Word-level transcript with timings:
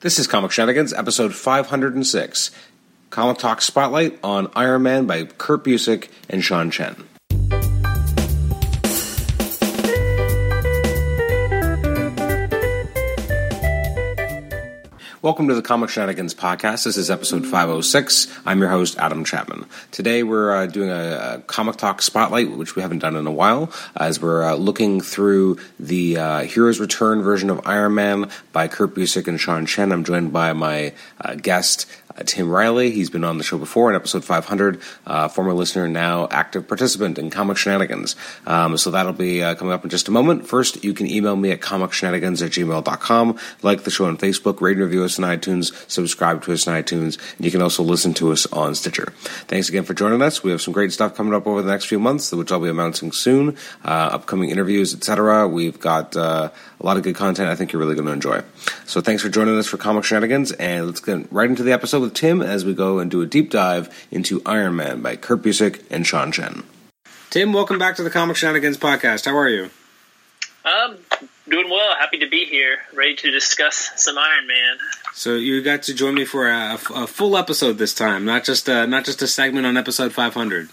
This 0.00 0.18
is 0.18 0.26
Comic 0.26 0.50
Shenanigans, 0.50 0.94
episode 0.94 1.34
506. 1.34 2.50
Comic 3.10 3.36
Talk 3.36 3.60
Spotlight 3.60 4.18
on 4.24 4.50
Iron 4.56 4.82
Man 4.82 5.06
by 5.06 5.24
Kurt 5.24 5.62
Busiek 5.62 6.08
and 6.26 6.42
Sean 6.42 6.70
Chen. 6.70 7.09
Welcome 15.22 15.48
to 15.48 15.54
the 15.54 15.60
Comic 15.60 15.90
Shenanigans 15.90 16.34
podcast. 16.34 16.84
This 16.84 16.96
is 16.96 17.10
episode 17.10 17.44
506. 17.44 18.26
I'm 18.46 18.58
your 18.58 18.70
host, 18.70 18.96
Adam 18.96 19.22
Chapman. 19.22 19.66
Today 19.90 20.22
we're 20.22 20.50
uh, 20.50 20.64
doing 20.64 20.88
a, 20.88 21.34
a, 21.34 21.40
Comic 21.42 21.76
Talk 21.76 22.00
Spotlight, 22.00 22.56
which 22.56 22.74
we 22.74 22.80
haven't 22.80 23.00
done 23.00 23.16
in 23.16 23.26
a 23.26 23.30
while, 23.30 23.70
as 23.94 24.18
we're 24.18 24.42
uh, 24.42 24.54
looking 24.54 25.02
through 25.02 25.58
the 25.78 26.16
uh, 26.16 26.40
Heroes 26.44 26.80
Return 26.80 27.20
version 27.20 27.50
of 27.50 27.60
Iron 27.66 27.96
Man 27.96 28.30
by 28.54 28.66
Kurt 28.66 28.94
Busiek 28.94 29.28
and 29.28 29.38
Sean 29.38 29.66
Chen. 29.66 29.92
I'm 29.92 30.04
joined 30.04 30.32
by 30.32 30.54
my 30.54 30.94
uh, 31.20 31.34
guest, 31.34 31.84
Tim 32.24 32.48
Riley. 32.48 32.90
He's 32.90 33.10
been 33.10 33.24
on 33.24 33.38
the 33.38 33.44
show 33.44 33.58
before 33.58 33.90
in 33.90 33.96
episode 33.96 34.24
500, 34.24 34.80
uh, 35.06 35.28
former 35.28 35.52
listener, 35.52 35.88
now 35.88 36.28
active 36.30 36.68
participant 36.68 37.18
in 37.18 37.30
Comic 37.30 37.56
Shenanigans. 37.56 38.16
Um, 38.46 38.76
so 38.78 38.90
that'll 38.90 39.12
be 39.12 39.42
uh, 39.42 39.54
coming 39.54 39.72
up 39.72 39.84
in 39.84 39.90
just 39.90 40.08
a 40.08 40.10
moment. 40.10 40.46
First, 40.46 40.84
you 40.84 40.94
can 40.94 41.06
email 41.06 41.36
me 41.36 41.50
at 41.50 41.60
comicshenanigans 41.60 42.44
at 42.44 42.52
gmail.com, 42.52 43.38
like 43.62 43.84
the 43.84 43.90
show 43.90 44.06
on 44.06 44.16
Facebook, 44.16 44.60
rate 44.60 44.76
and 44.76 44.84
review 44.84 45.04
us 45.04 45.18
on 45.18 45.24
iTunes, 45.24 45.72
subscribe 45.90 46.42
to 46.42 46.52
us 46.52 46.66
on 46.66 46.82
iTunes, 46.82 47.18
and 47.36 47.44
you 47.44 47.50
can 47.50 47.62
also 47.62 47.82
listen 47.82 48.14
to 48.14 48.32
us 48.32 48.46
on 48.46 48.74
Stitcher. 48.74 49.12
Thanks 49.48 49.68
again 49.68 49.84
for 49.84 49.94
joining 49.94 50.22
us. 50.22 50.42
We 50.42 50.50
have 50.50 50.62
some 50.62 50.72
great 50.72 50.92
stuff 50.92 51.14
coming 51.14 51.34
up 51.34 51.46
over 51.46 51.62
the 51.62 51.70
next 51.70 51.86
few 51.86 51.98
months, 51.98 52.32
which 52.32 52.52
I'll 52.52 52.60
be 52.60 52.68
announcing 52.68 53.12
soon, 53.12 53.56
uh, 53.84 54.10
upcoming 54.12 54.50
interviews, 54.50 54.94
etc. 54.94 55.48
We've 55.48 55.78
got 55.78 56.16
uh, 56.16 56.50
a 56.80 56.86
lot 56.86 56.96
of 56.96 57.02
good 57.02 57.14
content 57.14 57.48
I 57.48 57.54
think 57.54 57.72
you're 57.72 57.80
really 57.80 57.94
going 57.94 58.06
to 58.06 58.12
enjoy. 58.12 58.42
So 58.86 59.00
thanks 59.00 59.22
for 59.22 59.28
joining 59.28 59.58
us 59.58 59.66
for 59.66 59.76
Comic 59.76 60.04
Shenanigans, 60.04 60.52
and 60.52 60.86
let's 60.86 61.00
get 61.00 61.30
right 61.30 61.48
into 61.48 61.62
the 61.62 61.72
episode 61.72 62.00
with 62.00 62.14
Tim 62.14 62.40
as 62.40 62.64
we 62.64 62.74
go 62.74 62.98
and 62.98 63.10
do 63.10 63.20
a 63.20 63.26
deep 63.26 63.50
dive 63.50 64.06
into 64.10 64.40
Iron 64.46 64.76
Man 64.76 65.02
by 65.02 65.16
Kurt 65.16 65.42
Busiek 65.42 65.84
and 65.90 66.06
Sean 66.06 66.32
Chen. 66.32 66.62
Tim, 67.28 67.52
welcome 67.52 67.78
back 67.78 67.96
to 67.96 68.02
the 68.02 68.10
Comic 68.10 68.36
Shenanigans 68.36 68.78
podcast. 68.78 69.26
How 69.26 69.36
are 69.36 69.48
you? 69.48 69.70
Um, 70.64 70.96
doing 71.48 71.68
well. 71.70 71.94
Happy 71.96 72.18
to 72.18 72.28
be 72.28 72.44
here, 72.44 72.78
ready 72.94 73.14
to 73.16 73.30
discuss 73.30 73.90
some 73.96 74.16
Iron 74.18 74.46
Man. 74.46 74.78
So 75.12 75.34
you 75.34 75.62
got 75.62 75.82
to 75.84 75.94
join 75.94 76.14
me 76.14 76.24
for 76.24 76.48
a, 76.48 76.74
a 76.94 77.06
full 77.06 77.36
episode 77.36 77.74
this 77.78 77.94
time, 77.94 78.24
not 78.24 78.44
just 78.44 78.68
a, 78.68 78.86
not 78.86 79.04
just 79.04 79.22
a 79.22 79.26
segment 79.26 79.66
on 79.66 79.76
episode 79.76 80.12
500. 80.12 80.70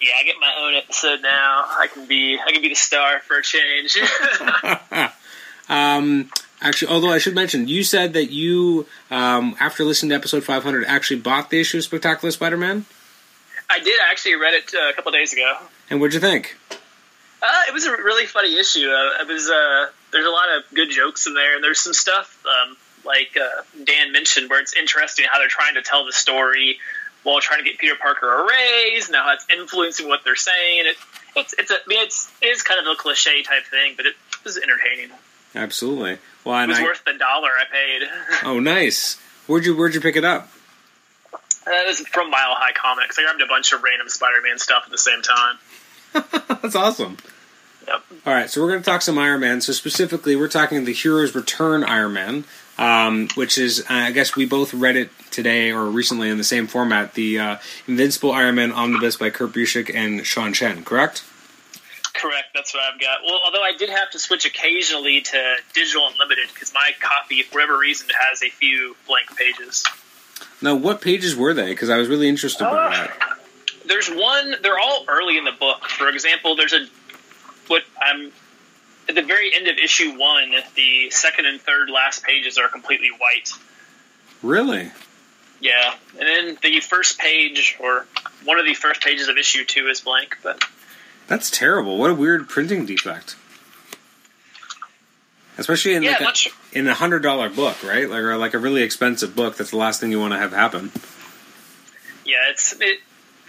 Yeah, 0.00 0.10
I 0.18 0.24
get 0.24 0.34
my 0.40 0.52
own 0.58 0.74
episode 0.74 1.22
now. 1.22 1.64
I 1.68 1.86
can 1.86 2.06
be 2.06 2.36
I 2.44 2.50
can 2.50 2.60
be 2.60 2.68
the 2.68 2.74
star 2.74 3.20
for 3.20 3.38
a 3.38 3.42
change. 3.42 3.96
um, 5.72 6.30
Actually, 6.62 6.92
although 6.92 7.10
I 7.10 7.18
should 7.18 7.34
mention, 7.34 7.66
you 7.66 7.82
said 7.82 8.12
that 8.12 8.30
you, 8.30 8.86
um, 9.10 9.56
after 9.58 9.82
listening 9.82 10.10
to 10.10 10.14
episode 10.14 10.44
500, 10.44 10.84
actually 10.84 11.18
bought 11.18 11.50
the 11.50 11.60
issue 11.60 11.78
of 11.78 11.84
Spectacular 11.84 12.30
Spider-Man. 12.30 12.86
I 13.68 13.80
did. 13.80 13.98
I 14.00 14.12
actually 14.12 14.36
read 14.36 14.54
it 14.54 14.72
uh, 14.72 14.90
a 14.90 14.92
couple 14.92 15.10
days 15.10 15.32
ago. 15.32 15.56
And 15.90 16.00
what'd 16.00 16.14
you 16.14 16.20
think? 16.20 16.56
Uh, 16.70 17.62
it 17.68 17.74
was 17.74 17.84
a 17.84 17.90
really 17.90 18.26
funny 18.26 18.56
issue. 18.56 18.88
Uh, 18.88 19.22
it 19.22 19.26
was 19.26 19.50
uh, 19.50 19.90
there's 20.12 20.26
a 20.26 20.30
lot 20.30 20.56
of 20.56 20.72
good 20.72 20.90
jokes 20.90 21.26
in 21.26 21.34
there, 21.34 21.56
and 21.56 21.64
there's 21.64 21.80
some 21.80 21.92
stuff 21.92 22.44
um, 22.46 22.76
like 23.04 23.36
uh, 23.36 23.62
Dan 23.82 24.12
mentioned 24.12 24.48
where 24.48 24.60
it's 24.60 24.76
interesting 24.76 25.26
how 25.28 25.40
they're 25.40 25.48
trying 25.48 25.74
to 25.74 25.82
tell 25.82 26.06
the 26.06 26.12
story 26.12 26.78
while 27.24 27.40
trying 27.40 27.58
to 27.58 27.64
get 27.64 27.78
Peter 27.78 27.96
Parker 28.00 28.32
a 28.32 28.46
raise, 28.46 29.08
and 29.08 29.16
how 29.16 29.32
it's 29.32 29.46
influencing 29.50 30.06
what 30.06 30.22
they're 30.22 30.36
saying. 30.36 30.86
It, 30.86 30.96
it's 31.34 31.54
it's 31.58 31.72
a, 31.72 31.74
I 31.74 31.78
mean, 31.88 32.02
it's 32.02 32.30
it 32.40 32.46
is 32.46 32.62
kind 32.62 32.78
of 32.78 32.86
a 32.86 32.94
cliche 32.94 33.42
type 33.42 33.64
thing, 33.64 33.94
but 33.96 34.06
it 34.06 34.14
was 34.44 34.56
entertaining. 34.56 35.10
Absolutely. 35.54 36.18
Well, 36.44 36.62
it 36.62 36.68
was 36.68 36.78
I, 36.78 36.82
worth 36.82 37.04
the 37.04 37.14
dollar 37.18 37.50
I 37.50 37.64
paid. 37.70 38.08
oh, 38.44 38.58
nice. 38.58 39.20
Where'd 39.46 39.64
you 39.64 39.76
Where'd 39.76 39.94
you 39.94 40.00
pick 40.00 40.16
it 40.16 40.24
up? 40.24 40.48
Uh, 41.32 41.70
this 41.86 42.00
is 42.00 42.08
from 42.08 42.30
Mile 42.30 42.54
High 42.54 42.72
Comics. 42.72 43.18
I 43.18 43.22
grabbed 43.22 43.40
a 43.40 43.46
bunch 43.46 43.72
of 43.72 43.82
random 43.82 44.08
Spider-Man 44.08 44.58
stuff 44.58 44.82
at 44.84 44.90
the 44.90 44.98
same 44.98 45.22
time. 45.22 45.58
That's 46.62 46.74
awesome. 46.74 47.18
Yep. 47.86 48.02
All 48.26 48.34
right, 48.34 48.48
so 48.50 48.60
we're 48.60 48.68
going 48.68 48.80
to 48.80 48.84
talk 48.84 49.02
some 49.02 49.18
Iron 49.18 49.40
Man. 49.40 49.60
So 49.60 49.72
specifically, 49.72 50.36
we're 50.36 50.48
talking 50.48 50.84
the 50.84 50.92
Heroes 50.92 51.34
Return 51.34 51.82
Iron 51.84 52.12
Man, 52.12 52.44
um, 52.78 53.28
which 53.34 53.58
is 53.58 53.80
uh, 53.80 53.94
I 53.94 54.12
guess 54.12 54.36
we 54.36 54.44
both 54.46 54.72
read 54.72 54.96
it 54.96 55.10
today 55.30 55.72
or 55.72 55.86
recently 55.86 56.28
in 56.28 56.38
the 56.38 56.44
same 56.44 56.66
format, 56.66 57.14
the 57.14 57.38
uh, 57.38 57.56
Invincible 57.88 58.32
Iron 58.32 58.56
Man 58.56 58.72
Omnibus 58.72 59.16
by 59.16 59.30
Kurt 59.30 59.52
Busiek 59.52 59.92
and 59.94 60.24
Sean 60.24 60.52
Chen. 60.52 60.84
Correct? 60.84 61.24
Correct. 62.22 62.50
That's 62.54 62.72
what 62.72 62.84
I've 62.84 63.00
got. 63.00 63.24
Well, 63.24 63.40
although 63.44 63.64
I 63.64 63.76
did 63.76 63.90
have 63.90 64.10
to 64.12 64.18
switch 64.20 64.46
occasionally 64.46 65.22
to 65.22 65.56
digital 65.74 66.06
unlimited 66.06 66.46
because 66.54 66.72
my 66.72 66.92
copy, 67.00 67.42
for 67.42 67.56
whatever 67.56 67.76
reason, 67.76 68.06
has 68.16 68.44
a 68.44 68.48
few 68.48 68.94
blank 69.08 69.36
pages. 69.36 69.84
Now, 70.62 70.76
what 70.76 71.00
pages 71.00 71.34
were 71.34 71.52
they? 71.52 71.70
Because 71.70 71.90
I 71.90 71.96
was 71.96 72.08
really 72.08 72.28
interested 72.28 72.64
uh, 72.64 72.68
in 72.68 72.76
that. 72.92 73.38
There's 73.86 74.08
one. 74.08 74.54
They're 74.62 74.78
all 74.78 75.04
early 75.08 75.36
in 75.36 75.42
the 75.42 75.50
book. 75.50 75.88
For 75.88 76.08
example, 76.08 76.54
there's 76.54 76.72
a 76.72 76.86
what 77.66 77.82
I'm 78.00 78.30
at 79.08 79.16
the 79.16 79.22
very 79.22 79.52
end 79.52 79.66
of 79.66 79.76
issue 79.78 80.16
one. 80.16 80.52
The 80.76 81.10
second 81.10 81.46
and 81.46 81.60
third 81.60 81.90
last 81.90 82.22
pages 82.22 82.56
are 82.56 82.68
completely 82.68 83.10
white. 83.10 83.50
Really? 84.44 84.92
Yeah, 85.60 85.94
and 86.20 86.28
then 86.28 86.58
the 86.62 86.78
first 86.78 87.18
page 87.18 87.76
or 87.80 88.06
one 88.44 88.60
of 88.60 88.64
the 88.64 88.74
first 88.74 89.00
pages 89.00 89.26
of 89.26 89.36
issue 89.36 89.64
two 89.64 89.88
is 89.88 90.00
blank, 90.00 90.36
but 90.44 90.62
that's 91.26 91.50
terrible. 91.50 91.98
What 91.98 92.10
a 92.10 92.14
weird 92.14 92.48
printing 92.48 92.86
defect. 92.86 93.36
Especially 95.58 95.94
in 95.94 96.02
yeah, 96.02 96.16
like 96.20 96.36
a, 96.46 96.78
in 96.78 96.88
a 96.88 96.94
hundred 96.94 97.22
dollar 97.22 97.48
book, 97.48 97.82
right? 97.82 98.08
Like 98.08 98.20
or 98.20 98.36
like 98.36 98.54
a 98.54 98.58
really 98.58 98.82
expensive 98.82 99.36
book. 99.36 99.56
That's 99.56 99.70
the 99.70 99.76
last 99.76 100.00
thing 100.00 100.10
you 100.10 100.18
want 100.18 100.32
to 100.32 100.38
have 100.38 100.52
happen. 100.52 100.90
Yeah, 102.24 102.50
it's 102.50 102.72
it. 102.80 103.00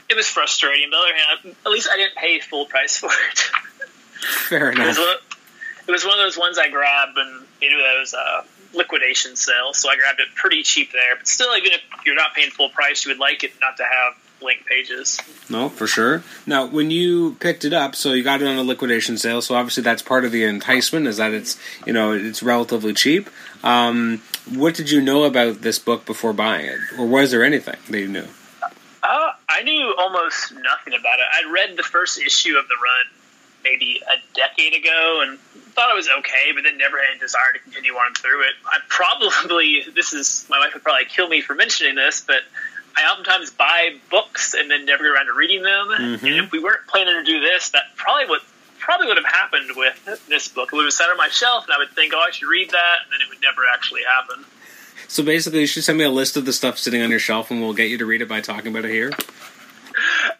It 0.09 0.15
was 0.15 0.27
frustrating. 0.27 0.89
But 0.91 0.97
on 0.97 1.07
the 1.07 1.13
other 1.13 1.47
hand, 1.47 1.55
at 1.65 1.71
least 1.71 1.89
I 1.91 1.95
didn't 1.95 2.15
pay 2.15 2.39
full 2.39 2.65
price 2.65 2.97
for 2.97 3.09
it. 3.31 3.39
Fair 4.49 4.71
enough. 4.71 4.85
It 4.85 4.87
was, 4.89 4.97
one, 4.97 5.17
it 5.87 5.91
was 5.91 6.05
one 6.05 6.19
of 6.19 6.25
those 6.25 6.37
ones 6.37 6.57
I 6.57 6.69
grabbed 6.69 7.17
and 7.17 7.45
you 7.61 7.71
know 7.71 7.97
those 7.97 8.13
uh, 8.13 8.43
liquidation 8.73 9.35
sales, 9.35 9.77
so 9.77 9.89
I 9.89 9.95
grabbed 9.95 10.19
it 10.19 10.27
pretty 10.35 10.63
cheap 10.63 10.91
there. 10.91 11.15
But 11.17 11.27
still, 11.27 11.55
even 11.55 11.71
if 11.71 11.81
you're 12.05 12.15
not 12.15 12.33
paying 12.35 12.51
full 12.51 12.69
price, 12.69 13.05
you 13.05 13.11
would 13.11 13.19
like 13.19 13.43
it 13.43 13.53
not 13.61 13.77
to 13.77 13.83
have 13.83 14.15
link 14.43 14.65
pages. 14.65 15.19
No, 15.49 15.69
for 15.69 15.87
sure. 15.87 16.23
Now, 16.45 16.65
when 16.65 16.91
you 16.91 17.35
picked 17.39 17.65
it 17.65 17.73
up, 17.73 17.95
so 17.95 18.13
you 18.13 18.23
got 18.23 18.41
it 18.41 18.47
on 18.47 18.57
a 18.57 18.63
liquidation 18.63 19.17
sale, 19.17 19.41
so 19.41 19.55
obviously 19.55 19.83
that's 19.83 20.01
part 20.01 20.25
of 20.25 20.31
the 20.31 20.43
enticement 20.43 21.07
is 21.07 21.17
that 21.17 21.33
it's 21.33 21.57
you 21.85 21.93
know 21.93 22.11
it's 22.11 22.43
relatively 22.43 22.93
cheap. 22.93 23.29
Um, 23.63 24.21
what 24.53 24.75
did 24.75 24.91
you 24.91 25.01
know 25.01 25.23
about 25.23 25.61
this 25.61 25.79
book 25.79 26.05
before 26.05 26.33
buying 26.33 26.65
it, 26.65 26.79
or 26.97 27.07
was 27.07 27.31
there 27.31 27.43
anything 27.43 27.77
that 27.89 27.99
you 27.99 28.07
knew? 28.07 28.27
Uh, 29.01 29.31
I 29.49 29.63
knew 29.63 29.93
almost 29.97 30.53
nothing 30.53 30.93
about 30.93 31.19
it. 31.19 31.25
I'd 31.33 31.51
read 31.51 31.77
the 31.77 31.83
first 31.83 32.21
issue 32.21 32.57
of 32.57 32.67
the 32.67 32.75
run 32.75 33.19
maybe 33.63 34.01
a 34.05 34.35
decade 34.35 34.73
ago 34.73 35.21
and 35.23 35.39
thought 35.73 35.89
it 35.89 35.95
was 35.95 36.09
okay, 36.19 36.51
but 36.53 36.63
then 36.63 36.77
never 36.77 36.97
had 36.97 37.11
any 37.11 37.19
desire 37.19 37.53
to 37.53 37.59
continue 37.59 37.93
on 37.93 38.13
through 38.13 38.41
it. 38.41 38.53
I 38.65 38.79
probably 38.87 39.83
this 39.95 40.13
is 40.13 40.45
my 40.49 40.59
wife 40.59 40.73
would 40.73 40.83
probably 40.83 41.05
kill 41.05 41.27
me 41.27 41.41
for 41.41 41.55
mentioning 41.55 41.95
this, 41.95 42.21
but 42.21 42.41
I 42.95 43.11
oftentimes 43.11 43.51
buy 43.51 43.95
books 44.09 44.53
and 44.53 44.69
then 44.69 44.85
never 44.85 45.03
get 45.03 45.13
around 45.13 45.25
to 45.27 45.33
reading 45.33 45.63
them. 45.63 45.87
Mm-hmm. 45.89 46.25
And 46.25 46.35
if 46.35 46.51
we 46.51 46.59
weren't 46.59 46.85
planning 46.87 47.15
to 47.15 47.23
do 47.23 47.39
this, 47.39 47.71
that 47.71 47.83
probably 47.95 48.29
would 48.29 48.41
probably 48.79 49.07
would 49.07 49.17
have 49.17 49.25
happened 49.25 49.71
with 49.75 50.25
this 50.27 50.49
book. 50.49 50.69
It 50.73 50.75
would 50.75 50.85
have 50.85 50.93
sat 50.93 51.09
on 51.09 51.17
my 51.17 51.29
shelf, 51.29 51.65
and 51.65 51.73
I 51.73 51.77
would 51.77 51.91
think, 51.91 52.13
"Oh, 52.13 52.19
I 52.19 52.31
should 52.31 52.47
read 52.47 52.69
that," 52.69 52.97
and 53.03 53.11
then 53.11 53.21
it 53.21 53.29
would 53.29 53.41
never 53.41 53.61
actually 53.73 54.01
happen. 54.03 54.45
So 55.07 55.23
basically, 55.23 55.61
you 55.61 55.67
should 55.67 55.83
send 55.83 55.97
me 55.97 56.03
a 56.03 56.09
list 56.09 56.37
of 56.37 56.45
the 56.45 56.53
stuff 56.53 56.77
sitting 56.77 57.01
on 57.01 57.09
your 57.09 57.19
shelf, 57.19 57.49
and 57.49 57.61
we'll 57.61 57.73
get 57.73 57.89
you 57.89 57.97
to 57.97 58.05
read 58.05 58.21
it 58.21 58.29
by 58.29 58.41
talking 58.41 58.67
about 58.67 58.85
it 58.85 58.91
here. 58.91 59.11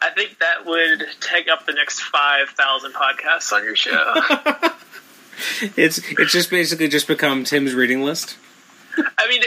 I 0.02 0.10
think 0.10 0.40
that 0.40 0.66
would 0.66 1.06
take 1.22 1.48
up 1.48 1.66
the 1.66 1.74
next 1.74 2.02
five 2.02 2.50
thousand 2.50 2.94
podcasts 2.94 3.52
on 3.52 3.64
your 3.64 3.76
show. 3.76 4.14
it's 5.78 5.98
it's 5.98 6.32
just 6.32 6.50
basically 6.50 6.88
just 6.88 7.08
become 7.08 7.44
Tim's 7.44 7.74
reading 7.74 8.04
list. 8.04 8.38
I 9.18 9.28
mean, 9.28 9.42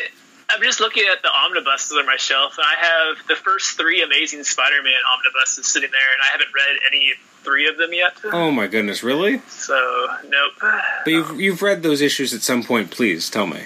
I'm 0.48 0.62
just 0.62 0.80
looking 0.80 1.04
at 1.10 1.22
the 1.22 1.28
omnibuses 1.28 1.96
on 1.98 2.06
my 2.06 2.16
shelf, 2.16 2.56
and 2.56 2.64
I 2.66 2.84
have 2.86 3.26
the 3.26 3.34
first 3.34 3.76
three 3.76 4.02
Amazing 4.02 4.44
Spider-Man 4.44 4.94
omnibuses 5.14 5.66
sitting 5.66 5.90
there, 5.90 6.12
and 6.12 6.20
I 6.22 6.32
haven't 6.32 6.54
read 6.54 6.78
any 6.86 7.14
three 7.42 7.68
of 7.68 7.76
them 7.76 7.92
yet. 7.92 8.16
Oh 8.32 8.50
my 8.50 8.66
goodness, 8.66 9.02
really? 9.02 9.38
So 9.48 10.08
nope. 10.28 10.52
But 10.60 11.10
you've 11.10 11.40
you've 11.40 11.62
read 11.62 11.82
those 11.82 12.00
issues 12.00 12.32
at 12.32 12.42
some 12.42 12.62
point. 12.62 12.90
Please 12.90 13.28
tell 13.28 13.46
me. 13.46 13.64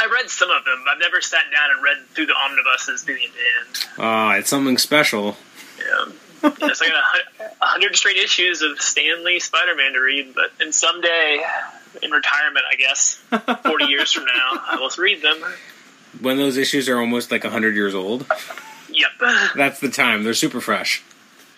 I 0.00 0.08
read 0.12 0.28
some 0.28 0.50
of 0.50 0.64
them. 0.64 0.84
I've 0.90 0.98
never 0.98 1.20
sat 1.20 1.44
down 1.52 1.70
and 1.74 1.82
read 1.82 2.08
through 2.08 2.26
the 2.26 2.34
omnibuses 2.34 3.02
to 3.02 3.14
the 3.14 3.22
end. 3.22 3.86
Ah, 3.98 4.34
it's 4.34 4.50
something 4.50 4.76
special. 4.78 5.36
Yeah. 5.78 6.12
yes, 6.60 6.82
I 6.82 6.88
got 6.88 7.50
a 7.62 7.66
hundred 7.66 7.96
straight 7.96 8.16
issues 8.16 8.62
of 8.62 8.80
Stan 8.80 9.24
Lee 9.24 9.40
Spider-Man 9.40 9.92
to 9.94 10.00
read, 10.00 10.34
but 10.34 10.52
in 10.60 10.72
someday, 10.72 11.40
in 12.02 12.10
retirement, 12.10 12.64
I 12.70 12.74
guess, 12.74 13.22
forty 13.62 13.86
years 13.86 14.12
from 14.12 14.24
now, 14.26 14.60
I 14.66 14.76
will 14.78 14.90
read 14.98 15.22
them 15.22 15.42
when 16.20 16.36
those 16.38 16.56
issues 16.56 16.88
are 16.88 16.98
almost 16.98 17.30
like 17.30 17.44
100 17.44 17.74
years 17.74 17.94
old. 17.94 18.26
Yep. 18.88 19.10
That's 19.56 19.80
the 19.80 19.88
time. 19.88 20.24
They're 20.24 20.34
super 20.34 20.60
fresh. 20.60 21.02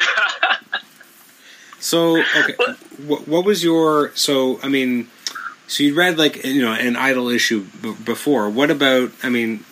so, 1.79 2.19
okay. 2.19 2.55
What, 3.07 3.29
what 3.29 3.45
was 3.45 3.63
your. 3.63 4.13
So, 4.15 4.59
I 4.63 4.69
mean, 4.69 5.09
So 5.69 5.83
you 5.83 5.95
read 5.95 6.19
like 6.19 6.45
you 6.45 6.63
know 6.63 6.73
an 6.73 6.97
idle 6.97 7.29
issue 7.29 7.67
b- 7.83 7.95
before. 8.05 8.49
What 8.49 8.71
about? 8.71 9.11
I 9.23 9.29
mean, 9.29 9.65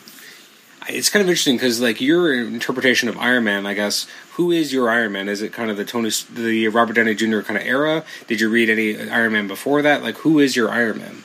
it's 0.89 1.09
kind 1.09 1.23
of 1.23 1.29
interesting 1.29 1.57
because 1.57 1.81
like 1.81 2.01
your 2.01 2.33
interpretation 2.35 3.09
of 3.09 3.17
Iron 3.19 3.45
Man, 3.45 3.67
I 3.67 3.75
guess. 3.75 4.07
Who 4.33 4.51
is 4.51 4.73
your 4.73 4.91
Iron 4.91 5.13
Man? 5.13 5.29
Is 5.29 5.43
it 5.43 5.53
kind 5.53 5.71
of 5.71 5.77
the 5.77 5.85
Tony, 5.85 6.11
the 6.33 6.67
Robert 6.69 6.95
Downey 6.95 7.15
Jr. 7.15 7.41
kind 7.41 7.57
of 7.57 7.65
era? 7.65 8.05
Did 8.27 8.41
you 8.41 8.51
read 8.51 8.69
any 8.69 9.09
Iron 9.09 9.33
Man 9.33 9.47
before 9.47 9.81
that? 9.83 10.03
Like, 10.03 10.17
who 10.19 10.41
is 10.41 10.57
your 10.57 10.71
Iron 10.71 10.99
Man? 10.99 11.23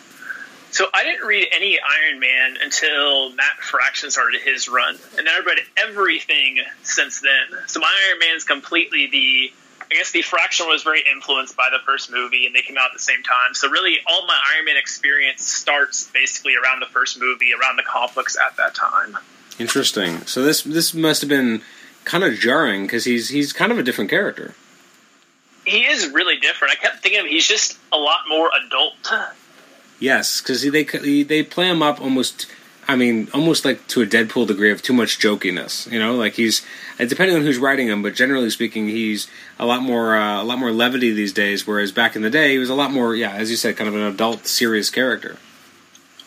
So 0.71 0.87
I 0.93 1.03
didn't 1.03 1.25
read 1.25 1.47
any 1.51 1.79
Iron 1.79 2.19
Man 2.19 2.57
until 2.61 3.31
Matt 3.31 3.57
Fraction 3.59 4.11
started 4.11 4.41
his 4.41 4.69
run, 4.69 4.95
and 5.17 5.25
then 5.25 5.27
I 5.27 5.39
read 5.45 5.57
everything 5.77 6.59
since 6.83 7.21
then. 7.21 7.59
So 7.67 7.79
my 7.79 7.93
Iron 8.07 8.19
Man 8.19 8.35
is 8.35 8.43
completely 8.43 9.07
the. 9.07 9.53
I 9.91 9.95
guess 9.95 10.11
the 10.11 10.21
Fraction 10.21 10.67
was 10.67 10.83
very 10.83 11.01
influenced 11.11 11.57
by 11.57 11.69
the 11.71 11.79
first 11.83 12.11
movie, 12.11 12.45
and 12.45 12.53
they 12.53 12.61
came 12.61 12.77
out 12.77 12.91
at 12.91 12.93
the 12.93 12.99
same 12.99 13.23
time. 13.23 13.55
So 13.55 13.69
really, 13.69 13.97
all 14.05 14.27
my 14.27 14.39
Iron 14.55 14.65
Man 14.65 14.77
experience 14.77 15.43
starts 15.43 16.11
basically 16.11 16.53
around 16.55 16.79
the 16.81 16.85
first 16.85 17.19
movie, 17.19 17.53
around 17.53 17.77
the 17.77 17.83
books 18.13 18.37
at 18.37 18.55
that 18.57 18.75
time. 18.75 19.17
Interesting. 19.57 20.25
So 20.27 20.43
this 20.43 20.61
this 20.61 20.93
must 20.93 21.21
have 21.21 21.29
been 21.29 21.61
kind 22.05 22.23
of 22.23 22.35
jarring 22.35 22.83
because 22.83 23.05
he's 23.05 23.29
he's 23.29 23.51
kind 23.51 23.71
of 23.71 23.79
a 23.79 23.83
different 23.83 24.09
character. 24.09 24.53
He 25.65 25.85
is 25.85 26.09
really 26.09 26.37
different. 26.37 26.73
I 26.73 26.75
kept 26.75 27.01
thinking 27.01 27.21
of 27.21 27.25
he's 27.25 27.47
just 27.47 27.77
a 27.91 27.97
lot 27.97 28.21
more 28.27 28.49
adult. 28.65 28.93
Yes, 29.99 30.41
because 30.41 30.61
they 30.61 31.23
they 31.23 31.43
play 31.43 31.69
him 31.69 31.81
up 31.81 32.01
almost. 32.01 32.47
I 32.87 32.95
mean, 32.95 33.27
almost 33.35 33.65
like 33.65 33.85
to 33.89 34.01
a 34.01 34.05
Deadpool 34.05 34.47
degree 34.47 34.71
of 34.71 34.81
too 34.81 34.93
much 34.93 35.19
jokiness. 35.19 35.91
You 35.91 35.99
know, 35.99 36.15
like 36.15 36.33
he's 36.33 36.65
depending 36.97 37.35
on 37.35 37.43
who's 37.43 37.59
writing 37.59 37.87
him, 37.87 38.01
but 38.01 38.15
generally 38.15 38.49
speaking, 38.49 38.87
he's 38.87 39.27
a 39.59 39.65
lot 39.65 39.83
more 39.83 40.15
uh, 40.15 40.41
a 40.41 40.45
lot 40.45 40.57
more 40.57 40.71
levity 40.71 41.11
these 41.11 41.33
days. 41.33 41.67
Whereas 41.67 41.91
back 41.91 42.15
in 42.15 42.23
the 42.23 42.29
day, 42.29 42.53
he 42.53 42.57
was 42.57 42.69
a 42.69 42.75
lot 42.75 42.91
more, 42.91 43.13
yeah, 43.13 43.33
as 43.33 43.51
you 43.51 43.57
said, 43.57 43.77
kind 43.77 43.87
of 43.87 43.95
an 43.95 44.01
adult, 44.01 44.47
serious 44.47 44.89
character. 44.89 45.37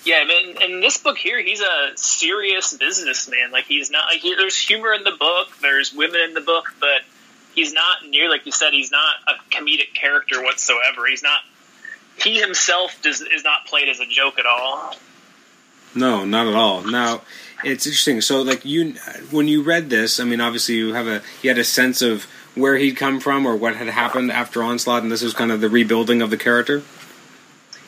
Yeah, 0.04 0.16
I 0.16 0.24
mean, 0.26 0.60
in 0.62 0.80
this 0.80 0.98
book 0.98 1.16
here, 1.16 1.40
he's 1.40 1.60
a 1.60 1.92
serious 1.96 2.76
businessman. 2.76 3.52
Like 3.52 3.64
he's 3.64 3.90
not 3.90 4.06
like 4.06 4.20
he, 4.20 4.34
there's 4.34 4.58
humor 4.58 4.92
in 4.92 5.04
the 5.04 5.16
book, 5.18 5.48
there's 5.60 5.92
women 5.92 6.20
in 6.20 6.34
the 6.34 6.40
book, 6.40 6.74
but 6.80 7.02
he's 7.54 7.72
not 7.72 8.08
near 8.08 8.28
like 8.28 8.46
you 8.46 8.52
said. 8.52 8.72
He's 8.72 8.90
not 8.90 9.16
a 9.28 9.54
comedic 9.54 9.94
character 9.94 10.42
whatsoever. 10.42 11.06
He's 11.08 11.22
not. 11.22 11.40
He 12.16 12.40
himself 12.40 13.00
does 13.02 13.20
is 13.20 13.44
not 13.44 13.66
played 13.66 13.88
as 13.88 14.00
a 14.00 14.06
joke 14.06 14.38
at 14.38 14.46
all. 14.46 14.94
No, 15.94 16.24
not 16.24 16.46
at 16.46 16.54
all. 16.54 16.82
Now, 16.82 17.22
it's 17.64 17.86
interesting. 17.86 18.20
So, 18.20 18.42
like 18.42 18.64
you, 18.64 18.94
when 19.30 19.48
you 19.48 19.62
read 19.62 19.90
this, 19.90 20.20
I 20.20 20.24
mean, 20.24 20.40
obviously 20.40 20.76
you 20.76 20.94
have 20.94 21.06
a 21.06 21.22
you 21.42 21.50
had 21.50 21.58
a 21.58 21.64
sense 21.64 22.02
of 22.02 22.26
where 22.54 22.76
he'd 22.76 22.96
come 22.96 23.20
from 23.20 23.46
or 23.46 23.56
what 23.56 23.76
had 23.76 23.88
happened 23.88 24.30
after 24.30 24.62
Onslaught, 24.62 25.02
and 25.02 25.12
this 25.12 25.22
was 25.22 25.34
kind 25.34 25.50
of 25.50 25.60
the 25.60 25.68
rebuilding 25.68 26.22
of 26.22 26.30
the 26.30 26.36
character. 26.36 26.82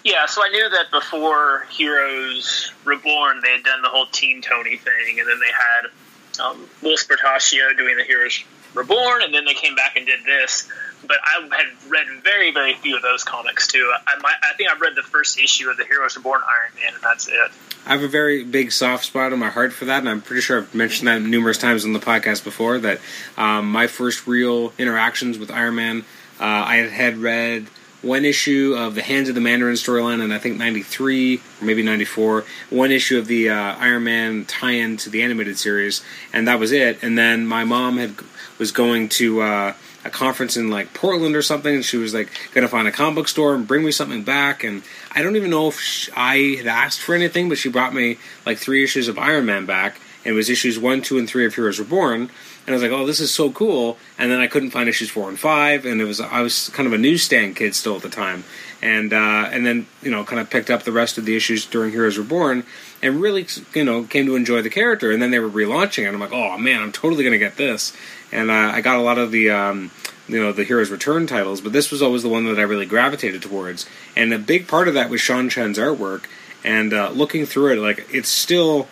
Yeah, 0.04 0.26
so 0.26 0.42
I 0.44 0.50
knew 0.50 0.68
that 0.68 0.90
before 0.90 1.66
Heroes 1.70 2.72
Reborn, 2.84 3.40
they 3.42 3.52
had 3.52 3.64
done 3.64 3.80
the 3.80 3.88
whole 3.88 4.06
Team 4.06 4.42
Tony 4.42 4.76
thing, 4.76 5.18
and 5.18 5.26
then 5.26 5.38
they 5.40 5.46
had 5.46 6.44
um, 6.44 6.68
Whilce 6.82 7.06
Portacio 7.06 7.74
doing 7.76 7.96
the 7.96 8.04
Heroes 8.04 8.44
Reborn, 8.74 9.22
and 9.22 9.32
then 9.32 9.44
they 9.44 9.54
came 9.54 9.74
back 9.74 9.96
and 9.96 10.06
did 10.06 10.24
this. 10.24 10.68
But 11.06 11.18
I 11.22 11.42
had 11.54 11.90
read 11.90 12.06
very, 12.22 12.50
very 12.50 12.74
few 12.74 12.96
of 12.96 13.02
those 13.02 13.24
comics 13.24 13.66
too. 13.66 13.92
I, 14.06 14.14
I 14.42 14.54
think 14.56 14.70
I've 14.70 14.80
read 14.80 14.94
the 14.94 15.02
first 15.02 15.38
issue 15.38 15.68
of 15.68 15.76
the 15.76 15.84
Heroes 15.84 16.16
Reborn 16.16 16.40
Iron 16.42 16.74
Man, 16.76 16.94
and 16.94 17.02
that's 17.02 17.28
it. 17.28 17.50
I 17.86 17.90
have 17.90 18.02
a 18.02 18.08
very 18.08 18.44
big 18.44 18.72
soft 18.72 19.04
spot 19.04 19.32
in 19.32 19.38
my 19.38 19.50
heart 19.50 19.72
for 19.72 19.84
that, 19.84 19.98
and 19.98 20.08
I'm 20.08 20.22
pretty 20.22 20.40
sure 20.40 20.58
I've 20.58 20.74
mentioned 20.74 21.08
that 21.08 21.20
numerous 21.20 21.58
times 21.58 21.84
on 21.84 21.92
the 21.92 21.98
podcast 21.98 22.42
before. 22.42 22.78
That 22.78 23.00
um, 23.36 23.70
my 23.70 23.86
first 23.86 24.26
real 24.26 24.72
interactions 24.78 25.38
with 25.38 25.50
Iron 25.50 25.74
Man, 25.74 26.04
uh, 26.40 26.44
I 26.44 26.76
had 26.76 27.18
read 27.18 27.66
one 28.00 28.24
issue 28.24 28.74
of 28.76 28.94
the 28.94 29.02
Hands 29.02 29.28
of 29.28 29.34
the 29.34 29.40
Mandarin 29.40 29.74
storyline, 29.74 30.22
and 30.22 30.32
I 30.32 30.38
think 30.38 30.56
'93 30.56 31.36
or 31.36 31.64
maybe 31.64 31.82
'94. 31.82 32.44
One 32.70 32.90
issue 32.90 33.18
of 33.18 33.26
the 33.26 33.50
uh, 33.50 33.54
Iron 33.78 34.04
Man 34.04 34.44
tie-in 34.46 34.96
to 34.98 35.10
the 35.10 35.22
animated 35.22 35.58
series, 35.58 36.02
and 36.32 36.48
that 36.48 36.58
was 36.58 36.72
it. 36.72 37.02
And 37.02 37.18
then 37.18 37.46
my 37.46 37.64
mom 37.64 37.98
had 37.98 38.16
was 38.58 38.72
going 38.72 39.08
to 39.10 39.40
uh, 39.40 39.74
a 40.04 40.10
conference 40.10 40.56
in 40.56 40.70
like 40.70 40.94
Portland 40.94 41.34
or 41.36 41.42
something, 41.42 41.74
and 41.74 41.84
she 41.84 41.96
was 41.96 42.14
like 42.14 42.28
to 42.54 42.68
find 42.68 42.86
a 42.86 42.92
comic 42.92 43.16
book 43.16 43.28
store 43.28 43.54
and 43.54 43.66
bring 43.66 43.84
me 43.84 43.90
something 43.90 44.22
back. 44.22 44.64
And 44.64 44.82
I 45.12 45.22
don't 45.22 45.36
even 45.36 45.50
know 45.50 45.68
if 45.68 45.80
she, 45.80 46.12
I 46.12 46.56
had 46.56 46.66
asked 46.66 47.00
for 47.00 47.14
anything, 47.14 47.48
but 47.48 47.58
she 47.58 47.68
brought 47.68 47.94
me 47.94 48.18
like 48.46 48.58
three 48.58 48.84
issues 48.84 49.08
of 49.08 49.18
Iron 49.18 49.46
Man 49.46 49.66
back, 49.66 50.00
and 50.24 50.32
it 50.32 50.36
was 50.36 50.48
issues 50.48 50.78
one, 50.78 51.02
two, 51.02 51.18
and 51.18 51.28
three 51.28 51.46
of 51.46 51.54
Heroes 51.54 51.78
Reborn 51.78 52.30
and 52.66 52.72
I 52.72 52.76
was 52.76 52.82
like, 52.82 52.92
"Oh, 52.92 53.06
this 53.06 53.20
is 53.20 53.32
so 53.32 53.50
cool!" 53.50 53.98
And 54.18 54.30
then 54.30 54.40
I 54.40 54.46
couldn't 54.46 54.70
find 54.70 54.88
issues 54.88 55.10
four 55.10 55.28
and 55.28 55.38
five, 55.38 55.84
and 55.84 56.00
it 56.00 56.04
was 56.04 56.20
I 56.20 56.40
was 56.40 56.70
kind 56.70 56.86
of 56.86 56.92
a 56.92 56.98
newsstand 56.98 57.56
kid 57.56 57.74
still 57.74 57.96
at 57.96 58.02
the 58.02 58.08
time, 58.08 58.44
and 58.80 59.12
uh, 59.12 59.48
and 59.52 59.66
then 59.66 59.86
you 60.02 60.10
know 60.10 60.24
kind 60.24 60.40
of 60.40 60.48
picked 60.48 60.70
up 60.70 60.84
the 60.84 60.92
rest 60.92 61.18
of 61.18 61.26
the 61.26 61.36
issues 61.36 61.66
during 61.66 61.90
Heroes 61.90 62.16
Reborn, 62.16 62.64
and 63.02 63.20
really 63.20 63.46
you 63.74 63.84
know 63.84 64.04
came 64.04 64.24
to 64.26 64.36
enjoy 64.36 64.62
the 64.62 64.70
character. 64.70 65.10
And 65.10 65.20
then 65.20 65.30
they 65.30 65.38
were 65.38 65.50
relaunching 65.50 66.04
it. 66.04 66.06
And 66.06 66.14
I'm 66.14 66.20
like, 66.20 66.32
"Oh 66.32 66.56
man, 66.56 66.82
I'm 66.82 66.92
totally 66.92 67.22
gonna 67.22 67.38
get 67.38 67.56
this," 67.56 67.94
and 68.34 68.50
uh, 68.50 68.72
I 68.74 68.80
got 68.80 68.96
a 68.96 69.02
lot 69.02 69.18
of 69.18 69.30
the. 69.30 69.50
Um, 69.50 69.90
you 70.26 70.42
know 70.42 70.52
the 70.52 70.64
Heroes 70.64 70.90
Return 70.90 71.26
titles, 71.26 71.60
but 71.60 71.74
this 71.74 71.90
was 71.90 72.00
always 72.00 72.22
the 72.22 72.30
one 72.30 72.46
that 72.46 72.58
I 72.58 72.62
really 72.62 72.86
gravitated 72.86 73.42
towards, 73.42 73.86
and 74.16 74.32
a 74.32 74.38
big 74.38 74.66
part 74.66 74.88
of 74.88 74.94
that 74.94 75.10
was 75.10 75.20
Sean 75.20 75.50
Chen's 75.50 75.78
artwork. 75.78 76.24
And 76.64 76.94
uh, 76.94 77.10
looking 77.10 77.44
through 77.44 77.74
it, 77.74 77.76
like 77.76 78.06
it's 78.10 78.30
still 78.30 78.88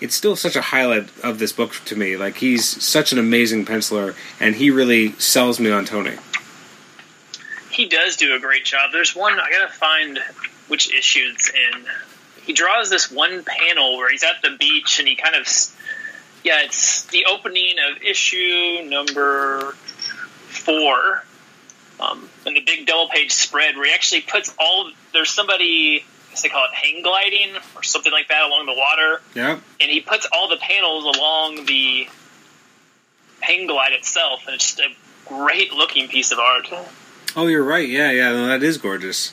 it's 0.00 0.14
still 0.14 0.36
such 0.36 0.56
a 0.56 0.60
highlight 0.60 1.08
of 1.22 1.38
this 1.38 1.52
book 1.52 1.74
to 1.86 1.96
me. 1.96 2.16
Like 2.16 2.36
he's 2.36 2.82
such 2.82 3.12
an 3.12 3.18
amazing 3.18 3.64
penciler, 3.64 4.16
and 4.40 4.56
he 4.56 4.70
really 4.70 5.12
sells 5.12 5.60
me 5.60 5.70
on 5.70 5.84
Tony. 5.84 6.16
He 7.70 7.88
does 7.88 8.16
do 8.16 8.34
a 8.34 8.40
great 8.40 8.64
job. 8.64 8.90
There's 8.92 9.14
one 9.14 9.38
I 9.38 9.50
gotta 9.50 9.72
find 9.72 10.18
which 10.68 10.92
issue 10.92 11.30
it's 11.32 11.50
in. 11.50 11.84
He 12.42 12.52
draws 12.52 12.90
this 12.90 13.10
one 13.10 13.44
panel 13.44 13.96
where 13.96 14.10
he's 14.10 14.22
at 14.22 14.42
the 14.42 14.56
beach 14.58 14.98
and 14.98 15.08
he 15.08 15.16
kind 15.16 15.34
of, 15.34 15.46
yeah, 16.44 16.62
it's 16.62 17.04
the 17.06 17.24
opening 17.28 17.76
of 17.90 18.02
issue 18.02 18.82
number 18.84 19.72
four, 20.48 21.24
um, 21.98 22.28
and 22.46 22.54
the 22.54 22.60
big 22.60 22.86
double 22.86 23.08
page 23.08 23.32
spread 23.32 23.76
where 23.76 23.86
he 23.86 23.94
actually 23.94 24.20
puts 24.20 24.54
all. 24.60 24.90
There's 25.12 25.30
somebody 25.30 26.04
I 26.04 26.30
guess 26.30 26.42
they 26.42 26.48
call 26.50 26.66
it 26.66 26.74
hang 26.74 27.02
gliding 27.02 27.56
or 27.74 27.82
something 27.82 28.12
like 28.12 28.28
that 28.28 28.42
along 28.42 28.66
the 28.66 28.74
water. 28.74 29.22
Yeah. 29.34 29.58
And 29.80 29.90
he 29.90 30.00
puts 30.00 30.26
all 30.32 30.48
the 30.48 30.58
panels 30.58 31.16
along 31.16 31.64
the 31.64 32.08
hang 33.40 33.66
glide 33.66 33.92
itself, 33.92 34.44
and 34.46 34.54
it's 34.54 34.74
just 34.74 34.80
a 34.80 34.88
great 35.26 35.72
looking 35.72 36.08
piece 36.08 36.30
of 36.30 36.38
art. 36.38 36.68
Oh, 37.36 37.46
you're 37.46 37.64
right. 37.64 37.88
Yeah, 37.88 38.10
yeah, 38.10 38.32
no, 38.32 38.46
that 38.46 38.62
is 38.62 38.78
gorgeous. 38.78 39.32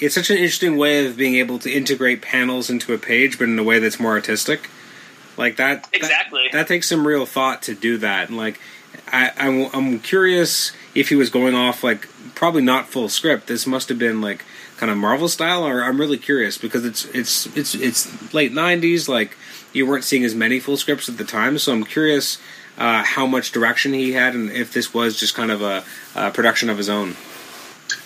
It's 0.00 0.14
such 0.14 0.30
an 0.30 0.38
interesting 0.38 0.76
way 0.76 1.06
of 1.06 1.16
being 1.16 1.36
able 1.36 1.58
to 1.60 1.70
integrate 1.70 2.22
panels 2.22 2.68
into 2.68 2.92
a 2.92 2.98
page, 2.98 3.38
but 3.38 3.44
in 3.44 3.58
a 3.58 3.62
way 3.62 3.78
that's 3.78 4.00
more 4.00 4.12
artistic. 4.12 4.68
Like 5.36 5.56
that. 5.56 5.88
Exactly. 5.92 6.48
That, 6.52 6.58
that 6.58 6.68
takes 6.68 6.88
some 6.88 7.06
real 7.06 7.26
thought 7.26 7.62
to 7.62 7.74
do 7.74 7.98
that. 7.98 8.28
And 8.28 8.36
like, 8.36 8.60
I, 9.08 9.32
I'm, 9.36 9.68
I'm 9.72 10.00
curious 10.00 10.72
if 10.94 11.08
he 11.08 11.16
was 11.16 11.30
going 11.30 11.54
off 11.54 11.82
like 11.82 12.08
probably 12.34 12.62
not 12.62 12.88
full 12.88 13.08
script. 13.08 13.46
This 13.46 13.66
must 13.66 13.88
have 13.88 13.98
been 13.98 14.20
like 14.20 14.44
kind 14.76 14.90
of 14.90 14.98
Marvel 14.98 15.28
style, 15.28 15.64
or 15.64 15.82
I'm 15.82 15.98
really 15.98 16.18
curious 16.18 16.58
because 16.58 16.84
it's 16.84 17.04
it's 17.06 17.46
it's 17.56 17.74
it's 17.74 18.34
late 18.34 18.52
'90s. 18.52 19.08
Like 19.08 19.36
you 19.72 19.86
weren't 19.86 20.04
seeing 20.04 20.24
as 20.24 20.34
many 20.34 20.60
full 20.60 20.76
scripts 20.76 21.08
at 21.08 21.18
the 21.18 21.24
time, 21.24 21.58
so 21.58 21.72
I'm 21.72 21.84
curious 21.84 22.38
uh, 22.78 23.02
how 23.02 23.26
much 23.26 23.52
direction 23.52 23.92
he 23.92 24.12
had 24.12 24.34
and 24.34 24.50
if 24.50 24.72
this 24.72 24.92
was 24.92 25.18
just 25.18 25.34
kind 25.34 25.50
of 25.50 25.62
a, 25.62 25.84
a 26.14 26.30
production 26.30 26.70
of 26.70 26.78
his 26.78 26.88
own. 26.88 27.14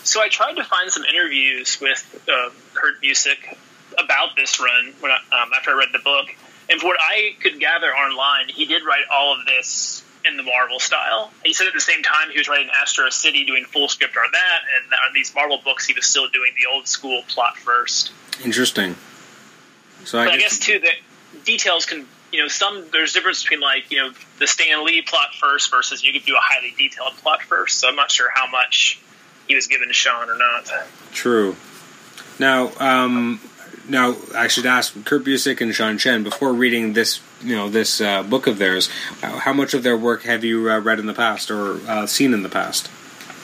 So 0.04 0.22
I 0.22 0.28
tried 0.28 0.54
to 0.54 0.64
find 0.64 0.90
some 0.90 1.04
interviews 1.04 1.78
with 1.80 2.24
uh, 2.28 2.50
Kurt 2.74 3.00
Busiek 3.02 3.56
about 3.98 4.36
this 4.36 4.60
run 4.60 4.94
when 5.00 5.10
I, 5.10 5.16
um, 5.16 5.50
after 5.56 5.70
I 5.70 5.74
read 5.74 5.88
the 5.92 5.98
book, 5.98 6.28
and 6.68 6.80
from 6.80 6.88
what 6.88 6.98
I 7.00 7.34
could 7.40 7.58
gather 7.58 7.88
online, 7.88 8.48
he 8.48 8.66
did 8.66 8.82
write 8.84 9.04
all 9.12 9.38
of 9.38 9.46
this 9.46 10.04
in 10.24 10.36
the 10.36 10.42
Marvel 10.42 10.78
style. 10.78 11.30
He 11.44 11.52
said 11.52 11.66
at 11.66 11.74
the 11.74 11.80
same 11.80 12.02
time 12.02 12.30
he 12.30 12.38
was 12.38 12.48
writing 12.48 12.68
Astro 12.82 13.08
City, 13.10 13.44
doing 13.44 13.64
full 13.64 13.88
script 13.88 14.16
on 14.16 14.30
that, 14.32 14.60
and 14.76 14.92
on 14.92 15.14
these 15.14 15.34
Marvel 15.34 15.60
books 15.64 15.86
he 15.86 15.94
was 15.94 16.06
still 16.06 16.28
doing 16.28 16.52
the 16.56 16.72
old 16.72 16.86
school 16.86 17.22
plot 17.28 17.56
first. 17.56 18.12
Interesting. 18.44 18.96
So 20.04 20.18
I, 20.18 20.26
guess, 20.26 20.34
I 20.34 20.38
guess 20.38 20.58
too 20.58 20.78
that 20.80 21.44
details 21.44 21.86
can 21.86 22.06
you 22.32 22.42
know 22.42 22.48
some 22.48 22.84
there's 22.92 23.12
difference 23.12 23.42
between 23.42 23.60
like 23.60 23.90
you 23.90 23.98
know 23.98 24.12
the 24.38 24.46
Stan 24.46 24.84
Lee 24.84 25.02
plot 25.02 25.34
first 25.34 25.70
versus 25.70 26.04
you 26.04 26.12
could 26.12 26.24
do 26.24 26.34
a 26.34 26.40
highly 26.40 26.74
detailed 26.76 27.14
plot 27.16 27.42
first. 27.42 27.80
So 27.80 27.88
I'm 27.88 27.96
not 27.96 28.10
sure 28.10 28.28
how 28.32 28.50
much 28.50 29.00
he 29.46 29.54
was 29.54 29.66
given 29.66 29.88
to 29.88 29.94
Sean 29.94 30.28
or 30.28 30.36
not. 30.36 30.70
True. 31.12 31.56
Now, 32.38 32.70
um, 32.78 33.40
now 33.88 34.16
I 34.34 34.48
should 34.48 34.66
ask 34.66 35.04
Kurt 35.04 35.24
Busiek 35.24 35.60
and 35.60 35.74
Sean 35.74 35.98
Chen 35.98 36.22
before 36.22 36.52
reading 36.52 36.92
this, 36.92 37.20
you 37.42 37.56
know, 37.56 37.68
this 37.68 38.00
uh, 38.00 38.22
book 38.22 38.46
of 38.46 38.58
theirs. 38.58 38.88
How 39.22 39.52
much 39.52 39.74
of 39.74 39.82
their 39.82 39.96
work 39.96 40.22
have 40.22 40.44
you 40.44 40.70
uh, 40.70 40.78
read 40.78 40.98
in 40.98 41.06
the 41.06 41.14
past 41.14 41.50
or 41.50 41.80
uh, 41.88 42.06
seen 42.06 42.34
in 42.34 42.42
the 42.42 42.48
past? 42.48 42.90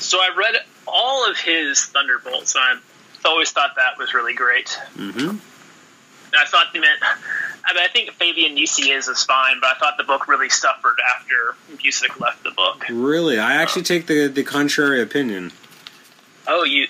So 0.01 0.19
I 0.19 0.35
read 0.37 0.57
all 0.87 1.29
of 1.31 1.37
his 1.39 1.85
Thunderbolts, 1.87 2.55
and 2.55 2.81
I 3.25 3.29
always 3.29 3.51
thought 3.51 3.71
that 3.77 3.99
was 3.99 4.15
really 4.15 4.35
great. 4.35 4.79
Mm-hmm. 4.97 5.37
I 6.37 6.45
thought 6.47 6.67
they 6.73 6.81
meant. 6.81 7.01
I 7.65 7.73
mean, 7.73 7.83
I 7.83 7.89
think 7.89 8.11
Fabian 8.13 8.57
Nicieza 8.57 9.11
is 9.11 9.25
fine, 9.25 9.61
but 9.61 9.71
I 9.75 9.79
thought 9.79 9.97
the 9.97 10.05
book 10.05 10.29
really 10.29 10.51
suffered 10.51 10.97
after 11.17 11.57
Busiek 11.77 12.21
left 12.21 12.43
the 12.43 12.51
book. 12.51 12.85
Really, 12.91 13.39
I 13.39 13.55
actually 13.55 13.83
um, 13.83 13.87
take 13.87 14.07
the 14.07 14.27
the 14.27 14.43
contrary 14.43 15.01
opinion. 15.01 15.53
Oh, 16.47 16.65
you 16.65 16.85
Uh, 16.85 16.89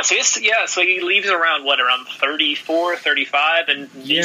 so 0.00 0.14
it's, 0.14 0.40
yeah, 0.40 0.64
so 0.66 0.80
he 0.80 1.00
leaves 1.00 1.28
around 1.28 1.64
what 1.64 1.80
around 1.80 2.06
34, 2.06 2.96
35, 2.96 3.68
and 3.68 3.90
Yeah. 3.94 4.22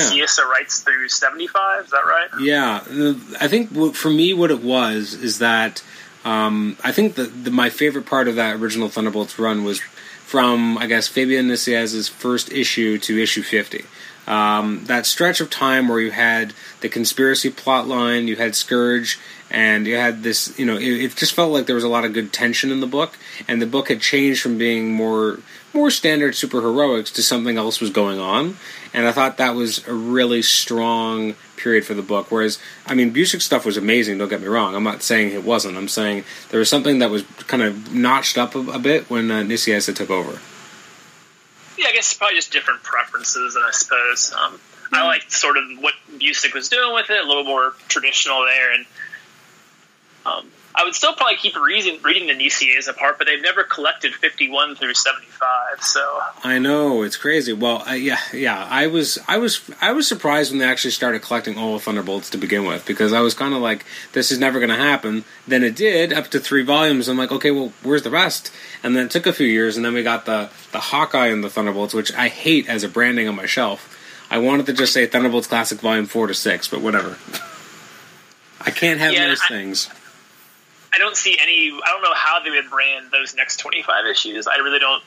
Writes 0.50 0.80
through 0.82 1.10
seventy 1.10 1.48
five. 1.48 1.86
Is 1.86 1.92
that 1.92 2.06
right? 2.06 2.30
Yeah, 2.40 2.84
uh, 2.90 3.14
I 3.42 3.48
think 3.48 3.96
for 3.96 4.10
me, 4.10 4.34
what 4.34 4.52
it 4.52 4.62
was 4.62 5.14
is 5.14 5.40
that 5.40 5.84
um, 6.24 6.78
I 6.84 6.92
think 6.92 7.16
the, 7.16 7.24
the 7.24 7.52
my 7.52 7.70
favorite 7.70 8.06
part 8.06 8.28
of 8.28 8.36
that 8.36 8.56
original 8.58 8.90
Thunderbolts 8.90 9.38
run 9.38 9.64
was 9.64 9.82
from 10.26 10.78
I 10.78 10.88
guess 10.88 11.08
Fabian 11.08 11.48
Nicieza's 11.48 12.08
first 12.08 12.52
issue 12.52 12.98
to 13.00 13.22
issue 13.22 13.42
fifty. 13.42 13.86
Um, 14.28 14.84
that 14.86 15.06
stretch 15.06 15.40
of 15.40 15.50
time 15.50 15.88
where 15.88 16.02
you 16.02 16.12
had 16.12 16.54
the 16.82 16.90
conspiracy 16.90 17.50
plot 17.50 17.88
line, 17.88 18.28
you 18.28 18.36
had 18.36 18.56
Scourge, 18.56 19.18
and 19.50 19.88
you 19.88 19.96
had 19.96 20.22
this, 20.24 20.58
you 20.60 20.66
know, 20.66 20.76
it, 20.76 20.84
it 20.84 21.16
just 21.16 21.34
felt 21.34 21.54
like 21.54 21.66
there 21.66 21.76
was 21.76 21.86
a 21.86 21.90
lot 21.90 22.04
of 22.04 22.12
good 22.12 22.34
tension 22.34 22.70
in 22.70 22.82
the 22.82 22.88
book, 22.88 23.18
and 23.48 23.62
the 23.62 23.66
book 23.66 23.88
had 23.88 24.02
changed 24.02 24.42
from 24.42 24.58
being 24.58 24.92
more 24.92 25.40
more 25.78 25.92
standard 25.92 26.34
superheroics 26.34 27.14
to 27.14 27.24
something 27.24 27.58
else 27.58 27.80
was 27.80 27.92
going 27.92 28.20
on, 28.20 28.58
and 28.94 29.08
I 29.08 29.12
thought 29.12 29.38
that 29.38 29.56
was 29.56 29.88
a 29.88 29.94
really 29.94 30.42
strong 30.42 31.36
period 31.56 31.86
for 31.86 31.94
the 31.94 32.02
book. 32.02 32.32
Whereas, 32.32 32.60
I 32.86 32.96
mean, 32.96 33.14
Busiek's 33.14 33.46
stuff 33.46 33.66
was 33.66 33.78
amazing. 33.78 34.18
Don't 34.18 34.28
get 34.28 34.42
me 34.42 34.48
wrong. 34.48 34.76
I'm 34.76 34.84
not 34.84 35.04
saying 35.04 35.34
it 35.34 35.44
wasn't. 35.44 35.78
I'm 35.78 35.88
saying 35.88 36.26
there 36.50 36.60
was 36.60 36.70
something 36.70 37.00
that 37.00 37.12
was 37.12 37.24
kind 37.48 37.64
of 37.64 37.94
notched 37.94 38.38
up 38.38 38.56
a, 38.56 38.60
a 38.72 38.80
bit 38.80 39.10
when 39.10 39.30
uh, 39.30 39.44
Nicieza 39.44 39.96
took 39.96 40.10
over. 40.10 40.40
Yeah, 41.78 41.90
I 41.90 41.92
guess 41.94 42.12
probably 42.14 42.36
just 42.36 42.52
different 42.52 42.82
preferences, 42.82 43.56
and 43.56 43.64
I 43.64 43.72
suppose 43.72 44.34
um, 44.34 44.60
I 44.92 45.06
liked 45.06 45.32
sort 45.32 45.58
of 45.58 45.64
what 45.80 45.94
Busiek 46.18 46.54
was 46.56 46.70
doing 46.70 46.94
with 46.94 47.10
it, 47.12 47.24
a 47.24 47.28
little 47.28 47.44
more 47.44 47.74
traditional 47.88 48.44
there, 48.46 48.74
and 48.74 48.86
um, 50.26 50.52
I 50.80 50.84
would 50.84 50.94
still 50.94 51.14
probably 51.14 51.38
keep 51.38 51.56
reading 51.60 52.00
reading 52.04 52.28
the 52.28 52.34
Nicieza 52.34 52.90
apart, 52.90 53.18
but 53.18 53.26
they've 53.26 53.42
never 53.42 53.64
collected 53.64 54.14
fifty 54.14 54.48
one 54.50 54.76
through 54.76 54.94
seventy 54.94 55.26
five, 55.28 55.82
so 55.82 56.20
I 56.44 56.60
know 56.60 57.02
it's 57.02 57.18
crazy. 57.18 57.52
Well, 57.52 57.82
I, 57.86 57.96
yeah, 57.96 58.20
yeah. 58.32 58.64
I 58.70 58.86
was, 58.88 59.18
I 59.28 59.38
was, 59.40 59.62
I 59.82 59.92
was 59.92 60.08
surprised 60.08 60.52
when 60.52 60.60
they 60.60 60.66
actually 60.66 60.92
started 60.92 61.24
collecting 61.24 61.58
all 61.58 61.74
the 61.74 61.80
Thunderbolts 61.80 62.30
to 62.30 62.38
begin 62.38 62.66
with 62.66 62.86
because 62.86 63.12
I 63.12 63.22
was 63.22 63.34
kind 63.34 63.56
of 63.56 63.62
like, 63.62 63.86
this 64.14 64.32
is 64.32 64.38
never 64.38 64.60
going 64.60 64.70
to 64.70 64.76
happen. 64.76 65.26
Then 65.48 65.64
it 65.64 65.76
did, 65.76 66.14
up 66.14 66.28
to 66.28 66.40
three 66.40 66.64
volumes. 66.64 67.08
I'm 67.08 67.18
like, 67.18 67.32
okay, 67.32 67.50
well, 67.52 67.74
where's 67.82 68.04
the 68.04 68.12
rest? 68.12 68.52
And 68.84 68.96
then 68.96 69.06
it 69.08 69.12
took 69.12 69.26
a 69.26 69.34
few 69.34 69.48
years, 69.48 69.78
and 69.78 69.86
then 69.86 69.94
we 69.94 70.04
got 70.04 70.26
the 70.26 70.50
the 70.72 70.80
Hawkeye 70.80 71.28
and 71.28 71.44
the 71.44 71.50
Thunderbolts, 71.50 71.94
which 71.96 72.14
I 72.14 72.28
hate 72.28 72.70
as 72.70 72.84
a 72.84 72.88
branding 72.90 73.28
on 73.28 73.36
my 73.36 73.48
shelf. 73.48 73.96
I 74.30 74.38
wanted 74.38 74.66
to 74.68 74.74
just 74.74 74.94
say 74.94 75.08
Thunderbolts 75.08 75.48
Classic 75.48 75.80
Volume 75.80 76.06
Four 76.06 76.28
to 76.28 76.34
Six, 76.36 76.68
but 76.68 76.82
whatever. 76.82 77.18
I 78.62 78.72
can't 78.72 79.00
have 79.00 79.14
Yeah, 79.14 79.28
those 79.28 79.42
I- 79.44 79.48
things. 79.48 79.90
I 80.98 81.00
don't 81.00 81.16
see 81.16 81.38
any. 81.40 81.70
I 81.72 81.90
don't 81.94 82.02
know 82.02 82.16
how 82.16 82.40
they 82.44 82.50
would 82.50 82.72
brand 82.72 83.12
those 83.12 83.36
next 83.36 83.58
twenty 83.58 83.84
five 83.84 84.08
issues. 84.10 84.48
I 84.48 84.56
really 84.58 84.80
don't. 84.80 85.04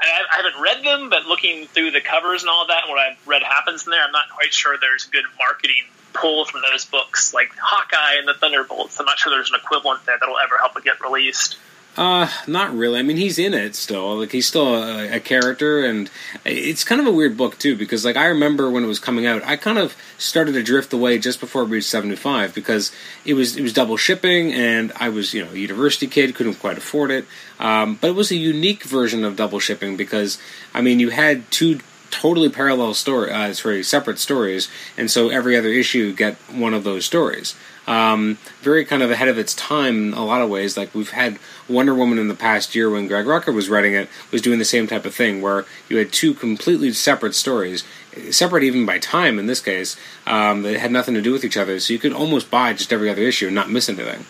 I, 0.00 0.22
I 0.32 0.36
haven't 0.42 0.60
read 0.60 0.84
them, 0.84 1.10
but 1.10 1.26
looking 1.26 1.68
through 1.68 1.92
the 1.92 2.00
covers 2.00 2.42
and 2.42 2.50
all 2.50 2.66
that, 2.66 2.88
what 2.88 2.98
I've 2.98 3.16
read 3.24 3.44
happens 3.44 3.86
in 3.86 3.92
there, 3.92 4.02
I'm 4.02 4.10
not 4.10 4.28
quite 4.34 4.52
sure 4.52 4.76
there's 4.80 5.04
good 5.04 5.24
marketing 5.38 5.84
pull 6.12 6.44
from 6.44 6.62
those 6.68 6.84
books, 6.84 7.32
like 7.32 7.52
Hawkeye 7.56 8.18
and 8.18 8.26
the 8.26 8.34
Thunderbolts. 8.34 8.98
I'm 8.98 9.06
not 9.06 9.16
sure 9.18 9.30
there's 9.30 9.50
an 9.50 9.60
equivalent 9.62 10.04
there 10.06 10.16
that'll 10.18 10.38
ever 10.38 10.58
help 10.58 10.76
it 10.76 10.82
get 10.82 11.00
released. 11.00 11.56
Uh, 11.96 12.30
not 12.46 12.76
really. 12.76 12.98
I 12.98 13.02
mean, 13.02 13.16
he's 13.16 13.38
in 13.38 13.54
it 13.54 13.74
still. 13.74 14.18
Like 14.18 14.32
he's 14.32 14.46
still 14.46 14.74
a, 14.74 15.16
a 15.16 15.20
character, 15.20 15.84
and 15.84 16.10
it's 16.44 16.84
kind 16.84 17.00
of 17.00 17.06
a 17.06 17.10
weird 17.12 17.36
book 17.36 17.58
too. 17.58 17.74
Because 17.74 18.04
like 18.04 18.16
I 18.16 18.26
remember 18.26 18.70
when 18.70 18.84
it 18.84 18.86
was 18.86 18.98
coming 18.98 19.26
out, 19.26 19.42
I 19.44 19.56
kind 19.56 19.78
of 19.78 19.96
started 20.18 20.52
to 20.52 20.62
drift 20.62 20.92
away 20.92 21.18
just 21.18 21.40
before 21.40 21.62
it 21.62 21.66
reached 21.66 21.88
seventy 21.88 22.16
five 22.16 22.54
because 22.54 22.92
it 23.24 23.32
was 23.34 23.56
it 23.56 23.62
was 23.62 23.72
double 23.72 23.96
shipping, 23.96 24.52
and 24.52 24.92
I 24.96 25.08
was 25.08 25.32
you 25.32 25.44
know 25.44 25.52
a 25.52 25.56
university 25.56 26.06
kid, 26.06 26.34
couldn't 26.34 26.56
quite 26.56 26.76
afford 26.76 27.10
it. 27.10 27.24
Um, 27.58 27.96
but 27.98 28.08
it 28.08 28.14
was 28.14 28.30
a 28.30 28.36
unique 28.36 28.82
version 28.84 29.24
of 29.24 29.36
double 29.36 29.58
shipping 29.58 29.96
because 29.96 30.38
I 30.74 30.82
mean 30.82 31.00
you 31.00 31.08
had 31.10 31.50
two 31.50 31.80
totally 32.10 32.48
parallel 32.48 32.94
story, 32.94 33.30
uh, 33.30 33.52
sorry, 33.52 33.82
separate 33.82 34.18
stories, 34.18 34.68
and 34.96 35.10
so 35.10 35.28
every 35.28 35.56
other 35.56 35.68
issue 35.68 36.12
get 36.14 36.34
one 36.52 36.74
of 36.74 36.84
those 36.84 37.04
stories. 37.04 37.54
Um, 37.86 38.38
very 38.62 38.84
kind 38.84 39.02
of 39.02 39.10
ahead 39.12 39.28
of 39.28 39.38
its 39.38 39.54
time 39.54 40.08
in 40.08 40.14
a 40.14 40.24
lot 40.24 40.42
of 40.42 40.50
ways. 40.50 40.76
Like 40.76 40.94
we've 40.94 41.10
had 41.10 41.38
Wonder 41.68 41.94
Woman 41.94 42.18
in 42.18 42.28
the 42.28 42.34
past 42.34 42.74
year 42.74 42.90
when 42.90 43.06
Greg 43.06 43.26
Rucka 43.26 43.54
was 43.54 43.68
writing 43.68 43.94
it, 43.94 44.08
was 44.32 44.42
doing 44.42 44.58
the 44.58 44.64
same 44.64 44.86
type 44.86 45.04
of 45.04 45.14
thing 45.14 45.40
where 45.40 45.64
you 45.88 45.96
had 45.98 46.12
two 46.12 46.34
completely 46.34 46.92
separate 46.92 47.34
stories, 47.34 47.84
separate 48.30 48.64
even 48.64 48.86
by 48.86 48.98
time 48.98 49.38
in 49.38 49.46
this 49.46 49.60
case, 49.60 49.96
um, 50.26 50.62
that 50.62 50.78
had 50.78 50.90
nothing 50.90 51.14
to 51.14 51.22
do 51.22 51.32
with 51.32 51.44
each 51.44 51.56
other. 51.56 51.78
So 51.78 51.92
you 51.92 52.00
could 52.00 52.12
almost 52.12 52.50
buy 52.50 52.72
just 52.72 52.92
every 52.92 53.08
other 53.08 53.22
issue 53.22 53.46
and 53.46 53.54
not 53.54 53.70
miss 53.70 53.88
anything. 53.88 54.26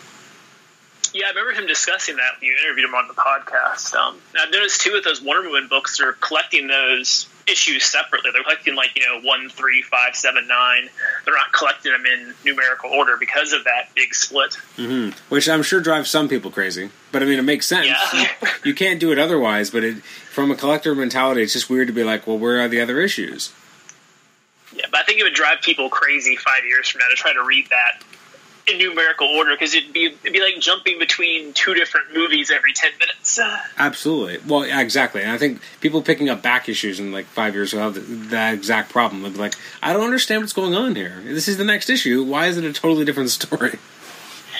Yeah, 1.13 1.27
I 1.27 1.29
remember 1.29 1.59
him 1.59 1.67
discussing 1.67 2.17
that 2.17 2.39
when 2.39 2.49
you 2.49 2.55
interviewed 2.63 2.85
him 2.85 2.93
on 2.93 3.07
the 3.07 3.15
podcast. 3.15 3.95
Um, 3.95 4.19
I've 4.39 4.51
noticed 4.51 4.81
too 4.81 4.93
with 4.93 5.03
those 5.03 5.21
Wonder 5.21 5.49
Woman 5.49 5.67
books, 5.67 5.97
they're 5.97 6.13
collecting 6.13 6.67
those 6.67 7.27
issues 7.47 7.83
separately. 7.83 8.31
They're 8.31 8.43
collecting 8.43 8.75
like 8.75 8.95
you 8.95 9.05
know 9.05 9.21
one, 9.21 9.49
three, 9.49 9.81
five, 9.81 10.15
seven, 10.15 10.47
nine. 10.47 10.89
They're 11.25 11.35
not 11.35 11.51
collecting 11.53 11.91
them 11.91 12.05
in 12.05 12.33
numerical 12.45 12.89
order 12.91 13.17
because 13.17 13.53
of 13.53 13.63
that 13.63 13.89
big 13.95 14.13
split. 14.13 14.55
hmm 14.75 15.09
Which 15.29 15.49
I'm 15.49 15.63
sure 15.63 15.81
drives 15.81 16.09
some 16.09 16.27
people 16.27 16.51
crazy. 16.51 16.89
But 17.11 17.23
I 17.23 17.25
mean, 17.25 17.39
it 17.39 17.43
makes 17.43 17.65
sense. 17.65 17.87
Yeah. 17.87 18.21
You, 18.41 18.47
you 18.65 18.73
can't 18.75 18.99
do 18.99 19.11
it 19.11 19.19
otherwise. 19.19 19.69
But 19.69 19.83
it, 19.83 20.03
from 20.03 20.51
a 20.51 20.55
collector 20.55 20.93
mentality, 20.93 21.41
it's 21.41 21.53
just 21.53 21.69
weird 21.69 21.87
to 21.87 21.93
be 21.93 22.03
like, 22.03 22.27
well, 22.27 22.37
where 22.37 22.59
are 22.59 22.67
the 22.67 22.81
other 22.81 22.99
issues? 22.99 23.53
Yeah, 24.75 24.85
but 24.91 24.99
I 24.99 25.03
think 25.03 25.19
it 25.19 25.23
would 25.23 25.33
drive 25.33 25.61
people 25.61 25.89
crazy 25.89 26.35
five 26.35 26.63
years 26.65 26.89
from 26.89 26.99
now 26.99 27.07
to 27.09 27.15
try 27.15 27.33
to 27.33 27.43
read 27.43 27.67
that 27.69 28.03
in 28.67 28.77
numerical 28.77 29.27
order 29.27 29.51
because 29.53 29.73
it'd 29.73 29.93
be 29.93 30.05
it'd 30.05 30.33
be 30.33 30.41
like 30.41 30.59
jumping 30.59 30.99
between 30.99 31.53
two 31.53 31.73
different 31.73 32.13
movies 32.13 32.51
every 32.51 32.73
ten 32.73 32.91
minutes. 32.99 33.39
Absolutely. 33.77 34.39
Well, 34.47 34.65
yeah, 34.65 34.81
exactly. 34.81 35.21
And 35.21 35.31
I 35.31 35.37
think 35.37 35.61
people 35.81 36.01
picking 36.01 36.29
up 36.29 36.41
back 36.41 36.67
issues 36.69 36.99
in 36.99 37.11
like 37.11 37.25
five 37.25 37.53
years 37.53 37.73
will 37.73 37.81
have 37.81 37.93
th- 37.95 38.05
that 38.29 38.53
exact 38.53 38.91
problem. 38.91 39.21
They'll 39.21 39.31
be 39.31 39.37
like, 39.37 39.55
I 39.81 39.93
don't 39.93 40.03
understand 40.03 40.41
what's 40.41 40.53
going 40.53 40.75
on 40.75 40.95
here. 40.95 41.21
This 41.23 41.47
is 41.47 41.57
the 41.57 41.65
next 41.65 41.89
issue. 41.89 42.23
Why 42.23 42.47
is 42.47 42.57
it 42.57 42.63
a 42.63 42.73
totally 42.73 43.05
different 43.05 43.29
story? 43.31 43.79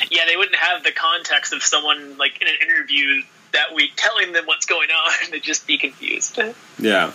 Yeah, 0.10 0.26
they 0.28 0.38
wouldn't 0.38 0.56
have 0.56 0.84
the 0.84 0.92
context 0.92 1.54
of 1.54 1.64
someone 1.64 2.18
like 2.18 2.42
in 2.42 2.48
an 2.48 2.54
interview 2.62 3.24
that 3.58 3.76
week 3.76 3.94
telling 3.96 4.32
them 4.34 4.46
what's 4.46 4.66
going 4.66 4.90
on. 4.90 5.12
They'd 5.32 5.44
just 5.44 5.68
be 5.68 5.78
confused. 5.78 6.40
Yeah. 6.80 7.12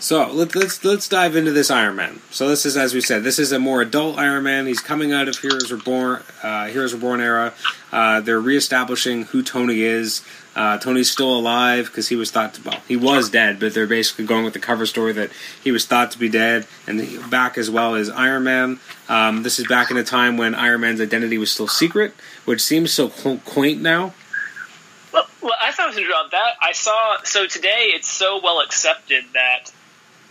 So 0.00 0.32
let, 0.32 0.54
let's 0.56 0.82
let's 0.82 1.08
dive 1.08 1.36
into 1.36 1.52
this 1.52 1.70
Iron 1.70 1.96
Man. 1.96 2.22
So 2.30 2.48
this 2.48 2.64
is, 2.64 2.76
as 2.76 2.94
we 2.94 3.02
said, 3.02 3.22
this 3.22 3.38
is 3.38 3.52
a 3.52 3.58
more 3.58 3.82
adult 3.82 4.18
Iron 4.18 4.44
Man. 4.44 4.66
He's 4.66 4.80
coming 4.80 5.12
out 5.12 5.28
of 5.28 5.36
Heroes 5.36 5.70
Reborn, 5.70 6.22
uh, 6.42 6.66
Heroes 6.68 6.94
Reborn 6.94 7.20
era. 7.20 7.52
Uh, 7.92 8.20
they're 8.20 8.40
reestablishing 8.40 9.24
who 9.24 9.42
Tony 9.42 9.82
is. 9.82 10.24
Uh, 10.56 10.78
Tony's 10.78 11.10
still 11.10 11.36
alive 11.36 11.86
because 11.86 12.08
he 12.08 12.16
was 12.16 12.30
thought 12.30 12.54
to, 12.54 12.62
well, 12.62 12.82
he 12.88 12.96
was 12.96 13.30
dead, 13.30 13.60
but 13.60 13.72
they're 13.72 13.86
basically 13.86 14.24
going 14.24 14.44
with 14.44 14.54
the 14.54 14.58
cover 14.58 14.84
story 14.84 15.12
that 15.12 15.30
he 15.62 15.70
was 15.70 15.86
thought 15.86 16.10
to 16.12 16.18
be 16.18 16.28
dead, 16.28 16.66
and 16.86 17.30
back 17.30 17.56
as 17.56 17.70
well 17.70 17.94
as 17.94 18.08
Iron 18.10 18.44
Man. 18.44 18.80
Um, 19.08 19.42
this 19.42 19.58
is 19.58 19.68
back 19.68 19.90
in 19.90 19.96
a 19.96 20.02
time 20.02 20.36
when 20.38 20.54
Iron 20.54 20.80
Man's 20.80 21.00
identity 21.00 21.38
was 21.38 21.50
still 21.50 21.68
secret, 21.68 22.14
which 22.46 22.60
seems 22.62 22.90
so 22.90 23.10
quaint 23.10 23.80
now. 23.82 24.14
Well, 25.50 25.58
I 25.60 25.72
thought 25.72 25.96
it 25.96 26.06
was 26.06 26.30
that. 26.30 26.54
I 26.62 26.70
saw 26.70 27.16
so 27.24 27.44
today 27.48 27.90
it's 27.92 28.06
so 28.06 28.40
well 28.40 28.60
accepted 28.60 29.24
that 29.34 29.72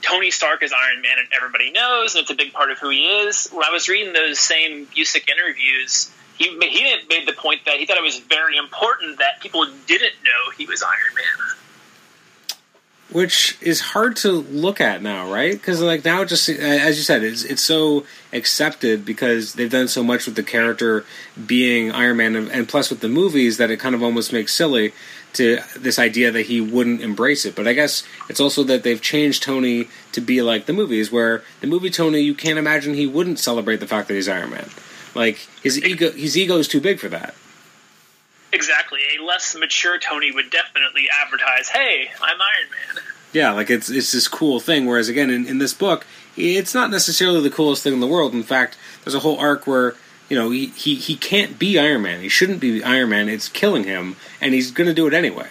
Tony 0.01 0.31
Stark 0.31 0.63
is 0.63 0.71
Iron 0.71 1.01
Man 1.01 1.19
and 1.19 1.27
everybody 1.35 1.71
knows, 1.71 2.15
and 2.15 2.21
it's 2.21 2.31
a 2.31 2.35
big 2.35 2.53
part 2.53 2.71
of 2.71 2.79
who 2.79 2.89
he 2.89 3.03
is. 3.05 3.49
When 3.49 3.65
I 3.65 3.69
was 3.69 3.89
reading 3.89 4.13
those 4.13 4.39
same 4.39 4.85
Busiek 4.85 5.27
interviews, 5.27 6.09
he 6.37 6.55
ma- 6.55 6.67
he 6.67 6.95
made 7.09 7.27
the 7.27 7.33
point 7.33 7.65
that 7.65 7.75
he 7.75 7.85
thought 7.85 7.97
it 7.97 8.03
was 8.03 8.19
very 8.19 8.55
important 8.55 9.19
that 9.19 9.41
people 9.41 9.65
didn't 9.87 10.13
know 10.23 10.51
he 10.57 10.65
was 10.65 10.81
Iron 10.81 11.13
Man. 11.13 11.55
which 13.11 13.57
is 13.59 13.81
hard 13.81 14.15
to 14.15 14.31
look 14.31 14.79
at 14.79 15.01
now, 15.01 15.29
right? 15.31 15.53
Because 15.53 15.81
like 15.81 16.05
now, 16.05 16.23
just 16.23 16.47
as 16.47 16.97
you 16.97 17.03
said, 17.03 17.23
it's 17.23 17.43
it's 17.43 17.61
so 17.61 18.05
accepted 18.31 19.03
because 19.03 19.53
they've 19.53 19.71
done 19.71 19.87
so 19.87 20.03
much 20.03 20.25
with 20.27 20.35
the 20.35 20.43
character 20.43 21.03
being 21.45 21.91
Iron 21.91 22.17
Man, 22.17 22.35
and, 22.35 22.49
and 22.51 22.69
plus 22.69 22.89
with 22.89 22.99
the 23.01 23.09
movies 23.09 23.57
that 23.57 23.71
it 23.71 23.79
kind 23.79 23.95
of 23.95 24.03
almost 24.03 24.31
makes 24.31 24.53
silly 24.53 24.93
to 25.33 25.59
this 25.77 25.99
idea 25.99 26.31
that 26.31 26.47
he 26.47 26.61
wouldn't 26.61 27.01
embrace 27.01 27.45
it. 27.45 27.55
But 27.55 27.67
I 27.67 27.73
guess 27.73 28.03
it's 28.29 28.39
also 28.39 28.63
that 28.63 28.83
they've 28.83 29.01
changed 29.01 29.43
Tony 29.43 29.87
to 30.11 30.21
be 30.21 30.41
like 30.41 30.65
the 30.65 30.73
movies, 30.73 31.11
where 31.11 31.43
the 31.61 31.67
movie 31.67 31.89
Tony, 31.89 32.19
you 32.21 32.33
can't 32.33 32.59
imagine 32.59 32.93
he 32.93 33.07
wouldn't 33.07 33.39
celebrate 33.39 33.77
the 33.77 33.87
fact 33.87 34.07
that 34.07 34.15
he's 34.15 34.29
Iron 34.29 34.49
Man. 34.49 34.69
Like 35.15 35.47
his 35.63 35.83
ego, 35.83 36.11
his 36.11 36.37
ego 36.37 36.57
is 36.57 36.67
too 36.67 36.81
big 36.81 36.99
for 36.99 37.09
that. 37.09 37.35
Exactly, 38.51 39.01
a 39.17 39.23
less 39.23 39.55
mature 39.55 39.99
Tony 39.99 40.31
would 40.31 40.49
definitely 40.49 41.07
advertise, 41.09 41.69
"Hey, 41.69 42.09
I'm 42.21 42.37
Iron 42.41 42.69
Man." 42.71 43.03
Yeah, 43.31 43.51
like 43.51 43.69
it's 43.69 43.89
it's 43.89 44.11
this 44.11 44.27
cool 44.27 44.59
thing. 44.59 44.85
Whereas 44.85 45.09
again, 45.09 45.29
in, 45.29 45.45
in 45.45 45.59
this 45.59 45.73
book, 45.73 46.05
it's 46.35 46.73
not 46.73 46.89
necessarily 46.89 47.41
the 47.41 47.49
coolest 47.49 47.83
thing 47.83 47.93
in 47.93 47.99
the 47.99 48.07
world. 48.07 48.33
In 48.33 48.43
fact, 48.43 48.77
there's 49.03 49.15
a 49.15 49.19
whole 49.19 49.37
arc 49.37 49.67
where 49.67 49.95
you 50.29 50.37
know 50.37 50.51
he 50.51 50.67
he, 50.67 50.95
he 50.95 51.15
can't 51.15 51.59
be 51.59 51.77
Iron 51.77 52.03
Man. 52.03 52.21
He 52.21 52.29
shouldn't 52.29 52.59
be 52.59 52.83
Iron 52.83 53.09
Man. 53.09 53.27
It's 53.27 53.49
killing 53.49 53.83
him, 53.83 54.15
and 54.39 54.53
he's 54.53 54.71
going 54.71 54.87
to 54.87 54.93
do 54.93 55.07
it 55.07 55.13
anyway. 55.13 55.47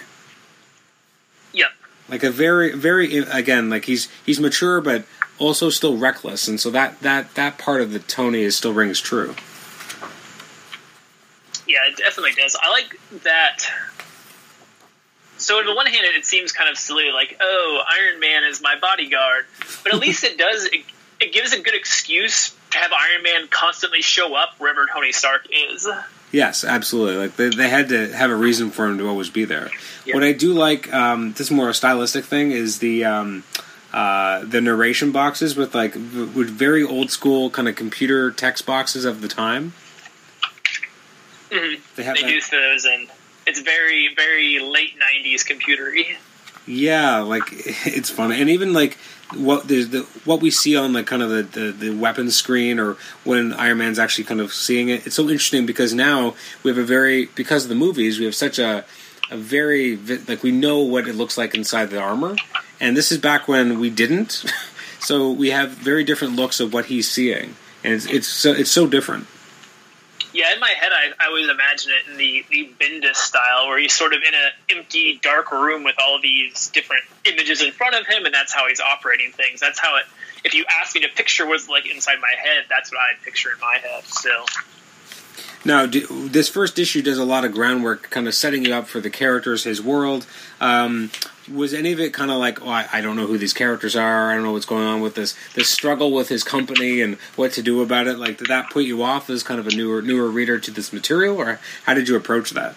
Yep. 1.53 1.71
Like 2.09 2.23
a 2.23 2.31
very 2.31 2.73
very 2.73 3.19
again, 3.19 3.69
like 3.69 3.85
he's 3.85 4.09
he's 4.25 4.41
mature, 4.41 4.81
but 4.81 5.05
also 5.39 5.71
still 5.71 5.97
reckless, 5.97 6.49
and 6.49 6.61
so 6.61 6.71
that 6.71 7.01
that 7.01 7.35
that 7.35 7.59
part 7.59 7.81
of 7.81 7.93
the 7.93 7.99
Tony 7.99 8.43
is 8.43 8.57
still 8.57 8.73
rings 8.73 9.01
true. 9.01 9.35
Yeah, 11.67 11.81
it 11.87 11.99
definitely 11.99 12.33
does. 12.33 12.57
I 12.61 12.71
like 12.71 12.99
that. 13.25 13.59
So 15.37 15.59
on 15.59 15.67
the 15.67 15.75
one 15.75 15.87
hand, 15.87 16.05
it 16.05 16.25
seems 16.25 16.51
kind 16.51 16.69
of 16.69 16.77
silly, 16.77 17.13
like, 17.13 17.37
oh, 17.41 17.83
Iron 17.87 18.19
Man 18.19 18.43
is 18.45 18.61
my 18.61 18.77
bodyguard, 18.81 19.45
but 19.85 19.95
at 19.95 20.01
least 20.01 20.25
it 20.25 20.37
does. 20.37 20.65
It, 20.65 20.85
it 21.21 21.33
gives 21.33 21.53
a 21.53 21.61
good 21.61 21.75
excuse 21.75 22.57
to 22.71 22.79
have 22.79 22.93
Iron 22.93 23.23
Man 23.23 23.49
constantly 23.49 24.03
show 24.03 24.35
up 24.35 24.55
wherever 24.59 24.87
Tony 24.93 25.13
Stark 25.13 25.47
is. 25.51 25.89
Yes, 26.31 26.63
absolutely. 26.65 27.17
Like 27.17 27.37
they, 27.37 27.49
they 27.49 27.69
had 27.71 27.89
to 27.89 28.13
have 28.15 28.31
a 28.31 28.37
reason 28.37 28.71
for 28.71 28.87
him 28.87 28.99
to 28.99 29.09
always 29.09 29.31
be 29.31 29.45
there. 29.45 29.71
What 30.13 30.23
I 30.23 30.33
do 30.33 30.53
like, 30.53 30.93
um, 30.93 31.31
this 31.33 31.43
is 31.43 31.51
more 31.51 31.71
a 31.71 31.75
stylistic 31.75 32.25
thing, 32.27 32.51
is 32.51 32.79
the 32.81 33.05
um, 33.07 33.45
uh, 33.93 34.45
the 34.45 34.61
narration 34.61 35.11
boxes 35.13 35.57
with 35.57 35.75
like 35.75 35.95
v- 35.95 36.25
with 36.39 36.51
very 36.51 36.83
old 36.85 37.11
school 37.11 37.49
kind 37.51 37.67
of 37.69 37.77
computer 37.77 38.31
text 38.31 38.67
boxes 38.67 39.05
of 39.07 39.23
the 39.23 39.29
time. 39.29 39.73
Mhm. 41.51 41.81
They 41.97 42.03
have 42.03 42.17
They 42.17 42.23
that- 42.23 42.31
use 42.31 42.49
those, 42.51 42.85
and 42.85 43.09
it's 43.47 43.61
very, 43.61 44.11
very 44.15 44.59
late 44.59 44.95
'90s 44.99 45.45
computery. 45.45 46.17
Yeah, 46.67 47.21
like 47.21 47.45
it's 47.87 48.11
fun, 48.11 48.33
and 48.33 48.51
even 48.51 48.73
like 48.75 48.99
what 49.35 49.69
the, 49.69 49.85
the 49.85 50.03
what 50.25 50.41
we 50.41 50.51
see 50.51 50.77
on 50.77 50.93
the 50.93 51.05
kind 51.05 51.23
of 51.23 51.31
the, 51.31 51.43
the 51.43 51.73
the 51.73 51.91
weapon 51.91 52.31
screen, 52.31 52.79
or 52.79 52.97
when 53.25 53.53
Iron 53.53 53.79
Man's 53.79 53.99
actually 53.99 54.25
kind 54.25 54.41
of 54.41 54.53
seeing 54.53 54.89
it. 54.89 55.07
It's 55.07 55.17
so 55.17 55.23
interesting 55.29 55.67
because 55.67 55.93
now 55.93 56.35
we 56.63 56.71
have 56.71 56.79
a 56.79 56.85
very 56.85 57.27
because 57.35 57.65
of 57.65 57.69
the 57.69 57.75
movies, 57.75 58.19
we 58.19 58.25
have 58.25 58.35
such 58.35 58.59
a 58.59 58.85
a 59.31 59.37
very 59.37 59.97
like 59.97 60.43
we 60.43 60.53
know 60.53 60.81
what 60.81 61.07
it 61.07 61.15
looks 61.15 61.37
like 61.37 61.55
inside 61.55 61.91
the 61.91 62.01
armor, 62.01 62.37
and 62.81 62.97
this 62.97 63.13
is 63.13 63.19
back 63.19 63.49
when 63.49 63.79
we 63.79 63.91
didn't. 63.91 64.45
so 65.01 65.31
we 65.31 65.51
have 65.51 65.71
very 65.71 66.05
different 66.05 66.37
looks 66.37 66.61
of 66.61 66.73
what 66.73 66.87
he's 66.87 67.11
seeing, 67.11 67.55
and 67.85 67.95
it's 67.95 68.07
it's 68.07 68.29
so 68.29 68.53
it's 68.53 68.71
so 68.71 68.87
different. 68.87 69.27
Yeah, 70.39 70.55
in 70.55 70.61
my 70.61 70.69
head, 70.69 70.93
I, 70.93 71.11
I 71.19 71.27
always 71.27 71.49
imagine 71.49 71.91
it 71.91 72.13
in 72.13 72.17
the, 72.17 72.45
the 72.49 72.71
Bendis 72.79 73.17
style, 73.17 73.67
where 73.67 73.77
he's 73.77 73.93
sort 73.93 74.15
of 74.15 74.21
in 74.23 74.33
an 74.33 74.79
empty, 74.79 75.19
dark 75.21 75.51
room 75.51 75.83
with 75.83 75.97
all 75.99 76.21
these 76.23 76.69
different 76.69 77.03
images 77.25 77.61
in 77.61 77.73
front 77.73 77.97
of 77.97 78.07
him, 78.07 78.25
and 78.25 78.33
that's 78.33 78.55
how 78.55 78.69
he's 78.69 78.79
operating 78.79 79.33
things. 79.33 79.59
That's 79.59 79.81
how 79.81 79.97
it. 79.97 80.05
If 80.45 80.55
you 80.55 80.65
ask 80.81 80.95
me 80.95 81.01
to 81.01 81.09
picture 81.09 81.45
what's 81.45 81.69
like 81.69 81.93
inside 81.93 82.21
my 82.21 82.33
head, 82.41 82.67
that's 82.69 82.93
what 82.93 83.01
I 83.01 83.21
picture 83.25 83.51
in 83.51 83.59
my 83.59 83.79
head. 83.83 84.05
Still, 84.05 84.45
Now, 85.65 85.87
do, 85.87 86.07
this 86.29 86.49
first 86.49 86.79
issue 86.79 87.03
does 87.03 87.19
a 87.19 87.25
lot 87.25 87.45
of 87.45 87.51
groundwork, 87.51 88.09
kind 88.11 88.29
of 88.29 88.35
setting 88.37 88.65
you 88.65 88.75
up 88.75 88.87
for 88.87 89.01
the 89.01 89.11
characters, 89.11 89.65
his 89.65 89.83
world. 89.83 90.25
Um, 90.61 91.11
was 91.53 91.75
any 91.75 91.93
of 91.93 92.01
it 92.01 92.13
kind 92.13 92.31
of 92.31 92.39
like, 92.39 92.63
oh, 92.63 92.69
I, 92.69 92.87
I 92.93 93.01
don't 93.01 93.17
know 93.17 93.27
who 93.27 93.39
these 93.39 93.53
characters 93.53 93.97
are. 93.97 94.31
I 94.31 94.35
don't 94.35 94.45
know 94.45 94.53
what's 94.53 94.67
going 94.67 94.87
on 94.87 95.01
with 95.01 95.15
this 95.15 95.35
this 95.55 95.69
struggle 95.69 96.13
with 96.13 96.29
his 96.29 96.43
company 96.45 97.01
and 97.01 97.17
what 97.37 97.53
to 97.53 97.63
do 97.63 97.83
about 97.83 98.07
it. 98.07 98.19
Like, 98.19 98.39
did 98.39 98.49
that 98.49 98.71
put 98.71 98.85
you 98.85 99.03
off 99.03 99.29
as 99.31 99.43
kind 99.43 99.59
of 99.61 99.67
a 99.67 99.75
newer 99.75 100.03
newer 100.03 100.29
reader 100.29 100.59
to 100.59 100.71
this 100.71 100.93
material, 100.93 101.39
or 101.39 101.61
how 101.85 101.95
did 101.95 102.09
you 102.09 102.17
approach 102.17 102.51
that? 102.51 102.75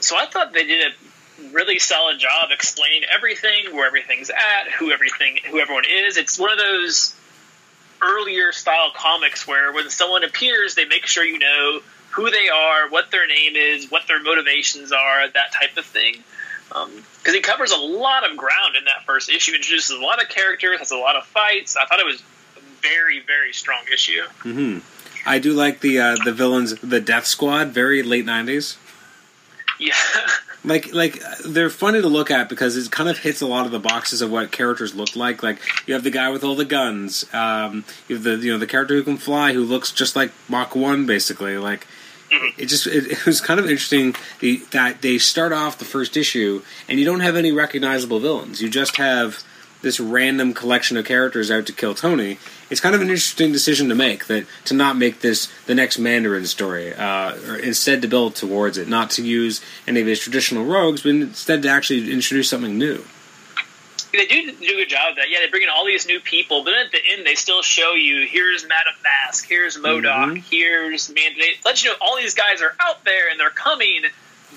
so 0.00 0.16
I 0.16 0.26
thought 0.26 0.52
they 0.52 0.64
did 0.64 0.92
a 0.92 1.48
really 1.52 1.78
solid 1.78 2.18
job 2.18 2.50
explaining 2.50 3.02
everything, 3.14 3.74
where 3.74 3.86
everything's 3.86 4.30
at, 4.30 4.70
who 4.78 4.90
everything, 4.90 5.38
who 5.50 5.60
everyone 5.60 5.84
is. 5.88 6.16
It's 6.16 6.38
one 6.38 6.50
of 6.50 6.58
those 6.58 7.14
earlier 8.02 8.52
style 8.52 8.90
comics 8.94 9.46
where 9.46 9.72
when 9.72 9.90
someone 9.90 10.24
appears, 10.24 10.74
they 10.74 10.86
make 10.86 11.06
sure 11.06 11.24
you 11.24 11.38
know 11.38 11.80
who 12.10 12.30
they 12.30 12.48
are, 12.48 12.88
what 12.88 13.10
their 13.10 13.26
name 13.26 13.56
is, 13.56 13.90
what 13.90 14.02
their 14.08 14.22
motivations 14.22 14.90
are, 14.90 15.28
that 15.28 15.52
type 15.52 15.76
of 15.76 15.84
thing. 15.84 16.16
Because 16.70 17.34
he 17.34 17.40
covers 17.40 17.72
a 17.72 17.76
lot 17.76 18.28
of 18.28 18.36
ground 18.36 18.76
in 18.76 18.84
that 18.84 19.04
first 19.04 19.28
issue, 19.28 19.52
introduces 19.54 19.90
a 19.90 20.00
lot 20.00 20.22
of 20.22 20.28
characters, 20.28 20.78
has 20.78 20.90
a 20.90 20.96
lot 20.96 21.16
of 21.16 21.26
fights. 21.26 21.76
I 21.76 21.84
thought 21.86 22.00
it 22.00 22.06
was 22.06 22.22
a 22.56 22.60
very, 22.80 23.20
very 23.20 23.52
strong 23.52 23.82
issue. 23.92 24.22
hmm 24.40 24.78
I 25.26 25.38
do 25.38 25.52
like 25.52 25.80
the 25.80 25.98
uh, 26.00 26.16
the 26.24 26.32
villains, 26.32 26.74
the 26.80 27.00
Death 27.00 27.26
Squad, 27.26 27.68
very 27.68 28.02
late 28.02 28.24
nineties. 28.24 28.78
Yeah, 29.78 29.94
like 30.64 30.94
like 30.94 31.22
they're 31.44 31.68
funny 31.70 32.00
to 32.00 32.08
look 32.08 32.30
at 32.30 32.48
because 32.48 32.76
it 32.76 32.90
kind 32.90 33.08
of 33.08 33.18
hits 33.18 33.40
a 33.42 33.46
lot 33.46 33.66
of 33.66 33.72
the 33.72 33.78
boxes 33.78 34.22
of 34.22 34.30
what 34.30 34.50
characters 34.50 34.94
look 34.94 35.14
like. 35.16 35.42
Like 35.42 35.58
you 35.86 35.94
have 35.94 36.04
the 36.04 36.10
guy 36.10 36.30
with 36.30 36.42
all 36.42 36.54
the 36.54 36.64
guns, 36.64 37.26
um, 37.34 37.84
you 38.08 38.16
have 38.16 38.24
the 38.24 38.36
you 38.36 38.52
know 38.52 38.58
the 38.58 38.66
character 38.66 38.94
who 38.94 39.02
can 39.02 39.18
fly, 39.18 39.52
who 39.52 39.62
looks 39.62 39.92
just 39.92 40.16
like 40.16 40.32
Mach 40.48 40.74
One, 40.74 41.04
basically. 41.06 41.58
Like 41.58 41.86
it 42.30 42.66
just 42.66 42.86
it, 42.86 43.10
it 43.10 43.26
was 43.26 43.40
kind 43.40 43.60
of 43.60 43.68
interesting 43.68 44.14
that 44.70 45.02
they 45.02 45.18
start 45.18 45.52
off 45.52 45.78
the 45.78 45.84
first 45.84 46.16
issue 46.16 46.62
and 46.88 46.98
you 46.98 47.04
don't 47.04 47.20
have 47.20 47.36
any 47.36 47.52
recognizable 47.52 48.20
villains. 48.20 48.60
You 48.60 48.68
just 48.68 48.96
have 48.96 49.42
this 49.82 49.98
random 49.98 50.52
collection 50.52 50.96
of 50.96 51.06
characters 51.06 51.50
out 51.50 51.66
to 51.66 51.72
kill 51.72 51.94
Tony. 51.94 52.38
It's 52.68 52.80
kind 52.80 52.94
of 52.94 53.00
an 53.00 53.08
interesting 53.08 53.52
decision 53.52 53.88
to 53.88 53.94
make 53.94 54.26
that 54.26 54.46
to 54.66 54.74
not 54.74 54.96
make 54.96 55.20
this 55.20 55.50
the 55.66 55.74
next 55.74 55.98
Mandarin 55.98 56.46
story, 56.46 56.94
uh, 56.94 57.34
or 57.48 57.56
instead 57.56 58.02
to 58.02 58.08
build 58.08 58.34
towards 58.34 58.78
it, 58.78 58.88
not 58.88 59.10
to 59.12 59.22
use 59.22 59.60
any 59.86 60.00
of 60.00 60.06
his 60.06 60.20
traditional 60.20 60.64
rogues, 60.64 61.02
but 61.02 61.10
instead 61.10 61.62
to 61.62 61.68
actually 61.68 62.12
introduce 62.12 62.50
something 62.50 62.78
new. 62.78 63.04
They 64.12 64.26
do 64.26 64.52
do 64.52 64.64
a 64.66 64.76
good 64.76 64.88
job 64.88 65.10
of 65.10 65.16
that. 65.16 65.30
Yeah, 65.30 65.38
they 65.40 65.48
bring 65.50 65.62
in 65.62 65.68
all 65.68 65.84
these 65.86 66.06
new 66.06 66.20
people, 66.20 66.64
but 66.64 66.72
then 66.72 66.86
at 66.86 66.92
the 66.92 66.98
end, 67.12 67.24
they 67.26 67.34
still 67.34 67.62
show 67.62 67.92
you 67.94 68.26
here's 68.26 68.62
Madame 68.64 68.94
Masque, 69.04 69.46
here's 69.48 69.76
MODOK, 69.76 70.02
Mhm. 70.38 70.44
here's 70.50 71.08
Mandate. 71.08 71.58
Let 71.64 71.82
you 71.84 71.90
know 71.90 71.96
all 72.00 72.16
these 72.16 72.34
guys 72.34 72.60
are 72.62 72.74
out 72.80 73.04
there 73.04 73.28
and 73.30 73.38
they're 73.38 73.50
coming, 73.50 74.02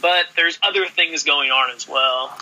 but 0.01 0.25
there's 0.35 0.57
other 0.63 0.87
things 0.87 1.23
going 1.23 1.51
on 1.51 1.75
as 1.75 1.87
well. 1.87 2.37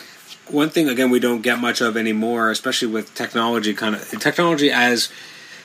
one 0.47 0.69
thing 0.69 0.89
again 0.89 1.09
we 1.09 1.19
don't 1.19 1.41
get 1.41 1.59
much 1.59 1.79
of 1.81 1.95
anymore, 1.95 2.49
especially 2.49 2.87
with 2.87 3.13
technology 3.15 3.73
kind 3.73 3.95
of 3.95 4.09
technology 4.19 4.69
as 4.71 5.07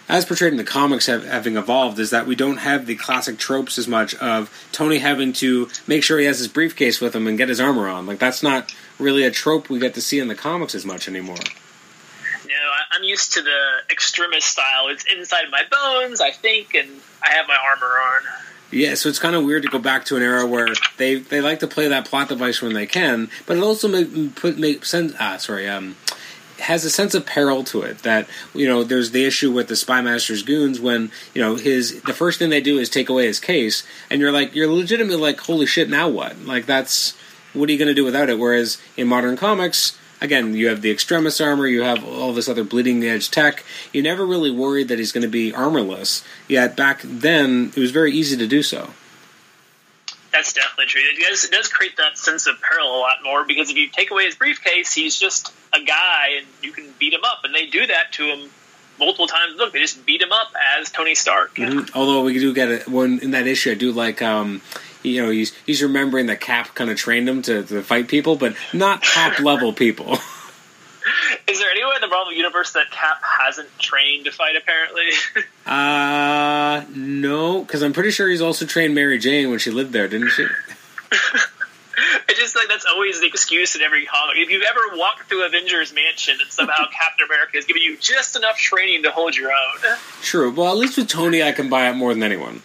as 0.08 0.24
portrayed 0.24 0.52
in 0.52 0.56
the 0.56 0.62
comics 0.62 1.06
have, 1.06 1.24
having 1.26 1.56
evolved, 1.56 1.98
is 1.98 2.10
that 2.10 2.26
we 2.28 2.36
don't 2.36 2.58
have 2.58 2.86
the 2.86 2.94
classic 2.94 3.36
tropes 3.38 3.76
as 3.78 3.88
much 3.88 4.14
of 4.16 4.48
Tony 4.70 4.98
having 4.98 5.32
to 5.32 5.68
make 5.88 6.04
sure 6.04 6.18
he 6.20 6.26
has 6.26 6.38
his 6.38 6.46
briefcase 6.46 7.00
with 7.00 7.16
him 7.16 7.26
and 7.26 7.36
get 7.36 7.48
his 7.48 7.58
armor 7.58 7.88
on. 7.88 8.06
Like 8.06 8.20
that's 8.20 8.40
not 8.42 8.72
really 8.98 9.24
a 9.24 9.30
trope 9.30 9.68
we 9.68 9.78
get 9.78 9.94
to 9.94 10.00
see 10.00 10.18
in 10.18 10.28
the 10.28 10.34
comics 10.34 10.74
as 10.74 10.84
much 10.84 11.08
anymore. 11.08 11.36
No, 12.46 12.54
I'm 12.92 13.02
used 13.02 13.34
to 13.34 13.42
the 13.42 13.60
extremis 13.90 14.44
style. 14.44 14.88
It's 14.88 15.04
inside 15.04 15.46
my 15.50 15.62
bones, 15.70 16.20
I 16.20 16.30
think, 16.30 16.74
and 16.74 16.88
I 17.22 17.30
have 17.30 17.46
my 17.48 17.56
armor 17.56 17.86
on. 17.86 18.22
Yeah, 18.70 18.94
so 18.94 19.08
it's 19.08 19.18
kind 19.18 19.36
of 19.36 19.44
weird 19.44 19.62
to 19.62 19.68
go 19.68 19.78
back 19.78 20.04
to 20.06 20.16
an 20.16 20.22
era 20.22 20.44
where 20.44 20.68
they, 20.96 21.16
they 21.16 21.40
like 21.40 21.60
to 21.60 21.68
play 21.68 21.88
that 21.88 22.04
plot 22.04 22.28
device 22.28 22.60
when 22.60 22.74
they 22.74 22.86
can, 22.86 23.30
but 23.46 23.56
it 23.56 23.62
also 23.62 23.88
make, 23.88 24.34
put 24.34 24.58
make 24.58 24.84
sense. 24.84 25.14
Ah, 25.20 25.36
sorry, 25.36 25.68
um, 25.68 25.96
has 26.60 26.84
a 26.84 26.90
sense 26.90 27.14
of 27.14 27.26
peril 27.26 27.62
to 27.64 27.82
it. 27.82 27.98
That 28.00 28.28
you 28.54 28.66
know, 28.66 28.82
there's 28.82 29.12
the 29.12 29.24
issue 29.24 29.52
with 29.52 29.68
the 29.68 29.74
Spymaster's 29.74 30.42
goons 30.42 30.80
when 30.80 31.10
you 31.32 31.40
know 31.40 31.54
his 31.56 32.02
the 32.02 32.12
first 32.12 32.38
thing 32.38 32.50
they 32.50 32.60
do 32.60 32.78
is 32.78 32.88
take 32.88 33.08
away 33.08 33.26
his 33.26 33.38
case, 33.38 33.86
and 34.10 34.20
you're 34.20 34.32
like, 34.32 34.54
you're 34.54 34.66
legitimately 34.66 35.16
like, 35.16 35.38
holy 35.40 35.66
shit, 35.66 35.88
now 35.88 36.08
what? 36.08 36.38
Like 36.40 36.66
that's 36.66 37.16
what 37.56 37.68
are 37.68 37.72
you 37.72 37.78
going 37.78 37.88
to 37.88 37.94
do 37.94 38.04
without 38.04 38.28
it? 38.28 38.38
Whereas 38.38 38.78
in 38.96 39.06
modern 39.08 39.36
comics. 39.36 39.98
Again, 40.18 40.54
you 40.54 40.68
have 40.68 40.80
the 40.80 40.90
extremis 40.90 41.42
armor, 41.42 41.66
you 41.66 41.82
have 41.82 42.02
all 42.02 42.32
this 42.32 42.48
other 42.48 42.64
bleeding 42.64 43.04
edge 43.04 43.30
tech. 43.30 43.62
You 43.92 44.02
never 44.02 44.24
really 44.24 44.50
worried 44.50 44.88
that 44.88 44.98
he's 44.98 45.12
going 45.12 45.22
to 45.22 45.28
be 45.28 45.52
armorless. 45.52 46.24
Yet 46.48 46.74
back 46.74 47.02
then, 47.04 47.70
it 47.76 47.80
was 47.80 47.90
very 47.90 48.12
easy 48.12 48.34
to 48.38 48.46
do 48.46 48.62
so. 48.62 48.94
That's 50.32 50.52
definitely 50.54 50.86
true. 50.86 51.02
It 51.02 51.22
does, 51.28 51.44
it 51.44 51.50
does 51.50 51.68
create 51.68 51.96
that 51.98 52.16
sense 52.16 52.46
of 52.46 52.60
peril 52.62 52.88
a 52.88 52.98
lot 52.98 53.18
more 53.24 53.44
because 53.44 53.70
if 53.70 53.76
you 53.76 53.88
take 53.88 54.10
away 54.10 54.24
his 54.24 54.34
briefcase, 54.34 54.92
he's 54.92 55.18
just 55.18 55.52
a 55.74 55.82
guy 55.82 56.28
and 56.38 56.46
you 56.62 56.72
can 56.72 56.86
beat 56.98 57.12
him 57.12 57.24
up. 57.24 57.40
And 57.44 57.54
they 57.54 57.66
do 57.66 57.86
that 57.86 58.12
to 58.12 58.24
him 58.24 58.50
multiple 58.98 59.26
times. 59.26 59.56
Look, 59.56 59.72
they 59.72 59.80
just 59.80 60.04
beat 60.06 60.22
him 60.22 60.32
up 60.32 60.52
as 60.78 60.90
Tony 60.90 61.14
Stark. 61.14 61.54
Mhm. 61.56 61.90
Although 61.94 62.22
we 62.22 62.38
do 62.38 62.52
get 62.54 62.70
it 62.70 62.88
when 62.88 63.18
in 63.20 63.30
that 63.32 63.46
issue, 63.46 63.70
I 63.70 63.74
do 63.74 63.92
like 63.92 64.20
um, 64.22 64.62
you 65.06 65.22
know 65.22 65.30
he's 65.30 65.54
he's 65.66 65.82
remembering 65.82 66.26
that 66.26 66.40
Cap 66.40 66.74
kind 66.74 66.90
of 66.90 66.96
trained 66.96 67.28
him 67.28 67.42
to, 67.42 67.62
to 67.64 67.82
fight 67.82 68.08
people, 68.08 68.36
but 68.36 68.56
not 68.72 69.02
top 69.02 69.38
level 69.38 69.72
people. 69.72 70.18
Is 71.48 71.60
there 71.60 71.70
anyone 71.70 71.94
in 71.94 72.00
the 72.00 72.08
Marvel 72.08 72.32
Universe 72.32 72.72
that 72.72 72.90
Cap 72.90 73.22
hasn't 73.22 73.68
trained 73.78 74.24
to 74.24 74.32
fight, 74.32 74.56
apparently? 74.56 75.08
uh 75.66 76.84
no, 76.94 77.62
because 77.62 77.82
I'm 77.82 77.92
pretty 77.92 78.10
sure 78.10 78.28
he's 78.28 78.42
also 78.42 78.66
trained 78.66 78.94
Mary 78.94 79.18
Jane 79.18 79.50
when 79.50 79.58
she 79.58 79.70
lived 79.70 79.92
there, 79.92 80.08
didn't 80.08 80.30
she? 80.30 80.42
it's 82.28 82.38
just 82.38 82.56
like 82.56 82.68
that's 82.68 82.86
always 82.86 83.20
the 83.20 83.28
excuse 83.28 83.76
in 83.76 83.82
every 83.82 84.06
comic. 84.06 84.36
If 84.38 84.50
you've 84.50 84.64
ever 84.68 84.96
walked 84.96 85.28
through 85.28 85.46
Avengers 85.46 85.94
Mansion 85.94 86.38
and 86.40 86.50
somehow 86.50 86.84
Captain 86.90 87.26
America 87.26 87.52
has 87.54 87.64
given 87.64 87.82
you 87.82 87.96
just 87.96 88.34
enough 88.34 88.58
training 88.58 89.04
to 89.04 89.12
hold 89.12 89.36
your 89.36 89.50
own. 89.50 89.96
True. 90.22 90.52
Well, 90.52 90.72
at 90.72 90.76
least 90.76 90.98
with 90.98 91.08
Tony, 91.08 91.42
I 91.44 91.52
can 91.52 91.68
buy 91.68 91.88
it 91.88 91.94
more 91.94 92.12
than 92.12 92.24
anyone. 92.24 92.62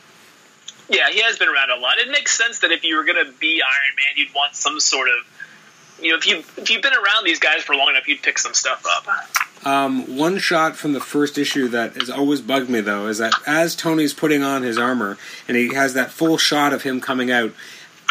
Yeah, 0.91 1.09
he 1.09 1.21
has 1.21 1.37
been 1.37 1.47
around 1.47 1.71
a 1.71 1.79
lot. 1.79 1.97
It 1.99 2.09
makes 2.09 2.37
sense 2.37 2.59
that 2.59 2.71
if 2.71 2.83
you 2.83 2.97
were 2.97 3.05
going 3.05 3.25
to 3.25 3.31
be 3.31 3.61
Iron 3.61 3.95
Man, 3.95 4.17
you'd 4.17 4.35
want 4.35 4.55
some 4.55 4.79
sort 4.81 5.07
of, 5.07 6.03
you 6.03 6.11
know, 6.11 6.17
if 6.17 6.27
you 6.27 6.39
if 6.57 6.69
you've 6.69 6.81
been 6.81 6.93
around 6.93 7.23
these 7.23 7.39
guys 7.39 7.63
for 7.63 7.75
long 7.75 7.89
enough, 7.89 8.07
you'd 8.09 8.21
pick 8.21 8.37
some 8.37 8.53
stuff 8.53 8.85
up. 8.85 9.65
Um, 9.65 10.17
one 10.17 10.37
shot 10.37 10.75
from 10.75 10.91
the 10.93 10.99
first 10.99 11.37
issue 11.37 11.69
that 11.69 11.93
has 11.95 12.09
always 12.09 12.41
bugged 12.41 12.69
me 12.69 12.81
though 12.81 13.07
is 13.07 13.19
that 13.19 13.33
as 13.45 13.75
Tony's 13.75 14.13
putting 14.13 14.43
on 14.43 14.63
his 14.63 14.77
armor 14.77 15.17
and 15.47 15.55
he 15.55 15.73
has 15.75 15.93
that 15.93 16.11
full 16.11 16.37
shot 16.37 16.73
of 16.73 16.81
him 16.81 16.99
coming 16.99 17.31
out, 17.31 17.53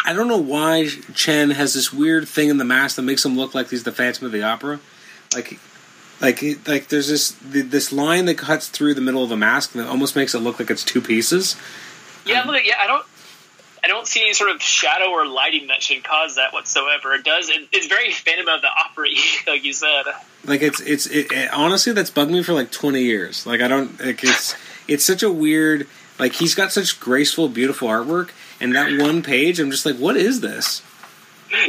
I 0.05 0.13
don't 0.13 0.27
know 0.27 0.37
why 0.37 0.87
Chen 1.13 1.51
has 1.51 1.73
this 1.73 1.93
weird 1.93 2.27
thing 2.27 2.49
in 2.49 2.57
the 2.57 2.65
mask 2.65 2.95
that 2.95 3.03
makes 3.03 3.23
him 3.23 3.37
look 3.37 3.53
like 3.53 3.69
he's 3.69 3.83
the 3.83 3.91
Phantom 3.91 4.25
of 4.25 4.31
the 4.31 4.41
Opera. 4.41 4.79
Like, 5.35 5.59
like, 6.19 6.41
like 6.67 6.87
there's 6.87 7.09
this 7.09 7.35
this 7.43 7.91
line 7.91 8.25
that 8.25 8.37
cuts 8.37 8.69
through 8.69 8.95
the 8.95 9.01
middle 9.01 9.23
of 9.23 9.29
the 9.29 9.37
mask 9.37 9.73
that 9.73 9.87
almost 9.87 10.15
makes 10.15 10.33
it 10.33 10.39
look 10.39 10.59
like 10.59 10.71
it's 10.71 10.83
two 10.83 11.01
pieces. 11.01 11.55
Yeah, 12.25 12.49
yeah, 12.63 12.75
I 12.79 12.87
don't. 12.87 13.05
I 13.83 13.87
don't 13.87 14.05
see 14.05 14.21
any 14.21 14.33
sort 14.33 14.51
of 14.51 14.61
shadow 14.61 15.09
or 15.09 15.25
lighting 15.25 15.67
that 15.67 15.81
should 15.81 16.03
cause 16.03 16.35
that 16.35 16.53
whatsoever. 16.53 17.13
It 17.13 17.23
does. 17.23 17.49
It, 17.49 17.67
it's 17.71 17.87
very 17.87 18.11
Phantom 18.11 18.47
of 18.47 18.61
the 18.61 18.67
Opera, 18.67 19.07
like 19.47 19.63
you 19.63 19.73
said. 19.73 20.03
Like 20.45 20.61
it's 20.61 20.79
it's 20.79 21.07
it, 21.07 21.31
it, 21.31 21.51
honestly 21.51 21.91
that's 21.91 22.11
bugged 22.11 22.31
me 22.31 22.43
for 22.43 22.53
like 22.53 22.71
twenty 22.71 23.01
years. 23.01 23.45
Like 23.47 23.61
I 23.61 23.67
don't 23.67 23.99
like 23.99 24.23
it's 24.23 24.55
it's 24.87 25.03
such 25.03 25.23
a 25.23 25.31
weird 25.31 25.87
like 26.19 26.33
he's 26.33 26.53
got 26.53 26.71
such 26.71 26.99
graceful, 26.99 27.49
beautiful 27.49 27.87
artwork, 27.87 28.29
and 28.59 28.75
that 28.75 29.01
one 29.01 29.23
page, 29.23 29.59
I'm 29.59 29.71
just 29.71 29.87
like, 29.87 29.97
what 29.97 30.15
is 30.15 30.41
this? 30.41 30.83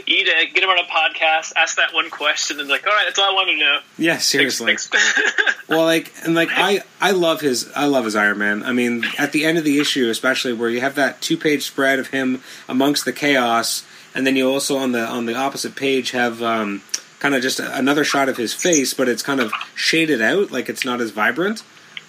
You 0.07 0.25
to 0.25 0.47
get 0.53 0.63
him 0.63 0.71
on 0.71 0.79
a 0.79 0.89
podcast, 0.89 1.53
ask 1.57 1.77
that 1.77 1.93
one 1.93 2.11
question, 2.11 2.61
and 2.61 2.69
like, 2.69 2.87
all 2.87 2.93
right, 2.93 3.05
that's 3.07 3.19
all 3.19 3.31
I 3.31 3.35
want 3.35 3.49
to 3.49 3.57
know. 3.57 3.79
Yeah, 3.99 4.19
seriously. 4.19 4.77
well, 5.69 5.85
like, 5.85 6.13
and 6.25 6.35
like, 6.35 6.51
I 6.53 6.83
I 7.01 7.13
love 7.13 7.41
his 7.41 7.71
I 7.75 7.87
love 7.87 8.05
his 8.05 8.17
Iron 8.17 8.39
Man. 8.39 8.63
I 8.63 8.73
mean, 8.73 9.05
at 9.19 9.33
the 9.33 9.45
end 9.45 9.59
of 9.59 9.65
the 9.65 9.79
issue, 9.79 10.09
especially 10.09 10.53
where 10.53 10.71
you 10.71 10.81
have 10.81 10.95
that 10.95 11.21
two 11.21 11.37
page 11.37 11.65
spread 11.65 11.99
of 11.99 12.09
him 12.09 12.43
amongst 12.69 13.05
the 13.05 13.13
chaos, 13.13 13.85
and 14.15 14.27
then 14.27 14.37
you 14.37 14.49
also 14.49 14.77
on 14.77 14.93
the 14.93 15.05
on 15.07 15.27
the 15.27 15.35
opposite 15.35 15.77
page 15.77 16.13
have. 16.13 16.43
Um, 16.43 16.83
kind 17.19 17.37
of 17.37 17.43
just 17.43 17.61
another 17.61 18.03
shot 18.03 18.29
of 18.29 18.37
his 18.37 18.53
face, 18.53 18.95
but 18.95 19.09
it's 19.09 19.23
kind 19.23 19.39
of 19.39 19.53
shaded 19.77 20.21
out, 20.21 20.51
like 20.51 20.69
it's 20.69 20.85
not 20.85 21.01
as 21.01 21.13
vibrant. 21.13 21.63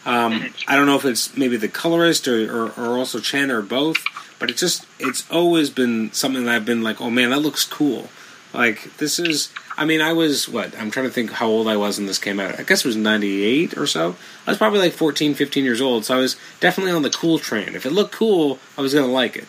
Um, 0.05 0.53
I 0.67 0.75
don't 0.75 0.85
know 0.85 0.97
if 0.97 1.05
it's 1.05 1.35
maybe 1.37 1.55
the 1.55 1.69
colorist 1.69 2.27
or, 2.27 2.65
or, 2.65 2.71
or, 2.77 2.97
also 2.97 3.19
Chen 3.19 3.49
or 3.49 3.61
both, 3.61 3.97
but 4.37 4.49
it's 4.49 4.59
just 4.59 4.85
it's 4.99 5.29
always 5.31 5.69
been 5.69 6.11
something 6.11 6.43
that 6.45 6.55
I've 6.55 6.65
been 6.65 6.83
like, 6.83 6.99
oh 6.99 7.09
man, 7.09 7.29
that 7.29 7.39
looks 7.39 7.63
cool. 7.63 8.09
Like 8.53 8.97
this 8.97 9.17
is, 9.17 9.51
I 9.77 9.85
mean, 9.85 10.01
I 10.01 10.11
was 10.11 10.49
what 10.49 10.77
I'm 10.77 10.91
trying 10.91 11.05
to 11.05 11.11
think 11.11 11.31
how 11.31 11.47
old 11.47 11.67
I 11.67 11.77
was 11.77 11.97
when 11.97 12.07
this 12.07 12.19
came 12.19 12.39
out. 12.39 12.59
I 12.59 12.63
guess 12.63 12.83
it 12.83 12.87
was 12.87 12.97
'98 12.97 13.77
or 13.77 13.87
so. 13.87 14.15
I 14.45 14.51
was 14.51 14.57
probably 14.57 14.79
like 14.79 14.93
14, 14.93 15.35
15 15.35 15.63
years 15.63 15.79
old, 15.79 16.05
so 16.05 16.15
I 16.15 16.19
was 16.19 16.35
definitely 16.59 16.91
on 16.91 17.01
the 17.01 17.09
cool 17.09 17.39
train. 17.39 17.73
If 17.73 17.85
it 17.85 17.91
looked 17.91 18.13
cool, 18.13 18.59
I 18.77 18.81
was 18.81 18.93
gonna 18.93 19.07
like 19.07 19.37
it. 19.37 19.47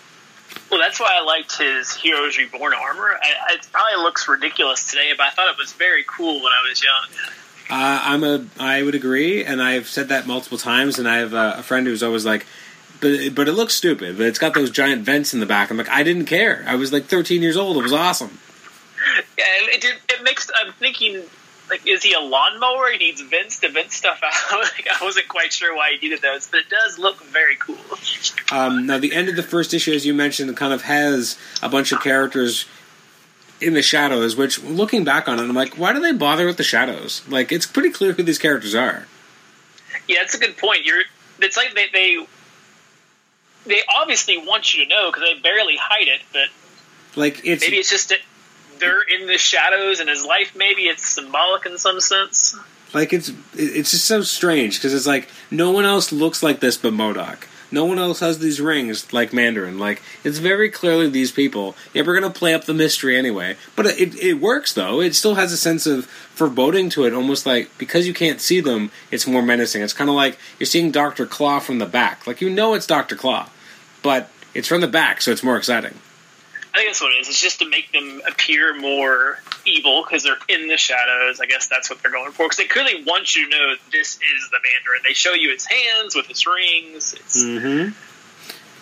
Well, 0.70 0.80
that's 0.80 1.00
why 1.00 1.18
I 1.20 1.24
liked 1.24 1.58
his 1.58 1.92
Heroes 1.94 2.38
Reborn 2.38 2.74
armor. 2.74 3.18
I, 3.20 3.54
it 3.54 3.66
probably 3.72 4.02
looks 4.02 4.28
ridiculous 4.28 4.88
today, 4.88 5.12
but 5.16 5.26
I 5.26 5.30
thought 5.30 5.48
it 5.48 5.58
was 5.58 5.72
very 5.72 6.04
cool 6.04 6.42
when 6.42 6.52
I 6.52 6.68
was 6.68 6.82
young. 6.82 7.08
Uh, 7.70 8.00
I'm 8.02 8.24
a. 8.24 8.44
I 8.58 8.82
would 8.82 8.94
agree, 8.94 9.44
and 9.44 9.62
I've 9.62 9.88
said 9.88 10.08
that 10.08 10.26
multiple 10.26 10.58
times. 10.58 10.98
And 10.98 11.08
I 11.08 11.18
have 11.18 11.32
a, 11.32 11.56
a 11.58 11.62
friend 11.62 11.86
who's 11.86 12.02
always 12.02 12.24
like, 12.24 12.46
but 13.00 13.34
but 13.34 13.48
it 13.48 13.52
looks 13.52 13.74
stupid. 13.74 14.18
But 14.18 14.26
it's 14.26 14.38
got 14.38 14.54
those 14.54 14.70
giant 14.70 15.02
vents 15.02 15.32
in 15.32 15.40
the 15.40 15.46
back. 15.46 15.70
I'm 15.70 15.76
like, 15.76 15.88
I 15.88 16.02
didn't 16.02 16.26
care. 16.26 16.64
I 16.66 16.74
was 16.74 16.92
like 16.92 17.06
13 17.06 17.40
years 17.42 17.56
old. 17.56 17.76
It 17.78 17.82
was 17.82 17.92
awesome. 17.92 18.38
Yeah, 19.38 19.44
it 19.48 19.80
did. 19.80 19.94
It 20.10 20.22
makes. 20.22 20.50
I'm 20.54 20.72
thinking, 20.74 21.22
like, 21.70 21.86
is 21.86 22.02
he 22.02 22.12
a 22.12 22.20
lawnmower? 22.20 22.90
He 22.92 22.98
needs 22.98 23.22
vents 23.22 23.60
to 23.60 23.70
vent 23.70 23.92
stuff 23.92 24.20
out. 24.22 24.58
like, 24.60 24.86
I 24.88 25.02
wasn't 25.02 25.28
quite 25.28 25.52
sure 25.52 25.74
why 25.74 25.92
he 25.92 26.06
needed 26.06 26.22
those, 26.22 26.46
but 26.48 26.60
it 26.60 26.68
does 26.68 26.98
look 26.98 27.22
very 27.24 27.56
cool. 27.56 27.78
Um, 28.52 28.86
now, 28.86 28.98
the 28.98 29.14
end 29.14 29.30
of 29.30 29.36
the 29.36 29.42
first 29.42 29.72
issue, 29.72 29.92
as 29.92 30.04
you 30.04 30.12
mentioned, 30.12 30.54
kind 30.56 30.72
of 30.72 30.82
has 30.82 31.38
a 31.62 31.68
bunch 31.68 31.92
of 31.92 32.00
characters 32.02 32.66
in 33.60 33.74
the 33.74 33.82
shadows. 33.82 34.36
Which, 34.36 34.62
looking 34.62 35.04
back 35.04 35.28
on 35.28 35.38
it, 35.38 35.42
I'm 35.42 35.54
like, 35.54 35.74
why 35.74 35.92
do 35.92 36.00
they 36.00 36.12
bother 36.12 36.46
with 36.46 36.56
the 36.56 36.64
shadows? 36.64 37.22
Like, 37.28 37.52
it's 37.52 37.66
pretty 37.66 37.90
clear 37.90 38.12
who 38.12 38.22
these 38.22 38.38
characters 38.38 38.74
are. 38.74 39.06
Yeah, 40.08 40.18
it's 40.22 40.34
a 40.34 40.38
good 40.38 40.56
point. 40.56 40.84
You're. 40.84 41.02
It's 41.40 41.56
like 41.56 41.74
they, 41.74 41.86
they 41.92 42.26
they 43.66 43.82
obviously 43.94 44.38
want 44.38 44.74
you 44.74 44.84
to 44.84 44.88
know 44.88 45.10
because 45.10 45.22
they 45.22 45.40
barely 45.40 45.76
hide 45.76 46.08
it, 46.08 46.20
but 46.32 46.48
like 47.16 47.44
it's 47.44 47.62
maybe 47.62 47.76
it's 47.76 47.90
just 47.90 48.10
that 48.10 48.18
they're 48.78 49.02
in 49.02 49.26
the 49.26 49.38
shadows 49.38 50.00
in 50.00 50.08
his 50.08 50.24
life. 50.24 50.54
Maybe 50.56 50.82
it's 50.82 51.06
symbolic 51.06 51.66
in 51.66 51.78
some 51.78 52.00
sense. 52.00 52.56
Like 52.92 53.12
it's 53.12 53.32
it's 53.54 53.90
just 53.90 54.04
so 54.04 54.22
strange 54.22 54.78
because 54.78 54.94
it's 54.94 55.06
like 55.06 55.28
no 55.50 55.70
one 55.70 55.84
else 55.84 56.12
looks 56.12 56.42
like 56.42 56.60
this 56.60 56.76
but 56.76 56.92
MODOK. 56.92 57.44
No 57.70 57.84
one 57.84 57.98
else 57.98 58.20
has 58.20 58.38
these 58.38 58.60
rings 58.60 59.12
like 59.12 59.32
Mandarin. 59.32 59.78
Like 59.78 60.02
it's 60.22 60.38
very 60.38 60.70
clearly 60.70 61.08
these 61.08 61.32
people. 61.32 61.74
Yeah, 61.92 62.02
we're 62.06 62.18
gonna 62.18 62.32
play 62.32 62.54
up 62.54 62.64
the 62.64 62.74
mystery 62.74 63.16
anyway, 63.16 63.56
but 63.76 63.86
it 63.86 64.14
it 64.16 64.34
works 64.34 64.72
though. 64.72 65.00
It 65.00 65.14
still 65.14 65.34
has 65.34 65.52
a 65.52 65.56
sense 65.56 65.86
of 65.86 66.06
foreboding 66.06 66.90
to 66.90 67.04
it, 67.04 67.14
almost 67.14 67.46
like 67.46 67.70
because 67.78 68.06
you 68.06 68.14
can't 68.14 68.40
see 68.40 68.60
them, 68.60 68.90
it's 69.10 69.26
more 69.26 69.42
menacing. 69.42 69.82
It's 69.82 69.92
kind 69.92 70.10
of 70.10 70.16
like 70.16 70.38
you're 70.58 70.66
seeing 70.66 70.90
Doctor 70.90 71.26
Claw 71.26 71.58
from 71.58 71.78
the 71.78 71.86
back. 71.86 72.26
Like 72.26 72.40
you 72.40 72.50
know 72.50 72.74
it's 72.74 72.86
Doctor 72.86 73.16
Claw, 73.16 73.48
but 74.02 74.30
it's 74.54 74.68
from 74.68 74.80
the 74.80 74.88
back, 74.88 75.20
so 75.20 75.30
it's 75.32 75.42
more 75.42 75.56
exciting. 75.56 75.94
I 76.74 76.78
think 76.78 76.88
that's 76.88 77.00
what 77.00 77.12
it 77.12 77.20
is. 77.20 77.28
It's 77.28 77.40
just 77.40 77.60
to 77.60 77.68
make 77.68 77.92
them 77.92 78.20
appear 78.26 78.74
more 78.76 79.38
evil 79.64 80.02
because 80.02 80.24
they're 80.24 80.38
in 80.48 80.66
the 80.66 80.76
shadows. 80.76 81.38
I 81.40 81.46
guess 81.46 81.68
that's 81.68 81.88
what 81.88 82.02
they're 82.02 82.10
going 82.10 82.32
for. 82.32 82.46
Because 82.46 82.56
they 82.56 82.66
clearly 82.66 83.04
want 83.04 83.36
you 83.36 83.48
to 83.48 83.56
know 83.56 83.74
this 83.92 84.14
is 84.16 84.50
the 84.50 84.58
Mandarin. 84.58 85.02
They 85.06 85.14
show 85.14 85.34
you 85.34 85.52
its 85.52 85.66
hands 85.66 86.16
with 86.16 86.28
its 86.30 86.48
rings. 86.48 87.12
It's... 87.12 87.44
Mm-hmm. 87.44 87.92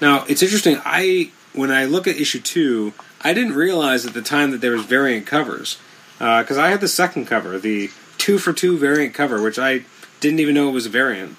Now 0.02 0.24
it's 0.26 0.42
interesting. 0.42 0.78
I 0.84 1.32
when 1.52 1.70
I 1.70 1.84
look 1.84 2.08
at 2.08 2.16
issue 2.16 2.40
two, 2.40 2.94
I 3.20 3.34
didn't 3.34 3.52
realize 3.52 4.06
at 4.06 4.14
the 4.14 4.22
time 4.22 4.52
that 4.52 4.62
there 4.62 4.72
was 4.72 4.84
variant 4.84 5.26
covers 5.26 5.78
because 6.18 6.56
uh, 6.56 6.62
I 6.62 6.70
had 6.70 6.80
the 6.80 6.88
second 6.88 7.26
cover, 7.26 7.58
the 7.58 7.90
two 8.16 8.38
for 8.38 8.54
two 8.54 8.78
variant 8.78 9.12
cover, 9.12 9.42
which 9.42 9.58
I 9.58 9.84
didn't 10.20 10.40
even 10.40 10.54
know 10.54 10.70
it 10.70 10.72
was 10.72 10.86
a 10.86 10.90
variant. 10.90 11.36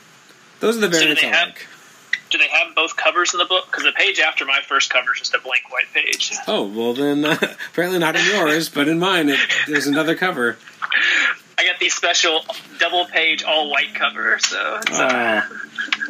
Those 0.60 0.78
are 0.78 0.82
the 0.82 0.88
variants 0.88 1.22
so 1.22 1.28
I 1.28 1.32
have, 1.32 1.48
like 1.50 1.68
do 2.34 2.40
they 2.40 2.50
have 2.50 2.76
both 2.76 2.98
covers 2.98 3.34
in 3.34 3.38
the 3.38 3.46
book? 3.46 3.68
Because 3.68 3.84
the 3.84 3.92
page 3.92 4.20
after 4.20 4.44
my 4.44 4.60
first 4.68 4.90
cover 4.90 5.14
is 5.14 5.20
just 5.20 5.36
a 5.36 5.40
blank 5.40 5.72
white 5.72 5.86
page. 5.94 6.34
Oh 6.48 6.66
well, 6.66 6.94
then 6.94 7.24
uh, 7.24 7.38
apparently 7.72 8.00
not 8.00 8.16
in 8.16 8.26
yours, 8.26 8.68
but 8.70 8.88
in 8.88 9.00
mine, 9.00 9.30
it, 9.30 9.40
there's 9.68 9.88
another 9.88 10.16
cover. 10.16 10.58
I 11.58 11.68
got 11.68 11.80
the 11.80 11.90
special 11.90 12.44
double 12.80 13.06
page 13.06 13.44
all 13.44 13.70
white 13.70 13.94
cover. 13.94 14.40
So. 14.40 14.80
Uh, 14.92 15.42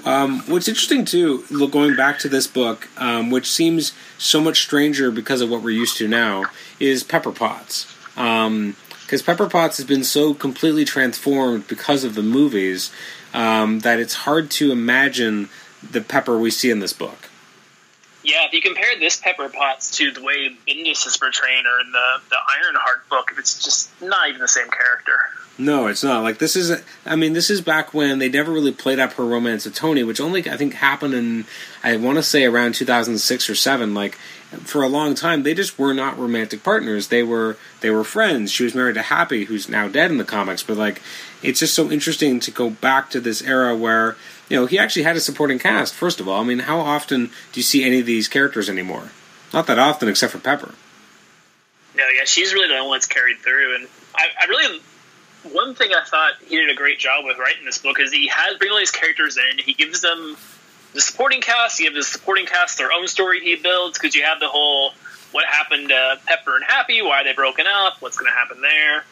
um, 0.06 0.40
what's 0.48 0.68
interesting 0.68 1.04
too, 1.04 1.44
going 1.70 1.96
back 1.96 2.20
to 2.20 2.30
this 2.30 2.48
book, 2.48 2.88
um, 2.98 3.30
which 3.30 3.52
seems 3.52 3.94
so 4.18 4.40
much 4.40 4.62
stranger 4.62 5.12
because 5.12 5.42
of 5.42 5.50
what 5.50 5.62
we're 5.62 5.72
used 5.72 5.98
to 5.98 6.08
now, 6.08 6.46
is 6.80 7.04
Pepper 7.04 7.32
Potts. 7.32 7.94
Because 8.16 8.48
um, 8.48 8.76
Pepper 9.26 9.50
Potts 9.50 9.78
has 9.78 9.86
been 9.86 10.06
so 10.06 10.34
completely 10.34 10.86
transformed 10.86 11.68
because 11.68 12.06
of 12.06 12.16
the 12.16 12.24
movies 12.24 12.92
um, 13.34 13.80
that 13.80 14.00
it's 14.00 14.14
hard 14.14 14.50
to 14.52 14.72
imagine 14.72 15.50
the 15.92 16.02
Pepper 16.02 16.38
we 16.38 16.52
see 16.52 16.70
in 16.70 16.80
this 16.80 16.94
book. 16.94 17.30
Yeah, 18.24 18.46
if 18.46 18.54
you 18.54 18.62
compare 18.62 18.98
this 18.98 19.18
Pepper 19.18 19.50
Potts 19.50 19.98
to 19.98 20.12
the 20.12 20.24
way 20.24 20.56
Bendis 20.68 21.06
is 21.06 21.18
portraying 21.18 21.66
her 21.66 21.82
in 21.82 21.92
the 21.92 22.22
the 22.30 22.38
Ironheart 22.64 23.10
book, 23.10 23.34
it's 23.38 23.62
just 23.64 23.90
not 24.02 24.30
even 24.30 24.40
the 24.40 24.48
same 24.48 24.70
character. 24.70 25.18
No, 25.58 25.86
it's 25.88 26.04
not. 26.04 26.24
Like 26.24 26.40
this 26.40 26.56
is, 26.56 26.82
I 27.06 27.16
mean, 27.16 27.34
this 27.34 27.50
is 27.50 27.62
back 27.62 27.94
when 27.94 28.18
they 28.18 28.30
never 28.30 28.52
really 28.52 28.72
played 28.72 28.98
up 28.98 29.14
her 29.14 29.26
romance 29.26 29.66
with 29.66 29.76
Tony, 29.76 30.04
which 30.04 30.20
only 30.20 30.50
I 30.50 30.58
think 30.58 30.76
happened 30.76 31.14
in 31.14 31.46
I 31.84 31.96
want 31.98 32.18
to 32.18 32.24
say 32.24 32.46
around 32.46 32.76
2006 32.76 33.50
or 33.50 33.56
seven. 33.56 33.94
Like 33.94 34.16
for 34.62 34.82
a 34.82 34.88
long 34.88 35.14
time, 35.14 35.44
they 35.44 35.54
just 35.54 35.78
were 35.78 35.94
not 35.94 36.18
romantic 36.18 36.64
partners. 36.64 37.10
They 37.10 37.24
were 37.24 37.58
they 37.82 37.92
were 37.92 38.04
friends. 38.04 38.52
She 38.52 38.64
was 38.64 38.74
married 38.74 38.96
to 38.96 39.04
Happy, 39.04 39.46
who's 39.46 39.70
now 39.70 39.88
dead 39.88 40.10
in 40.10 40.18
the 40.18 40.24
comics. 40.24 40.64
But 40.64 40.78
like, 40.78 41.02
it's 41.44 41.60
just 41.60 41.74
so 41.76 41.92
interesting 41.92 42.40
to 42.40 42.52
go 42.52 42.70
back 42.70 43.10
to 43.12 43.20
this 43.20 43.42
era 43.42 43.76
where 43.76 44.16
you 44.50 44.58
know, 44.58 44.66
he 44.66 44.78
actually 44.78 45.04
had 45.04 45.16
a 45.16 45.20
supporting 45.20 45.60
cast. 45.60 45.94
First 45.94 46.20
of 46.20 46.28
all, 46.28 46.42
I 46.42 46.44
mean, 46.44 46.60
how 46.60 46.80
often 46.80 47.28
do 47.52 47.60
you 47.60 47.64
see 47.64 47.84
any 47.84 48.00
of 48.00 48.06
these 48.06 48.28
characters 48.28 48.70
anymore? 48.70 49.10
Not 49.54 49.68
that 49.68 49.80
often, 49.80 50.10
except 50.10 50.32
for 50.32 50.40
Pepper. 50.40 50.74
No, 51.96 52.04
yeah, 52.10 52.26
she's 52.26 52.54
really 52.54 52.68
the 52.68 52.76
only 52.76 52.88
one 52.88 52.96
that's 52.98 53.06
carried 53.06 53.38
through, 53.38 53.76
and 53.76 53.88
I, 54.16 54.26
I 54.42 54.46
really 54.46 54.82
one 55.52 55.76
thing 55.76 55.92
I 55.92 56.04
thought 56.06 56.34
he 56.46 56.56
did 56.56 56.70
a 56.70 56.76
great 56.76 57.00
job 57.00 57.26
with 57.26 57.38
writing 57.38 57.66
this 57.66 57.78
book 57.78 58.00
is 58.00 58.12
he 58.12 58.28
has 58.30 58.58
bring 58.58 58.72
all 58.72 58.78
these 58.78 58.92
characters 58.92 59.38
in. 59.38 59.60
He 59.60 59.74
gives 59.74 60.02
them 60.02 60.38
the 60.94 61.02
supporting 61.02 61.42
cast. 61.42 61.78
He 61.78 61.86
gives 61.86 61.96
the 61.96 62.04
supporting 62.04 62.46
cast 62.46 62.78
their 62.78 62.92
own 62.92 63.08
story 63.08 63.42
he 63.42 63.56
builds 63.56 63.98
because 63.98 64.16
you 64.16 64.24
have 64.24 64.40
the 64.40 64.48
whole 64.48 64.94
what 65.32 65.46
happened 65.46 65.90
to 65.90 66.20
Pepper 66.26 66.56
and 66.56 66.64
Happy, 66.64 67.02
why 67.02 67.24
they 67.24 67.34
broken 67.34 67.66
up, 67.68 68.02
what's 68.02 68.18
going 68.18 68.32
to 68.32 68.38
happen 68.38 68.62
there. 68.62 69.04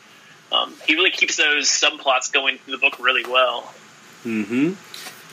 Um, 0.52 0.74
he 0.86 0.96
really 0.96 1.12
keeps 1.12 1.38
those 1.38 1.68
subplots 1.68 2.32
going 2.32 2.58
through 2.60 2.78
the 2.78 2.80
book 2.80 3.00
really 3.00 3.26
well. 3.26 3.74
Hmm. 4.24 4.74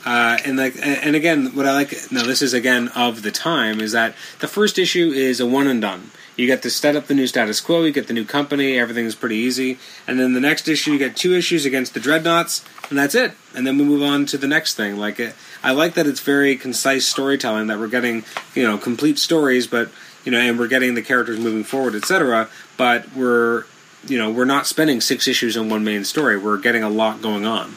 Uh, 0.05 0.37
and 0.45 0.57
like, 0.57 0.75
and 0.81 1.15
again, 1.15 1.55
what 1.55 1.65
I 1.65 1.73
like 1.73 1.93
now, 2.11 2.23
this 2.23 2.41
is 2.41 2.53
again 2.53 2.87
of 2.89 3.21
the 3.21 3.31
time, 3.31 3.81
is 3.81 3.91
that 3.91 4.15
the 4.39 4.47
first 4.47 4.79
issue 4.79 5.11
is 5.11 5.39
a 5.39 5.45
one 5.45 5.67
and 5.67 5.81
done. 5.81 6.11
You 6.37 6.47
get 6.47 6.61
to 6.61 6.69
set 6.69 6.95
up 6.95 7.07
the 7.07 7.13
new 7.13 7.27
status 7.27 7.59
quo, 7.59 7.83
you 7.83 7.91
get 7.91 8.07
the 8.07 8.13
new 8.13 8.23
company, 8.23 8.79
everything's 8.79 9.13
pretty 9.13 9.35
easy, 9.35 9.77
and 10.07 10.17
then 10.17 10.33
the 10.33 10.39
next 10.39 10.69
issue 10.69 10.93
you 10.93 10.97
get 10.97 11.17
two 11.17 11.33
issues 11.33 11.65
against 11.65 11.93
the 11.93 11.99
dreadnoughts, 11.99 12.63
and 12.89 12.97
that's 12.97 13.13
it. 13.13 13.33
And 13.53 13.67
then 13.67 13.77
we 13.77 13.83
move 13.83 14.01
on 14.01 14.25
to 14.27 14.37
the 14.37 14.47
next 14.47 14.75
thing. 14.75 14.97
Like, 14.97 15.19
it, 15.19 15.35
I 15.63 15.71
like 15.71 15.95
that 15.95 16.07
it's 16.07 16.21
very 16.21 16.55
concise 16.55 17.05
storytelling. 17.05 17.67
That 17.67 17.77
we're 17.77 17.89
getting, 17.89 18.23
you 18.55 18.63
know, 18.63 18.77
complete 18.77 19.19
stories, 19.19 19.67
but 19.67 19.89
you 20.23 20.31
know, 20.31 20.39
and 20.39 20.57
we're 20.57 20.67
getting 20.67 20.93
the 20.93 21.01
characters 21.01 21.39
moving 21.39 21.63
forward, 21.63 21.95
etc. 21.95 22.47
But 22.77 23.13
we're, 23.13 23.65
you 24.07 24.17
know, 24.17 24.31
we're 24.31 24.45
not 24.45 24.65
spending 24.65 25.01
six 25.01 25.27
issues 25.27 25.57
on 25.57 25.69
one 25.69 25.83
main 25.83 26.05
story. 26.05 26.37
We're 26.37 26.57
getting 26.57 26.83
a 26.83 26.89
lot 26.89 27.21
going 27.21 27.45
on. 27.45 27.75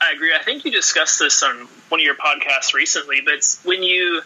I 0.00 0.12
agree. 0.12 0.32
I 0.34 0.42
think 0.42 0.64
you 0.64 0.70
discussed 0.70 1.18
this 1.18 1.42
on 1.42 1.68
one 1.88 2.00
of 2.00 2.04
your 2.04 2.14
podcasts 2.14 2.72
recently, 2.72 3.20
but 3.20 3.34
it's 3.34 3.62
when 3.64 3.82
you 3.82 4.22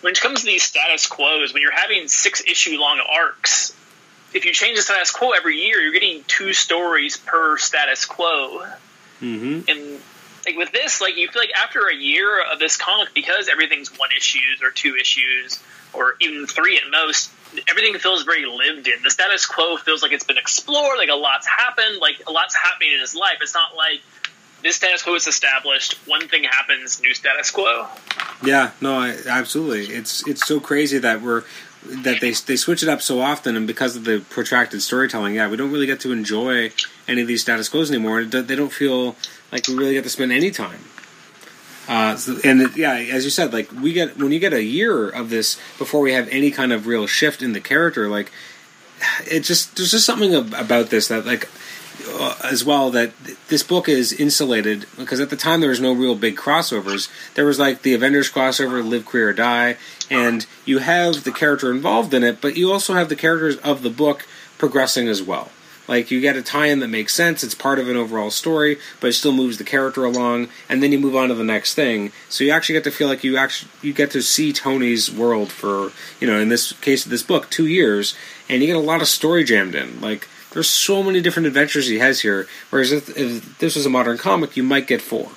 when 0.00 0.12
it 0.12 0.20
comes 0.20 0.40
to 0.40 0.46
these 0.46 0.64
status 0.64 1.06
quos, 1.06 1.52
when 1.52 1.62
you're 1.62 1.70
having 1.70 2.08
six 2.08 2.42
issue 2.42 2.78
long 2.78 3.00
arcs, 3.00 3.74
if 4.34 4.44
you 4.44 4.52
change 4.52 4.76
the 4.76 4.82
status 4.82 5.10
quo 5.10 5.30
every 5.30 5.56
year, 5.56 5.80
you're 5.80 5.92
getting 5.92 6.24
two 6.26 6.52
stories 6.52 7.16
per 7.16 7.58
status 7.58 8.04
quo. 8.04 8.64
Mm-hmm. 9.20 9.60
And 9.68 10.00
like 10.46 10.56
with 10.56 10.72
this, 10.72 11.00
like 11.00 11.16
you 11.16 11.28
feel 11.28 11.42
like 11.42 11.52
after 11.56 11.86
a 11.88 11.94
year 11.94 12.42
of 12.50 12.58
this 12.58 12.76
comic, 12.76 13.14
because 13.14 13.48
everything's 13.48 13.96
one 13.96 14.10
issues 14.16 14.62
or 14.62 14.70
two 14.70 14.96
issues 14.96 15.62
or 15.92 16.16
even 16.20 16.46
three 16.46 16.78
at 16.78 16.90
most, 16.90 17.30
everything 17.68 17.96
feels 17.98 18.24
very 18.24 18.46
lived 18.46 18.88
in. 18.88 19.02
The 19.04 19.10
status 19.10 19.46
quo 19.46 19.76
feels 19.76 20.02
like 20.02 20.12
it's 20.12 20.24
been 20.24 20.38
explored, 20.38 20.96
like 20.96 21.10
a 21.10 21.14
lot's 21.14 21.46
happened, 21.46 21.98
like 22.00 22.22
a 22.26 22.32
lot's 22.32 22.56
happening 22.56 22.92
in 22.94 23.00
his 23.00 23.14
life. 23.14 23.38
It's 23.40 23.54
not 23.54 23.76
like 23.76 24.00
this 24.62 24.76
status 24.76 25.02
quo 25.02 25.14
is 25.14 25.26
established, 25.26 25.94
one 26.06 26.28
thing 26.28 26.44
happens, 26.44 27.00
new 27.00 27.14
status 27.14 27.50
quo. 27.50 27.86
Yeah, 28.44 28.70
no, 28.80 28.94
I, 28.94 29.16
absolutely. 29.28 29.94
It's 29.94 30.26
it's 30.26 30.46
so 30.46 30.60
crazy 30.60 30.98
that 30.98 31.20
we're 31.22 31.44
that 31.84 32.20
they 32.20 32.30
they 32.32 32.56
switch 32.56 32.82
it 32.82 32.88
up 32.88 33.02
so 33.02 33.20
often, 33.20 33.56
and 33.56 33.66
because 33.66 33.96
of 33.96 34.04
the 34.04 34.24
protracted 34.30 34.82
storytelling, 34.82 35.34
yeah, 35.34 35.48
we 35.48 35.56
don't 35.56 35.72
really 35.72 35.86
get 35.86 36.00
to 36.00 36.12
enjoy 36.12 36.70
any 37.08 37.22
of 37.22 37.28
these 37.28 37.42
status 37.42 37.68
quos 37.68 37.90
anymore. 37.90 38.24
They 38.24 38.56
don't 38.56 38.72
feel 38.72 39.16
like 39.50 39.66
we 39.68 39.74
really 39.74 39.94
get 39.94 40.04
to 40.04 40.10
spend 40.10 40.32
any 40.32 40.50
time. 40.50 40.80
Uh, 41.88 42.16
so, 42.16 42.38
and 42.44 42.62
it, 42.62 42.76
yeah, 42.76 42.94
as 42.94 43.24
you 43.24 43.30
said, 43.30 43.52
like 43.52 43.70
we 43.72 43.92
get 43.92 44.16
when 44.16 44.30
you 44.30 44.38
get 44.38 44.52
a 44.52 44.62
year 44.62 45.08
of 45.08 45.30
this 45.30 45.60
before 45.78 46.00
we 46.00 46.12
have 46.12 46.28
any 46.28 46.50
kind 46.50 46.72
of 46.72 46.86
real 46.86 47.06
shift 47.06 47.42
in 47.42 47.52
the 47.52 47.60
character, 47.60 48.08
like 48.08 48.30
it 49.26 49.40
just 49.40 49.76
there's 49.76 49.90
just 49.90 50.06
something 50.06 50.34
about 50.34 50.90
this 50.90 51.08
that 51.08 51.26
like 51.26 51.48
Uh, 52.08 52.36
as 52.42 52.64
well 52.64 52.90
that 52.90 53.12
this 53.48 53.62
book 53.62 53.88
is 53.88 54.12
insulated 54.12 54.86
because 54.96 55.20
at 55.20 55.30
the 55.30 55.36
time 55.36 55.60
there 55.60 55.70
was 55.70 55.80
no 55.80 55.92
real 55.92 56.14
big 56.14 56.36
crossovers. 56.36 57.08
There 57.34 57.44
was 57.44 57.58
like 57.58 57.82
the 57.82 57.94
Avengers 57.94 58.30
crossover, 58.30 58.84
Live 58.84 59.04
Kree 59.04 59.22
or 59.22 59.32
Die, 59.32 59.76
and 60.10 60.46
you 60.64 60.78
have 60.78 61.24
the 61.24 61.32
character 61.32 61.70
involved 61.70 62.12
in 62.14 62.24
it, 62.24 62.40
but 62.40 62.56
you 62.56 62.72
also 62.72 62.94
have 62.94 63.08
the 63.08 63.16
characters 63.16 63.56
of 63.58 63.82
the 63.82 63.90
book 63.90 64.26
progressing 64.58 65.06
as 65.06 65.22
well. 65.22 65.50
Like 65.88 66.10
you 66.10 66.20
get 66.20 66.36
a 66.36 66.42
tie-in 66.42 66.80
that 66.80 66.88
makes 66.88 67.14
sense. 67.14 67.42
It's 67.42 67.54
part 67.54 67.78
of 67.78 67.88
an 67.88 67.96
overall 67.96 68.30
story, 68.30 68.78
but 69.00 69.08
it 69.08 69.14
still 69.14 69.32
moves 69.32 69.58
the 69.58 69.64
character 69.64 70.04
along, 70.04 70.48
and 70.68 70.82
then 70.82 70.92
you 70.92 70.98
move 70.98 71.16
on 71.16 71.28
to 71.28 71.34
the 71.34 71.44
next 71.44 71.74
thing. 71.74 72.12
So 72.28 72.44
you 72.44 72.50
actually 72.50 72.74
get 72.74 72.84
to 72.84 72.90
feel 72.90 73.08
like 73.08 73.24
you 73.24 73.36
actually 73.36 73.70
you 73.82 73.92
get 73.92 74.10
to 74.12 74.22
see 74.22 74.52
Tony's 74.52 75.10
world 75.10 75.50
for 75.52 75.92
you 76.20 76.26
know 76.26 76.38
in 76.38 76.48
this 76.48 76.72
case 76.72 77.04
of 77.04 77.10
this 77.10 77.22
book 77.22 77.50
two 77.50 77.66
years, 77.66 78.16
and 78.48 78.62
you 78.62 78.68
get 78.68 78.76
a 78.76 78.80
lot 78.80 79.02
of 79.02 79.08
story 79.08 79.44
jammed 79.44 79.74
in. 79.74 80.00
Like 80.00 80.28
there's 80.52 80.68
so 80.68 81.02
many 81.02 81.20
different 81.20 81.46
adventures 81.46 81.88
he 81.88 81.98
has 81.98 82.20
here. 82.20 82.46
Whereas 82.70 82.92
if, 82.92 83.16
if 83.16 83.58
this 83.58 83.76
was 83.76 83.86
a 83.86 83.90
modern 83.90 84.18
comic, 84.18 84.56
you 84.56 84.62
might 84.62 84.86
get 84.86 85.00
four. 85.00 85.30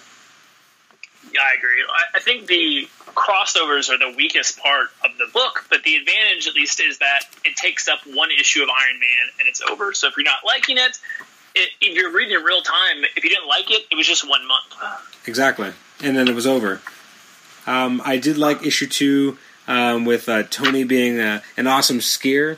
Yeah, 1.34 1.42
I 1.42 1.58
agree. 1.58 1.84
I, 1.90 2.18
I 2.18 2.20
think 2.20 2.48
the 2.48 2.88
crossovers 3.16 3.90
are 3.90 3.98
the 3.98 4.14
weakest 4.16 4.60
part 4.60 4.88
of 5.04 5.18
the 5.18 5.26
book, 5.34 5.66
but 5.70 5.84
the 5.84 5.96
advantage, 5.96 6.48
at 6.48 6.54
least, 6.54 6.82
is 6.82 7.00
that 7.00 7.24
it 7.44 7.56
takes 7.56 7.88
up 7.88 8.00
one 8.06 8.30
issue 8.32 8.62
of 8.62 8.70
Iron 8.70 9.00
Man 9.00 9.30
and 9.40 9.48
it's 9.48 9.62
over. 9.62 9.94
So 9.94 10.08
if 10.08 10.18
you're 10.18 10.26
not 10.26 10.46
liking 10.46 10.78
it, 10.78 11.00
it 11.56 11.70
if 11.82 11.96
you're 11.96 12.12
reading 12.12 12.38
in 12.38 12.44
real 12.44 12.62
time, 12.62 13.04
if 13.16 13.24
you 13.24 13.30
didn't 13.30 13.48
like 13.48 13.72
it, 13.72 13.86
it 13.92 13.96
was 13.96 14.08
just 14.08 14.28
one 14.28 14.46
month. 14.48 15.00
Exactly, 15.26 15.72
and 16.04 16.16
then 16.16 16.28
it 16.28 16.36
was 16.36 16.46
over. 16.46 16.82
Um, 17.66 18.02
I 18.06 18.18
did 18.18 18.38
like 18.38 18.66
issue 18.66 18.88
two 18.88 19.38
um, 19.68 20.06
with 20.06 20.30
uh, 20.30 20.44
Tony 20.44 20.84
being 20.84 21.20
uh, 21.20 21.42
an 21.58 21.68
awesome 21.68 22.00
skier. 22.00 22.58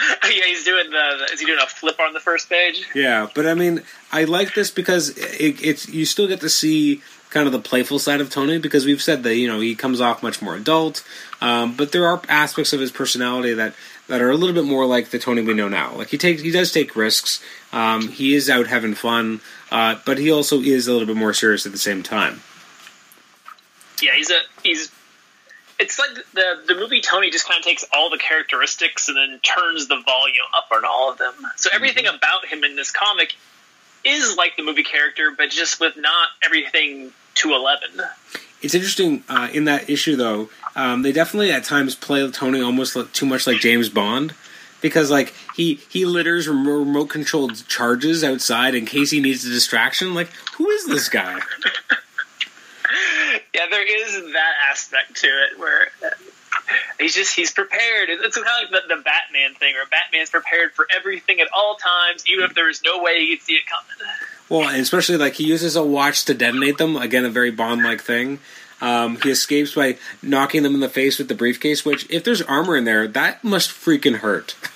yeah, 0.24 0.46
he's 0.46 0.64
doing 0.64 0.90
the. 0.90 1.28
Is 1.32 1.40
he 1.40 1.46
doing 1.46 1.60
a 1.62 1.66
flip 1.66 2.00
on 2.00 2.12
the 2.12 2.20
first 2.20 2.48
page? 2.48 2.86
Yeah, 2.94 3.28
but 3.34 3.46
I 3.46 3.54
mean, 3.54 3.82
I 4.10 4.24
like 4.24 4.54
this 4.54 4.70
because 4.70 5.10
it, 5.10 5.62
it's 5.62 5.88
you 5.88 6.04
still 6.04 6.28
get 6.28 6.40
to 6.40 6.48
see 6.48 7.02
kind 7.30 7.46
of 7.46 7.52
the 7.52 7.58
playful 7.58 7.98
side 7.98 8.20
of 8.20 8.28
Tony 8.28 8.58
because 8.58 8.84
we've 8.84 9.02
said 9.02 9.22
that 9.22 9.36
you 9.36 9.48
know 9.48 9.60
he 9.60 9.74
comes 9.74 10.00
off 10.00 10.22
much 10.22 10.42
more 10.42 10.54
adult, 10.54 11.04
um, 11.40 11.74
but 11.76 11.92
there 11.92 12.06
are 12.06 12.20
aspects 12.28 12.72
of 12.72 12.80
his 12.80 12.90
personality 12.90 13.54
that 13.54 13.74
that 14.08 14.20
are 14.20 14.30
a 14.30 14.36
little 14.36 14.54
bit 14.54 14.64
more 14.64 14.84
like 14.86 15.10
the 15.10 15.18
Tony 15.18 15.42
we 15.42 15.54
know 15.54 15.68
now. 15.68 15.94
Like 15.94 16.08
he 16.08 16.18
takes, 16.18 16.42
he 16.42 16.50
does 16.50 16.72
take 16.72 16.96
risks. 16.96 17.42
Um, 17.72 18.08
he 18.08 18.34
is 18.34 18.50
out 18.50 18.66
having 18.66 18.94
fun, 18.94 19.40
uh, 19.70 19.96
but 20.04 20.18
he 20.18 20.30
also 20.30 20.60
is 20.60 20.86
a 20.86 20.92
little 20.92 21.06
bit 21.06 21.16
more 21.16 21.32
serious 21.32 21.64
at 21.64 21.72
the 21.72 21.78
same 21.78 22.02
time. 22.02 22.42
Yeah, 24.02 24.14
he's 24.14 24.30
a 24.30 24.40
he's. 24.62 24.90
It's 25.78 25.98
like 25.98 26.10
the 26.34 26.62
the 26.66 26.74
movie 26.74 27.00
Tony 27.00 27.30
just 27.30 27.48
kind 27.48 27.58
of 27.58 27.64
takes 27.64 27.84
all 27.92 28.10
the 28.10 28.18
characteristics 28.18 29.08
and 29.08 29.16
then 29.16 29.40
turns 29.40 29.88
the 29.88 30.00
volume 30.04 30.46
up 30.56 30.68
on 30.72 30.84
all 30.84 31.10
of 31.10 31.18
them. 31.18 31.34
So 31.56 31.70
everything 31.72 32.04
mm-hmm. 32.04 32.16
about 32.16 32.46
him 32.46 32.64
in 32.64 32.76
this 32.76 32.90
comic 32.90 33.34
is 34.04 34.36
like 34.36 34.56
the 34.56 34.62
movie 34.62 34.82
character, 34.82 35.32
but 35.36 35.50
just 35.50 35.80
with 35.80 35.96
not 35.96 36.28
everything 36.44 37.12
to 37.34 37.54
11. 37.54 38.00
It's 38.60 38.74
interesting 38.74 39.24
uh, 39.28 39.48
in 39.52 39.64
that 39.64 39.90
issue, 39.90 40.16
though. 40.16 40.48
Um, 40.76 41.02
they 41.02 41.12
definitely 41.12 41.50
at 41.50 41.64
times 41.64 41.94
play 41.94 42.28
Tony 42.30 42.60
almost 42.60 42.96
too 43.12 43.26
much 43.26 43.46
like 43.46 43.58
James 43.58 43.88
Bond 43.88 44.34
because 44.80 45.10
like 45.10 45.34
he 45.54 45.74
he 45.88 46.04
litters 46.04 46.48
remote 46.48 47.08
controlled 47.08 47.66
charges 47.68 48.22
outside 48.22 48.74
in 48.74 48.86
case 48.86 49.10
he 49.10 49.20
needs 49.20 49.44
a 49.44 49.50
distraction. 49.50 50.14
Like, 50.14 50.28
who 50.56 50.68
is 50.70 50.86
this 50.86 51.08
guy? 51.08 51.40
yeah, 53.54 53.66
there 53.70 53.86
is 53.86 54.32
that 54.32 54.52
aspect 54.70 55.16
to 55.16 55.26
it 55.26 55.58
where 55.58 55.88
he's 56.98 57.14
just 57.14 57.34
he's 57.34 57.52
prepared. 57.52 58.08
It's 58.08 58.36
kind 58.36 58.46
of 58.64 58.72
like 58.72 58.82
the, 58.82 58.96
the 58.96 59.02
Batman 59.02 59.54
thing, 59.54 59.74
where 59.74 59.86
Batman's 59.86 60.30
prepared 60.30 60.72
for 60.72 60.86
everything 60.94 61.40
at 61.40 61.48
all 61.54 61.76
times, 61.76 62.24
even 62.30 62.44
if 62.44 62.54
there's 62.54 62.82
no 62.84 63.02
way 63.02 63.20
he 63.20 63.36
can 63.36 63.44
see 63.44 63.54
it 63.54 63.62
coming. 63.66 64.12
Well, 64.48 64.68
especially 64.80 65.16
like 65.16 65.34
he 65.34 65.44
uses 65.44 65.76
a 65.76 65.84
watch 65.84 66.24
to 66.26 66.34
detonate 66.34 66.78
them. 66.78 66.96
Again, 66.96 67.24
a 67.24 67.30
very 67.30 67.50
Bond-like 67.50 68.02
thing. 68.02 68.38
Um, 68.80 69.18
he 69.22 69.30
escapes 69.30 69.74
by 69.74 69.96
knocking 70.22 70.62
them 70.62 70.74
in 70.74 70.80
the 70.80 70.88
face 70.88 71.18
with 71.18 71.28
the 71.28 71.34
briefcase. 71.34 71.84
Which, 71.84 72.08
if 72.10 72.24
there's 72.24 72.42
armor 72.42 72.76
in 72.76 72.84
there, 72.84 73.06
that 73.06 73.44
must 73.44 73.70
freaking 73.70 74.16
hurt. 74.16 74.56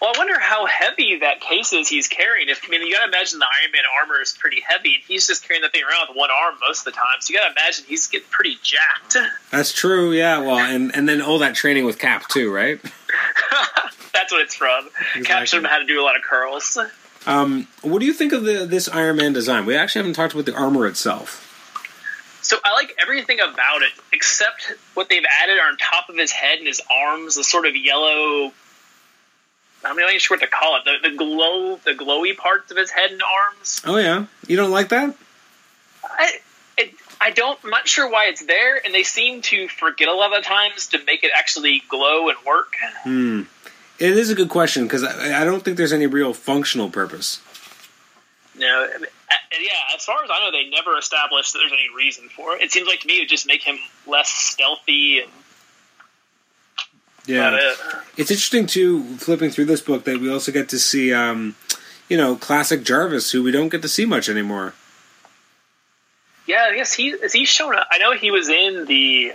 Well, 0.00 0.12
I 0.14 0.18
wonder 0.18 0.38
how 0.38 0.66
heavy 0.66 1.18
that 1.20 1.40
case 1.40 1.72
is 1.72 1.88
he's 1.88 2.08
carrying. 2.08 2.48
If 2.48 2.62
I 2.66 2.68
mean, 2.68 2.86
you 2.86 2.92
got 2.92 3.02
to 3.02 3.08
imagine 3.08 3.38
the 3.38 3.46
Iron 3.62 3.72
Man 3.72 3.82
armor 4.00 4.20
is 4.20 4.32
pretty 4.32 4.60
heavy, 4.66 4.96
and 4.96 5.04
he's 5.06 5.26
just 5.26 5.46
carrying 5.46 5.62
that 5.62 5.72
thing 5.72 5.82
around 5.82 6.08
with 6.08 6.16
one 6.16 6.30
arm 6.30 6.56
most 6.66 6.80
of 6.80 6.84
the 6.86 6.92
time. 6.92 7.20
So 7.20 7.32
you 7.32 7.38
got 7.38 7.46
to 7.46 7.52
imagine 7.52 7.84
he's 7.88 8.06
getting 8.06 8.28
pretty 8.30 8.56
jacked. 8.62 9.16
That's 9.50 9.72
true. 9.72 10.12
Yeah. 10.12 10.38
Well, 10.38 10.58
and 10.58 10.94
and 10.94 11.08
then 11.08 11.20
all 11.22 11.38
that 11.38 11.54
training 11.54 11.84
with 11.84 11.98
Cap 11.98 12.28
too, 12.28 12.52
right? 12.52 12.80
That's 14.12 14.32
what 14.32 14.42
it's 14.42 14.54
from. 14.54 14.86
Exactly. 14.86 15.22
Cap 15.24 15.46
showed 15.46 15.58
him 15.58 15.64
how 15.64 15.78
to 15.78 15.86
do 15.86 16.00
a 16.00 16.04
lot 16.04 16.16
of 16.16 16.22
curls. 16.22 16.78
Um, 17.26 17.68
what 17.82 18.00
do 18.00 18.06
you 18.06 18.12
think 18.12 18.32
of 18.32 18.44
the, 18.44 18.66
this 18.66 18.88
Iron 18.88 19.16
Man 19.16 19.32
design? 19.32 19.66
We 19.66 19.76
actually 19.76 20.00
haven't 20.00 20.14
talked 20.14 20.34
about 20.34 20.46
the 20.46 20.54
armor 20.54 20.86
itself. 20.86 21.40
So 22.42 22.58
I 22.62 22.74
like 22.74 22.94
everything 23.00 23.40
about 23.40 23.82
it 23.82 23.92
except 24.12 24.74
what 24.92 25.08
they've 25.08 25.24
added 25.42 25.58
on 25.58 25.78
top 25.78 26.10
of 26.10 26.16
his 26.16 26.30
head 26.30 26.58
and 26.58 26.66
his 26.66 26.82
arms, 26.90 27.36
the 27.36 27.44
sort 27.44 27.66
of 27.66 27.74
yellow. 27.74 28.52
I'm 29.84 29.96
not 29.96 30.08
even 30.08 30.18
sure 30.18 30.36
what 30.36 30.42
to 30.42 30.50
call 30.50 30.76
it. 30.76 30.82
The, 30.84 31.10
the 31.10 31.16
glow, 31.16 31.76
the 31.84 31.92
glowy 31.92 32.36
parts 32.36 32.70
of 32.70 32.76
his 32.76 32.90
head 32.90 33.10
and 33.10 33.22
arms. 33.22 33.82
Oh 33.84 33.96
yeah, 33.96 34.26
you 34.46 34.56
don't 34.56 34.70
like 34.70 34.88
that? 34.88 35.14
I, 36.04 36.38
it, 36.78 36.94
I 37.20 37.30
don't. 37.30 37.58
I'm 37.64 37.70
not 37.70 37.86
sure 37.86 38.10
why 38.10 38.26
it's 38.26 38.44
there, 38.44 38.80
and 38.84 38.94
they 38.94 39.02
seem 39.02 39.42
to 39.42 39.68
forget 39.68 40.08
a 40.08 40.12
lot 40.12 40.36
of 40.36 40.44
times 40.44 40.88
to 40.88 41.04
make 41.04 41.24
it 41.24 41.30
actually 41.36 41.82
glow 41.88 42.28
and 42.28 42.38
work. 42.46 42.74
Hmm. 43.02 43.42
It 43.98 44.16
is 44.16 44.30
a 44.30 44.34
good 44.34 44.48
question 44.48 44.84
because 44.84 45.04
I, 45.04 45.42
I, 45.42 45.44
don't 45.44 45.64
think 45.64 45.76
there's 45.76 45.92
any 45.92 46.06
real 46.06 46.32
functional 46.32 46.90
purpose. 46.90 47.40
No, 48.58 48.88
yeah. 49.60 49.94
As 49.96 50.04
far 50.04 50.24
as 50.24 50.30
I 50.32 50.40
know, 50.40 50.50
they 50.50 50.68
never 50.68 50.98
established 50.98 51.52
that 51.52 51.60
there's 51.60 51.72
any 51.72 51.94
reason 51.94 52.28
for 52.28 52.56
it. 52.56 52.62
It 52.62 52.72
seems 52.72 52.88
like 52.88 53.00
to 53.00 53.06
me 53.06 53.18
it 53.18 53.20
would 53.20 53.28
just 53.28 53.46
make 53.46 53.62
him 53.62 53.78
less 54.06 54.28
stealthy. 54.28 55.20
And 55.20 55.30
yeah, 57.26 57.56
it. 57.56 57.78
it's 58.16 58.30
interesting 58.30 58.66
too. 58.66 59.16
Flipping 59.16 59.50
through 59.50 59.66
this 59.66 59.80
book, 59.80 60.04
that 60.04 60.20
we 60.20 60.30
also 60.30 60.52
get 60.52 60.68
to 60.70 60.78
see, 60.78 61.12
um, 61.12 61.56
you 62.08 62.16
know, 62.16 62.36
classic 62.36 62.82
Jarvis, 62.82 63.32
who 63.32 63.42
we 63.42 63.50
don't 63.50 63.68
get 63.68 63.82
to 63.82 63.88
see 63.88 64.04
much 64.04 64.28
anymore. 64.28 64.74
Yeah, 66.46 66.68
I 66.70 66.76
guess 66.76 66.92
he 66.92 67.10
is 67.10 67.32
he 67.32 67.44
shown 67.44 67.74
up. 67.76 67.88
I 67.90 67.98
know 67.98 68.12
he 68.12 68.30
was 68.30 68.48
in 68.48 68.84
the 68.86 69.32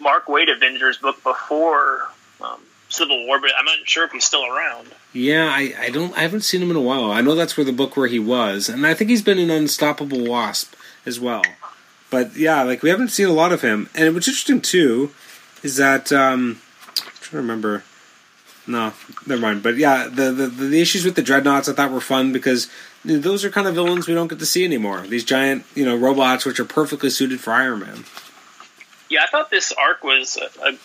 Mark 0.00 0.26
Waid 0.26 0.54
Avengers 0.54 0.98
book 0.98 1.22
before. 1.22 2.08
Um, 2.40 2.60
Civil 2.90 3.24
War, 3.26 3.40
but 3.40 3.50
I'm 3.56 3.64
not 3.64 3.76
sure 3.84 4.04
if 4.04 4.12
he's 4.12 4.24
still 4.24 4.44
around. 4.44 4.88
Yeah, 5.12 5.46
I, 5.46 5.74
I 5.78 5.90
don't 5.90 6.16
I 6.16 6.22
haven't 6.22 6.42
seen 6.42 6.60
him 6.60 6.70
in 6.70 6.76
a 6.76 6.80
while. 6.80 7.10
I 7.10 7.20
know 7.20 7.34
that's 7.34 7.56
where 7.56 7.64
the 7.64 7.72
book 7.72 7.96
where 7.96 8.08
he 8.08 8.18
was, 8.18 8.68
and 8.68 8.86
I 8.86 8.94
think 8.94 9.10
he's 9.10 9.22
been 9.22 9.38
an 9.38 9.50
Unstoppable 9.50 10.26
Wasp 10.26 10.74
as 11.06 11.18
well. 11.18 11.44
But 12.10 12.36
yeah, 12.36 12.62
like 12.62 12.82
we 12.82 12.90
haven't 12.90 13.08
seen 13.08 13.28
a 13.28 13.32
lot 13.32 13.52
of 13.52 13.62
him. 13.62 13.88
And 13.94 14.14
what's 14.14 14.28
interesting 14.28 14.60
too 14.60 15.12
is 15.62 15.76
that 15.76 16.12
um, 16.12 16.60
trying 17.30 17.46
to 17.46 17.48
remember. 17.48 17.84
No, 18.66 18.92
never 19.26 19.40
mind. 19.40 19.62
But 19.62 19.76
yeah, 19.76 20.08
the, 20.08 20.30
the 20.30 20.46
the 20.46 20.80
issues 20.80 21.04
with 21.04 21.14
the 21.14 21.22
dreadnoughts 21.22 21.68
I 21.68 21.72
thought 21.72 21.90
were 21.90 22.00
fun 22.00 22.32
because 22.32 22.68
those 23.04 23.44
are 23.44 23.50
kind 23.50 23.66
of 23.66 23.74
villains 23.74 24.06
we 24.06 24.14
don't 24.14 24.28
get 24.28 24.38
to 24.38 24.46
see 24.46 24.64
anymore. 24.64 25.00
These 25.00 25.24
giant, 25.24 25.64
you 25.74 25.84
know, 25.84 25.96
robots 25.96 26.44
which 26.44 26.60
are 26.60 26.64
perfectly 26.64 27.10
suited 27.10 27.40
for 27.40 27.52
Iron 27.52 27.80
Man. 27.80 28.04
Yeah, 29.08 29.22
I 29.24 29.26
thought 29.30 29.50
this 29.50 29.72
arc 29.72 30.04
was 30.04 30.36
a, 30.36 30.68
a 30.68 30.78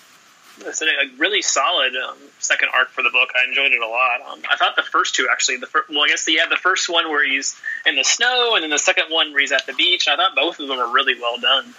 a, 0.63 1.17
really 1.17 1.41
solid 1.41 1.93
um, 1.95 2.17
second 2.39 2.69
arc 2.73 2.89
for 2.89 3.03
the 3.03 3.09
book. 3.09 3.29
I 3.35 3.47
enjoyed 3.47 3.73
it 3.73 3.81
a 3.81 3.87
lot. 3.87 4.21
Um, 4.25 4.41
I 4.49 4.55
thought 4.55 4.75
the 4.75 4.83
first 4.83 5.13
two 5.13 5.27
actually. 5.31 5.57
The 5.57 5.67
fir- 5.67 5.85
well, 5.89 6.03
I 6.03 6.07
guess 6.07 6.27
you 6.27 6.39
have 6.39 6.49
the 6.49 6.55
first 6.55 6.89
one 6.89 7.09
where 7.09 7.27
he's 7.27 7.59
in 7.85 7.95
the 7.95 8.03
snow, 8.03 8.55
and 8.55 8.63
then 8.63 8.69
the 8.69 8.79
second 8.79 9.05
one 9.09 9.31
where 9.31 9.41
he's 9.41 9.51
at 9.51 9.65
the 9.65 9.73
beach. 9.73 10.07
I 10.07 10.15
thought 10.15 10.35
both 10.35 10.59
of 10.59 10.67
them 10.67 10.77
were 10.77 10.91
really 10.91 11.19
well 11.19 11.37
done. 11.39 11.73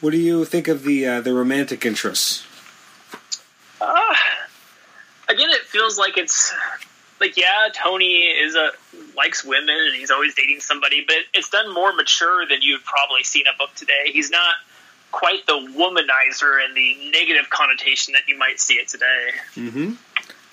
What 0.00 0.10
do 0.10 0.18
you 0.18 0.44
think 0.44 0.68
of 0.68 0.84
the 0.84 1.06
uh, 1.06 1.20
the 1.20 1.34
romantic 1.34 1.84
interests? 1.84 2.47
Uh, 3.80 4.14
again, 5.28 5.50
it 5.50 5.62
feels 5.62 5.98
like 5.98 6.16
it's 6.18 6.52
like 7.20 7.36
yeah, 7.36 7.68
Tony 7.74 8.24
is 8.24 8.54
a 8.54 8.70
likes 9.16 9.44
women 9.44 9.76
and 9.86 9.94
he's 9.94 10.10
always 10.10 10.34
dating 10.34 10.60
somebody, 10.60 11.04
but 11.06 11.16
it's 11.34 11.50
done 11.50 11.72
more 11.72 11.92
mature 11.92 12.46
than 12.46 12.62
you've 12.62 12.84
probably 12.84 13.24
seen 13.24 13.44
a 13.52 13.56
book 13.56 13.74
today. 13.74 14.10
He's 14.12 14.30
not 14.30 14.54
quite 15.10 15.46
the 15.46 15.52
womanizer 15.52 16.64
and 16.64 16.76
the 16.76 17.10
negative 17.10 17.50
connotation 17.50 18.12
that 18.12 18.22
you 18.28 18.36
might 18.38 18.60
see 18.60 18.74
it 18.74 18.88
today. 18.88 19.30
Mm-hmm. 19.56 19.92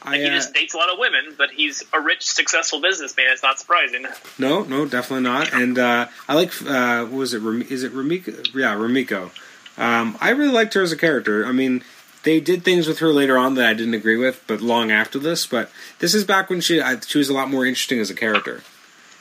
Like 0.05 0.21
he 0.21 0.27
just 0.27 0.53
dates 0.53 0.75
a 0.75 0.77
lot 0.77 0.91
of 0.91 0.99
women, 0.99 1.33
but 1.35 1.49
he's 1.49 1.83
a 1.91 1.99
rich, 1.99 2.23
successful 2.23 2.79
businessman. 2.79 3.25
It's 3.31 3.41
not 3.41 3.57
surprising. 3.57 4.05
No, 4.37 4.63
no, 4.63 4.85
definitely 4.85 5.23
not. 5.23 5.51
And 5.51 5.79
uh, 5.79 6.07
I 6.27 6.35
like, 6.35 6.51
uh, 6.61 7.05
what 7.05 7.11
was 7.11 7.33
it? 7.33 7.41
Is 7.71 7.83
it 7.83 7.91
Rumiko? 7.91 8.53
Yeah, 8.53 8.75
Rumiko. 8.75 9.31
Um, 9.77 10.15
I 10.21 10.29
really 10.29 10.53
liked 10.53 10.75
her 10.75 10.83
as 10.83 10.91
a 10.91 10.97
character. 10.97 11.45
I 11.45 11.51
mean, 11.51 11.83
they 12.25 12.41
did 12.41 12.63
things 12.63 12.87
with 12.87 12.99
her 12.99 13.13
later 13.13 13.37
on 13.37 13.55
that 13.55 13.67
I 13.67 13.73
didn't 13.73 13.93
agree 13.93 14.17
with, 14.17 14.43
but 14.47 14.59
long 14.59 14.91
after 14.91 15.17
this. 15.17 15.47
But 15.47 15.71
this 15.99 16.13
is 16.13 16.25
back 16.25 16.49
when 16.49 16.59
she 16.59 16.81
I, 16.81 16.99
she 16.99 17.19
was 17.19 17.29
a 17.29 17.33
lot 17.33 17.49
more 17.49 17.65
interesting 17.65 17.99
as 17.99 18.09
a 18.09 18.15
character. 18.15 18.61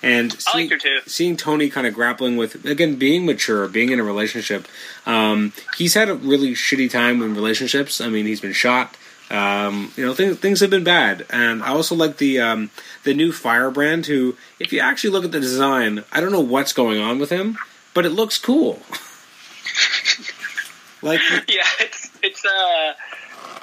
And 0.02 0.38
seeing, 0.38 0.70
seeing 1.06 1.36
Tony 1.36 1.70
kind 1.70 1.86
of 1.86 1.94
grappling 1.94 2.36
with 2.36 2.66
again 2.66 2.96
being 2.96 3.24
mature, 3.24 3.68
being 3.68 3.90
in 3.90 4.00
a 4.00 4.04
relationship. 4.04 4.66
Um, 5.06 5.52
he's 5.78 5.94
had 5.94 6.08
a 6.08 6.14
really 6.14 6.52
shitty 6.52 6.90
time 6.90 7.22
in 7.22 7.34
relationships. 7.34 8.00
I 8.00 8.08
mean, 8.08 8.26
he's 8.26 8.40
been 8.40 8.52
shot. 8.52 8.96
Um, 9.30 9.92
you 9.96 10.04
know, 10.04 10.12
things 10.12 10.38
things 10.38 10.60
have 10.60 10.68
been 10.68 10.84
bad, 10.84 11.24
and 11.30 11.62
I 11.62 11.68
also 11.68 11.94
like 11.94 12.18
the 12.18 12.40
um, 12.40 12.70
the 13.04 13.14
new 13.14 13.32
Firebrand. 13.32 14.06
Who, 14.06 14.36
if 14.58 14.72
you 14.72 14.80
actually 14.80 15.10
look 15.10 15.24
at 15.24 15.32
the 15.32 15.40
design, 15.40 16.04
I 16.12 16.20
don't 16.20 16.32
know 16.32 16.40
what's 16.40 16.74
going 16.74 17.00
on 17.00 17.18
with 17.18 17.30
him, 17.30 17.56
but 17.94 18.04
it 18.04 18.10
looks 18.10 18.36
cool. 18.36 18.82
like, 21.02 21.20
yeah, 21.48 21.64
it's 22.44 22.52
uh, 22.52 22.94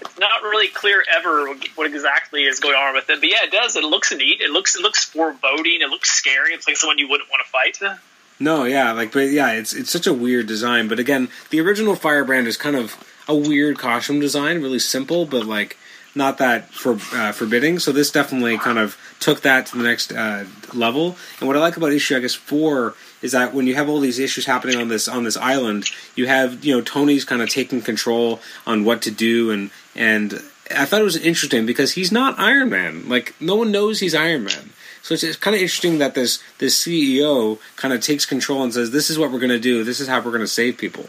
it's 0.01 0.19
not 0.19 0.41
really 0.43 0.67
clear 0.67 1.03
ever 1.15 1.53
what 1.75 1.87
exactly 1.87 2.43
is 2.43 2.59
going 2.59 2.75
on 2.75 2.93
with 2.93 3.09
it, 3.09 3.19
but 3.19 3.29
yeah, 3.29 3.43
it 3.43 3.51
does. 3.51 3.75
It 3.75 3.83
looks 3.83 4.13
neat. 4.13 4.41
It 4.41 4.51
looks 4.51 4.75
it 4.75 4.81
looks 4.81 5.03
foreboding. 5.05 5.81
It 5.81 5.89
looks 5.89 6.11
scary. 6.11 6.53
It's 6.53 6.67
like 6.67 6.77
someone 6.77 6.97
you 6.97 7.07
wouldn't 7.07 7.29
want 7.29 7.43
to 7.45 7.51
fight. 7.51 7.99
No, 8.39 8.63
yeah, 8.63 8.91
like, 8.93 9.11
but 9.11 9.29
yeah, 9.29 9.51
it's 9.51 9.73
it's 9.73 9.91
such 9.91 10.07
a 10.07 10.13
weird 10.13 10.47
design. 10.47 10.87
But 10.87 10.99
again, 10.99 11.29
the 11.49 11.61
original 11.61 11.95
Firebrand 11.95 12.47
is 12.47 12.57
kind 12.57 12.75
of 12.75 12.97
a 13.27 13.35
weird 13.35 13.77
costume 13.77 14.19
design, 14.19 14.61
really 14.61 14.79
simple, 14.79 15.25
but 15.25 15.45
like 15.45 15.77
not 16.15 16.37
that 16.39 16.73
for 16.73 16.97
uh, 17.13 17.31
forbidding. 17.31 17.79
So 17.79 17.91
this 17.91 18.11
definitely 18.11 18.57
kind 18.57 18.79
of 18.79 18.97
took 19.19 19.41
that 19.41 19.67
to 19.67 19.77
the 19.77 19.83
next 19.83 20.11
uh, 20.11 20.45
level. 20.73 21.15
And 21.39 21.47
what 21.47 21.55
I 21.55 21.59
like 21.59 21.77
about 21.77 21.93
issue, 21.93 22.17
I 22.17 22.19
guess, 22.19 22.33
four 22.33 22.95
is 23.21 23.31
that 23.33 23.53
when 23.53 23.67
you 23.67 23.75
have 23.75 23.89
all 23.89 23.99
these 23.99 24.19
issues 24.19 24.45
happening 24.45 24.77
on 24.77 24.87
this 24.87 25.07
on 25.07 25.23
this 25.23 25.37
island, 25.37 25.89
you 26.15 26.27
have 26.27 26.63
you 26.63 26.75
know 26.75 26.81
Tony's 26.81 27.25
kind 27.25 27.41
of 27.41 27.49
taking 27.49 27.81
control 27.81 28.39
on 28.65 28.83
what 28.83 29.01
to 29.03 29.11
do, 29.11 29.51
and 29.51 29.71
and 29.95 30.41
I 30.69 30.85
thought 30.85 31.01
it 31.01 31.05
was 31.05 31.17
interesting 31.17 31.65
because 31.65 31.93
he's 31.93 32.11
not 32.11 32.39
Iron 32.39 32.69
Man. 32.69 33.07
Like 33.07 33.35
no 33.39 33.55
one 33.55 33.71
knows 33.71 33.99
he's 33.99 34.15
Iron 34.15 34.43
Man. 34.43 34.71
So 35.03 35.15
it's, 35.15 35.23
it's 35.23 35.37
kind 35.37 35.55
of 35.55 35.61
interesting 35.61 35.97
that 35.97 36.13
this 36.13 36.41
this 36.59 36.81
CEO 36.81 37.59
kind 37.75 37.93
of 37.93 38.01
takes 38.01 38.25
control 38.25 38.63
and 38.63 38.73
says, 38.73 38.91
"This 38.91 39.09
is 39.09 39.17
what 39.17 39.31
we're 39.31 39.39
going 39.39 39.49
to 39.49 39.59
do. 39.59 39.83
This 39.83 39.99
is 39.99 40.07
how 40.07 40.19
we're 40.19 40.31
going 40.31 40.41
to 40.41 40.47
save 40.47 40.77
people." 40.77 41.07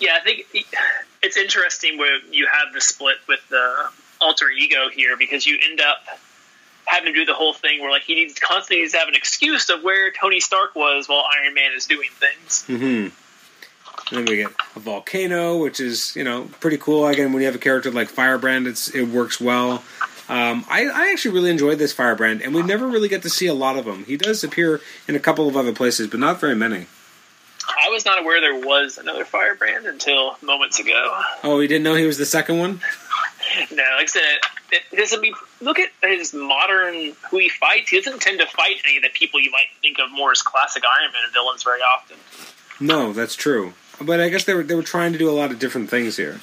Yeah, 0.00 0.18
I 0.20 0.24
think 0.24 0.46
it's 1.22 1.36
interesting 1.36 1.98
where 1.98 2.18
you 2.30 2.46
have 2.46 2.72
the 2.74 2.80
split 2.80 3.16
with 3.28 3.46
the 3.48 3.90
alter 4.20 4.48
ego 4.50 4.88
here 4.92 5.16
because 5.16 5.46
you 5.46 5.58
end 5.62 5.80
up 5.80 6.18
having 6.86 7.12
to 7.12 7.18
do 7.18 7.26
the 7.26 7.34
whole 7.34 7.52
thing 7.52 7.80
where 7.80 7.90
like 7.90 8.02
he 8.02 8.14
needs 8.14 8.38
constantly 8.38 8.82
needs 8.82 8.92
to 8.92 8.98
have 8.98 9.08
an 9.08 9.14
excuse 9.14 9.68
of 9.68 9.82
where 9.82 10.10
Tony 10.10 10.40
Stark 10.40 10.74
was 10.74 11.08
while 11.08 11.24
Iron 11.42 11.54
Man 11.54 11.72
is 11.76 11.86
doing 11.86 12.08
things. 12.12 12.64
Mm-hmm. 12.68 13.08
And 14.08 14.18
then 14.18 14.24
we 14.26 14.36
get 14.36 14.52
a 14.76 14.80
volcano, 14.80 15.58
which 15.58 15.80
is 15.80 16.14
you 16.16 16.24
know 16.24 16.48
pretty 16.60 16.78
cool. 16.78 17.06
Again, 17.06 17.32
when 17.32 17.42
you 17.42 17.46
have 17.46 17.56
a 17.56 17.60
character 17.60 17.90
like 17.90 18.08
Firebrand, 18.08 18.66
it's 18.66 18.88
it 18.94 19.08
works 19.08 19.40
well. 19.40 19.82
Um, 20.28 20.64
I, 20.68 20.86
I, 20.86 21.12
actually 21.12 21.34
really 21.34 21.50
enjoyed 21.50 21.78
this 21.78 21.92
Firebrand, 21.92 22.42
and 22.42 22.52
we 22.52 22.60
never 22.64 22.88
really 22.88 23.08
get 23.08 23.22
to 23.22 23.30
see 23.30 23.46
a 23.46 23.54
lot 23.54 23.76
of 23.76 23.86
him. 23.86 24.04
He 24.06 24.16
does 24.16 24.42
appear 24.42 24.80
in 25.06 25.14
a 25.14 25.20
couple 25.20 25.46
of 25.46 25.56
other 25.56 25.72
places, 25.72 26.08
but 26.08 26.18
not 26.18 26.40
very 26.40 26.56
many. 26.56 26.86
I 27.68 27.90
was 27.90 28.04
not 28.04 28.18
aware 28.18 28.40
there 28.40 28.66
was 28.66 28.98
another 28.98 29.24
Firebrand 29.24 29.86
until 29.86 30.36
moments 30.42 30.80
ago. 30.80 31.20
Oh, 31.44 31.60
you 31.60 31.68
didn't 31.68 31.84
know 31.84 31.94
he 31.94 32.06
was 32.06 32.18
the 32.18 32.26
second 32.26 32.58
one? 32.58 32.80
no, 33.70 33.84
like 33.96 34.02
I 34.02 34.06
said, 34.06 34.38
it, 34.72 34.82
it 34.92 34.96
doesn't 34.96 35.22
be. 35.22 35.32
Look 35.60 35.78
at 35.78 35.90
his 36.02 36.34
modern 36.34 37.12
who 37.30 37.38
he 37.38 37.48
fights. 37.48 37.90
He 37.90 38.00
doesn't 38.00 38.20
tend 38.20 38.40
to 38.40 38.46
fight 38.46 38.76
any 38.84 38.98
of 38.98 39.02
the 39.02 39.10
people 39.10 39.40
you 39.40 39.50
might 39.50 39.68
think 39.80 39.98
of 39.98 40.12
more 40.12 40.32
as 40.32 40.42
classic 40.42 40.82
Iron 41.00 41.12
Man 41.12 41.32
villains 41.32 41.62
very 41.62 41.80
often. 41.80 42.16
No, 42.78 43.12
that's 43.12 43.34
true. 43.34 43.72
But 44.00 44.20
I 44.20 44.28
guess 44.28 44.44
they 44.44 44.54
were 44.54 44.62
they 44.62 44.74
were 44.74 44.82
trying 44.82 45.12
to 45.12 45.18
do 45.18 45.30
a 45.30 45.32
lot 45.32 45.50
of 45.50 45.58
different 45.58 45.88
things 45.88 46.16
here. 46.16 46.40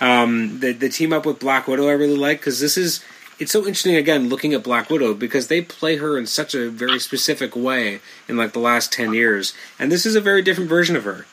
Um, 0.00 0.60
the 0.60 0.72
the 0.72 0.88
team 0.88 1.12
up 1.12 1.26
with 1.26 1.38
Black 1.38 1.68
Widow 1.68 1.88
I 1.88 1.92
really 1.92 2.16
like 2.16 2.40
because 2.40 2.60
this 2.60 2.78
is 2.78 3.04
it's 3.38 3.52
so 3.52 3.60
interesting 3.60 3.96
again 3.96 4.28
looking 4.28 4.54
at 4.54 4.64
Black 4.64 4.88
Widow 4.88 5.12
because 5.12 5.48
they 5.48 5.60
play 5.60 5.96
her 5.96 6.16
in 6.16 6.26
such 6.26 6.54
a 6.54 6.70
very 6.70 6.98
specific 6.98 7.54
way 7.54 8.00
in 8.26 8.36
like 8.36 8.52
the 8.52 8.58
last 8.58 8.92
10 8.92 9.12
years 9.12 9.52
and 9.78 9.92
this 9.92 10.06
is 10.06 10.16
a 10.16 10.20
very 10.20 10.42
different 10.42 10.70
version 10.70 10.96
of 10.96 11.04
her. 11.04 11.26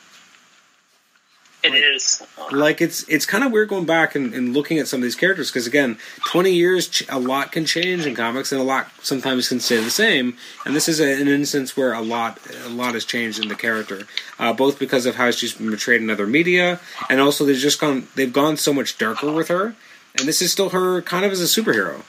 It 1.62 1.72
like, 1.72 1.82
is. 1.94 2.22
Like 2.52 2.80
it's 2.80 3.02
it's 3.08 3.26
kind 3.26 3.44
of 3.44 3.52
weird 3.52 3.68
going 3.68 3.84
back 3.84 4.14
and, 4.14 4.32
and 4.32 4.54
looking 4.54 4.78
at 4.78 4.88
some 4.88 5.00
of 5.00 5.02
these 5.02 5.14
characters 5.14 5.50
because 5.50 5.66
again, 5.66 5.98
20 6.30 6.52
years 6.52 7.02
a 7.08 7.18
lot 7.18 7.52
can 7.52 7.66
change 7.66 8.06
in 8.06 8.14
comics 8.14 8.50
and 8.50 8.60
a 8.60 8.64
lot 8.64 8.88
sometimes 9.02 9.48
can 9.48 9.60
stay 9.60 9.76
the 9.76 9.90
same 9.90 10.36
and 10.64 10.74
this 10.74 10.88
is 10.88 11.00
a, 11.00 11.20
an 11.20 11.28
instance 11.28 11.76
where 11.76 11.92
a 11.92 12.00
lot 12.00 12.38
a 12.64 12.68
lot 12.68 12.94
has 12.94 13.04
changed 13.04 13.42
in 13.42 13.48
the 13.48 13.54
character 13.54 14.06
uh, 14.38 14.52
both 14.52 14.78
because 14.78 15.04
of 15.04 15.16
how 15.16 15.30
she's 15.30 15.54
been 15.54 15.68
portrayed 15.68 16.00
in 16.00 16.08
other 16.08 16.26
media 16.26 16.80
and 17.08 17.20
also 17.20 17.44
they've 17.44 17.56
just 17.56 17.80
gone 17.80 18.08
they've 18.14 18.32
gone 18.32 18.56
so 18.56 18.72
much 18.72 18.96
darker 18.96 19.30
with 19.30 19.48
her 19.48 19.74
and 20.18 20.26
this 20.26 20.42
is 20.42 20.52
still 20.52 20.70
her 20.70 21.02
kind 21.02 21.24
of 21.24 21.32
as 21.32 21.40
a 21.40 21.44
superhero. 21.44 22.02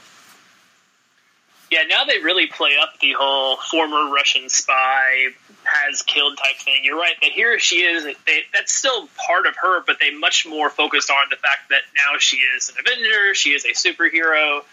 Yeah, 1.71 1.83
now 1.87 2.03
they 2.03 2.19
really 2.19 2.47
play 2.47 2.75
up 2.81 2.99
the 2.99 3.13
whole 3.17 3.57
former 3.57 4.11
Russian 4.11 4.49
spy 4.49 5.27
has 5.63 6.01
killed 6.01 6.37
type 6.37 6.57
thing. 6.57 6.81
You're 6.83 6.97
right 6.97 7.15
that 7.21 7.31
here 7.31 7.57
she 7.59 7.77
is. 7.77 8.03
They, 8.03 8.41
that's 8.53 8.73
still 8.73 9.07
part 9.27 9.45
of 9.45 9.55
her, 9.61 9.83
but 9.85 9.97
they 9.99 10.11
much 10.11 10.45
more 10.45 10.69
focused 10.69 11.09
on 11.09 11.27
the 11.29 11.35
fact 11.35 11.69
that 11.69 11.81
now 11.95 12.17
she 12.19 12.37
is 12.37 12.69
an 12.69 12.75
Avenger. 12.79 13.33
She 13.35 13.51
is 13.51 13.65
a 13.65 13.69
superhero, 13.69 14.63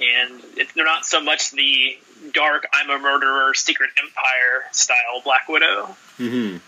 and 0.00 0.42
it, 0.56 0.68
they're 0.74 0.84
not 0.84 1.06
so 1.06 1.22
much 1.22 1.50
the 1.52 1.98
dark 2.32 2.66
"I'm 2.72 2.90
a 2.90 2.98
murderer" 2.98 3.54
secret 3.54 3.90
empire 3.98 4.64
style 4.72 5.22
Black 5.24 5.48
Widow. 5.48 5.96
Mm-hmm. 6.18 6.58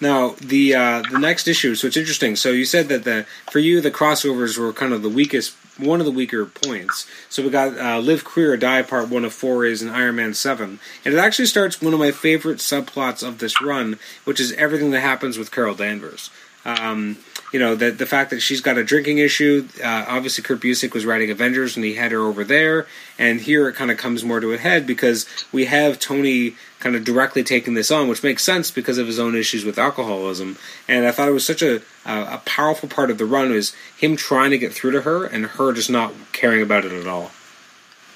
Now 0.00 0.34
the 0.40 0.74
uh, 0.74 1.02
the 1.10 1.18
next 1.18 1.46
issue. 1.46 1.76
So 1.76 1.86
it's 1.86 1.96
interesting. 1.96 2.34
So 2.34 2.50
you 2.50 2.64
said 2.64 2.88
that 2.88 3.04
the 3.04 3.24
for 3.50 3.60
you 3.60 3.80
the 3.80 3.90
crossovers 3.90 4.58
were 4.58 4.72
kind 4.72 4.92
of 4.92 5.02
the 5.02 5.08
weakest, 5.08 5.54
one 5.78 6.00
of 6.00 6.06
the 6.06 6.12
weaker 6.12 6.44
points. 6.44 7.06
So 7.28 7.42
we 7.42 7.50
got 7.50 7.78
uh, 7.78 7.98
Live 7.98 8.24
or 8.36 8.56
Die 8.56 8.82
Part 8.82 9.08
One 9.08 9.24
of 9.24 9.32
Four 9.32 9.64
is 9.64 9.82
in 9.82 9.88
Iron 9.88 10.16
Man 10.16 10.34
Seven, 10.34 10.80
and 11.04 11.14
it 11.14 11.18
actually 11.18 11.46
starts 11.46 11.80
one 11.80 11.94
of 11.94 12.00
my 12.00 12.10
favorite 12.10 12.58
subplots 12.58 13.26
of 13.26 13.38
this 13.38 13.60
run, 13.60 13.98
which 14.24 14.40
is 14.40 14.52
everything 14.52 14.90
that 14.90 15.00
happens 15.00 15.38
with 15.38 15.50
Carol 15.50 15.74
Danvers. 15.74 16.30
Um, 16.64 17.18
you 17.52 17.58
know, 17.58 17.74
the 17.74 17.90
the 17.90 18.06
fact 18.06 18.30
that 18.30 18.40
she's 18.40 18.62
got 18.62 18.78
a 18.78 18.84
drinking 18.84 19.18
issue. 19.18 19.68
Uh, 19.82 20.06
obviously, 20.08 20.42
Kurt 20.42 20.60
Busiek 20.60 20.94
was 20.94 21.04
writing 21.04 21.30
Avengers, 21.30 21.76
and 21.76 21.84
he 21.84 21.94
had 21.94 22.10
her 22.10 22.20
over 22.20 22.44
there. 22.44 22.86
And 23.18 23.42
here 23.42 23.68
it 23.68 23.74
kind 23.74 23.90
of 23.90 23.98
comes 23.98 24.24
more 24.24 24.40
to 24.40 24.52
a 24.52 24.58
head 24.58 24.86
because 24.86 25.26
we 25.52 25.66
have 25.66 25.98
Tony 25.98 26.56
kind 26.80 26.96
of 26.96 27.04
directly 27.04 27.44
taking 27.44 27.74
this 27.74 27.90
on, 27.90 28.08
which 28.08 28.22
makes 28.22 28.42
sense 28.42 28.70
because 28.70 28.96
of 28.96 29.06
his 29.06 29.18
own 29.18 29.36
issues 29.36 29.64
with 29.64 29.78
alcoholism. 29.78 30.56
And 30.88 31.06
I 31.06 31.12
thought 31.12 31.28
it 31.28 31.32
was 31.32 31.46
such 31.46 31.62
a 31.62 31.82
a 32.06 32.40
powerful 32.46 32.88
part 32.88 33.10
of 33.10 33.18
the 33.18 33.26
run 33.26 33.50
was 33.50 33.74
him 33.96 34.16
trying 34.16 34.50
to 34.50 34.58
get 34.58 34.72
through 34.72 34.92
to 34.92 35.02
her, 35.02 35.26
and 35.26 35.44
her 35.44 35.72
just 35.74 35.90
not 35.90 36.14
caring 36.32 36.62
about 36.62 36.86
it 36.86 36.92
at 36.92 37.06
all. 37.06 37.30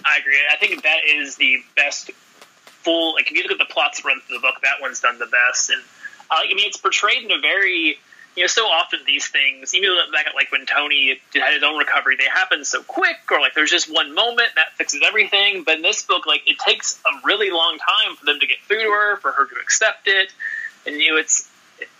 I 0.04 0.18
agree. 0.18 0.38
I 0.50 0.56
think 0.56 0.82
that 0.82 1.00
is 1.06 1.36
the 1.36 1.62
best 1.76 2.10
full. 2.64 3.14
Like 3.14 3.30
if 3.30 3.36
you 3.36 3.42
look 3.42 3.52
at 3.52 3.58
the 3.58 3.72
plots 3.72 4.02
run 4.02 4.18
through 4.20 4.38
the 4.38 4.40
book, 4.40 4.62
that 4.62 4.80
one's 4.80 5.00
done 5.00 5.18
the 5.18 5.26
best. 5.26 5.68
And 5.68 5.82
uh, 6.30 6.36
I 6.42 6.54
mean, 6.54 6.66
it's 6.66 6.78
portrayed 6.78 7.22
in 7.22 7.30
a 7.30 7.40
very 7.40 7.98
you 8.36 8.42
know, 8.42 8.46
so 8.48 8.66
often 8.66 9.00
these 9.06 9.26
things, 9.26 9.74
even 9.74 9.96
back 10.12 10.26
at 10.26 10.34
like 10.34 10.52
when 10.52 10.66
Tony 10.66 11.18
had 11.32 11.54
his 11.54 11.62
own 11.62 11.78
recovery, 11.78 12.16
they 12.16 12.24
happen 12.24 12.64
so 12.64 12.82
quick, 12.82 13.16
or 13.30 13.40
like 13.40 13.54
there's 13.54 13.70
just 13.70 13.92
one 13.92 14.14
moment 14.14 14.50
that 14.56 14.74
fixes 14.74 15.00
everything. 15.06 15.62
But 15.64 15.76
in 15.76 15.82
this 15.82 16.02
book, 16.02 16.26
like 16.26 16.42
it 16.46 16.58
takes 16.58 17.00
a 17.06 17.26
really 17.26 17.50
long 17.50 17.78
time 17.78 18.14
for 18.16 18.26
them 18.26 18.38
to 18.38 18.46
get 18.46 18.58
through 18.68 18.82
to 18.82 18.90
her, 18.90 19.16
for 19.16 19.32
her 19.32 19.46
to 19.46 19.54
accept 19.56 20.06
it, 20.06 20.32
and 20.86 20.96
you 20.96 21.12
know, 21.12 21.16
it's 21.16 21.50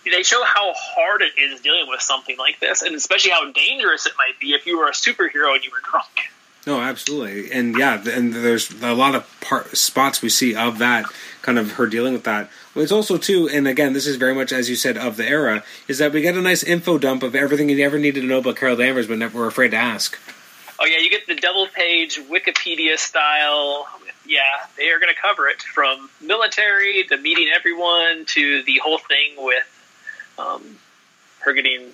they 0.05 0.22
show 0.22 0.42
how 0.44 0.72
hard 0.75 1.22
it 1.22 1.40
is 1.40 1.61
dealing 1.61 1.88
with 1.88 2.03
something 2.03 2.37
like 2.38 2.61
this, 2.61 2.83
and 2.83 2.94
especially 2.94 3.31
how 3.31 3.51
dangerous 3.53 4.07
it 4.07 4.12
might 4.18 4.38
be 4.38 4.51
if 4.51 4.66
you 4.66 4.79
were 4.79 4.88
a 4.88 4.92
superhero 4.92 5.55
and 5.55 5.64
you 5.64 5.70
were 5.70 5.80
drunk. 5.82 6.30
No, 6.66 6.80
absolutely, 6.80 7.51
and 7.51 7.78
yeah, 7.78 8.03
and 8.09 8.34
there's 8.34 8.70
a 8.82 8.93
lot 8.93 9.14
of 9.14 9.41
part, 9.41 9.74
spots 9.76 10.20
we 10.20 10.28
see 10.28 10.55
of 10.55 10.78
that 10.78 11.07
kind 11.41 11.59
of 11.59 11.72
her 11.72 11.87
dealing 11.87 12.12
with 12.12 12.24
that. 12.24 12.51
Well, 12.77 12.83
it's 12.83 12.93
also 12.93 13.16
too, 13.16 13.49
and 13.49 13.66
again, 13.66 13.95
this 13.95 14.07
is 14.07 14.16
very 14.16 14.35
much 14.35 14.53
as 14.53 14.68
you 14.68 14.77
said 14.77 14.99
of 14.99 15.16
the 15.16 15.27
era, 15.27 15.64
is 15.89 15.97
that 15.97 16.12
we 16.12 16.20
get 16.20 16.37
a 16.37 16.43
nice 16.43 16.62
info 16.62 16.99
dump 16.99 17.22
of 17.22 17.35
everything 17.35 17.70
you 17.70 17.83
ever 17.83 17.99
needed 17.99 18.20
to 18.20 18.27
know 18.27 18.41
about 18.41 18.57
Carol 18.57 18.77
Danvers, 18.77 19.07
but 19.07 19.16
never 19.16 19.39
were 19.39 19.47
afraid 19.47 19.70
to 19.70 19.79
ask. 19.79 20.18
Oh 20.79 20.85
yeah, 20.85 20.99
you 20.99 21.09
get 21.09 21.27
the 21.27 21.37
double 21.37 21.68
page 21.68 22.20
Wikipedia 22.29 22.99
style. 22.99 23.89
Yeah, 24.27 24.43
they 24.77 24.91
are 24.91 25.01
going 25.01 25.12
to 25.12 25.18
cover 25.18 25.49
it 25.49 25.62
from 25.62 26.11
military 26.20 27.03
to 27.05 27.16
meeting 27.16 27.49
everyone 27.49 28.27
to 28.27 28.62
the 28.64 28.79
whole 28.85 28.99
thing 28.99 29.37
with 29.39 30.35
um, 30.39 30.77
her 31.39 31.55
getting 31.55 31.93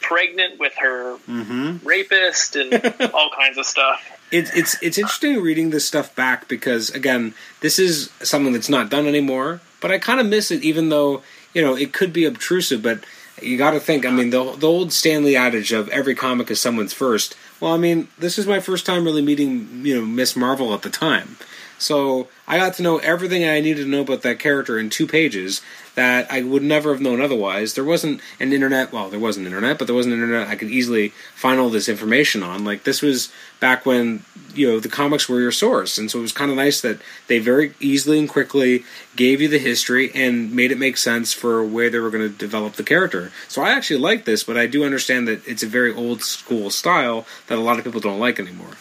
pregnant 0.00 0.58
with 0.58 0.72
her 0.76 1.18
mm-hmm. 1.28 1.86
rapist 1.86 2.56
and 2.56 2.72
all 3.12 3.28
kinds 3.38 3.58
of 3.58 3.66
stuff. 3.66 4.00
It, 4.32 4.48
it's 4.54 4.82
it's 4.82 4.96
interesting 4.96 5.42
reading 5.42 5.68
this 5.68 5.86
stuff 5.86 6.16
back 6.16 6.48
because 6.48 6.88
again, 6.88 7.34
this 7.60 7.78
is 7.78 8.08
something 8.22 8.54
that's 8.54 8.70
not 8.70 8.88
done 8.88 9.06
anymore. 9.06 9.60
But 9.80 9.90
I 9.90 9.98
kind 9.98 10.20
of 10.20 10.26
miss 10.26 10.50
it, 10.50 10.62
even 10.62 10.88
though 10.88 11.22
you 11.54 11.62
know 11.62 11.76
it 11.76 11.92
could 11.92 12.12
be 12.12 12.24
obtrusive. 12.24 12.82
But 12.82 13.04
you 13.42 13.58
got 13.58 13.72
to 13.72 13.80
think. 13.80 14.06
I 14.06 14.10
mean, 14.10 14.30
the 14.30 14.52
the 14.52 14.66
old 14.66 14.92
Stan 14.92 15.24
Lee 15.24 15.36
adage 15.36 15.72
of 15.72 15.88
every 15.90 16.14
comic 16.14 16.50
is 16.50 16.60
someone's 16.60 16.92
first. 16.92 17.36
Well, 17.60 17.72
I 17.72 17.78
mean, 17.78 18.08
this 18.18 18.38
is 18.38 18.46
my 18.46 18.60
first 18.60 18.86
time 18.86 19.04
really 19.04 19.22
meeting 19.22 19.84
you 19.84 19.94
know 19.94 20.06
Miss 20.06 20.36
Marvel 20.36 20.72
at 20.74 20.82
the 20.82 20.90
time. 20.90 21.36
So 21.78 22.28
I 22.48 22.58
got 22.58 22.74
to 22.74 22.82
know 22.82 22.98
everything 22.98 23.44
I 23.44 23.60
needed 23.60 23.82
to 23.82 23.90
know 23.90 24.02
about 24.02 24.22
that 24.22 24.38
character 24.38 24.78
in 24.78 24.88
two 24.88 25.06
pages 25.06 25.62
that 25.96 26.30
I 26.30 26.42
would 26.42 26.62
never 26.62 26.92
have 26.92 27.00
known 27.00 27.20
otherwise. 27.20 27.74
There 27.74 27.84
wasn't 27.84 28.20
an 28.38 28.52
internet, 28.52 28.92
well, 28.92 29.08
there 29.08 29.18
was 29.18 29.36
an 29.36 29.46
internet, 29.46 29.78
but 29.78 29.86
there 29.86 29.96
wasn't 29.96 30.14
an 30.14 30.22
internet 30.22 30.46
I 30.46 30.54
could 30.54 30.70
easily 30.70 31.08
find 31.34 31.58
all 31.58 31.70
this 31.70 31.88
information 31.88 32.42
on. 32.42 32.64
Like, 32.64 32.84
this 32.84 33.02
was 33.02 33.32
back 33.58 33.84
when, 33.84 34.22
you 34.54 34.68
know, 34.68 34.78
the 34.78 34.88
comics 34.88 35.28
were 35.28 35.40
your 35.40 35.50
source. 35.50 35.98
And 35.98 36.10
so 36.10 36.18
it 36.18 36.22
was 36.22 36.32
kind 36.32 36.50
of 36.50 36.56
nice 36.56 36.80
that 36.82 37.00
they 37.26 37.38
very 37.38 37.74
easily 37.80 38.18
and 38.18 38.28
quickly 38.28 38.84
gave 39.16 39.40
you 39.40 39.48
the 39.48 39.58
history 39.58 40.12
and 40.14 40.52
made 40.52 40.70
it 40.70 40.78
make 40.78 40.98
sense 40.98 41.32
for 41.32 41.64
where 41.64 41.90
they 41.90 41.98
were 41.98 42.10
going 42.10 42.30
to 42.30 42.38
develop 42.38 42.74
the 42.74 42.84
character. 42.84 43.32
So 43.48 43.62
I 43.62 43.70
actually 43.70 44.00
like 44.00 44.24
this, 44.24 44.44
but 44.44 44.56
I 44.56 44.66
do 44.66 44.84
understand 44.84 45.26
that 45.26 45.46
it's 45.48 45.62
a 45.62 45.66
very 45.66 45.92
old 45.92 46.22
school 46.22 46.70
style 46.70 47.26
that 47.48 47.58
a 47.58 47.62
lot 47.62 47.78
of 47.78 47.84
people 47.84 48.00
don't 48.00 48.20
like 48.20 48.38
anymore. 48.38 48.76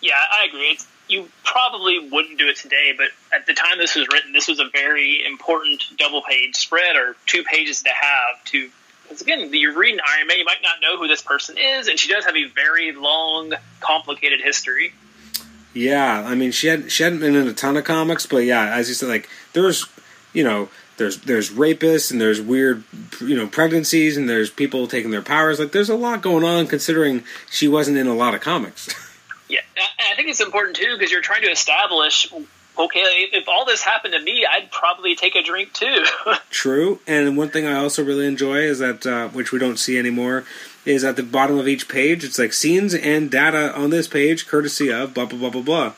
Yeah, 0.00 0.20
I 0.30 0.44
agree. 0.44 0.72
It's 0.72 0.86
you 1.08 1.28
probably 1.44 2.08
wouldn't 2.10 2.38
do 2.38 2.48
it 2.48 2.56
today, 2.56 2.92
but 2.96 3.08
at 3.34 3.46
the 3.46 3.54
time 3.54 3.78
this 3.78 3.96
was 3.96 4.06
written, 4.08 4.32
this 4.32 4.48
was 4.48 4.60
a 4.60 4.68
very 4.72 5.24
important 5.26 5.84
double 5.96 6.22
page 6.22 6.56
spread 6.56 6.96
or 6.96 7.16
two 7.26 7.42
pages 7.44 7.82
to 7.82 7.90
have 7.90 8.44
to. 8.46 8.70
Because 9.02 9.22
again, 9.22 9.48
you're 9.52 9.76
reading 9.76 10.00
Iron 10.16 10.26
Man, 10.26 10.38
you 10.38 10.44
might 10.44 10.62
not 10.62 10.76
know 10.82 10.98
who 10.98 11.08
this 11.08 11.22
person 11.22 11.56
is, 11.56 11.88
and 11.88 11.98
she 11.98 12.12
does 12.12 12.26
have 12.26 12.36
a 12.36 12.44
very 12.44 12.92
long, 12.92 13.54
complicated 13.80 14.40
history. 14.42 14.92
Yeah, 15.72 16.24
I 16.26 16.34
mean, 16.34 16.50
she 16.50 16.66
had 16.66 16.92
she 16.92 17.02
hadn't 17.02 17.20
been 17.20 17.34
in 17.34 17.46
a 17.46 17.54
ton 17.54 17.76
of 17.76 17.84
comics, 17.84 18.26
but 18.26 18.38
yeah, 18.38 18.74
as 18.74 18.88
you 18.88 18.94
said, 18.94 19.08
like 19.08 19.28
there's, 19.54 19.86
you 20.32 20.44
know, 20.44 20.68
there's 20.98 21.18
there's 21.18 21.50
rapists 21.50 22.10
and 22.10 22.20
there's 22.20 22.40
weird, 22.40 22.84
you 23.20 23.36
know, 23.36 23.46
pregnancies 23.46 24.16
and 24.16 24.28
there's 24.28 24.50
people 24.50 24.86
taking 24.86 25.10
their 25.10 25.22
powers. 25.22 25.58
Like, 25.58 25.72
there's 25.72 25.88
a 25.88 25.94
lot 25.94 26.20
going 26.20 26.44
on 26.44 26.66
considering 26.66 27.22
she 27.50 27.66
wasn't 27.66 27.96
in 27.96 28.06
a 28.06 28.14
lot 28.14 28.34
of 28.34 28.40
comics. 28.40 28.88
Yeah, 29.48 29.60
I 29.98 30.14
think 30.14 30.28
it's 30.28 30.40
important 30.40 30.76
too 30.76 30.96
because 30.96 31.10
you're 31.10 31.22
trying 31.22 31.42
to 31.42 31.50
establish. 31.50 32.32
Okay, 32.78 33.28
if 33.32 33.48
all 33.48 33.64
this 33.64 33.82
happened 33.82 34.14
to 34.14 34.20
me, 34.20 34.46
I'd 34.48 34.70
probably 34.70 35.16
take 35.16 35.34
a 35.34 35.42
drink 35.42 35.72
too. 35.72 36.04
True, 36.50 37.00
and 37.06 37.36
one 37.36 37.48
thing 37.48 37.66
I 37.66 37.74
also 37.74 38.04
really 38.04 38.26
enjoy 38.26 38.58
is 38.58 38.78
that, 38.78 39.04
uh, 39.04 39.28
which 39.28 39.50
we 39.50 39.58
don't 39.58 39.78
see 39.78 39.98
anymore, 39.98 40.44
is 40.84 41.02
at 41.02 41.16
the 41.16 41.24
bottom 41.24 41.58
of 41.58 41.66
each 41.66 41.88
page. 41.88 42.22
It's 42.22 42.38
like 42.38 42.52
scenes 42.52 42.94
and 42.94 43.30
data 43.30 43.74
on 43.76 43.90
this 43.90 44.06
page, 44.06 44.46
courtesy 44.46 44.92
of 44.92 45.14
blah 45.14 45.26
blah 45.26 45.38
blah 45.38 45.50
blah 45.50 45.62
blah. 45.62 45.92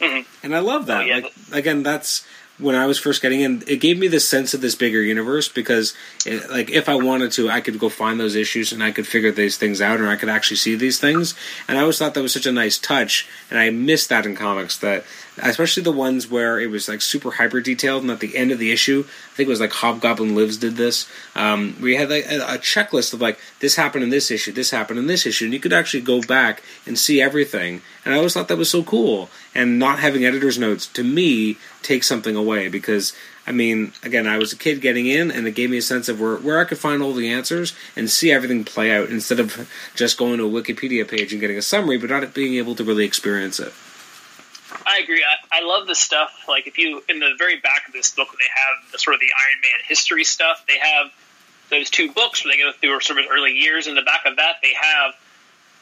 Mm-hmm. 0.00 0.44
And 0.44 0.56
I 0.56 0.60
love 0.60 0.86
that. 0.86 1.02
Oh, 1.02 1.04
yeah. 1.04 1.14
Like 1.16 1.34
again, 1.52 1.82
that's 1.82 2.26
when 2.58 2.74
I 2.74 2.86
was 2.86 2.98
first 2.98 3.22
getting 3.22 3.40
in, 3.40 3.62
it 3.66 3.80
gave 3.80 3.98
me 3.98 4.08
the 4.08 4.20
sense 4.20 4.52
of 4.52 4.60
this 4.60 4.74
bigger 4.74 5.00
universe 5.00 5.48
because, 5.48 5.94
it, 6.26 6.50
like, 6.50 6.70
if 6.70 6.88
I 6.88 6.96
wanted 6.96 7.32
to, 7.32 7.48
I 7.48 7.60
could 7.60 7.78
go 7.78 7.88
find 7.88 8.18
those 8.18 8.34
issues 8.34 8.72
and 8.72 8.82
I 8.82 8.90
could 8.90 9.06
figure 9.06 9.30
these 9.30 9.56
things 9.56 9.80
out, 9.80 10.00
and 10.00 10.08
I 10.08 10.16
could 10.16 10.28
actually 10.28 10.56
see 10.56 10.74
these 10.74 10.98
things. 10.98 11.34
And 11.68 11.78
I 11.78 11.82
always 11.82 11.98
thought 11.98 12.14
that 12.14 12.22
was 12.22 12.32
such 12.32 12.46
a 12.46 12.52
nice 12.52 12.78
touch, 12.78 13.28
and 13.50 13.58
I 13.58 13.70
missed 13.70 14.08
that 14.08 14.26
in 14.26 14.34
comics. 14.34 14.76
That 14.78 15.04
especially 15.42 15.82
the 15.82 15.92
ones 15.92 16.30
where 16.30 16.58
it 16.60 16.70
was 16.70 16.88
like 16.88 17.00
super 17.00 17.32
hyper 17.32 17.60
detailed, 17.60 18.02
and 18.02 18.10
at 18.10 18.20
the 18.20 18.36
end 18.36 18.50
of 18.50 18.58
the 18.58 18.72
issue, 18.72 19.04
I 19.06 19.36
think 19.36 19.46
it 19.46 19.50
was 19.50 19.60
like 19.60 19.72
Hobgoblin 19.72 20.34
Lives 20.34 20.56
did 20.56 20.76
this. 20.76 21.08
Um, 21.34 21.76
we 21.80 21.96
had 21.96 22.10
like 22.10 22.26
a, 22.26 22.38
a 22.40 22.58
checklist 22.58 23.12
of 23.12 23.20
like 23.20 23.38
this 23.60 23.76
happened 23.76 24.04
in 24.04 24.10
this 24.10 24.30
issue, 24.30 24.52
this 24.52 24.70
happened 24.70 24.98
in 24.98 25.06
this 25.06 25.26
issue, 25.26 25.46
and 25.46 25.54
you 25.54 25.60
could 25.60 25.72
actually 25.72 26.02
go 26.02 26.20
back 26.22 26.62
and 26.86 26.98
see 26.98 27.20
everything. 27.20 27.82
And 28.04 28.14
I 28.14 28.16
always 28.16 28.34
thought 28.34 28.48
that 28.48 28.58
was 28.58 28.70
so 28.70 28.82
cool. 28.82 29.30
And 29.54 29.78
not 29.78 29.98
having 29.98 30.24
editor's 30.24 30.58
notes 30.58 30.86
to 30.88 31.02
me 31.02 31.56
takes 31.82 32.06
something 32.06 32.36
away 32.36 32.68
because 32.68 33.12
I 33.48 33.52
mean, 33.52 33.92
again, 34.02 34.26
I 34.26 34.36
was 34.36 34.52
a 34.52 34.56
kid 34.56 34.82
getting 34.82 35.06
in, 35.06 35.30
and 35.30 35.46
it 35.46 35.54
gave 35.54 35.70
me 35.70 35.78
a 35.78 35.82
sense 35.82 36.10
of 36.10 36.20
where, 36.20 36.36
where 36.36 36.60
I 36.60 36.64
could 36.64 36.76
find 36.76 37.02
all 37.02 37.14
the 37.14 37.32
answers 37.32 37.74
and 37.96 38.10
see 38.10 38.30
everything 38.30 38.62
play 38.62 38.92
out 38.92 39.08
instead 39.08 39.40
of 39.40 39.70
just 39.94 40.18
going 40.18 40.36
to 40.36 40.44
a 40.44 40.62
Wikipedia 40.62 41.08
page 41.08 41.32
and 41.32 41.40
getting 41.40 41.56
a 41.56 41.62
summary, 41.62 41.96
but 41.96 42.10
not 42.10 42.34
being 42.34 42.56
able 42.56 42.74
to 42.74 42.84
really 42.84 43.06
experience 43.06 43.58
it. 43.58 43.72
I 44.88 45.00
agree. 45.00 45.22
I, 45.22 45.58
I 45.60 45.64
love 45.64 45.86
the 45.86 45.94
stuff. 45.94 46.46
Like 46.48 46.66
if 46.66 46.78
you 46.78 47.02
in 47.08 47.18
the 47.18 47.34
very 47.36 47.60
back 47.60 47.86
of 47.86 47.92
this 47.92 48.10
book, 48.10 48.28
when 48.30 48.38
they 48.38 48.50
have 48.54 48.92
the 48.92 48.98
sort 48.98 49.14
of 49.14 49.20
the 49.20 49.26
Iron 49.26 49.60
Man 49.60 49.84
history 49.86 50.24
stuff, 50.24 50.64
they 50.66 50.78
have 50.78 51.12
those 51.70 51.90
two 51.90 52.10
books 52.10 52.42
where 52.42 52.54
they 52.54 52.58
go 52.58 52.72
through 52.72 52.98
sort 53.00 53.18
of 53.18 53.24
his 53.26 53.32
early 53.32 53.52
years. 53.52 53.86
In 53.86 53.94
the 53.94 54.02
back 54.02 54.22
of 54.24 54.36
that, 54.36 54.56
they 54.62 54.72
have 54.72 55.14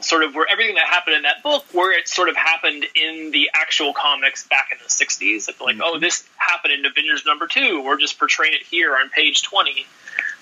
sort 0.00 0.24
of 0.24 0.34
where 0.34 0.46
everything 0.50 0.74
that 0.74 0.86
happened 0.86 1.16
in 1.16 1.22
that 1.22 1.44
book, 1.44 1.64
where 1.72 1.96
it 1.96 2.09
sort 2.09 2.28
of 2.28 2.36
happened 2.36 2.84
in 2.96 3.30
the 3.30 3.48
actual 3.54 3.92
comics 3.92 4.46
back 4.48 4.70
in 4.72 4.78
the 4.82 4.88
'60s. 4.88 5.46
Like, 5.46 5.76
mm-hmm. 5.76 5.82
oh, 5.84 6.00
this 6.00 6.28
happened 6.36 6.74
in 6.74 6.84
Avengers 6.84 7.24
number 7.24 7.46
two. 7.46 7.82
We're 7.84 7.98
just 7.98 8.18
portraying 8.18 8.54
it 8.54 8.62
here 8.66 8.96
on 8.96 9.09
page 9.11 9.44
twenty. 9.44 9.86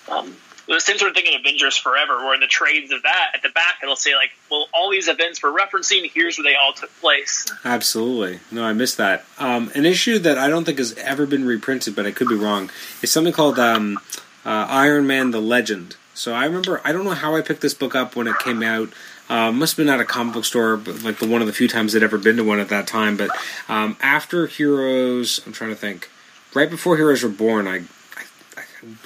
Um, 0.09 0.35
the 0.67 0.79
same 0.79 0.97
sort 0.97 1.09
of 1.09 1.15
thing 1.15 1.25
in 1.27 1.39
Avengers 1.39 1.77
Forever, 1.77 2.17
where 2.17 2.33
in 2.33 2.39
the 2.39 2.47
trades 2.47 2.91
of 2.91 3.03
that 3.03 3.31
at 3.35 3.43
the 3.43 3.49
back 3.49 3.79
it'll 3.83 3.95
say 3.95 4.15
like, 4.15 4.31
well, 4.49 4.67
all 4.73 4.91
these 4.91 5.07
events 5.07 5.41
we're 5.43 5.55
referencing, 5.55 6.09
here's 6.11 6.37
where 6.37 6.43
they 6.43 6.55
all 6.55 6.73
took 6.73 6.91
place. 6.99 7.45
Absolutely, 7.63 8.39
no, 8.51 8.63
I 8.63 8.73
missed 8.73 8.97
that. 8.97 9.25
Um, 9.37 9.71
an 9.75 9.85
issue 9.85 10.19
that 10.19 10.37
I 10.37 10.49
don't 10.49 10.63
think 10.63 10.77
has 10.79 10.93
ever 10.97 11.25
been 11.25 11.45
reprinted, 11.45 11.95
but 11.95 12.05
I 12.05 12.11
could 12.11 12.27
be 12.27 12.35
wrong, 12.35 12.69
is 13.01 13.11
something 13.11 13.33
called 13.33 13.59
um, 13.59 13.99
uh, 14.45 14.67
Iron 14.69 15.07
Man: 15.07 15.31
The 15.31 15.41
Legend. 15.41 15.95
So 16.13 16.33
I 16.33 16.45
remember, 16.45 16.81
I 16.85 16.93
don't 16.93 17.03
know 17.03 17.11
how 17.11 17.35
I 17.35 17.41
picked 17.41 17.59
this 17.61 17.73
book 17.73 17.93
up 17.93 18.15
when 18.15 18.27
it 18.27 18.39
came 18.39 18.63
out. 18.63 18.89
Uh, 19.27 19.51
must 19.51 19.75
have 19.75 19.85
been 19.85 19.93
at 19.93 19.99
a 19.99 20.05
comic 20.05 20.33
book 20.33 20.45
store, 20.45 20.77
but 20.77 21.03
like 21.03 21.19
the 21.19 21.27
one 21.27 21.41
of 21.41 21.47
the 21.47 21.53
few 21.53 21.67
times 21.67 21.95
I'd 21.95 22.03
ever 22.03 22.17
been 22.17 22.37
to 22.37 22.43
one 22.43 22.59
at 22.59 22.69
that 22.69 22.87
time. 22.87 23.17
But 23.17 23.31
um, 23.67 23.97
after 24.01 24.47
Heroes, 24.47 25.41
I'm 25.45 25.51
trying 25.51 25.71
to 25.71 25.75
think. 25.75 26.09
Right 26.53 26.69
before 26.69 26.95
Heroes 26.95 27.21
Reborn, 27.21 27.67
I 27.67 27.83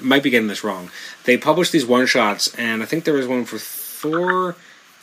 might 0.01 0.23
be 0.23 0.30
getting 0.30 0.47
this 0.47 0.63
wrong. 0.63 0.89
They 1.25 1.38
published 1.38 1.71
these 1.71 1.86
one 1.86 2.05
shots, 2.05 2.53
and 2.55 2.82
I 2.82 2.86
think 2.86 3.03
there 3.03 3.13
was 3.13 3.27
one 3.27 3.45
for 3.45 3.57
Thor. 3.57 4.55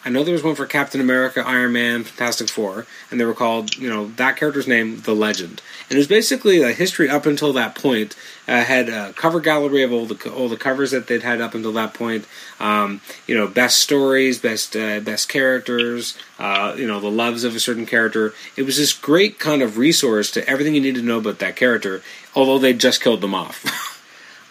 I 0.07 0.09
know 0.09 0.23
there 0.23 0.35
was 0.35 0.45
one 0.45 0.55
for 0.55 0.67
Captain 0.67 1.01
America, 1.01 1.43
Iron 1.45 1.73
Man, 1.73 2.05
Fantastic 2.05 2.49
Four, 2.49 2.87
and 3.11 3.19
they 3.19 3.25
were 3.25 3.35
called, 3.35 3.77
you 3.77 3.89
know, 3.89 4.07
that 4.11 4.37
character's 4.37 4.69
name, 4.69 5.01
The 5.01 5.17
Legend. 5.17 5.61
And 5.89 5.97
it 5.97 5.99
was 5.99 6.07
basically 6.07 6.63
a 6.63 6.71
history 6.71 7.11
up 7.11 7.27
until 7.27 7.53
that 7.55 7.75
point. 7.75 8.15
Uh, 8.47 8.63
had 8.63 8.89
a 8.89 9.13
cover 9.15 9.41
gallery 9.41 9.83
of 9.83 9.93
all 9.93 10.07
the 10.07 10.33
all 10.33 10.49
the 10.49 10.57
covers 10.57 10.93
that 10.93 11.09
they'd 11.09 11.25
had 11.25 11.41
up 11.41 11.57
until 11.57 11.73
that 11.73 11.93
point. 11.93 12.25
Um, 12.61 13.01
you 13.27 13.35
know, 13.35 13.49
best 13.49 13.81
stories, 13.81 14.39
best 14.39 14.77
uh, 14.77 15.01
best 15.01 15.29
characters. 15.29 16.17
Uh, 16.39 16.77
you 16.79 16.87
know, 16.87 17.01
the 17.01 17.11
loves 17.11 17.43
of 17.43 17.57
a 17.57 17.61
certain 17.61 17.85
character. 17.85 18.33
It 18.57 18.63
was 18.63 18.77
this 18.77 18.93
great 18.93 19.41
kind 19.41 19.61
of 19.61 19.77
resource 19.77 20.31
to 20.33 20.49
everything 20.49 20.77
you 20.77 20.81
need 20.81 20.95
to 20.95 21.03
know 21.03 21.19
about 21.19 21.41
that 21.41 21.57
character. 21.57 22.01
Although 22.37 22.61
they 22.61 22.75
just 22.75 23.03
killed 23.03 23.23
them 23.23 23.35
off. 23.35 23.65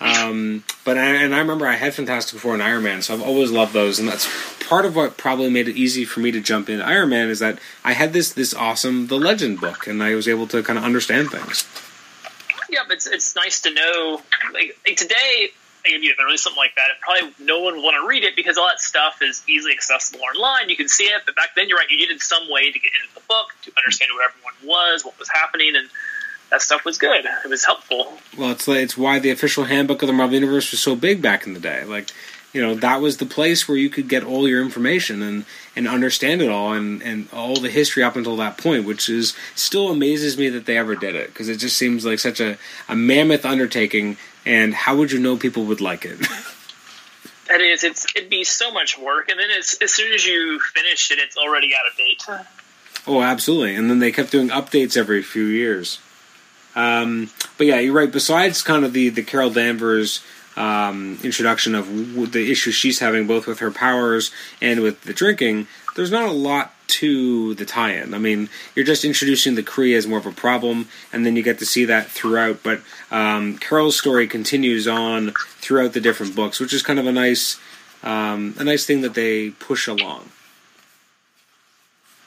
Um, 0.02 0.64
but 0.84 0.98
I, 0.98 1.06
and 1.06 1.34
I 1.34 1.40
remember 1.40 1.66
I 1.66 1.76
had 1.76 1.94
Fantastic 1.94 2.40
Four 2.40 2.54
and 2.54 2.62
Iron 2.62 2.84
Man, 2.84 3.02
so 3.02 3.14
I've 3.14 3.22
always 3.22 3.50
loved 3.50 3.74
those, 3.74 3.98
and 3.98 4.08
that's 4.08 4.28
part 4.68 4.86
of 4.86 4.96
what 4.96 5.16
probably 5.18 5.50
made 5.50 5.68
it 5.68 5.78
easy 5.78 6.06
for 6.06 6.20
me 6.20 6.32
to 6.32 6.42
jump 6.42 6.70
in 6.70 6.82
Iron 6.82 7.10
Man 7.10 7.30
is 7.30 7.40
that 7.40 7.60
I 7.84 7.94
had 7.94 8.14
this 8.14 8.34
this 8.34 8.54
awesome 8.54 9.08
The 9.08 9.18
Legend 9.18 9.62
book, 9.62 9.88
and 9.88 10.04
I 10.04 10.16
was 10.16 10.28
able 10.28 10.48
to 10.48 10.62
kind 10.64 10.78
of 10.78 10.84
understand 10.84 11.32
things. 11.32 11.68
Yeah, 12.70 12.82
but 12.88 12.98
it's, 12.98 13.08
it's 13.08 13.36
nice 13.36 13.62
to 13.62 13.74
know. 13.74 14.22
Like, 14.54 14.78
like 14.86 14.98
today, 14.98 15.50
if 15.86 16.18
there 16.18 16.28
was 16.28 16.42
something 16.42 16.58
like 16.58 16.76
that, 16.76 16.90
it 16.90 16.98
probably 17.00 17.46
no 17.46 17.60
one 17.60 17.76
would 17.76 17.84
want 17.84 17.96
to 18.02 18.08
read 18.08 18.24
it 18.24 18.36
because 18.36 18.58
all 18.58 18.68
that 18.68 18.80
stuff 18.80 19.22
is 19.22 19.44
easily 19.48 19.72
accessible 19.72 20.20
online. 20.22 20.70
You 20.70 20.76
can 20.76 20.88
see 20.88 21.06
it, 21.06 21.22
but 21.26 21.36
back 21.36 21.56
then, 21.56 21.70
you're 21.70 21.78
right. 21.78 21.90
You 21.90 21.98
needed 21.98 22.22
some 22.22 22.50
way 22.50 22.72
to 22.72 22.80
get 22.80 22.92
into 23.02 23.14
the 23.14 23.22
book 23.28 23.54
to 23.64 23.72
understand 23.78 24.12
who 24.12 24.20
everyone 24.22 24.56
was, 24.64 25.06
what 25.06 25.18
was 25.20 25.30
happening, 25.30 25.76
and 25.76 25.90
that 26.52 26.62
stuff 26.62 26.86
was 26.86 26.98
good. 26.98 27.26
It 27.44 27.50
was 27.50 27.66
helpful. 27.66 28.14
Well, 28.38 28.52
it's 28.52 28.68
like, 28.68 28.80
it's 28.80 28.98
why 28.98 29.20
the 29.20 29.32
official 29.32 29.66
handbook 29.66 30.02
of 30.02 30.08
the 30.08 30.14
Marvel 30.14 30.36
Universe 30.36 30.72
was 30.72 30.82
so 30.82 30.96
big 30.96 31.22
back 31.22 31.46
in 31.48 31.54
the 31.54 31.60
day. 31.60 31.84
Like, 31.84 32.12
you 32.54 32.62
know, 32.62 32.76
that 32.76 33.02
was 33.02 33.18
the 33.18 33.26
place 33.26 33.68
where 33.68 33.78
you 33.78 33.90
could 33.90 34.08
get 34.08 34.24
all 34.24 34.48
your 34.48 34.62
information 34.62 35.22
and 35.22 35.46
and 35.76 35.90
understand 35.90 36.42
it 36.42 36.50
all 36.50 36.72
and 36.72 37.02
and 37.02 37.28
all 37.34 37.58
the 37.58 37.70
history 37.70 38.02
up 38.02 38.16
until 38.16 38.38
that 38.38 38.58
point, 38.58 38.86
which 38.86 39.10
is 39.10 39.36
still 39.56 39.90
amazes 39.90 40.38
me 40.38 40.48
that 40.50 40.66
they 40.66 40.78
ever 40.78 40.96
did 40.96 41.16
it 41.16 41.28
because 41.28 41.50
it 41.50 41.58
just 41.58 41.76
seems 41.76 42.06
like 42.06 42.20
such 42.20 42.40
a 42.40 42.58
a 42.88 42.96
mammoth 42.96 43.46
undertaking. 43.46 44.18
And 44.46 44.74
how 44.74 44.96
would 44.96 45.12
you 45.12 45.20
know 45.20 45.36
people 45.36 45.66
would 45.66 45.82
like 45.82 46.06
it? 46.06 46.20
That 47.48 47.62
is, 47.62 47.84
it's 47.84 48.08
it'd 48.16 48.30
be 48.30 48.44
so 48.44 48.72
much 48.72 48.98
work, 48.98 49.30
and 49.30 49.40
then 49.40 49.52
as 49.52 49.78
as 49.80 49.94
soon 49.94 50.12
as 50.14 50.26
you 50.26 50.60
finish 50.74 51.12
it, 51.12 51.20
it's 51.20 51.38
already 51.38 51.74
out 51.76 51.92
of 51.92 51.96
date. 51.96 52.24
Oh, 53.06 53.22
absolutely! 53.22 53.76
And 53.76 53.88
then 53.90 54.00
they 54.00 54.12
kept 54.12 54.32
doing 54.32 54.50
updates 54.50 54.98
every 54.98 55.22
few 55.22 55.46
years. 55.46 56.00
Um, 56.76 57.30
but 57.58 57.68
yeah, 57.68 57.80
you're 57.80 57.94
right. 57.94 58.12
Besides 58.12 58.62
kind 58.62 58.86
of 58.86 58.94
the 58.94 59.10
the 59.10 59.24
Carol 59.24 59.50
Danvers 59.50 60.24
um, 60.56 61.20
introduction 61.24 61.76
of 61.76 62.32
the 62.32 62.52
issues 62.52 62.76
she's 62.76 63.00
having 63.00 63.28
both 63.28 63.48
with 63.48 63.60
her 63.60 63.72
powers 63.72 64.32
and 64.62 64.82
with 64.82 65.02
the 65.04 65.14
drinking, 65.14 65.68
there's 65.96 66.12
not 66.12 66.28
a 66.28 66.32
lot 66.32 66.74
to 66.88 67.56
the 67.56 67.66
tie-in. 67.66 68.14
I 68.14 68.20
mean, 68.20 68.50
you're 68.76 68.86
just 68.86 69.04
introducing 69.04 69.56
the 69.56 69.64
Kree 69.64 69.98
as 69.98 70.06
more 70.06 70.20
of 70.20 70.26
a 70.26 70.32
problem, 70.32 70.88
and 71.12 71.26
then 71.26 71.36
you 71.36 71.44
get 71.44 71.60
to 71.60 71.66
see 71.66 71.86
that 71.86 72.12
throughout. 72.12 72.62
But 72.64 72.82
um, 73.12 73.58
Carol's 73.58 73.98
story 73.98 74.28
continues 74.28 74.88
on 74.88 75.32
throughout 75.60 75.94
the 75.94 76.02
different 76.02 76.36
books, 76.36 76.60
which 76.60 76.74
is 76.74 76.84
kind 76.84 77.00
of 77.00 77.08
a 77.08 77.12
nice, 77.12 77.60
um, 78.04 78.56
a 78.60 78.64
nice 78.64 78.86
thing 78.86 79.02
that 79.02 79.16
they 79.16 79.50
push 79.50 79.88
along. 79.88 80.30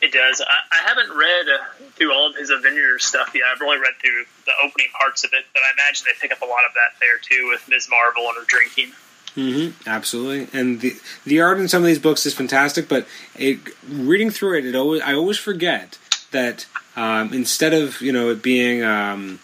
It 0.01 0.13
does. 0.13 0.41
I, 0.41 0.59
I 0.73 0.89
haven't 0.89 1.17
read 1.17 1.47
uh, 1.49 1.78
through 1.99 2.13
all 2.13 2.31
of 2.31 2.37
his 2.37 2.51
Avengers 2.51 3.05
stuff 3.05 3.33
yet. 3.35 3.45
I've 3.53 3.61
only 3.61 3.79
read 3.79 3.95
through 4.01 4.25
the 4.47 4.53
opening 4.65 4.89
parts 4.99 5.25
of 5.25 5.33
it, 5.33 5.45
but 5.53 5.61
I 5.61 5.73
imagine 5.75 6.07
they 6.07 6.19
pick 6.21 6.33
up 6.33 6.41
a 6.43 6.47
lot 6.47 6.65
of 6.67 6.75
that 6.75 6.99
there 7.01 7.19
too 7.19 7.49
with 7.49 7.69
Ms. 7.69 7.89
Marvel 7.91 8.27
and 8.29 8.37
her 8.37 8.45
drinking. 8.47 8.93
Mm-hmm, 9.37 9.89
absolutely, 9.89 10.59
and 10.59 10.81
the 10.81 10.95
the 11.25 11.41
art 11.41 11.59
in 11.59 11.69
some 11.69 11.83
of 11.83 11.87
these 11.87 11.99
books 11.99 12.25
is 12.27 12.35
fantastic. 12.35 12.89
But 12.89 13.07
it, 13.37 13.59
reading 13.89 14.31
through 14.31 14.59
it, 14.59 14.67
it 14.67 14.75
always 14.75 15.03
I 15.03 15.15
always 15.15 15.39
forget 15.39 15.99
that 16.33 16.67
um, 16.97 17.33
instead 17.33 17.75
of 17.75 18.01
you 18.01 18.11
know 18.11 18.31
it 18.31 18.43
being 18.43 18.83
um, 18.83 19.39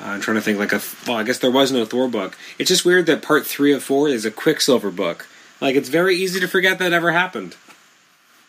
I'm 0.00 0.20
trying 0.20 0.36
to 0.36 0.40
think 0.40 0.58
like 0.58 0.72
a 0.72 0.80
well, 1.06 1.18
I 1.18 1.24
guess 1.24 1.38
there 1.38 1.50
was 1.50 1.70
no 1.70 1.84
Thor 1.84 2.08
book. 2.08 2.36
It's 2.58 2.68
just 2.68 2.84
weird 2.84 3.06
that 3.06 3.22
part 3.22 3.46
three 3.46 3.72
of 3.72 3.82
four 3.82 4.08
is 4.08 4.24
a 4.24 4.30
Quicksilver 4.30 4.90
book. 4.90 5.26
Like 5.60 5.76
it's 5.76 5.88
very 5.88 6.16
easy 6.16 6.40
to 6.40 6.48
forget 6.48 6.78
that 6.78 6.92
ever 6.92 7.12
happened. 7.12 7.56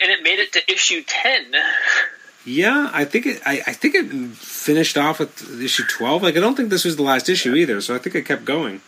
And 0.01 0.11
it 0.11 0.23
made 0.23 0.39
it 0.39 0.53
to 0.53 0.71
issue 0.71 1.03
ten. 1.05 1.51
Yeah, 2.49 2.89
I 2.91 3.05
think 3.05 3.27
it. 3.27 3.41
I, 3.45 3.61
I 3.67 3.73
think 3.73 3.93
it 3.93 4.07
finished 4.35 4.97
off 4.97 5.19
with 5.19 5.61
issue 5.61 5.83
twelve. 5.87 6.23
Like 6.23 6.35
I 6.35 6.39
don't 6.39 6.55
think 6.55 6.71
this 6.71 6.83
was 6.83 6.95
the 6.95 7.03
last 7.03 7.29
issue 7.29 7.53
either, 7.53 7.79
so 7.79 7.93
I 7.93 7.99
think 7.99 8.15
it 8.15 8.25
kept 8.25 8.43
going. 8.43 8.81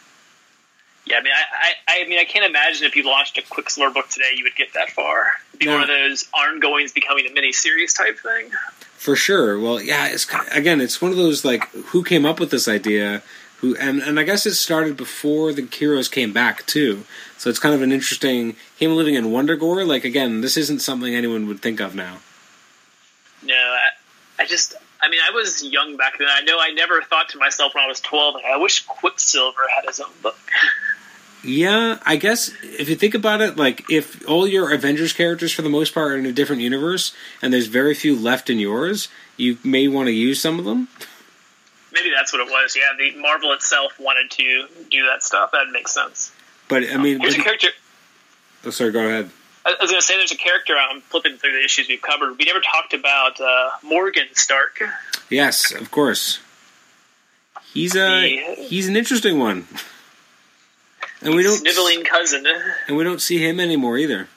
Yeah, 1.06 1.18
I 1.18 1.22
mean, 1.22 1.34
I, 1.34 1.44
I, 1.88 2.04
I 2.04 2.08
mean, 2.08 2.18
I 2.18 2.26
can't 2.26 2.44
imagine 2.44 2.88
if 2.88 2.96
you 2.96 3.06
launched 3.06 3.38
a 3.38 3.44
Quicksilver 3.44 3.94
book 3.94 4.10
today, 4.10 4.32
you 4.36 4.44
would 4.46 4.56
get 4.56 4.74
that 4.74 4.90
far. 4.90 5.34
It'd 5.50 5.60
be 5.60 5.68
one 5.68 5.82
of 5.82 5.88
those 5.88 6.28
ongoings 6.34 6.92
becoming 6.92 7.28
a 7.28 7.34
mini 7.34 7.52
series 7.52 7.94
type 7.94 8.18
thing. 8.18 8.50
For 8.98 9.16
sure. 9.16 9.60
Well, 9.60 9.80
yeah. 9.80 10.08
It's 10.08 10.28
again, 10.52 10.82
it's 10.82 11.00
one 11.00 11.12
of 11.12 11.18
those 11.18 11.46
like 11.46 11.70
who 11.70 12.04
came 12.04 12.26
up 12.26 12.40
with 12.40 12.50
this 12.50 12.68
idea. 12.68 13.22
Who 13.58 13.76
and 13.76 14.02
and 14.02 14.20
I 14.20 14.24
guess 14.24 14.48
it 14.48 14.56
started 14.56 14.98
before 14.98 15.54
the 15.54 15.68
heroes 15.72 16.08
came 16.08 16.34
back 16.34 16.66
too. 16.66 17.04
So 17.38 17.52
it's 17.52 17.60
kind 17.60 17.76
of 17.76 17.84
an 17.84 17.92
interesting 17.92 18.56
him 18.76 18.96
living 18.96 19.14
in 19.14 19.26
Wundagore. 19.26 19.86
Like 19.86 20.04
again, 20.04 20.42
this 20.42 20.58
isn't 20.58 20.80
something 20.80 21.14
anyone 21.14 21.46
would 21.46 21.62
think 21.62 21.80
of 21.80 21.94
now. 21.94 22.18
No, 23.44 23.54
I, 23.54 24.44
I 24.44 24.46
just, 24.46 24.76
I 25.02 25.10
mean, 25.10 25.20
I 25.28 25.34
was 25.34 25.64
young 25.64 25.98
back 25.98 26.18
then. 26.18 26.28
I 26.30 26.42
know 26.42 26.58
I 26.60 26.72
never 26.72 27.02
thought 27.02 27.30
to 27.30 27.38
myself 27.38 27.74
when 27.76 27.84
I 27.84 27.88
was 27.88 28.00
12, 28.00 28.36
like, 28.36 28.46
I 28.46 28.58
wish 28.58 28.86
Quicksilver 28.86 29.62
had 29.76 29.86
his 29.86 30.00
own 30.00 30.12
book. 30.22 30.38
Yeah, 31.44 31.98
I 32.06 32.18
guess 32.18 32.52
if 32.62 32.88
you 32.88 32.96
think 32.96 33.16
about 33.16 33.42
it, 33.42 33.58
like 33.58 33.90
if 33.90 34.28
all 34.30 34.48
your 34.48 34.72
Avengers 34.72 35.12
characters 35.12 35.52
for 35.52 35.64
the 35.64 35.70
most 35.70 35.92
part 35.92 36.12
are 36.12 36.18
in 36.18 36.28
a 36.28 36.32
different 36.32 36.62
universe, 36.62 37.16
and 37.42 37.52
there's 37.52 37.66
very 37.66 37.96
few 37.96 38.16
left 38.16 38.50
in 38.52 38.60
yours, 38.60 39.08
you 39.38 39.58
may 39.64 39.88
want 39.88 40.06
to 40.06 40.12
use 40.12 40.40
some 40.40 40.60
of 40.60 40.66
them. 40.66 40.88
Maybe 41.92 42.12
that's 42.16 42.32
what 42.32 42.48
it 42.48 42.52
was. 42.52 42.78
Yeah, 42.78 42.96
the 42.96 43.20
Marvel 43.20 43.54
itself 43.54 44.00
wanted 44.00 44.30
to 44.32 44.68
do 44.92 45.06
that 45.08 45.24
stuff. 45.24 45.52
That 45.52 45.72
makes 45.72 45.92
sense. 45.92 46.32
But 46.68 46.84
I 46.90 46.98
mean, 46.98 47.20
Here's 47.20 47.36
a 47.36 47.42
character. 47.42 47.70
oh, 48.66 48.70
sorry, 48.70 48.92
go 48.92 49.00
ahead. 49.00 49.32
I 49.66 49.76
was 49.82 49.92
going 49.92 50.02
to 50.02 50.06
say 50.06 50.18
there's 50.18 50.32
a 50.32 50.38
character. 50.38 50.74
I'm 50.76 51.02
flipping 51.02 51.38
through 51.38 51.52
the 51.54 51.64
issues 51.64 51.88
we've 51.88 52.02
covered. 52.02 52.38
We 52.38 52.46
never 52.46 52.60
talked 52.62 52.94
about 52.94 53.40
uh, 53.40 53.70
Morgan 53.84 54.28
Stark. 54.34 54.82
Yes, 55.30 55.72
of 55.72 55.92
course. 55.92 56.40
He's 57.74 57.96
a 57.96 58.22
The- 58.22 58.56
he's 58.64 58.88
an 58.88 58.96
interesting 58.98 59.40
one, 59.40 59.68
and 61.22 61.36
we 61.36 61.44
don't 61.44 61.58
Sniveling 61.60 62.04
cousin. 62.04 62.46
and 62.88 62.98
we 62.98 63.04
don't 63.04 63.22
see 63.22 63.38
him 63.38 63.60
anymore 63.60 63.98
either. 63.98 64.28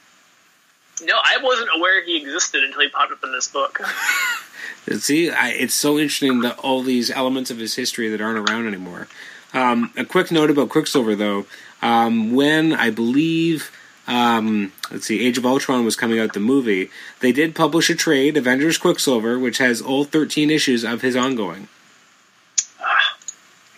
No, 1.02 1.14
I 1.16 1.38
wasn't 1.42 1.70
aware 1.74 2.04
he 2.04 2.16
existed 2.16 2.62
until 2.62 2.82
he 2.82 2.88
popped 2.88 3.10
up 3.10 3.24
in 3.24 3.32
this 3.32 3.48
book. 3.48 3.80
See, 4.98 5.30
I, 5.30 5.48
it's 5.48 5.74
so 5.74 5.98
interesting 5.98 6.40
that 6.42 6.58
all 6.58 6.82
these 6.82 7.10
elements 7.10 7.50
of 7.50 7.58
his 7.58 7.74
history 7.74 8.08
that 8.10 8.20
aren't 8.20 8.48
around 8.48 8.66
anymore. 8.68 9.08
Um, 9.54 9.92
a 9.96 10.04
quick 10.04 10.30
note 10.30 10.50
about 10.50 10.68
Quicksilver, 10.68 11.16
though. 11.16 11.46
Um, 11.82 12.34
when 12.34 12.72
I 12.72 12.90
believe, 12.90 13.72
um, 14.06 14.72
let's 14.90 15.06
see, 15.06 15.26
Age 15.26 15.38
of 15.38 15.46
Ultron 15.46 15.84
was 15.84 15.96
coming 15.96 16.18
out, 16.18 16.34
the 16.34 16.40
movie, 16.40 16.90
they 17.20 17.32
did 17.32 17.54
publish 17.54 17.88
a 17.90 17.94
trade, 17.94 18.36
Avengers 18.36 18.78
Quicksilver, 18.78 19.38
which 19.38 19.58
has 19.58 19.80
all 19.80 20.04
13 20.04 20.50
issues 20.50 20.84
of 20.84 21.00
his 21.02 21.16
ongoing. 21.16 21.68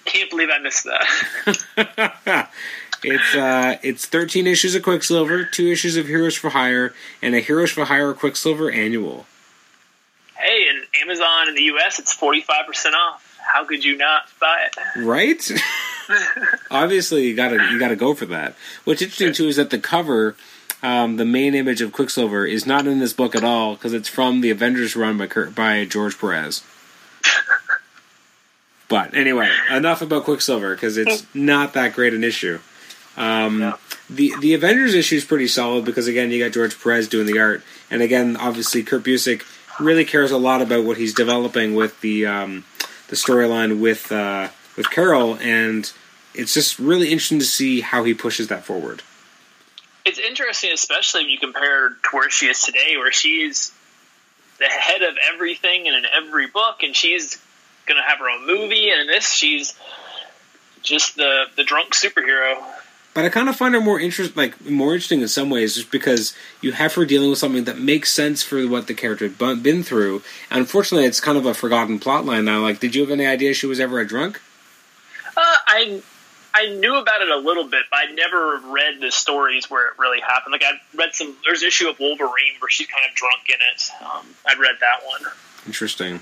Can't 0.05 0.31
believe 0.31 0.49
I 0.51 0.59
missed 0.59 0.85
that. 0.85 2.49
it's 3.03 3.35
uh, 3.35 3.77
it's 3.83 4.07
13 4.07 4.47
issues 4.47 4.74
of 4.74 4.83
Quicksilver, 4.83 5.45
two 5.45 5.66
issues 5.66 5.97
of 5.97 6.07
Heroes 6.07 6.37
for 6.37 6.51
Hire, 6.51 6.95
and 7.20 7.35
a 7.35 7.41
Heroes 7.41 7.70
for 7.70 7.85
Hire 7.85 8.14
Quicksilver 8.14 8.70
annual. 8.70 9.27
hey, 10.39 10.66
in 10.68 10.83
Amazon 11.03 11.49
in 11.49 11.55
the 11.55 11.62
U.S., 11.62 11.99
it's 11.99 12.16
45% 12.16 12.93
off. 12.95 13.37
How 13.53 13.64
could 13.64 13.85
you 13.85 13.97
not 13.97 14.22
buy 14.41 14.66
it? 14.66 15.05
right? 15.05 15.51
Obviously, 16.71 17.27
you 17.27 17.35
gotta 17.35 17.57
you 17.71 17.79
gotta 17.79 17.97
go 17.97 18.15
for 18.15 18.27
that. 18.27 18.55
What's 18.85 19.03
interesting 19.03 19.33
too 19.33 19.49
is 19.49 19.57
that 19.57 19.71
the 19.71 19.79
cover, 19.79 20.37
um, 20.83 21.17
the 21.17 21.25
main 21.25 21.55
image 21.55 21.81
of 21.81 21.93
Quicksilver, 21.93 22.47
is 22.47 22.67
not 22.67 22.87
in 22.87 22.99
this 22.99 23.13
book 23.13 23.35
at 23.35 23.45
all 23.45 23.75
because 23.75 23.93
it's 23.93 24.09
from 24.09 24.41
the 24.41 24.51
Avengers 24.51 24.97
run 24.97 25.19
by 25.19 25.27
Kurt, 25.27 25.55
by 25.55 25.85
George 25.85 26.19
Perez. 26.19 26.63
but 28.89 29.15
anyway, 29.15 29.51
enough 29.71 30.03
about 30.03 30.25
Quicksilver 30.25 30.75
because 30.75 30.97
it's 30.97 31.27
not 31.35 31.73
that 31.75 31.95
great 31.95 32.15
an 32.15 32.25
issue. 32.25 32.59
Um. 33.17 33.75
The 34.09 34.33
the 34.41 34.55
Avengers 34.55 34.95
issue 34.95 35.17
is 35.17 35.25
pretty 35.25 35.49
solid 35.49 35.85
because 35.85 36.07
again 36.07 36.31
you 36.31 36.43
got 36.43 36.53
George 36.53 36.81
Perez 36.81 37.09
doing 37.09 37.27
the 37.27 37.41
art, 37.41 37.65
and 37.91 38.03
again 38.03 38.37
obviously 38.37 38.85
Kurt 38.85 39.03
Busiek 39.03 39.43
really 39.81 40.05
cares 40.05 40.31
a 40.31 40.39
lot 40.39 40.63
about 40.63 40.85
what 40.85 40.97
he's 40.97 41.13
developing 41.13 41.75
with 41.75 42.01
the 42.03 42.25
um, 42.25 42.65
the 43.09 43.17
storyline 43.17 43.81
with 43.81 44.13
uh, 44.13 44.49
with 44.77 44.91
Carol, 44.91 45.37
and 45.41 45.93
it's 46.35 46.55
just 46.55 46.79
really 46.79 47.11
interesting 47.11 47.39
to 47.39 47.45
see 47.45 47.81
how 47.81 48.05
he 48.05 48.14
pushes 48.14 48.49
that 48.49 48.64
forward. 48.64 49.03
It's 50.05 50.18
interesting, 50.18 50.70
especially 50.72 51.22
when 51.22 51.31
you 51.31 51.39
compare 51.39 51.91
to 51.91 52.09
where 52.12 52.31
she 52.31 52.47
is 52.47 52.62
today, 52.62 52.97
where 52.97 53.11
she's 53.11 53.72
the 54.59 54.66
head 54.66 55.03
of 55.03 55.16
everything 55.33 55.89
and 55.89 55.97
in 55.97 56.05
every 56.14 56.47
book, 56.47 56.83
and 56.83 56.95
she's 56.95 57.39
going 57.87 58.01
to 58.01 58.09
have 58.09 58.18
her 58.18 58.29
own 58.29 58.47
movie, 58.47 58.91
and 58.91 59.03
in 59.03 59.07
this, 59.07 59.33
she's 59.33 59.74
just 60.83 61.16
the 61.16 61.47
the 61.57 61.64
drunk 61.64 61.95
superhero. 61.95 62.62
But 63.14 63.24
I 63.24 63.31
kind 63.31 63.49
of 63.49 63.57
find 63.57 63.74
her 63.74 63.81
more 63.81 63.99
interest, 63.99 64.37
like 64.37 64.62
more 64.64 64.93
interesting 64.93 65.22
in 65.22 65.29
some 65.29 65.49
ways, 65.49 65.74
just 65.74 65.91
because 65.91 66.35
you 66.61 66.72
have 66.72 66.95
her 66.95 67.07
dealing 67.07 67.31
with 67.31 67.39
something 67.39 67.64
that 67.64 67.79
makes 67.79 68.12
sense 68.12 68.43
for 68.43 68.62
what 68.68 68.89
the 68.89 68.95
character 68.95 69.27
had 69.27 69.62
been 69.62 69.83
through. 69.83 70.22
And 70.51 70.61
unfortunately, 70.61 71.07
it's 71.07 71.18
kind 71.18 71.39
of 71.39 71.47
a 71.47 71.55
forgotten 71.55 71.99
plot 71.99 72.27
line 72.27 72.45
now. 72.45 72.61
Like, 72.61 72.79
did 72.79 72.95
you 72.95 73.01
have 73.01 73.11
any 73.11 73.24
idea 73.27 73.55
she 73.55 73.66
was 73.66 73.81
ever 73.81 73.99
a 74.01 74.07
drunk? 74.07 74.41
Uh, 75.37 75.41
I 75.66 76.03
I 76.55 76.66
knew 76.70 76.97
about 76.97 77.20
it 77.20 77.28
a 77.28 77.37
little 77.37 77.64
bit, 77.64 77.84
but 77.91 77.99
I 78.09 78.12
never 78.12 78.59
read 78.72 79.01
the 79.01 79.11
stories 79.11 79.70
where 79.70 79.89
it 79.89 79.99
really 79.99 80.20
happened. 80.20 80.53
Like 80.53 80.62
I 80.64 80.80
read 80.97 81.14
some. 81.14 81.37
There's 81.45 81.62
an 81.62 81.68
issue 81.68 81.89
of 81.89 81.99
Wolverine 82.01 82.55
where 82.61 82.70
she's 82.70 82.87
kind 82.87 83.05
of 83.09 83.14
drunk 83.14 83.43
in 83.49 83.57
it. 83.74 83.91
Um, 84.03 84.26
I'd 84.47 84.59
read 84.59 84.76
that 84.80 85.07
one. 85.07 85.32
Interesting. 85.66 86.20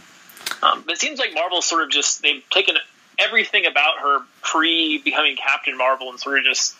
Um, 0.62 0.82
but 0.84 0.94
it 0.94 1.00
seems 1.00 1.18
like 1.18 1.34
Marvel 1.34 1.62
sort 1.62 1.82
of 1.82 1.90
just 1.90 2.22
they've 2.22 2.42
taken 2.50 2.76
everything 3.18 3.66
about 3.66 3.98
her 4.00 4.18
pre 4.42 4.98
becoming 4.98 5.36
Captain 5.36 5.76
Marvel 5.78 6.10
and 6.10 6.18
sort 6.18 6.38
of 6.38 6.44
just 6.44 6.74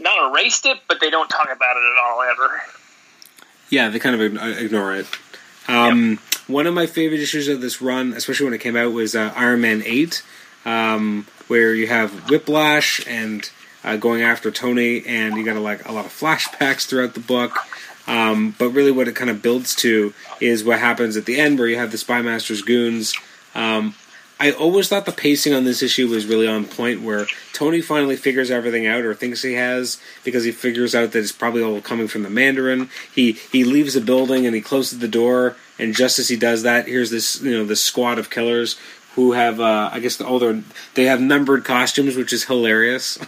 not 0.00 0.30
erased 0.30 0.66
it, 0.66 0.78
but 0.88 1.00
they 1.00 1.10
don't 1.10 1.28
talk 1.28 1.46
about 1.46 1.76
it 1.76 1.82
at 1.82 2.04
all 2.04 2.22
ever. 2.22 2.62
Yeah, 3.70 3.88
they 3.90 3.98
kind 3.98 4.20
of 4.20 4.58
ignore 4.58 4.94
it. 4.94 5.06
Um, 5.68 6.18
One 6.46 6.66
of 6.66 6.74
my 6.74 6.86
favorite 6.86 7.20
issues 7.20 7.48
of 7.48 7.60
this 7.60 7.80
run, 7.80 8.12
especially 8.12 8.44
when 8.44 8.54
it 8.54 8.60
came 8.60 8.76
out, 8.76 8.92
was 8.92 9.14
uh, 9.14 9.32
Iron 9.34 9.60
Man 9.62 9.82
Eight, 9.86 10.22
um, 10.66 11.26
where 11.48 11.74
you 11.74 11.86
have 11.86 12.28
Whiplash 12.30 13.06
and 13.06 13.50
uh, 13.84 13.96
going 13.96 14.22
after 14.22 14.50
Tony, 14.50 15.04
and 15.06 15.36
you 15.36 15.44
got 15.44 15.56
a, 15.56 15.60
like 15.60 15.86
a 15.86 15.92
lot 15.92 16.06
of 16.06 16.12
flashbacks 16.12 16.86
throughout 16.86 17.14
the 17.14 17.20
book. 17.20 17.58
Um, 18.06 18.54
but 18.58 18.70
really, 18.70 18.90
what 18.90 19.08
it 19.08 19.16
kind 19.16 19.30
of 19.30 19.42
builds 19.42 19.74
to 19.76 20.12
is 20.40 20.64
what 20.64 20.78
happens 20.78 21.16
at 21.16 21.26
the 21.26 21.38
end, 21.38 21.58
where 21.58 21.68
you 21.68 21.76
have 21.76 21.90
the 21.90 21.98
Spymaster's 21.98 22.62
goons. 22.62 23.14
Um, 23.54 23.94
I 24.40 24.50
always 24.50 24.88
thought 24.88 25.06
the 25.06 25.12
pacing 25.12 25.54
on 25.54 25.64
this 25.64 25.82
issue 25.82 26.08
was 26.08 26.26
really 26.26 26.48
on 26.48 26.64
point, 26.64 27.02
where 27.02 27.26
Tony 27.52 27.80
finally 27.80 28.16
figures 28.16 28.50
everything 28.50 28.86
out, 28.86 29.04
or 29.04 29.14
thinks 29.14 29.42
he 29.42 29.54
has, 29.54 30.00
because 30.24 30.44
he 30.44 30.50
figures 30.50 30.94
out 30.94 31.12
that 31.12 31.20
it's 31.20 31.32
probably 31.32 31.62
all 31.62 31.80
coming 31.80 32.08
from 32.08 32.24
the 32.24 32.30
Mandarin. 32.30 32.90
He 33.14 33.32
he 33.32 33.64
leaves 33.64 33.94
the 33.94 34.00
building 34.00 34.44
and 34.44 34.54
he 34.54 34.60
closes 34.60 34.98
the 34.98 35.08
door, 35.08 35.56
and 35.78 35.94
just 35.94 36.18
as 36.18 36.28
he 36.28 36.36
does 36.36 36.62
that, 36.62 36.88
here's 36.88 37.10
this 37.10 37.40
you 37.40 37.52
know 37.52 37.64
this 37.64 37.82
squad 37.82 38.18
of 38.18 38.30
killers 38.30 38.78
who 39.14 39.32
have 39.32 39.60
uh, 39.60 39.90
I 39.92 40.00
guess 40.00 40.20
all 40.20 40.38
their 40.38 40.62
they 40.94 41.04
have 41.04 41.20
numbered 41.20 41.64
costumes, 41.64 42.16
which 42.16 42.32
is 42.32 42.44
hilarious. 42.44 43.18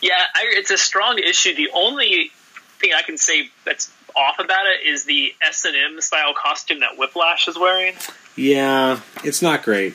Yeah, 0.00 0.12
I, 0.34 0.44
it's 0.50 0.70
a 0.70 0.78
strong 0.78 1.18
issue. 1.18 1.54
The 1.54 1.70
only 1.74 2.30
thing 2.78 2.92
I 2.96 3.02
can 3.02 3.18
say 3.18 3.50
that's 3.64 3.92
off 4.14 4.38
about 4.38 4.66
it 4.66 4.86
is 4.86 5.04
the 5.04 5.34
S 5.42 5.64
and 5.64 5.76
M 5.76 6.00
style 6.00 6.34
costume 6.34 6.80
that 6.80 6.96
Whiplash 6.98 7.48
is 7.48 7.58
wearing. 7.58 7.94
yeah, 8.36 9.00
it's 9.24 9.42
not 9.42 9.62
great. 9.62 9.94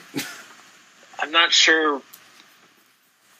I'm 1.19 1.31
not 1.31 1.51
sure 1.51 2.01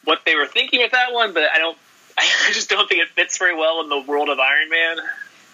what 0.04 0.20
they 0.24 0.34
were 0.34 0.46
thinking 0.46 0.80
with 0.80 0.92
that 0.92 1.12
one, 1.12 1.32
but 1.34 1.44
I 1.52 1.58
don't. 1.58 1.76
I 2.18 2.50
just 2.52 2.68
don't 2.68 2.88
think 2.88 3.02
it 3.02 3.08
fits 3.08 3.38
very 3.38 3.54
well 3.56 3.80
in 3.82 3.88
the 3.88 4.00
world 4.00 4.28
of 4.28 4.38
Iron 4.38 4.68
Man. 4.68 4.96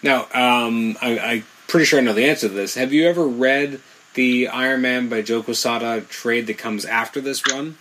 Now, 0.01 0.19
um, 0.33 0.97
I, 1.01 1.19
I'm 1.19 1.45
pretty 1.67 1.85
sure 1.85 1.99
I 1.99 2.01
know 2.01 2.13
the 2.13 2.25
answer 2.25 2.47
to 2.47 2.53
this. 2.53 2.75
Have 2.75 2.93
you 2.93 3.07
ever 3.07 3.25
read 3.25 3.81
the 4.19 4.49
Iron 4.49 4.81
Man 4.81 5.07
by 5.07 5.21
Joe 5.21 5.41
Quesada 5.41 6.01
trade 6.01 6.47
that 6.47 6.57
comes 6.57 6.83
after 6.83 7.21
this 7.21 7.41
run? 7.49 7.77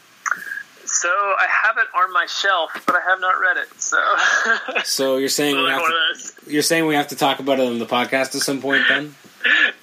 So 0.84 1.08
I 1.08 1.48
have 1.64 1.76
it 1.78 1.86
on 1.96 2.12
my 2.12 2.26
shelf, 2.26 2.70
but 2.86 2.94
I 2.94 3.00
have 3.00 3.20
not 3.20 3.34
read 3.40 3.56
it. 3.56 3.80
So 3.80 3.98
So 4.84 5.16
you're 5.16 5.28
saying 5.30 5.56
we 5.56 5.68
have 5.68 5.82
to, 5.82 6.50
you're 6.52 6.62
saying 6.62 6.86
we 6.86 6.94
have 6.94 7.08
to 7.08 7.16
talk 7.16 7.40
about 7.40 7.58
it 7.58 7.66
on 7.66 7.80
the 7.80 7.86
podcast 7.86 8.36
at 8.36 8.42
some 8.42 8.60
point, 8.62 8.84
then? 8.88 9.16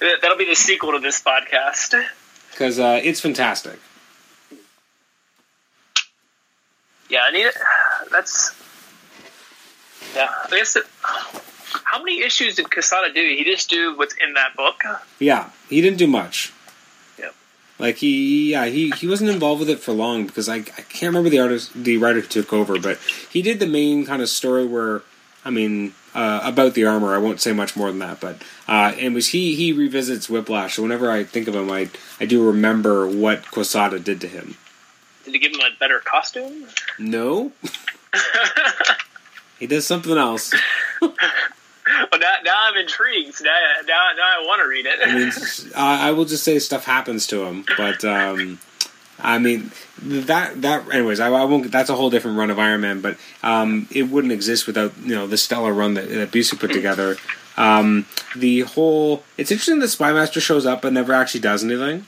That'll 0.22 0.38
be 0.38 0.46
the 0.46 0.54
sequel 0.54 0.92
to 0.92 0.98
this 0.98 1.22
podcast. 1.22 2.02
because 2.52 2.78
uh, 2.78 3.00
it's 3.04 3.20
fantastic. 3.20 3.78
Yeah, 7.10 7.20
I 7.24 7.32
need 7.32 7.44
it. 7.44 7.54
That's 8.10 8.56
yeah. 10.14 10.30
I 10.50 10.56
guess. 10.56 10.76
It, 10.76 10.84
how 11.84 11.98
many 11.98 12.22
issues 12.22 12.56
did 12.56 12.70
Quesada 12.70 13.12
do? 13.12 13.20
He 13.20 13.44
just 13.44 13.68
do 13.68 13.96
what's 13.96 14.14
in 14.14 14.34
that 14.34 14.56
book. 14.56 14.82
Yeah, 15.18 15.50
he 15.68 15.80
didn't 15.80 15.98
do 15.98 16.06
much. 16.06 16.52
Yep. 17.18 17.34
Like 17.78 17.96
he, 17.96 18.52
yeah, 18.52 18.66
he, 18.66 18.90
he 18.90 19.06
wasn't 19.06 19.30
involved 19.30 19.60
with 19.60 19.70
it 19.70 19.80
for 19.80 19.92
long 19.92 20.26
because 20.26 20.48
I, 20.48 20.56
I 20.56 20.60
can't 20.60 21.14
remember 21.14 21.30
the 21.30 21.40
artist, 21.40 21.72
the 21.74 21.96
writer 21.98 22.20
who 22.20 22.26
took 22.26 22.52
over, 22.52 22.78
but 22.78 22.98
he 23.30 23.42
did 23.42 23.60
the 23.60 23.66
main 23.66 24.06
kind 24.06 24.22
of 24.22 24.28
story 24.28 24.66
where, 24.66 25.02
I 25.44 25.50
mean, 25.50 25.94
uh, 26.16 26.40
about 26.42 26.72
the 26.74 26.86
armor. 26.86 27.14
I 27.14 27.18
won't 27.18 27.40
say 27.40 27.52
much 27.52 27.76
more 27.76 27.88
than 27.88 27.98
that, 27.98 28.20
but 28.20 28.42
uh, 28.66 28.94
and 28.98 29.14
was 29.14 29.28
he 29.28 29.54
he 29.54 29.72
revisits 29.72 30.30
Whiplash. 30.30 30.76
So 30.76 30.82
whenever 30.82 31.10
I 31.10 31.24
think 31.24 31.46
of 31.46 31.54
him, 31.54 31.70
I 31.70 31.90
I 32.18 32.24
do 32.24 32.44
remember 32.44 33.06
what 33.06 33.50
Quesada 33.50 33.98
did 34.00 34.22
to 34.22 34.26
him. 34.26 34.56
Did 35.26 35.34
he 35.34 35.40
give 35.40 35.52
him 35.52 35.60
a 35.60 35.78
better 35.78 35.98
costume? 35.98 36.66
No, 36.98 37.52
he 39.58 39.66
does 39.66 39.86
something 39.86 40.16
else. 40.16 40.52
well, 41.00 41.12
now, 42.20 42.36
now 42.44 42.56
I'm 42.58 42.76
intrigued. 42.76 43.42
Now, 43.42 43.58
now, 43.86 44.10
now 44.16 44.22
I 44.22 44.44
want 44.46 44.62
to 44.62 44.68
read 44.68 44.86
it. 44.86 44.98
I 45.02 45.14
mean, 45.14 45.32
I 45.74 46.08
I 46.08 46.10
will 46.12 46.24
just 46.24 46.44
say 46.44 46.58
stuff 46.58 46.84
happens 46.84 47.26
to 47.28 47.44
him, 47.44 47.64
but 47.76 48.04
um, 48.04 48.58
I 49.18 49.38
mean 49.38 49.70
that 50.02 50.60
that. 50.62 50.92
Anyways, 50.92 51.20
I, 51.20 51.28
I 51.28 51.44
won't. 51.44 51.70
That's 51.70 51.90
a 51.90 51.94
whole 51.94 52.10
different 52.10 52.38
run 52.38 52.50
of 52.50 52.58
Iron 52.58 52.80
Man, 52.80 53.00
but 53.00 53.16
um, 53.42 53.88
it 53.90 54.04
wouldn't 54.04 54.32
exist 54.32 54.66
without 54.66 54.92
you 54.98 55.14
know 55.14 55.26
the 55.26 55.38
stellar 55.38 55.72
run 55.72 55.94
that, 55.94 56.08
that 56.08 56.30
Busiek 56.30 56.60
put 56.60 56.72
together. 56.72 57.16
Um, 57.56 58.06
the 58.34 58.60
whole. 58.60 59.24
It's 59.38 59.50
interesting 59.50 59.78
that 59.80 59.86
Spymaster 59.86 60.40
shows 60.40 60.66
up 60.66 60.82
but 60.82 60.92
never 60.92 61.12
actually 61.12 61.40
does 61.40 61.64
anything. 61.64 62.06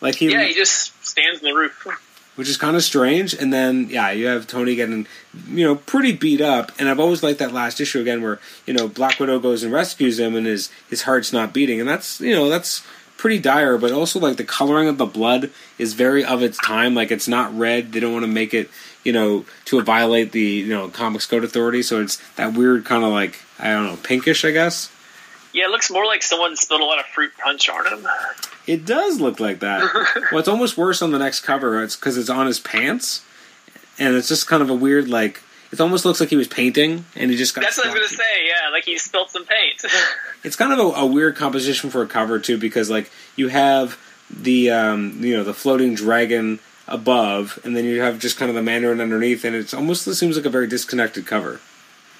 Like 0.00 0.16
he, 0.16 0.30
yeah, 0.30 0.44
he 0.44 0.54
just 0.54 0.92
stands 1.04 1.40
in 1.40 1.48
the 1.48 1.54
roof. 1.54 1.86
Which 2.36 2.48
is 2.48 2.56
kind 2.56 2.76
of 2.76 2.82
strange. 2.82 3.34
And 3.34 3.52
then, 3.52 3.88
yeah, 3.90 4.10
you 4.10 4.26
have 4.26 4.46
Tony 4.46 4.74
getting, 4.76 5.06
you 5.48 5.64
know, 5.64 5.74
pretty 5.74 6.12
beat 6.12 6.40
up. 6.40 6.70
And 6.78 6.88
I've 6.88 7.00
always 7.00 7.22
liked 7.22 7.40
that 7.40 7.52
last 7.52 7.80
issue 7.80 8.00
again, 8.00 8.22
where 8.22 8.38
you 8.66 8.72
know 8.72 8.88
Black 8.88 9.18
Widow 9.18 9.40
goes 9.40 9.62
and 9.62 9.72
rescues 9.72 10.20
him, 10.20 10.36
and 10.36 10.46
his 10.46 10.70
his 10.88 11.02
heart's 11.02 11.32
not 11.32 11.52
beating, 11.52 11.80
and 11.80 11.88
that's 11.88 12.20
you 12.20 12.34
know 12.34 12.48
that's 12.48 12.86
pretty 13.16 13.38
dire. 13.38 13.78
But 13.78 13.92
also 13.92 14.20
like 14.20 14.36
the 14.36 14.44
coloring 14.44 14.88
of 14.88 14.98
the 14.98 15.06
blood 15.06 15.50
is 15.78 15.94
very 15.94 16.24
of 16.24 16.42
its 16.42 16.58
time. 16.58 16.94
Like 16.94 17.10
it's 17.10 17.28
not 17.28 17.56
red. 17.56 17.92
They 17.92 18.00
don't 18.00 18.12
want 18.12 18.24
to 18.24 18.30
make 18.30 18.54
it, 18.54 18.70
you 19.04 19.12
know, 19.12 19.44
to 19.66 19.80
violate 19.82 20.32
the 20.32 20.40
you 20.40 20.68
know 20.68 20.88
Comics 20.88 21.26
Code 21.26 21.44
Authority. 21.44 21.82
So 21.82 22.00
it's 22.00 22.16
that 22.36 22.54
weird 22.54 22.84
kind 22.84 23.04
of 23.04 23.10
like 23.10 23.40
I 23.58 23.72
don't 23.72 23.84
know 23.84 23.98
pinkish, 24.02 24.44
I 24.44 24.52
guess. 24.52 24.92
Yeah, 25.56 25.64
it 25.64 25.70
looks 25.70 25.90
more 25.90 26.04
like 26.04 26.22
someone 26.22 26.54
spilled 26.54 26.82
a 26.82 26.84
lot 26.84 26.98
of 27.00 27.06
fruit 27.06 27.32
punch 27.42 27.70
on 27.70 27.86
him. 27.86 28.06
It 28.66 28.84
does 28.84 29.22
look 29.22 29.40
like 29.40 29.60
that. 29.60 29.80
well, 30.30 30.38
it's 30.38 30.48
almost 30.48 30.76
worse 30.76 31.00
on 31.00 31.12
the 31.12 31.18
next 31.18 31.40
cover. 31.40 31.82
It's 31.82 31.96
because 31.96 32.18
it's 32.18 32.28
on 32.28 32.46
his 32.46 32.60
pants, 32.60 33.24
and 33.98 34.14
it's 34.14 34.28
just 34.28 34.46
kind 34.46 34.62
of 34.62 34.68
a 34.68 34.74
weird 34.74 35.08
like. 35.08 35.42
It 35.72 35.80
almost 35.80 36.04
looks 36.04 36.20
like 36.20 36.28
he 36.28 36.36
was 36.36 36.46
painting, 36.46 37.06
and 37.16 37.30
he 37.30 37.38
just 37.38 37.54
got. 37.54 37.62
That's 37.62 37.78
what 37.78 37.86
I 37.86 37.88
was 37.88 37.94
gonna 37.94 38.08
splotchy. 38.08 38.22
say. 38.22 38.46
Yeah, 38.48 38.70
like 38.70 38.84
he 38.84 38.98
spilled 38.98 39.30
some 39.30 39.46
paint. 39.46 39.82
It's 40.44 40.54
kind 40.54 40.72
of 40.72 40.78
a, 40.78 40.82
a 40.82 41.06
weird 41.06 41.34
composition 41.34 41.90
for 41.90 42.02
a 42.02 42.06
cover 42.06 42.38
too, 42.38 42.56
because 42.56 42.88
like 42.88 43.10
you 43.34 43.48
have 43.48 43.98
the 44.30 44.70
um, 44.70 45.16
you 45.24 45.36
know 45.36 45.42
the 45.42 45.54
floating 45.54 45.94
dragon 45.94 46.60
above, 46.86 47.58
and 47.64 47.74
then 47.74 47.84
you 47.86 48.02
have 48.02 48.18
just 48.18 48.36
kind 48.36 48.50
of 48.50 48.54
the 48.54 48.62
Mandarin 48.62 49.00
underneath, 49.00 49.42
and 49.44 49.56
it 49.56 49.72
almost 49.72 50.04
seems 50.14 50.36
like 50.36 50.44
a 50.44 50.50
very 50.50 50.66
disconnected 50.66 51.26
cover. 51.26 51.60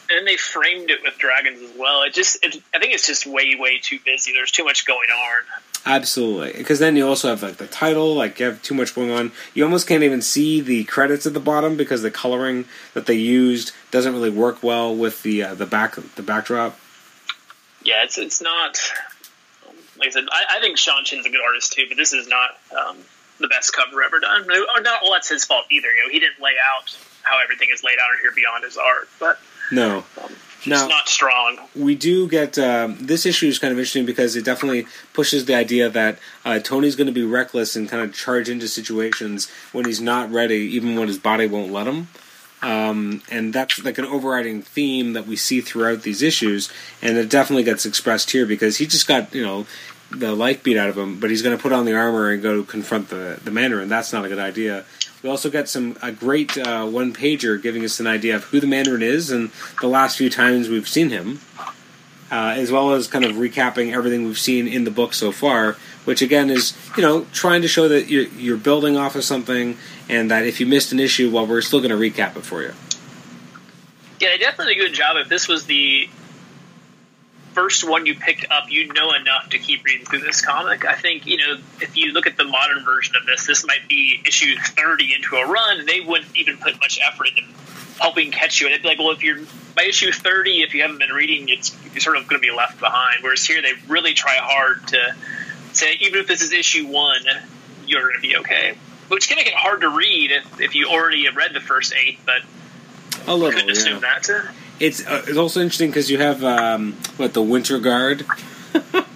And 0.08 0.26
they 0.26 0.36
framed 0.36 0.90
it 0.90 1.02
with 1.02 1.18
dragons 1.18 1.60
as 1.60 1.76
well. 1.76 2.02
It 2.02 2.14
just, 2.14 2.44
it, 2.44 2.62
I 2.74 2.78
think 2.78 2.94
it's 2.94 3.06
just 3.06 3.26
way, 3.26 3.56
way 3.58 3.78
too 3.78 3.98
busy. 4.04 4.32
There's 4.32 4.52
too 4.52 4.64
much 4.64 4.86
going 4.86 5.10
on. 5.10 5.42
Absolutely, 5.86 6.52
because 6.58 6.80
then 6.80 6.96
you 6.96 7.06
also 7.06 7.28
have 7.28 7.44
like 7.44 7.58
the 7.58 7.68
title, 7.68 8.14
like 8.16 8.40
you 8.40 8.46
have 8.46 8.60
too 8.60 8.74
much 8.74 8.92
going 8.92 9.12
on. 9.12 9.30
You 9.54 9.62
almost 9.62 9.86
can't 9.86 10.02
even 10.02 10.20
see 10.20 10.60
the 10.60 10.82
credits 10.82 11.26
at 11.26 11.34
the 11.34 11.40
bottom 11.40 11.76
because 11.76 12.02
the 12.02 12.10
coloring 12.10 12.64
that 12.94 13.06
they 13.06 13.14
used 13.14 13.70
doesn't 13.92 14.12
really 14.12 14.30
work 14.30 14.64
well 14.64 14.92
with 14.92 15.22
the 15.22 15.44
uh, 15.44 15.54
the 15.54 15.64
back 15.64 15.94
the 15.94 16.22
backdrop. 16.22 16.76
Yeah, 17.84 18.02
it's 18.02 18.18
it's 18.18 18.42
not. 18.42 18.80
Like 19.96 20.08
I 20.08 20.10
said, 20.10 20.24
I, 20.32 20.56
I 20.56 20.60
think 20.60 20.76
Sean 20.76 21.04
Chen's 21.04 21.24
a 21.24 21.30
good 21.30 21.40
artist 21.40 21.72
too, 21.74 21.86
but 21.88 21.96
this 21.96 22.12
is 22.12 22.26
not 22.26 22.50
um, 22.76 22.96
the 23.38 23.46
best 23.46 23.72
cover 23.72 24.02
ever 24.02 24.18
done. 24.18 24.42
Or 24.42 24.80
not 24.80 25.02
all 25.04 25.12
that's 25.12 25.28
his 25.28 25.44
fault 25.44 25.66
either. 25.70 25.88
You 25.88 26.02
know, 26.04 26.10
he 26.10 26.18
didn't 26.18 26.42
lay 26.42 26.54
out 26.74 26.98
how 27.22 27.40
everything 27.40 27.68
is 27.72 27.84
laid 27.84 27.98
out 28.00 28.20
here 28.20 28.32
beyond 28.34 28.64
his 28.64 28.76
art, 28.76 29.08
but 29.20 29.38
No, 29.72 30.04
it's 30.58 30.66
Now- 30.66 30.86
not 30.88 31.08
strong. 31.08 31.58
we 31.74 31.94
do 31.94 32.28
get 32.28 32.58
um, 32.58 32.96
this 33.00 33.26
issue 33.26 33.46
is 33.48 33.58
kind 33.58 33.72
of 33.72 33.78
interesting 33.78 34.06
because 34.06 34.36
it 34.36 34.44
definitely 34.44 34.86
pushes 35.12 35.44
the 35.44 35.54
idea 35.54 35.88
that 35.88 36.18
uh, 36.44 36.58
Tony's 36.58 36.96
going 36.96 37.06
to 37.08 37.12
be 37.12 37.22
reckless 37.24 37.76
and 37.76 37.88
kind 37.88 38.02
of 38.02 38.14
charge 38.14 38.48
into 38.48 38.68
situations 38.68 39.48
when 39.72 39.84
he's 39.84 40.00
not 40.00 40.30
ready, 40.32 40.56
even 40.76 40.96
when 40.96 41.08
his 41.08 41.18
body 41.18 41.46
won't 41.46 41.72
let 41.72 41.86
him. 41.86 42.08
Um, 42.62 43.22
and 43.30 43.52
that's 43.52 43.84
like 43.84 43.98
an 43.98 44.06
overriding 44.06 44.62
theme 44.62 45.12
that 45.12 45.26
we 45.26 45.36
see 45.36 45.60
throughout 45.60 46.02
these 46.02 46.22
issues, 46.22 46.70
and 47.02 47.16
it 47.18 47.28
definitely 47.28 47.64
gets 47.64 47.84
expressed 47.84 48.30
here 48.30 48.46
because 48.46 48.78
he 48.78 48.86
just 48.86 49.06
got 49.06 49.34
you 49.34 49.42
know 49.44 49.66
the 50.10 50.34
life 50.34 50.62
beat 50.62 50.76
out 50.78 50.88
of 50.88 50.96
him, 50.96 51.20
but 51.20 51.28
he's 51.30 51.42
going 51.42 51.56
to 51.56 51.62
put 51.62 51.72
on 51.72 51.84
the 51.84 51.94
armor 51.94 52.30
and 52.30 52.42
go 52.42 52.62
confront 52.62 53.10
the 53.10 53.38
the 53.44 53.50
Mandarin. 53.50 53.88
That's 53.88 54.12
not 54.12 54.24
a 54.24 54.28
good 54.28 54.38
idea. 54.38 54.84
We 55.26 55.30
also 55.30 55.50
got 55.50 55.68
some 55.68 55.98
a 56.02 56.12
great 56.12 56.56
uh, 56.56 56.86
one 56.86 57.12
pager 57.12 57.60
giving 57.60 57.84
us 57.84 57.98
an 57.98 58.06
idea 58.06 58.36
of 58.36 58.44
who 58.44 58.60
the 58.60 58.68
Mandarin 58.68 59.02
is 59.02 59.32
and 59.32 59.50
the 59.80 59.88
last 59.88 60.16
few 60.16 60.30
times 60.30 60.68
we've 60.68 60.88
seen 60.88 61.10
him, 61.10 61.40
uh, 62.30 62.54
as 62.56 62.70
well 62.70 62.92
as 62.92 63.08
kind 63.08 63.24
of 63.24 63.32
recapping 63.32 63.92
everything 63.92 64.24
we've 64.24 64.38
seen 64.38 64.68
in 64.68 64.84
the 64.84 64.90
book 64.92 65.12
so 65.14 65.32
far. 65.32 65.72
Which 66.04 66.22
again 66.22 66.48
is 66.48 66.78
you 66.96 67.02
know 67.02 67.26
trying 67.32 67.62
to 67.62 67.66
show 67.66 67.88
that 67.88 68.08
you're, 68.08 68.28
you're 68.38 68.56
building 68.56 68.96
off 68.96 69.16
of 69.16 69.24
something, 69.24 69.76
and 70.08 70.30
that 70.30 70.46
if 70.46 70.60
you 70.60 70.66
missed 70.66 70.92
an 70.92 71.00
issue, 71.00 71.28
well, 71.28 71.44
we're 71.44 71.60
still 71.60 71.80
going 71.80 71.90
to 71.90 71.96
recap 71.96 72.36
it 72.36 72.44
for 72.44 72.62
you. 72.62 72.72
Yeah, 74.20 74.28
they 74.28 74.38
definitely 74.38 74.74
did 74.74 74.84
a 74.84 74.86
good 74.86 74.94
job. 74.94 75.16
If 75.16 75.28
this 75.28 75.48
was 75.48 75.66
the 75.66 76.08
first 77.56 77.88
one 77.88 78.04
you 78.04 78.14
picked 78.14 78.44
up, 78.50 78.70
you'd 78.70 78.94
know 78.94 79.14
enough 79.14 79.48
to 79.48 79.58
keep 79.58 79.82
reading 79.82 80.04
through 80.04 80.18
this 80.18 80.42
comic. 80.42 80.84
I 80.84 80.94
think, 80.94 81.24
you 81.26 81.38
know, 81.38 81.56
if 81.80 81.96
you 81.96 82.12
look 82.12 82.26
at 82.26 82.36
the 82.36 82.44
modern 82.44 82.84
version 82.84 83.16
of 83.16 83.24
this, 83.24 83.46
this 83.46 83.64
might 83.64 83.88
be 83.88 84.20
issue 84.26 84.56
30 84.58 85.14
into 85.14 85.36
a 85.36 85.46
run, 85.46 85.80
and 85.80 85.88
they 85.88 86.00
wouldn't 86.00 86.36
even 86.36 86.58
put 86.58 86.78
much 86.80 87.00
effort 87.02 87.28
into 87.28 87.50
helping 87.98 88.30
catch 88.30 88.60
you. 88.60 88.66
And 88.66 88.74
it'd 88.74 88.82
be 88.82 88.88
like, 88.90 88.98
well, 88.98 89.12
if 89.12 89.22
you're 89.22 89.38
by 89.74 89.84
issue 89.84 90.12
30, 90.12 90.64
if 90.64 90.74
you 90.74 90.82
haven't 90.82 90.98
been 90.98 91.10
reading, 91.10 91.48
it's 91.48 91.74
you're 91.92 92.00
sort 92.02 92.18
of 92.18 92.28
going 92.28 92.42
to 92.42 92.46
be 92.46 92.54
left 92.54 92.78
behind. 92.78 93.22
Whereas 93.22 93.42
here, 93.42 93.62
they 93.62 93.72
really 93.88 94.12
try 94.12 94.36
hard 94.36 94.86
to 94.88 95.16
say, 95.72 95.96
even 96.00 96.20
if 96.20 96.26
this 96.26 96.42
is 96.42 96.52
issue 96.52 96.86
one, 96.86 97.24
you're 97.86 98.02
going 98.02 98.16
to 98.16 98.20
be 98.20 98.36
okay. 98.36 98.76
Which 99.08 99.28
can 99.28 99.36
make 99.36 99.46
it 99.46 99.54
hard 99.54 99.80
to 99.80 99.88
read 99.88 100.30
if, 100.30 100.60
if 100.60 100.74
you 100.74 100.88
already 100.88 101.24
have 101.24 101.36
read 101.36 101.54
the 101.54 101.60
first 101.60 101.94
eight, 101.94 102.18
but 102.26 102.42
I 103.26 103.50
couldn't 103.50 103.70
assume 103.70 104.02
yeah. 104.02 104.20
that. 104.20 104.50
It's 104.78 105.06
uh, 105.06 105.24
it's 105.26 105.38
also 105.38 105.60
interesting 105.60 105.90
because 105.90 106.10
you 106.10 106.18
have 106.18 106.44
um, 106.44 106.92
what 107.16 107.32
the 107.34 107.42
Winter 107.42 107.78
Guard, 107.78 108.26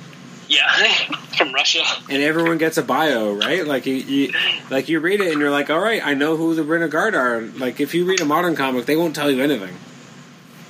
Yeah, 0.48 0.66
from 1.38 1.52
Russia. 1.52 1.82
and 2.08 2.22
everyone 2.22 2.58
gets 2.58 2.76
a 2.76 2.82
bio, 2.82 3.34
right? 3.34 3.64
Like 3.64 3.86
you, 3.86 3.94
you, 3.94 4.32
like 4.68 4.88
you 4.88 4.98
read 4.98 5.20
it, 5.20 5.30
and 5.30 5.40
you're 5.40 5.50
like, 5.50 5.70
all 5.70 5.78
right, 5.78 6.04
I 6.04 6.14
know 6.14 6.36
who 6.36 6.54
the 6.54 6.64
Winter 6.64 6.88
Guard 6.88 7.14
are. 7.14 7.42
Like 7.42 7.78
if 7.78 7.94
you 7.94 8.04
read 8.04 8.20
a 8.20 8.24
modern 8.24 8.56
comic, 8.56 8.86
they 8.86 8.96
won't 8.96 9.14
tell 9.14 9.30
you 9.30 9.42
anything. 9.42 9.76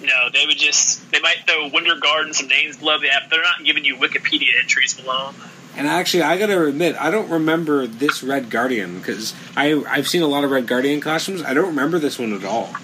No, 0.03 0.29
they 0.33 0.45
would 0.47 0.59
just 0.59 1.11
they 1.11 1.21
might 1.21 1.47
throw 1.47 1.69
Winter 1.69 1.95
Guard 1.97 2.27
and 2.27 2.35
some 2.35 2.49
names 2.49 2.77
below 2.77 2.99
the 2.99 3.09
app. 3.11 3.31
They're 3.31 3.43
not 3.43 3.65
giving 3.65 3.85
you 3.85 3.97
Wikipedia 3.97 4.49
entries 4.61 4.95
below. 4.95 5.31
And 5.77 5.87
actually, 5.87 6.25
I 6.25 6.37
gotta 6.37 6.67
admit, 6.67 6.97
I 7.01 7.11
don't 7.11 7.31
remember 7.31 7.87
this 7.87 8.23
Red 8.23 8.51
Guardian 8.51 8.99
because 8.99 9.35
I 9.57 9.83
I've 9.89 10.09
seen 10.09 10.23
a 10.23 10.27
lot 10.27 10.45
of 10.45 10.51
Red 10.51 10.67
Guardian 10.67 11.01
costumes. 11.01 11.43
I 11.43 11.55
don't 11.55 11.69
remember 11.69 11.99
this 11.99 12.19
one 12.19 12.35
at 12.35 12.45
all. 12.45 12.75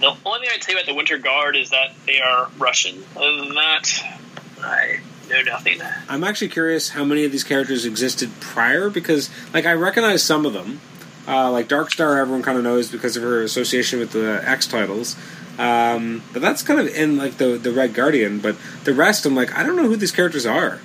The 0.00 0.16
only 0.24 0.40
thing 0.40 0.50
I 0.52 0.58
tell 0.58 0.74
you 0.74 0.80
about 0.80 0.86
the 0.86 0.94
Winter 0.94 1.18
Guard 1.18 1.56
is 1.56 1.70
that 1.70 1.92
they 2.06 2.20
are 2.20 2.48
Russian. 2.58 3.02
Other 3.16 3.36
than 3.36 3.54
that, 3.54 4.18
I 4.62 5.00
know 5.30 5.42
nothing. 5.42 5.80
I'm 6.08 6.24
actually 6.24 6.48
curious 6.48 6.90
how 6.90 7.04
many 7.04 7.24
of 7.24 7.32
these 7.32 7.44
characters 7.44 7.84
existed 7.84 8.30
prior 8.40 8.90
because, 8.90 9.30
like, 9.52 9.66
I 9.66 9.72
recognize 9.72 10.22
some 10.22 10.46
of 10.46 10.52
them. 10.52 10.80
Uh, 11.26 11.52
like 11.52 11.68
Darkstar, 11.68 12.18
everyone 12.20 12.42
kind 12.42 12.58
of 12.58 12.64
knows 12.64 12.90
because 12.90 13.16
of 13.16 13.22
her 13.22 13.42
association 13.42 14.00
with 14.00 14.10
the 14.10 14.42
X 14.44 14.66
titles. 14.66 15.16
Um, 15.58 16.22
but 16.32 16.42
that's 16.42 16.62
kind 16.62 16.80
of 16.80 16.88
in 16.88 17.16
like 17.16 17.36
the 17.36 17.58
the 17.58 17.70
Red 17.72 17.94
Guardian. 17.94 18.40
But 18.40 18.56
the 18.84 18.92
rest, 18.94 19.24
I'm 19.26 19.34
like, 19.34 19.54
I 19.56 19.62
don't 19.62 19.76
know 19.76 19.86
who 19.86 19.96
these 19.96 20.10
characters 20.10 20.46
are. 20.46 20.80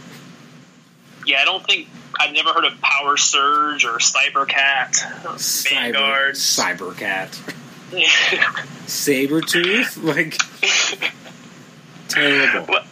Yeah, 1.25 1.39
I 1.41 1.45
don't 1.45 1.65
think 1.65 1.87
I've 2.19 2.33
never 2.33 2.53
heard 2.53 2.65
of 2.65 2.79
Power 2.81 3.17
Surge 3.17 3.85
or 3.85 3.97
Cybercat, 3.97 4.91
Cyber, 5.37 5.69
Vanguard. 5.69 6.35
Cybercat, 6.35 7.55
Sabretooth, 8.87 10.03
like 10.03 10.37
terrible. 12.07 12.65
What- 12.67 12.85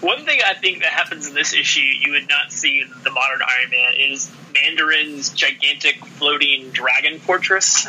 One 0.00 0.24
thing 0.24 0.40
I 0.44 0.54
think 0.54 0.78
that 0.82 0.92
happens 0.92 1.28
in 1.28 1.34
this 1.34 1.52
issue 1.52 1.80
you 1.80 2.12
would 2.12 2.28
not 2.28 2.50
see 2.50 2.80
in 2.80 2.88
the 3.02 3.10
modern 3.10 3.40
Iron 3.42 3.70
Man 3.70 3.92
is 4.12 4.30
Mandarin's 4.54 5.28
gigantic 5.30 6.04
floating 6.06 6.70
dragon 6.70 7.18
fortress. 7.20 7.86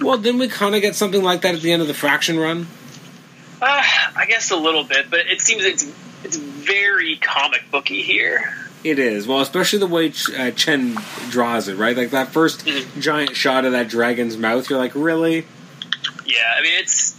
Well, 0.00 0.16
didn't 0.18 0.38
we 0.38 0.46
kind 0.48 0.76
of 0.76 0.80
get 0.80 0.94
something 0.94 1.22
like 1.24 1.40
that 1.42 1.56
at 1.56 1.60
the 1.60 1.72
end 1.72 1.82
of 1.82 1.88
the 1.88 1.94
Fraction 1.94 2.38
run? 2.38 2.68
Uh, 3.60 3.82
I 4.16 4.26
guess 4.28 4.52
a 4.52 4.56
little 4.56 4.84
bit, 4.84 5.10
but 5.10 5.20
it 5.26 5.40
seems 5.40 5.64
it's 5.64 5.92
it's 6.22 6.36
very 6.36 7.16
comic 7.16 7.62
booky 7.72 8.02
here. 8.02 8.54
It 8.84 9.00
is 9.00 9.26
well, 9.26 9.40
especially 9.40 9.80
the 9.80 9.88
way 9.88 10.10
Ch- 10.10 10.30
uh, 10.30 10.52
Chen 10.52 10.96
draws 11.30 11.66
it, 11.66 11.74
right? 11.76 11.96
Like 11.96 12.10
that 12.10 12.28
1st 12.32 12.62
Mhm. 12.64 13.00
giant 13.02 13.34
shot 13.36 13.64
of 13.64 13.72
that 13.72 13.88
dragon's 13.88 14.36
mouth. 14.36 14.70
You're 14.70 14.78
like, 14.78 14.92
really? 14.94 15.46
Yeah, 16.26 16.54
I 16.56 16.62
mean 16.62 16.78
it's 16.78 17.16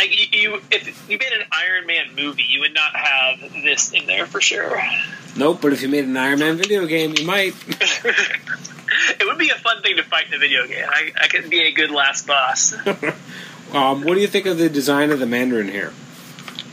like 0.00 0.32
you, 0.32 0.40
you 0.40 0.62
if 0.70 1.10
you 1.10 1.18
made 1.18 1.32
an 1.32 1.46
Iron 1.52 1.86
Man 1.86 2.14
movie, 2.16 2.44
you 2.48 2.60
would 2.60 2.74
not 2.74 2.94
have 2.96 3.40
this 3.62 3.92
in 3.92 4.06
there 4.06 4.26
for 4.26 4.40
sure. 4.40 4.80
Nope. 5.36 5.60
But 5.60 5.72
if 5.72 5.82
you 5.82 5.88
made 5.88 6.04
an 6.04 6.16
Iron 6.16 6.38
Man 6.38 6.56
video 6.56 6.86
game, 6.86 7.14
you 7.16 7.26
might. 7.26 7.54
it 7.68 9.26
would 9.26 9.38
be 9.38 9.50
a 9.50 9.56
fun 9.56 9.82
thing 9.82 9.96
to 9.96 10.02
fight 10.02 10.28
in 10.28 10.34
a 10.34 10.38
video 10.38 10.66
game. 10.66 10.86
I, 10.88 11.12
I 11.20 11.28
could 11.28 11.50
be 11.50 11.62
a 11.62 11.72
good 11.72 11.90
last 11.90 12.26
boss. 12.26 12.72
um, 13.72 14.02
what 14.02 14.14
do 14.14 14.20
you 14.20 14.26
think 14.26 14.46
of 14.46 14.58
the 14.58 14.68
design 14.68 15.10
of 15.10 15.18
the 15.18 15.26
Mandarin 15.26 15.68
here? 15.68 15.92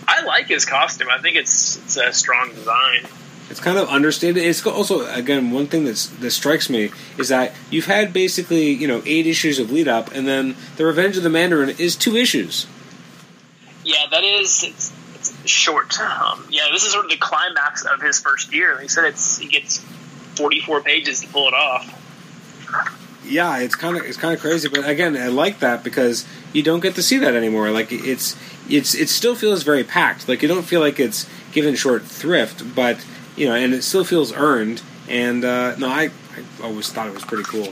I 0.08 0.24
like 0.24 0.48
his 0.48 0.66
costume. 0.66 1.10
I 1.12 1.20
think 1.20 1.36
it's 1.36 1.78
it's 1.78 1.98
a 1.98 2.14
strong 2.14 2.54
design. 2.54 3.06
It's 3.50 3.60
kind 3.60 3.78
of 3.78 3.88
understated. 3.88 4.44
It's 4.44 4.66
also 4.66 5.06
again 5.14 5.52
one 5.52 5.68
thing 5.68 5.86
that's 5.86 6.08
that 6.08 6.32
strikes 6.32 6.70
me 6.70 6.92
is 7.18 7.30
that 7.30 7.54
you've 7.70 7.86
had 7.86 8.12
basically 8.12 8.72
you 8.72 8.88
know 8.88 9.02
eight 9.06 9.26
issues 9.26 9.58
of 9.60 9.72
lead 9.72 9.88
up, 9.88 10.14
and 10.14 10.28
then 10.28 10.56
the 10.76 10.86
Revenge 10.86 11.16
of 11.18 11.24
the 11.24 11.30
Mandarin 11.30 11.70
is 11.70 11.96
two 11.96 12.16
issues. 12.18 12.68
Yeah, 13.86 14.06
that 14.12 14.24
is 14.24 14.64
it's, 14.64 14.94
it's 15.16 15.50
short. 15.50 15.98
Um, 16.00 16.46
yeah, 16.50 16.68
this 16.72 16.84
is 16.84 16.92
sort 16.92 17.06
of 17.06 17.12
the 17.12 17.18
climax 17.18 17.86
of 17.86 18.02
his 18.02 18.20
first 18.20 18.54
year. 18.54 18.80
He 18.82 18.90
said 18.90 19.06
it's 19.06 19.38
he 19.38 19.48
gets 19.48 19.78
forty 20.36 20.60
four 20.60 20.82
pages 20.82 21.22
to 21.22 21.28
pull 21.28 21.48
it 21.48 21.54
off. 21.54 21.94
Yeah, 23.26 23.60
it's 23.60 23.76
kind 23.76 23.98
of 23.98 24.04
it's 24.04 24.18
kind 24.18 24.34
of 24.34 24.42
crazy, 24.42 24.68
but 24.68 24.88
again, 24.88 25.16
I 25.16 25.28
like 25.28 25.60
that 25.60 25.84
because 25.84 26.26
you 26.52 26.64
don't 26.64 26.82
get 26.82 26.96
to 26.96 27.04
see 27.04 27.18
that 27.20 27.34
anymore. 27.34 27.72
Like 27.72 27.92
it's 27.92 28.36
it's 28.70 28.94
it 28.94 29.08
still 29.10 29.36
feels 29.36 29.64
very 29.64 29.84
packed. 29.84 30.28
Like 30.28 30.42
you 30.42 30.48
don't 30.48 30.64
feel 30.64 30.82
like 30.82 31.00
it's 31.00 31.30
given 31.52 31.76
short 31.76 32.04
thrift, 32.04 32.76
but 32.76 32.98
you 33.38 33.48
know, 33.48 33.56
and 33.56 33.74
it 33.74 33.84
still 33.84 34.04
feels 34.04 34.34
earned. 34.34 34.82
And 35.08 35.46
uh, 35.46 35.78
no, 35.78 35.88
I 35.88 36.12
I 36.36 36.64
always 36.64 36.92
thought 36.92 37.08
it 37.08 37.14
was 37.14 37.24
pretty 37.24 37.44
cool. 37.44 37.72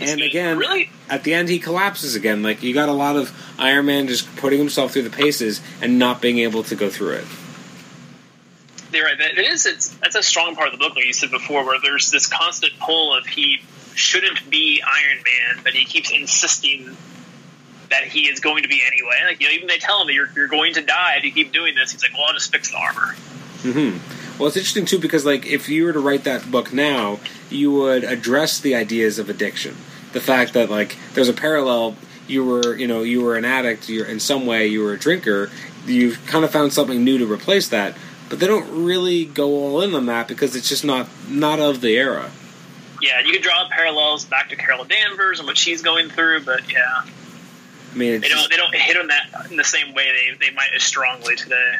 And 0.00 0.20
again, 0.20 0.58
really, 0.58 0.90
at 1.08 1.22
the 1.22 1.32
end 1.34 1.48
he 1.48 1.58
collapses 1.58 2.16
again. 2.16 2.42
Like 2.42 2.62
you 2.62 2.74
got 2.74 2.88
a 2.88 2.92
lot 2.92 3.16
of 3.16 3.32
Iron 3.58 3.86
Man 3.86 4.08
just 4.08 4.34
putting 4.36 4.58
himself 4.58 4.92
through 4.92 5.02
the 5.02 5.10
paces 5.10 5.60
and 5.80 5.98
not 5.98 6.20
being 6.20 6.38
able 6.38 6.64
to 6.64 6.74
go 6.74 6.90
through 6.90 7.12
it. 7.12 7.24
You're 8.92 9.04
right. 9.04 9.18
That 9.18 9.38
it 9.38 9.46
is. 9.46 9.66
It's 9.66 9.88
that's 9.96 10.16
a 10.16 10.22
strong 10.22 10.56
part 10.56 10.68
of 10.68 10.72
the 10.72 10.78
book, 10.78 10.96
like 10.96 11.04
you 11.04 11.12
said 11.12 11.30
before, 11.30 11.64
where 11.64 11.80
there's 11.80 12.10
this 12.10 12.26
constant 12.26 12.72
pull 12.78 13.14
of 13.14 13.26
he 13.26 13.62
shouldn't 13.94 14.48
be 14.50 14.82
Iron 14.82 15.22
Man, 15.24 15.62
but 15.62 15.72
he 15.72 15.84
keeps 15.84 16.10
insisting 16.10 16.96
that 17.90 18.04
he 18.04 18.28
is 18.28 18.40
going 18.40 18.62
to 18.62 18.68
be 18.68 18.82
anyway. 18.86 19.16
Like 19.24 19.40
you 19.40 19.48
know, 19.48 19.54
even 19.54 19.68
they 19.68 19.78
tell 19.78 20.00
him 20.00 20.08
that 20.08 20.14
you're 20.14 20.30
you're 20.34 20.48
going 20.48 20.74
to 20.74 20.82
die 20.82 21.14
if 21.18 21.24
you 21.24 21.32
keep 21.32 21.52
doing 21.52 21.74
this. 21.74 21.92
He's 21.92 22.02
like, 22.02 22.12
well, 22.12 22.24
I'll 22.26 22.34
just 22.34 22.52
fix 22.52 22.70
the 22.70 22.76
armor. 22.76 23.14
Hmm 23.72 24.38
Well, 24.38 24.48
it's 24.48 24.56
interesting 24.56 24.84
too 24.84 24.98
because 24.98 25.24
like 25.24 25.46
if 25.46 25.68
you 25.68 25.84
were 25.84 25.92
to 25.92 26.00
write 26.00 26.24
that 26.24 26.50
book 26.50 26.72
now, 26.72 27.20
you 27.50 27.70
would 27.72 28.04
address 28.04 28.58
the 28.60 28.74
ideas 28.74 29.18
of 29.18 29.28
addiction. 29.30 29.76
The 30.12 30.20
fact 30.20 30.52
that 30.54 30.70
like 30.70 30.96
there's 31.14 31.28
a 31.28 31.32
parallel. 31.34 31.96
You 32.28 32.44
were 32.44 32.76
you 32.76 32.86
know 32.88 33.02
you 33.02 33.22
were 33.22 33.36
an 33.36 33.44
addict. 33.44 33.88
You're 33.88 34.06
in 34.06 34.18
some 34.20 34.46
way 34.46 34.66
you 34.66 34.82
were 34.82 34.92
a 34.92 34.98
drinker. 34.98 35.50
You've 35.86 36.24
kind 36.26 36.44
of 36.44 36.50
found 36.50 36.72
something 36.72 37.04
new 37.04 37.18
to 37.18 37.26
replace 37.32 37.68
that, 37.68 37.96
but 38.28 38.40
they 38.40 38.46
don't 38.48 38.84
really 38.84 39.24
go 39.24 39.48
all 39.50 39.80
in 39.82 39.94
on 39.94 40.06
that 40.06 40.26
because 40.26 40.56
it's 40.56 40.68
just 40.68 40.84
not 40.84 41.08
not 41.28 41.60
of 41.60 41.80
the 41.80 41.96
era. 41.96 42.30
Yeah, 43.00 43.20
you 43.20 43.32
could 43.32 43.42
draw 43.42 43.68
parallels 43.70 44.24
back 44.24 44.48
to 44.48 44.56
Carol 44.56 44.84
Danvers 44.84 45.38
and 45.38 45.46
what 45.46 45.56
she's 45.58 45.82
going 45.82 46.08
through, 46.08 46.44
but 46.44 46.68
yeah, 46.72 47.02
I 47.04 47.96
mean, 47.96 48.14
it's 48.14 48.22
they 48.22 48.28
don't 48.28 48.38
just- 48.38 48.50
they 48.50 48.56
don't 48.56 48.74
hit 48.74 48.96
on 48.96 49.06
that 49.08 49.46
in 49.50 49.56
the 49.56 49.64
same 49.64 49.94
way 49.94 50.08
they 50.10 50.46
they 50.48 50.52
might 50.54 50.70
as 50.74 50.82
strongly 50.82 51.36
today. 51.36 51.76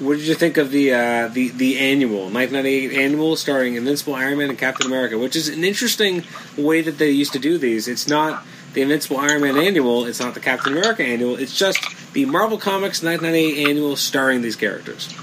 What 0.00 0.16
did 0.16 0.26
you 0.26 0.34
think 0.34 0.56
of 0.56 0.70
the 0.70 0.92
uh, 0.92 1.28
the 1.28 1.50
the 1.50 1.78
annual 1.78 2.30
1998 2.30 2.92
annual 2.92 3.36
starring 3.36 3.74
Invincible 3.74 4.14
Iron 4.14 4.38
Man 4.38 4.48
and 4.48 4.58
Captain 4.58 4.86
America, 4.86 5.18
which 5.18 5.36
is 5.36 5.48
an 5.48 5.62
interesting 5.62 6.24
way 6.56 6.80
that 6.80 6.98
they 6.98 7.10
used 7.10 7.34
to 7.34 7.38
do 7.38 7.58
these. 7.58 7.86
It's 7.86 8.08
not 8.08 8.44
the 8.72 8.80
Invincible 8.80 9.18
Iron 9.18 9.42
Man 9.42 9.58
annual. 9.58 10.06
It's 10.06 10.18
not 10.18 10.34
the 10.34 10.40
Captain 10.40 10.72
America 10.72 11.04
annual. 11.04 11.36
It's 11.36 11.56
just 11.56 11.78
the 12.14 12.24
Marvel 12.24 12.56
Comics 12.56 13.02
1998 13.02 13.68
annual 13.68 13.96
starring 13.96 14.40
these 14.40 14.56
characters. 14.56 15.14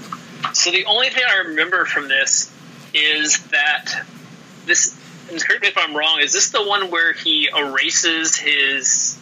So 0.52 0.70
the 0.70 0.84
only 0.84 1.08
thing 1.10 1.24
I 1.28 1.48
remember 1.48 1.84
from 1.84 2.08
this 2.08 2.52
is 2.94 3.38
that 3.48 4.06
this. 4.64 4.96
And 5.30 5.44
correct 5.44 5.60
me 5.60 5.68
if 5.68 5.76
I'm 5.76 5.94
wrong. 5.94 6.20
Is 6.22 6.32
this 6.32 6.50
the 6.50 6.64
one 6.64 6.90
where 6.90 7.12
he 7.12 7.50
erases 7.54 8.34
his 8.34 9.18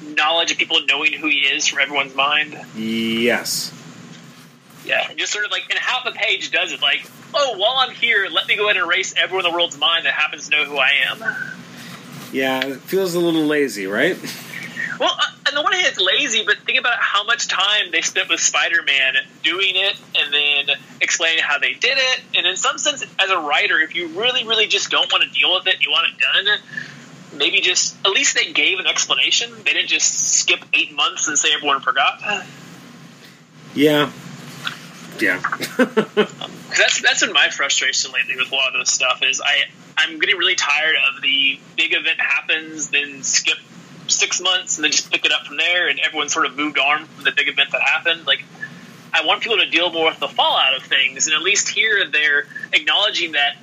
knowledge 0.00 0.50
of 0.50 0.56
people 0.56 0.78
knowing 0.88 1.12
who 1.12 1.28
he 1.28 1.40
is 1.40 1.66
from 1.66 1.80
everyone's 1.80 2.14
mind? 2.14 2.58
Yes. 2.74 3.70
Yeah, 4.84 5.12
just 5.14 5.32
sort 5.32 5.44
of 5.44 5.50
like, 5.50 5.70
and 5.70 5.78
half 5.78 6.06
a 6.06 6.12
page 6.12 6.50
does 6.50 6.72
it. 6.72 6.82
Like, 6.82 7.08
oh, 7.34 7.56
while 7.56 7.76
I'm 7.78 7.94
here, 7.94 8.28
let 8.30 8.46
me 8.48 8.56
go 8.56 8.64
ahead 8.64 8.76
and 8.76 8.86
erase 8.86 9.14
everyone 9.16 9.44
in 9.46 9.52
the 9.52 9.56
world's 9.56 9.78
mind 9.78 10.06
that 10.06 10.14
happens 10.14 10.48
to 10.48 10.56
know 10.56 10.64
who 10.64 10.76
I 10.76 10.90
am. 11.10 11.22
Yeah, 12.32 12.64
it 12.64 12.80
feels 12.80 13.14
a 13.14 13.20
little 13.20 13.44
lazy, 13.44 13.86
right? 13.86 14.18
Well, 14.98 15.10
uh, 15.10 15.48
on 15.48 15.54
the 15.54 15.62
one 15.62 15.72
hand, 15.72 15.86
it's 15.86 16.00
lazy, 16.00 16.44
but 16.44 16.58
think 16.58 16.78
about 16.78 16.96
how 16.98 17.24
much 17.24 17.48
time 17.48 17.90
they 17.92 18.00
spent 18.00 18.28
with 18.28 18.40
Spider-Man 18.40 19.14
doing 19.42 19.72
it, 19.74 19.96
and 20.18 20.32
then 20.32 20.76
explaining 21.00 21.42
how 21.42 21.58
they 21.58 21.74
did 21.74 21.98
it. 21.98 22.20
And 22.36 22.46
in 22.46 22.56
some 22.56 22.78
sense, 22.78 23.04
as 23.18 23.30
a 23.30 23.38
writer, 23.38 23.78
if 23.80 23.94
you 23.94 24.08
really, 24.08 24.44
really 24.44 24.66
just 24.66 24.90
don't 24.90 25.10
want 25.12 25.24
to 25.24 25.30
deal 25.30 25.54
with 25.54 25.66
it, 25.66 25.84
you 25.84 25.90
want 25.90 26.08
it 26.12 26.18
done. 26.18 26.58
Maybe 27.38 27.60
just 27.60 27.96
at 28.04 28.12
least 28.12 28.34
they 28.34 28.52
gave 28.52 28.78
an 28.78 28.86
explanation. 28.86 29.50
They 29.64 29.72
didn't 29.72 29.88
just 29.88 30.38
skip 30.40 30.60
eight 30.74 30.94
months 30.94 31.28
and 31.28 31.38
say 31.38 31.48
everyone 31.54 31.80
forgot. 31.80 32.20
Yeah. 33.74 34.12
Yeah. 35.20 35.40
That's 36.74 37.02
that's 37.02 37.20
been 37.20 37.34
my 37.34 37.50
frustration 37.50 38.12
lately 38.12 38.34
with 38.36 38.50
a 38.50 38.54
lot 38.54 38.74
of 38.74 38.80
this 38.80 38.90
stuff 38.90 39.22
is 39.22 39.42
I 39.44 39.64
I'm 39.98 40.18
getting 40.18 40.38
really 40.38 40.54
tired 40.54 40.96
of 41.14 41.20
the 41.20 41.60
big 41.76 41.92
event 41.92 42.18
happens, 42.18 42.88
then 42.88 43.22
skip 43.22 43.58
six 44.08 44.40
months, 44.40 44.78
and 44.78 44.84
then 44.84 44.90
just 44.90 45.10
pick 45.10 45.26
it 45.26 45.32
up 45.32 45.46
from 45.46 45.58
there, 45.58 45.88
and 45.88 46.00
everyone 46.00 46.30
sort 46.30 46.46
of 46.46 46.56
moved 46.56 46.78
on 46.78 47.04
from 47.04 47.24
the 47.24 47.32
big 47.32 47.48
event 47.48 47.72
that 47.72 47.82
happened. 47.82 48.26
Like 48.26 48.42
I 49.12 49.26
want 49.26 49.42
people 49.42 49.58
to 49.58 49.66
deal 49.68 49.92
more 49.92 50.06
with 50.06 50.18
the 50.18 50.28
fallout 50.28 50.74
of 50.74 50.82
things, 50.82 51.26
and 51.26 51.34
at 51.36 51.42
least 51.42 51.68
here 51.68 52.06
they're 52.08 52.46
acknowledging 52.72 53.32
that 53.32 53.56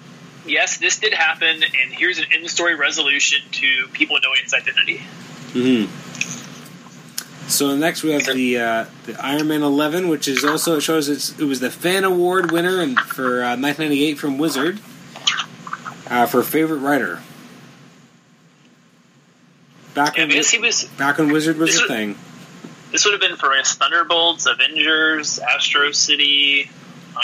yes, 0.46 0.78
this 0.78 1.00
did 1.00 1.14
happen, 1.14 1.64
and 1.64 1.92
here's 1.92 2.20
an 2.20 2.26
end 2.32 2.48
story 2.50 2.76
resolution 2.76 3.40
to 3.54 3.88
people 3.94 4.18
knowing 4.22 4.40
its 4.44 4.54
identity. 4.54 5.02
hmm 5.52 5.86
So 7.50 7.76
next 7.76 8.04
we 8.04 8.12
have 8.12 8.26
the 8.26 8.60
uh, 8.60 8.86
the 9.06 9.16
Iron 9.26 9.48
Man 9.48 9.64
11, 9.64 10.08
which 10.08 10.28
is 10.28 10.46
also 10.46 10.78
it 10.78 10.82
shows 10.82 11.10
it's, 11.10 11.38
it 11.40 11.46
was 11.46 11.60
the 11.60 11.72
fan 11.72 12.04
award 12.04 12.52
winner 12.52 12.80
and 12.80 12.98
for 13.00 13.42
uh, 13.44 13.58
1998 13.58 14.16
from 14.20 14.38
Wizard 14.38 14.80
uh, 16.08 16.26
for 16.28 16.44
favorite 16.44 16.78
writer. 16.78 17.22
Back 19.96 20.16
Yeah, 20.16 20.24
when 20.24 20.30
guess 20.30 20.50
he 20.52 20.60
was. 20.60 20.84
back 20.98 21.18
when 21.18 21.32
Wizard 21.32 21.58
was 21.58 21.78
a 21.78 21.82
is- 21.84 21.88
thing. 21.88 22.16
This 22.92 23.06
would 23.06 23.12
have 23.12 23.22
been 23.22 23.38
for 23.38 23.52
Thunderbolts, 23.64 24.48
Avengers, 24.48 25.38
Astro 25.38 25.92
City, 25.92 26.72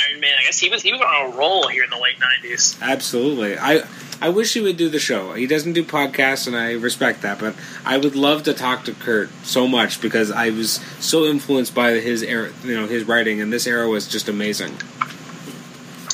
Iron 0.09 0.19
Man. 0.19 0.31
I 0.39 0.43
guess 0.43 0.59
he 0.59 0.69
was 0.69 0.81
he 0.81 0.91
was 0.91 1.01
on 1.01 1.33
a 1.33 1.37
roll 1.37 1.67
here 1.67 1.83
in 1.83 1.89
the 1.89 1.97
late 1.97 2.17
'90s. 2.19 2.81
Absolutely. 2.81 3.57
I 3.57 3.83
I 4.21 4.29
wish 4.29 4.53
he 4.53 4.61
would 4.61 4.77
do 4.77 4.89
the 4.89 4.99
show. 4.99 5.33
He 5.33 5.45
doesn't 5.45 5.73
do 5.73 5.83
podcasts, 5.83 6.47
and 6.47 6.55
I 6.55 6.73
respect 6.73 7.21
that. 7.21 7.39
But 7.39 7.55
I 7.85 7.97
would 7.97 8.15
love 8.15 8.43
to 8.43 8.53
talk 8.53 8.85
to 8.85 8.93
Kurt 8.93 9.29
so 9.43 9.67
much 9.67 10.01
because 10.01 10.31
I 10.31 10.49
was 10.49 10.79
so 10.99 11.25
influenced 11.25 11.75
by 11.75 11.91
his 11.91 12.23
era, 12.23 12.51
you 12.63 12.75
know, 12.75 12.87
his 12.87 13.03
writing, 13.05 13.41
and 13.41 13.51
this 13.51 13.67
era 13.67 13.87
was 13.87 14.07
just 14.07 14.29
amazing. 14.29 14.73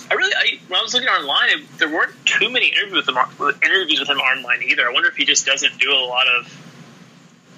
I 0.10 0.16
really, 0.16 0.34
I, 0.36 0.60
when 0.68 0.80
I 0.80 0.84
was 0.84 0.94
looking 0.94 1.10
online, 1.10 1.66
there 1.78 1.90
weren't 1.90 2.14
too 2.26 2.50
many 2.50 2.68
interviews 2.68 3.06
with 3.06 3.10
him 3.16 3.58
interviews 3.64 4.00
with 4.00 4.10
him 4.10 4.18
online 4.18 4.64
either. 4.64 4.90
I 4.90 4.92
wonder 4.92 5.10
if 5.10 5.16
he 5.16 5.26
just 5.26 5.46
doesn't 5.46 5.80
do 5.80 5.92
a 5.92 6.04
lot 6.06 6.28
of 6.28 6.52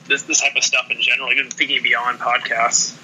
this 0.07 0.23
this 0.23 0.41
type 0.41 0.55
of 0.55 0.63
stuff 0.63 0.91
in 0.91 1.01
general, 1.01 1.31
even 1.31 1.49
thinking 1.49 1.81
beyond 1.81 2.19
podcasts. 2.19 2.97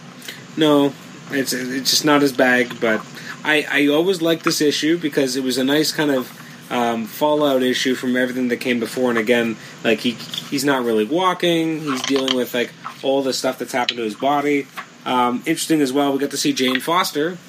No, 0.58 0.94
it's 1.32 1.54
it's 1.54 1.92
just 1.92 2.06
not 2.06 2.22
his 2.22 2.32
bag. 2.32 2.80
But 2.80 3.06
I 3.44 3.66
I 3.70 3.88
always 3.88 4.22
liked 4.22 4.44
this 4.44 4.62
issue 4.62 4.98
because 4.98 5.36
it 5.36 5.44
was 5.44 5.58
a 5.58 5.64
nice 5.64 5.92
kind 5.92 6.12
of. 6.12 6.36
Um, 6.72 7.08
fallout 7.08 7.64
issue 7.64 7.96
from 7.96 8.16
everything 8.16 8.50
that 8.50 8.58
came 8.58 8.80
before, 8.80 9.10
and 9.10 9.18
again, 9.18 9.58
like 9.84 10.02
he 10.02 10.12
he's 10.12 10.64
not 10.64 10.84
really 10.86 11.04
walking. 11.04 11.82
He's 11.82 12.00
dealing 12.04 12.36
with 12.36 12.54
like 12.54 12.72
all 13.02 13.24
the 13.24 13.34
stuff 13.34 13.58
that's 13.58 13.72
happened 13.72 13.98
to 13.98 14.04
his 14.04 14.14
body. 14.14 14.68
Um, 15.04 15.38
interesting 15.48 15.82
as 15.82 15.92
well. 15.92 16.14
We 16.14 16.20
got 16.20 16.30
to 16.30 16.38
see 16.38 16.54
Jane 16.54 16.80
Foster, 16.80 17.40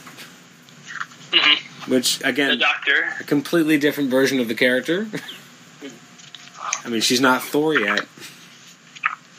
which 1.86 2.20
The 2.20 2.28
again, 2.28 2.58
Doctor, 2.58 3.12
a 3.20 3.24
completely 3.24 3.76
different 3.76 4.08
version 4.08 4.40
of 4.40 4.48
the 4.48 4.54
character. 4.54 5.06
I 6.82 6.88
mean, 6.88 7.02
she's 7.02 7.20
not 7.20 7.42
Thor 7.42 7.74
yet, 7.74 8.06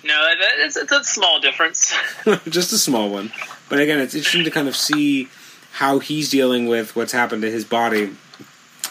no, 0.04 0.28
it's, 0.58 0.78
it's 0.78 0.92
a 0.92 1.04
small 1.04 1.39
difference. 1.39 1.96
just 2.50 2.74
a 2.74 2.78
small 2.78 3.10
one. 3.10 3.32
But 3.72 3.80
again, 3.80 3.99
it's 3.99 4.13
interesting 4.13 4.43
to 4.43 4.51
kind 4.51 4.67
of 4.67 4.76
see 4.76 5.30
how 5.72 5.99
he's 5.99 6.30
dealing 6.30 6.67
with 6.67 6.93
what's 6.93 7.13
happened 7.13 7.41
to 7.43 7.49
his 7.49 7.63
body, 7.63 8.13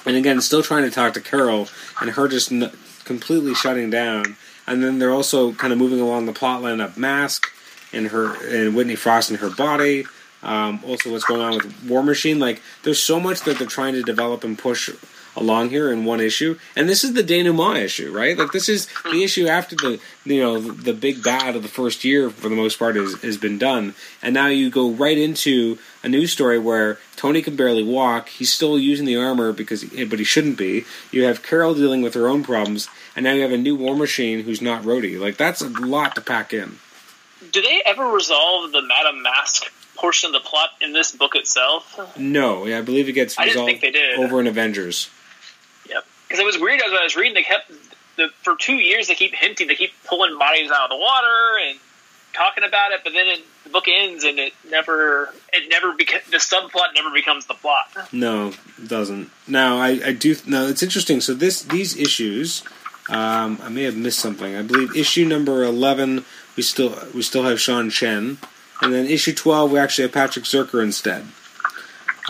and 0.06 0.16
again, 0.16 0.40
still 0.40 0.62
trying 0.62 0.84
to 0.84 0.90
talk 0.90 1.12
to 1.12 1.20
Carol, 1.20 1.68
and 2.00 2.08
her 2.08 2.28
just 2.28 2.50
n- 2.50 2.72
completely 3.04 3.54
shutting 3.54 3.90
down. 3.90 4.36
And 4.66 4.82
then 4.82 4.98
they're 4.98 5.12
also 5.12 5.52
kind 5.52 5.74
of 5.74 5.78
moving 5.78 6.00
along 6.00 6.24
the 6.24 6.32
plot 6.32 6.62
line 6.62 6.80
of 6.80 6.96
Masque, 6.96 7.46
and 7.92 8.06
her 8.06 8.34
and 8.46 8.74
Whitney 8.74 8.96
Frost 8.96 9.28
and 9.28 9.40
her 9.40 9.50
body. 9.50 10.06
Um, 10.42 10.80
also, 10.86 11.12
what's 11.12 11.24
going 11.24 11.42
on 11.42 11.56
with 11.56 11.84
War 11.86 12.02
Machine? 12.02 12.38
Like, 12.38 12.62
there's 12.82 13.02
so 13.02 13.20
much 13.20 13.42
that 13.42 13.58
they're 13.58 13.68
trying 13.68 13.92
to 13.92 14.02
develop 14.02 14.44
and 14.44 14.58
push 14.58 14.88
along 15.40 15.70
here 15.70 15.90
in 15.90 16.04
one 16.04 16.20
issue, 16.20 16.58
and 16.76 16.88
this 16.88 17.02
is 17.02 17.14
the 17.14 17.22
denouement 17.22 17.78
issue, 17.78 18.12
right? 18.12 18.38
Like, 18.38 18.52
this 18.52 18.68
is 18.68 18.86
the 19.10 19.24
issue 19.24 19.48
after 19.48 19.74
the 19.74 19.98
you 20.24 20.40
know 20.40 20.60
the 20.60 20.92
big 20.92 21.24
bad 21.24 21.56
of 21.56 21.62
the 21.62 21.68
first 21.68 22.04
year 22.04 22.30
for 22.30 22.48
the 22.48 22.54
most 22.54 22.78
part 22.78 22.94
has 22.94 23.14
has 23.22 23.36
been 23.36 23.58
done, 23.58 23.94
and 24.22 24.34
now 24.34 24.46
you 24.46 24.70
go 24.70 24.90
right 24.90 25.18
into 25.18 25.78
a 26.02 26.08
new 26.08 26.26
story 26.26 26.58
where 26.58 26.98
Tony 27.16 27.42
can 27.42 27.56
barely 27.56 27.82
walk. 27.82 28.28
He's 28.28 28.52
still 28.52 28.78
using 28.78 29.06
the 29.06 29.16
armor 29.16 29.52
because, 29.52 29.84
but 29.84 30.18
he 30.18 30.24
shouldn't 30.24 30.58
be. 30.58 30.84
You 31.10 31.24
have 31.24 31.42
Carol 31.42 31.74
dealing 31.74 32.02
with 32.02 32.14
her 32.14 32.28
own 32.28 32.44
problems, 32.44 32.88
and 33.16 33.24
now 33.24 33.32
you 33.32 33.42
have 33.42 33.52
a 33.52 33.58
new 33.58 33.76
War 33.76 33.96
Machine 33.96 34.44
who's 34.44 34.62
not 34.62 34.82
Rhodey. 34.82 35.18
Like, 35.18 35.36
that's 35.36 35.60
a 35.60 35.68
lot 35.68 36.14
to 36.14 36.20
pack 36.20 36.52
in. 36.52 36.78
Do 37.52 37.62
they 37.62 37.82
ever 37.84 38.06
resolve 38.06 38.72
the 38.72 38.82
Madame 38.82 39.22
Masque 39.22 39.72
portion 39.96 40.34
of 40.34 40.42
the 40.42 40.48
plot 40.48 40.70
in 40.80 40.92
this 40.92 41.12
book 41.12 41.34
itself? 41.34 42.16
No, 42.16 42.66
yeah, 42.66 42.78
I 42.78 42.82
believe 42.82 43.08
it 43.08 43.12
gets 43.12 43.38
resolved 43.38 43.66
think 43.66 43.80
they 43.80 43.90
did. 43.90 44.18
over 44.18 44.40
in 44.40 44.46
Avengers. 44.46 45.10
Because 46.30 46.38
it 46.38 46.46
was 46.46 46.60
weird 46.60 46.80
as 46.80 46.92
I 46.92 47.02
was 47.02 47.16
reading. 47.16 47.34
They 47.34 47.42
kept 47.42 47.72
the, 48.14 48.28
for 48.42 48.54
two 48.54 48.76
years. 48.76 49.08
They 49.08 49.16
keep 49.16 49.34
hinting. 49.34 49.66
They 49.66 49.74
keep 49.74 49.90
pulling 50.06 50.38
bodies 50.38 50.70
out 50.70 50.84
of 50.84 50.90
the 50.90 50.96
water 50.96 51.58
and 51.66 51.76
talking 52.32 52.62
about 52.62 52.92
it. 52.92 53.00
But 53.02 53.14
then 53.14 53.26
it, 53.26 53.40
the 53.64 53.70
book 53.70 53.86
ends 53.88 54.22
and 54.22 54.38
it 54.38 54.52
never. 54.70 55.34
It 55.52 55.68
never 55.68 55.92
beca- 55.92 56.24
the 56.30 56.36
subplot 56.36 56.94
never 56.94 57.10
becomes 57.12 57.46
the 57.46 57.54
plot. 57.54 58.12
No, 58.12 58.52
it 58.78 58.86
doesn't. 58.86 59.28
Now 59.48 59.78
I, 59.78 60.00
I 60.06 60.12
do. 60.12 60.36
No, 60.46 60.68
it's 60.68 60.84
interesting. 60.84 61.20
So 61.20 61.34
this 61.34 61.62
these 61.62 61.96
issues, 61.96 62.62
um, 63.08 63.58
I 63.60 63.68
may 63.68 63.82
have 63.82 63.96
missed 63.96 64.20
something. 64.20 64.54
I 64.54 64.62
believe 64.62 64.94
issue 64.94 65.24
number 65.24 65.64
eleven, 65.64 66.24
we 66.56 66.62
still 66.62 66.96
we 67.12 67.22
still 67.22 67.42
have 67.42 67.60
Sean 67.60 67.90
Chen, 67.90 68.38
and 68.82 68.94
then 68.94 69.06
issue 69.06 69.34
twelve, 69.34 69.72
we 69.72 69.80
actually 69.80 70.02
have 70.02 70.12
Patrick 70.12 70.44
Zircher 70.44 70.80
instead. 70.80 71.26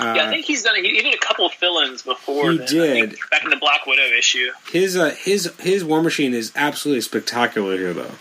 Uh, 0.01 0.15
yeah, 0.15 0.27
I 0.27 0.31
think 0.31 0.47
he's 0.47 0.63
done. 0.63 0.77
He, 0.77 0.83
he 0.83 1.03
did 1.03 1.15
a 1.15 1.19
couple 1.19 1.47
of 1.47 1.53
fill-ins 1.53 2.03
before. 2.03 2.53
He 2.53 2.59
then, 2.59 2.67
did. 2.69 3.19
back 3.31 3.45
in 3.45 3.51
the 3.51 3.57
Black 3.57 3.87
Widow 3.87 4.03
issue. 4.17 4.51
his 4.73 4.97
uh, 4.97 5.11
his 5.11 5.53
his 5.61 5.85
War 5.85 6.03
Machine 6.03 6.35
is 6.35 6.53
absolutely 6.57 7.03
spectacular 7.03 7.77
here, 7.77 7.93
though. 7.93 8.13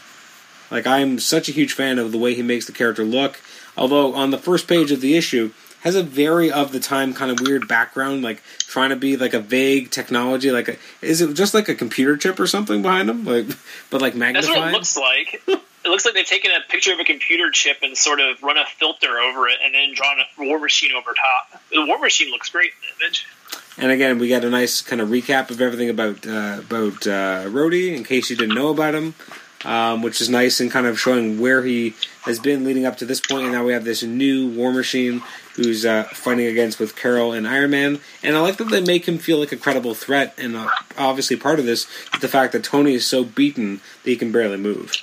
Like 0.71 0.85
I'm 0.85 1.19
such 1.19 1.49
a 1.49 1.51
huge 1.51 1.73
fan 1.73 1.99
of 1.99 2.11
the 2.11 2.17
way 2.17 2.33
he 2.33 2.41
makes 2.41 2.65
the 2.65 2.71
character 2.71 3.03
look. 3.03 3.39
Although 3.77 4.13
on 4.13 4.31
the 4.31 4.37
first 4.37 4.67
page 4.67 4.91
of 4.91 5.01
the 5.01 5.15
issue 5.15 5.51
has 5.81 5.95
a 5.95 6.03
very 6.03 6.51
of 6.51 6.71
the 6.71 6.79
time 6.79 7.13
kind 7.13 7.31
of 7.31 7.39
weird 7.39 7.67
background, 7.67 8.21
like 8.21 8.43
trying 8.59 8.89
to 8.89 8.95
be 8.95 9.15
like 9.17 9.33
a 9.33 9.39
vague 9.39 9.89
technology. 9.89 10.51
Like, 10.51 10.67
a, 10.67 10.75
is 11.01 11.21
it 11.21 11.33
just 11.33 11.53
like 11.53 11.69
a 11.69 11.75
computer 11.75 12.17
chip 12.17 12.39
or 12.39 12.47
something 12.47 12.81
behind 12.81 13.09
him? 13.09 13.25
Like, 13.25 13.47
but 13.89 14.01
like 14.01 14.15
magnified. 14.15 14.49
That's 14.49 14.59
what 14.59 14.69
it 14.69 14.73
looks 14.73 14.97
like. 14.97 15.41
it 15.89 15.91
looks 15.91 16.05
like 16.05 16.13
they've 16.13 16.25
taken 16.25 16.51
a 16.51 16.61
picture 16.69 16.93
of 16.93 16.99
a 16.99 17.03
computer 17.03 17.49
chip 17.49 17.79
and 17.81 17.97
sort 17.97 18.19
of 18.19 18.43
run 18.43 18.57
a 18.57 18.65
filter 18.77 19.17
over 19.19 19.47
it, 19.47 19.57
and 19.63 19.73
then 19.73 19.93
drawn 19.95 20.17
a 20.19 20.43
War 20.43 20.59
Machine 20.59 20.91
over 20.95 21.13
top. 21.13 21.61
The 21.71 21.83
War 21.83 21.97
Machine 21.97 22.29
looks 22.29 22.49
great 22.49 22.71
in 22.71 22.95
the 22.99 23.05
image. 23.05 23.25
And 23.79 23.91
again, 23.91 24.19
we 24.19 24.29
got 24.29 24.43
a 24.43 24.49
nice 24.51 24.81
kind 24.81 25.01
of 25.01 25.09
recap 25.09 25.49
of 25.49 25.61
everything 25.61 25.89
about 25.89 26.27
uh, 26.27 26.57
about 26.59 27.07
uh, 27.07 27.49
Rhodey, 27.49 27.95
in 27.95 28.03
case 28.03 28.29
you 28.29 28.35
didn't 28.35 28.53
know 28.53 28.69
about 28.69 28.93
him, 28.93 29.15
um, 29.65 30.03
which 30.03 30.21
is 30.21 30.29
nice 30.29 30.59
and 30.59 30.69
kind 30.69 30.85
of 30.85 30.99
showing 30.99 31.39
where 31.39 31.63
he 31.63 31.95
has 32.21 32.39
been 32.39 32.65
leading 32.65 32.85
up 32.85 32.97
to 32.97 33.05
this 33.05 33.19
point. 33.19 33.45
And 33.45 33.53
now 33.53 33.65
we 33.65 33.73
have 33.73 33.83
this 33.83 34.03
new 34.03 34.49
War 34.49 34.71
Machine 34.71 35.23
who's 35.55 35.85
uh, 35.85 36.03
fighting 36.03 36.45
against 36.45 36.79
with 36.79 36.95
Carol 36.95 37.33
and 37.33 37.47
Iron 37.47 37.71
Man. 37.71 37.99
And 38.21 38.37
I 38.37 38.41
like 38.41 38.57
that 38.57 38.69
they 38.69 38.81
make 38.81 39.07
him 39.07 39.17
feel 39.17 39.39
like 39.39 39.51
a 39.51 39.57
credible 39.57 39.95
threat. 39.95 40.35
And 40.37 40.55
uh, 40.55 40.69
obviously, 40.99 41.35
part 41.35 41.57
of 41.57 41.65
this 41.65 41.87
is 42.13 42.19
the 42.19 42.27
fact 42.27 42.53
that 42.53 42.63
Tony 42.63 42.93
is 42.93 43.07
so 43.07 43.23
beaten 43.23 43.81
that 44.03 44.09
he 44.09 44.15
can 44.15 44.31
barely 44.31 44.57
move. 44.57 44.93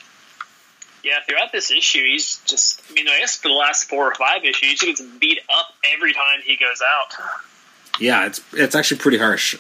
Yeah, 1.07 1.21
throughout 1.25 1.53
this 1.53 1.71
issue, 1.71 2.03
he's 2.03 2.41
just. 2.47 2.83
I 2.91 2.95
mean, 2.95 3.07
I 3.07 3.21
guess 3.21 3.37
for 3.37 3.47
the 3.47 3.55
last 3.55 3.85
four 3.85 4.11
or 4.11 4.15
five 4.17 4.45
issues, 4.45 4.81
he 4.81 4.89
gets 4.89 5.01
beat 5.01 5.39
up 5.57 5.73
every 5.95 6.13
time 6.13 6.41
he 6.45 6.57
goes 6.57 6.83
out. 6.83 7.15
Yeah, 8.01 8.27
it's 8.27 8.41
it's 8.53 8.75
actually 8.75 8.99
pretty 8.99 9.19
harsh. 9.19 9.57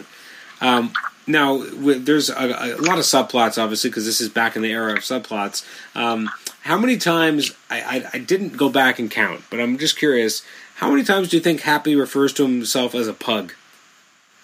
Um, 0.61 0.93
now, 1.29 1.59
there's 1.63 2.31
a, 2.31 2.35
a 2.35 2.83
lot 2.83 2.99
of 2.99 3.05
subplots, 3.05 3.63
obviously, 3.63 3.91
because 3.91 4.07
this 4.07 4.21
is 4.21 4.29
back 4.29 4.57
in 4.57 4.63
the 4.63 4.73
era 4.73 4.95
of 4.95 4.99
subplots. 4.99 5.65
Um, 5.95 6.31
how 6.63 6.79
many 6.79 6.97
times 6.97 7.53
I, 7.71 7.81
I, 7.81 8.11
I 8.15 8.19
didn't 8.19 8.57
go 8.57 8.69
back 8.69 8.99
and 8.99 9.09
count, 9.09 9.43
but 9.49 9.61
I'm 9.61 9.79
just 9.79 9.97
curious. 9.97 10.45
How 10.77 10.91
many 10.91 11.05
times 11.05 11.29
do 11.29 11.37
you 11.37 11.43
think 11.43 11.61
Happy 11.61 11.95
refers 11.95 12.33
to 12.35 12.43
himself 12.43 12.93
as 12.93 13.07
a 13.07 13.15
pug? 13.15 13.53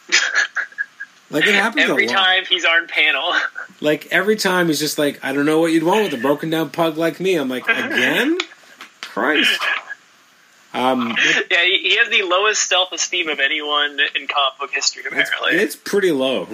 Like 1.33 1.47
it 1.47 1.55
happens 1.55 1.89
Every 1.91 2.07
time 2.07 2.45
he's 2.49 2.65
on 2.65 2.87
panel. 2.89 3.33
Like 3.81 4.07
every 4.13 4.37
time 4.37 4.69
he's 4.69 4.79
just 4.79 4.97
like, 4.97 5.19
I 5.25 5.33
don't 5.33 5.45
know 5.45 5.59
what 5.59 5.73
you'd 5.73 5.83
want 5.83 6.05
with 6.05 6.15
a 6.15 6.23
broken 6.23 6.51
down 6.51 6.71
pug 6.71 6.97
like 6.97 7.19
me. 7.19 7.35
I'm 7.35 7.49
like, 7.49 7.67
again, 7.67 8.39
Christ. 9.01 9.61
Um, 10.73 11.17
yeah, 11.51 11.65
he, 11.65 11.97
has 11.97 12.09
the 12.09 12.23
lowest 12.23 12.69
self 12.69 12.93
esteem 12.93 13.29
of 13.29 13.41
anyone 13.41 13.99
in 14.15 14.29
comic 14.29 14.59
book 14.61 14.71
history, 14.73 15.03
It's, 15.05 15.31
apparently. 15.31 15.61
it's 15.61 15.75
pretty 15.75 16.13
low. 16.13 16.47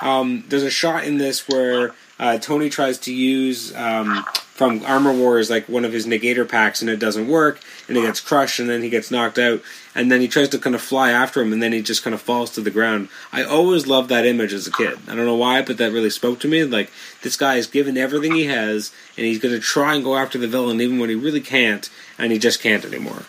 Um, 0.00 0.44
there's 0.48 0.62
a 0.62 0.70
shot 0.70 1.02
in 1.04 1.18
this 1.18 1.48
where 1.48 1.94
uh, 2.20 2.38
Tony 2.38 2.70
tries 2.70 2.98
to 3.00 3.12
use 3.12 3.74
um, 3.74 4.24
from 4.54 4.84
Armor 4.84 5.12
Wars 5.12 5.50
like 5.50 5.68
one 5.68 5.84
of 5.84 5.92
his 5.92 6.06
negator 6.06 6.48
packs, 6.48 6.80
and 6.80 6.88
it 6.88 6.98
doesn't 6.98 7.26
work, 7.28 7.60
and 7.90 7.98
he 7.98 8.04
gets 8.04 8.20
crushed, 8.20 8.58
and 8.60 8.70
then 8.70 8.82
he 8.82 8.88
gets 8.88 9.10
knocked 9.10 9.38
out, 9.38 9.60
and 9.94 10.10
then 10.10 10.20
he 10.20 10.28
tries 10.28 10.48
to 10.50 10.58
kind 10.58 10.74
of 10.74 10.80
fly 10.80 11.10
after 11.10 11.42
him, 11.42 11.52
and 11.52 11.62
then 11.62 11.72
he 11.72 11.82
just 11.82 12.02
kind 12.02 12.14
of 12.14 12.22
falls 12.22 12.50
to 12.52 12.60
the 12.60 12.70
ground. 12.70 13.08
I 13.32 13.42
always 13.42 13.86
loved 13.86 14.08
that 14.08 14.24
image 14.24 14.52
as 14.52 14.66
a 14.66 14.72
kid. 14.72 14.98
I 15.08 15.14
don't 15.16 15.26
know 15.26 15.34
why, 15.36 15.60
but 15.62 15.76
that 15.78 15.92
really 15.92 16.08
spoke 16.10 16.38
to 16.40 16.48
me. 16.48 16.64
Like 16.64 16.90
this 17.22 17.36
guy 17.36 17.56
is 17.56 17.66
given 17.66 17.98
everything 17.98 18.34
he 18.34 18.44
has, 18.44 18.92
and 19.16 19.26
he's 19.26 19.38
going 19.40 19.54
to 19.54 19.60
try 19.60 19.94
and 19.94 20.04
go 20.04 20.16
after 20.16 20.38
the 20.38 20.48
villain 20.48 20.80
even 20.80 20.98
when 21.00 21.10
he 21.10 21.16
really 21.16 21.40
can't, 21.42 21.90
and 22.16 22.32
he 22.32 22.38
just 22.38 22.60
can't 22.62 22.84
anymore. 22.84 23.24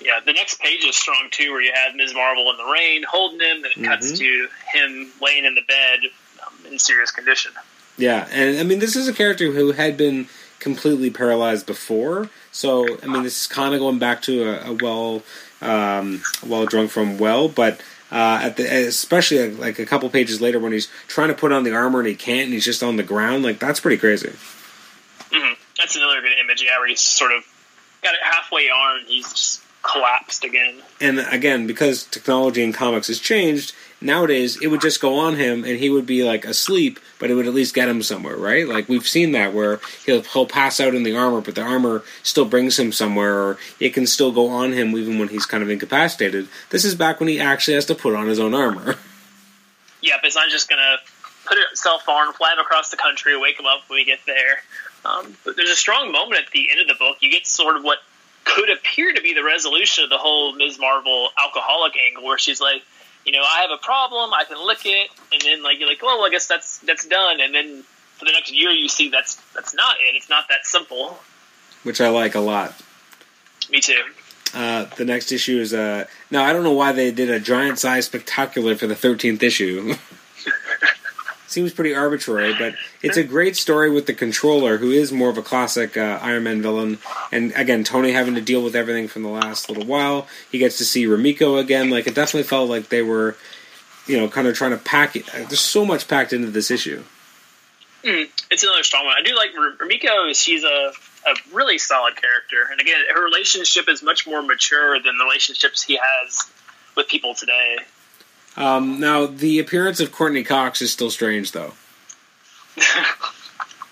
yeah, 0.00 0.20
the 0.24 0.32
next 0.32 0.60
page 0.60 0.84
is 0.84 0.94
strong 0.94 1.26
too, 1.32 1.50
where 1.50 1.62
you 1.62 1.72
have 1.74 1.96
Ms. 1.96 2.14
Marvel 2.14 2.48
in 2.52 2.56
the 2.58 2.70
rain 2.72 3.02
holding 3.08 3.40
him, 3.40 3.64
and 3.64 3.66
it 3.76 3.82
cuts 3.88 4.12
Mhm. 4.12 4.18
to 4.18 4.48
him 4.72 5.10
laying 5.20 5.44
in 5.44 5.54
the 5.56 5.62
bed 5.62 6.00
um, 6.46 6.72
in 6.72 6.78
serious 6.78 7.10
condition. 7.10 7.50
Yeah, 7.98 8.28
and 8.30 8.58
I 8.58 8.62
mean, 8.62 8.78
this 8.78 8.94
is 8.94 9.08
a 9.08 9.12
character 9.12 9.50
who 9.52 9.72
had 9.72 9.96
been 9.96 10.28
completely 10.60 11.10
paralyzed 11.10 11.66
before, 11.66 12.28
so 12.56 12.86
I 13.02 13.06
mean, 13.06 13.22
this 13.22 13.42
is 13.42 13.46
kind 13.46 13.74
of 13.74 13.80
going 13.80 13.98
back 13.98 14.22
to 14.22 14.44
a, 14.44 14.70
a 14.70 14.72
well, 14.72 15.22
um, 15.60 16.22
well 16.46 16.64
drunk 16.64 16.90
from 16.90 17.18
well, 17.18 17.48
but 17.48 17.82
uh, 18.10 18.40
at 18.42 18.56
the 18.56 18.64
especially 18.86 19.50
like 19.52 19.78
a 19.78 19.84
couple 19.84 20.08
pages 20.08 20.40
later 20.40 20.58
when 20.58 20.72
he's 20.72 20.88
trying 21.06 21.28
to 21.28 21.34
put 21.34 21.52
on 21.52 21.64
the 21.64 21.74
armor 21.74 21.98
and 21.98 22.08
he 22.08 22.14
can't, 22.14 22.44
and 22.44 22.54
he's 22.54 22.64
just 22.64 22.82
on 22.82 22.96
the 22.96 23.02
ground, 23.02 23.42
like 23.42 23.58
that's 23.58 23.78
pretty 23.78 23.98
crazy. 23.98 24.32
hmm 25.30 25.52
That's 25.76 25.96
another 25.96 26.22
good 26.22 26.32
image, 26.42 26.62
yeah, 26.62 26.78
where 26.78 26.88
he's 26.88 27.02
sort 27.02 27.32
of 27.32 27.44
got 28.02 28.14
it 28.14 28.20
halfway 28.22 28.70
on, 28.70 29.00
and 29.00 29.08
he's 29.08 29.30
just 29.30 29.62
collapsed 29.82 30.42
again. 30.42 30.76
And 30.98 31.20
again, 31.30 31.66
because 31.66 32.04
technology 32.04 32.62
in 32.62 32.72
comics 32.72 33.08
has 33.08 33.20
changed, 33.20 33.74
nowadays 34.06 34.60
it 34.62 34.68
would 34.68 34.80
just 34.80 35.00
go 35.00 35.18
on 35.18 35.36
him 35.36 35.64
and 35.64 35.78
he 35.78 35.90
would 35.90 36.06
be 36.06 36.24
like 36.24 36.44
asleep, 36.44 36.98
but 37.18 37.30
it 37.30 37.34
would 37.34 37.46
at 37.46 37.54
least 37.54 37.74
get 37.74 37.88
him 37.88 38.02
somewhere, 38.02 38.36
right? 38.36 38.66
Like 38.66 38.88
we've 38.88 39.06
seen 39.06 39.32
that 39.32 39.52
where 39.52 39.80
he'll 40.04 40.22
he'll 40.22 40.46
pass 40.46 40.80
out 40.80 40.94
in 40.94 41.02
the 41.02 41.16
armor, 41.16 41.40
but 41.40 41.54
the 41.54 41.62
armor 41.62 42.02
still 42.22 42.44
brings 42.46 42.78
him 42.78 42.92
somewhere, 42.92 43.34
or 43.34 43.58
it 43.80 43.90
can 43.90 44.06
still 44.06 44.32
go 44.32 44.48
on 44.48 44.72
him 44.72 44.96
even 44.96 45.18
when 45.18 45.28
he's 45.28 45.46
kind 45.46 45.62
of 45.62 45.70
incapacitated. 45.70 46.48
This 46.70 46.84
is 46.84 46.94
back 46.94 47.20
when 47.20 47.28
he 47.28 47.40
actually 47.40 47.74
has 47.74 47.86
to 47.86 47.94
put 47.94 48.14
on 48.14 48.28
his 48.28 48.40
own 48.40 48.54
armor. 48.54 48.96
Yeah, 50.02 50.16
but 50.20 50.26
it's 50.26 50.36
not 50.36 50.50
just 50.50 50.68
gonna 50.68 50.98
put 51.46 51.58
itself 51.72 52.08
on, 52.08 52.32
fly 52.34 52.52
him 52.52 52.60
across 52.60 52.90
the 52.90 52.96
country, 52.96 53.36
wake 53.36 53.58
him 53.58 53.66
up 53.66 53.80
when 53.88 53.96
we 53.96 54.04
get 54.04 54.20
there. 54.24 54.62
Um, 55.04 55.36
but 55.44 55.56
there's 55.56 55.70
a 55.70 55.76
strong 55.76 56.12
moment 56.12 56.44
at 56.44 56.52
the 56.52 56.70
end 56.70 56.80
of 56.80 56.86
the 56.86 56.94
book. 56.94 57.16
You 57.20 57.30
get 57.30 57.46
sort 57.46 57.76
of 57.76 57.82
what 57.82 57.98
could 58.44 58.70
appear 58.70 59.12
to 59.12 59.20
be 59.20 59.34
the 59.34 59.42
resolution 59.42 60.04
of 60.04 60.10
the 60.10 60.18
whole 60.18 60.52
Ms. 60.54 60.78
Marvel 60.78 61.30
alcoholic 61.42 61.94
angle, 61.96 62.24
where 62.24 62.38
she's 62.38 62.60
like, 62.60 62.82
you 63.26 63.32
know, 63.32 63.42
I 63.42 63.62
have 63.62 63.70
a 63.72 63.76
problem, 63.82 64.32
I 64.32 64.44
can 64.44 64.64
lick 64.64 64.86
it, 64.86 65.10
and 65.32 65.42
then 65.42 65.62
like 65.62 65.78
you're 65.78 65.88
like, 65.88 66.00
well, 66.00 66.24
I 66.24 66.30
guess 66.30 66.46
that's 66.46 66.78
that's 66.78 67.04
done, 67.06 67.40
and 67.40 67.52
then 67.54 67.82
for 68.18 68.24
the 68.24 68.32
next 68.32 68.52
year 68.52 68.70
you 68.70 68.88
see 68.88 69.10
that's 69.10 69.34
that's 69.52 69.74
not 69.74 69.96
it. 70.00 70.14
It's 70.14 70.30
not 70.30 70.44
that 70.48 70.64
simple. 70.64 71.18
which 71.82 72.00
I 72.00 72.08
like 72.08 72.34
a 72.34 72.40
lot. 72.40 72.74
Me 73.68 73.80
too. 73.80 74.02
Uh, 74.54 74.84
the 74.96 75.04
next 75.04 75.32
issue 75.32 75.58
is 75.58 75.74
uh, 75.74 76.06
now 76.30 76.44
I 76.44 76.52
don't 76.52 76.62
know 76.62 76.72
why 76.72 76.92
they 76.92 77.10
did 77.10 77.28
a 77.28 77.40
giant 77.40 77.78
size 77.80 78.06
spectacular 78.06 78.76
for 78.76 78.86
the 78.86 78.94
thirteenth 78.94 79.42
issue. 79.42 79.94
Seems 81.48 81.72
pretty 81.72 81.94
arbitrary, 81.94 82.54
but 82.58 82.74
it's 83.02 83.16
a 83.16 83.22
great 83.22 83.56
story 83.56 83.88
with 83.88 84.06
the 84.06 84.14
controller, 84.14 84.78
who 84.78 84.90
is 84.90 85.12
more 85.12 85.28
of 85.30 85.38
a 85.38 85.42
classic 85.42 85.96
uh, 85.96 86.18
Iron 86.20 86.42
Man 86.42 86.60
villain. 86.60 86.98
And 87.30 87.52
again, 87.54 87.84
Tony 87.84 88.10
having 88.12 88.34
to 88.34 88.40
deal 88.40 88.64
with 88.64 88.74
everything 88.74 89.06
from 89.06 89.22
the 89.22 89.28
last 89.28 89.68
little 89.68 89.84
while. 89.84 90.26
He 90.50 90.58
gets 90.58 90.76
to 90.78 90.84
see 90.84 91.06
Rumiko 91.06 91.60
again. 91.60 91.88
Like 91.88 92.08
it 92.08 92.16
definitely 92.16 92.48
felt 92.48 92.68
like 92.68 92.88
they 92.88 93.02
were, 93.02 93.36
you 94.06 94.16
know, 94.16 94.28
kind 94.28 94.48
of 94.48 94.56
trying 94.56 94.72
to 94.72 94.76
pack 94.76 95.14
it. 95.14 95.26
There's 95.26 95.60
so 95.60 95.84
much 95.86 96.08
packed 96.08 96.32
into 96.32 96.50
this 96.50 96.70
issue. 96.70 97.04
Mm, 98.02 98.28
it's 98.50 98.62
another 98.62 98.82
strong 98.82 99.04
one. 99.06 99.16
I 99.16 99.22
do 99.22 99.34
like 99.34 99.50
Rumiko. 99.52 100.34
She's 100.34 100.64
a, 100.64 100.92
a 101.26 101.34
really 101.52 101.78
solid 101.78 102.16
character, 102.16 102.68
and 102.70 102.80
again, 102.80 103.00
her 103.14 103.22
relationship 103.24 103.88
is 103.88 104.02
much 104.02 104.26
more 104.26 104.42
mature 104.42 105.00
than 105.00 105.16
the 105.16 105.24
relationships 105.24 105.82
he 105.82 105.98
has 106.00 106.50
with 106.96 107.08
people 107.08 107.34
today. 107.34 107.78
Um, 108.56 108.98
now, 109.00 109.26
the 109.26 109.58
appearance 109.58 110.00
of 110.00 110.12
Courteney 110.12 110.42
Cox 110.44 110.80
is 110.82 110.90
still 110.92 111.10
strange, 111.10 111.52
though. 111.52 111.72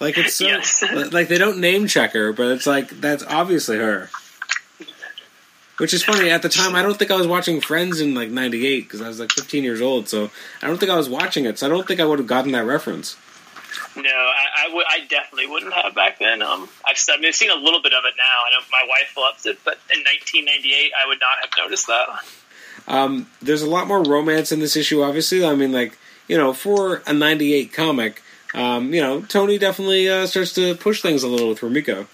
Like 0.01 0.19
it's 0.19 0.35
so 0.35 0.45
Yes. 0.47 0.83
like 1.13 1.29
they 1.29 1.39
don't 1.39 1.59
name 1.61 1.87
check 1.87 2.13
her, 2.13 2.33
but 2.33 2.49
it's 2.49 2.67
like 2.67 2.91
that's 2.91 3.23
obviously 3.23 3.79
her. 3.79 4.11
Which 5.79 5.95
is 5.95 6.05
funny. 6.05 6.31
At 6.31 6.43
the 6.43 6.49
time, 6.49 6.75
I 6.75 6.83
don't 6.83 6.99
think 6.99 7.11
I 7.11 7.17
was 7.17 7.27
watching 7.29 7.61
Friends 7.61 8.01
in 8.01 8.13
like 8.15 8.29
'98 8.29 8.81
because 8.83 9.01
I 9.01 9.09
was 9.09 9.19
like 9.19 9.31
15 9.33 9.65
years 9.65 9.81
old. 9.81 10.09
So 10.09 10.31
I 10.61 10.67
don't 10.67 10.79
think 10.79 10.91
I 10.91 10.97
was 10.97 11.09
watching 11.09 11.47
it. 11.47 11.59
So 11.59 11.67
I 11.67 11.69
don't 11.71 11.87
think 11.87 12.01
I 12.01 12.05
would 12.05 12.19
have 12.19 12.29
gotten 12.29 12.53
that 12.53 12.67
reference. 12.67 13.17
No, 13.97 14.03
I, 14.11 14.67
I, 14.69 14.75
would, 14.75 14.85
I 14.91 15.07
definitely 15.07 15.47
wouldn't 15.47 15.73
have 15.73 15.95
back 15.95 16.19
then. 16.19 16.43
Um, 16.43 16.69
I've, 16.87 16.97
I 17.09 17.17
mean, 17.17 17.27
I've 17.27 17.35
seen 17.35 17.51
a 17.51 17.55
little 17.57 17.81
bit 17.81 17.93
of 17.95 18.05
it 18.05 18.15
now. 18.19 18.43
I 18.47 18.51
know 18.51 18.65
my 18.71 18.85
wife 18.89 19.17
loves 19.17 19.47
it, 19.47 19.59
but 19.65 19.79
in 19.95 20.01
1998, 20.01 20.93
I 21.03 21.09
would 21.09 21.21
not 21.21 21.39
have 21.41 21.51
noticed 21.57 21.87
that. 21.87 22.09
Um, 22.87 23.29
there's 23.41 23.63
a 23.63 23.69
lot 23.69 23.87
more 23.87 24.03
romance 24.03 24.53
in 24.53 24.61
this 24.61 24.77
issue. 24.77 25.03
Obviously, 25.03 25.45
I 25.45 25.55
mean, 25.55 25.73
like 25.73 25.99
you 26.29 26.37
know, 26.37 26.53
for 26.53 27.03
a 27.07 27.13
'98 27.13 27.73
comic, 27.73 28.23
um, 28.55 28.95
you 28.95 29.01
know, 29.01 29.21
Tony 29.23 29.59
definitely 29.59 30.09
uh, 30.09 30.27
starts 30.27 30.53
to 30.55 30.75
push 30.75 31.03
things 31.03 31.23
a 31.23 31.29
little 31.29 31.49
with 31.49 31.61
Rumiko. 31.61 32.07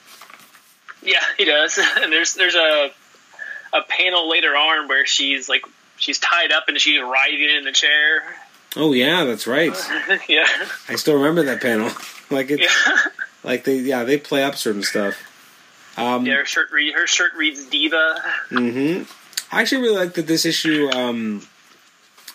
Yeah, 1.03 1.21
he 1.37 1.45
does. 1.45 1.79
And 2.03 2.13
there's 2.13 2.35
there's 2.35 2.55
a 2.55 2.91
a 3.73 3.83
panel 3.83 4.29
later 4.29 4.57
on 4.57 4.89
where 4.89 5.07
she's 5.07 5.49
like 5.49 5.65
she's 5.97 6.19
tied 6.19 6.53
up 6.53 6.65
and 6.69 6.79
she's 6.79 7.01
writhing 7.01 7.57
in 7.59 7.65
the 7.65 7.73
chair. 7.73 8.23
Oh 8.77 8.93
yeah, 8.93 9.25
that's 9.25 9.47
right. 9.47 9.75
yeah, 10.29 10.47
I 10.89 10.97
still 10.97 11.15
remember 11.15 11.43
that 11.45 11.61
panel. 11.61 11.91
like 12.31 12.51
it, 12.51 12.61
yeah, 12.61 12.97
like 13.43 13.65
they, 13.65 13.79
yeah, 13.79 14.05
they 14.05 14.19
play 14.19 14.45
up 14.45 14.57
certain 14.57 14.83
stuff. 14.83 15.27
Um, 15.97 16.25
yeah. 16.25 16.37
Her 16.37 16.45
shirt 16.45 16.71
read 16.71 16.95
her 16.95 17.07
shirt 17.07 17.35
reads 17.35 17.67
diva. 17.67 18.23
hmm 18.49 19.03
I 19.53 19.61
actually 19.61 19.83
really 19.83 19.97
like 19.97 20.15
that 20.15 20.27
this 20.27 20.45
issue, 20.45 20.89
um, 20.93 21.47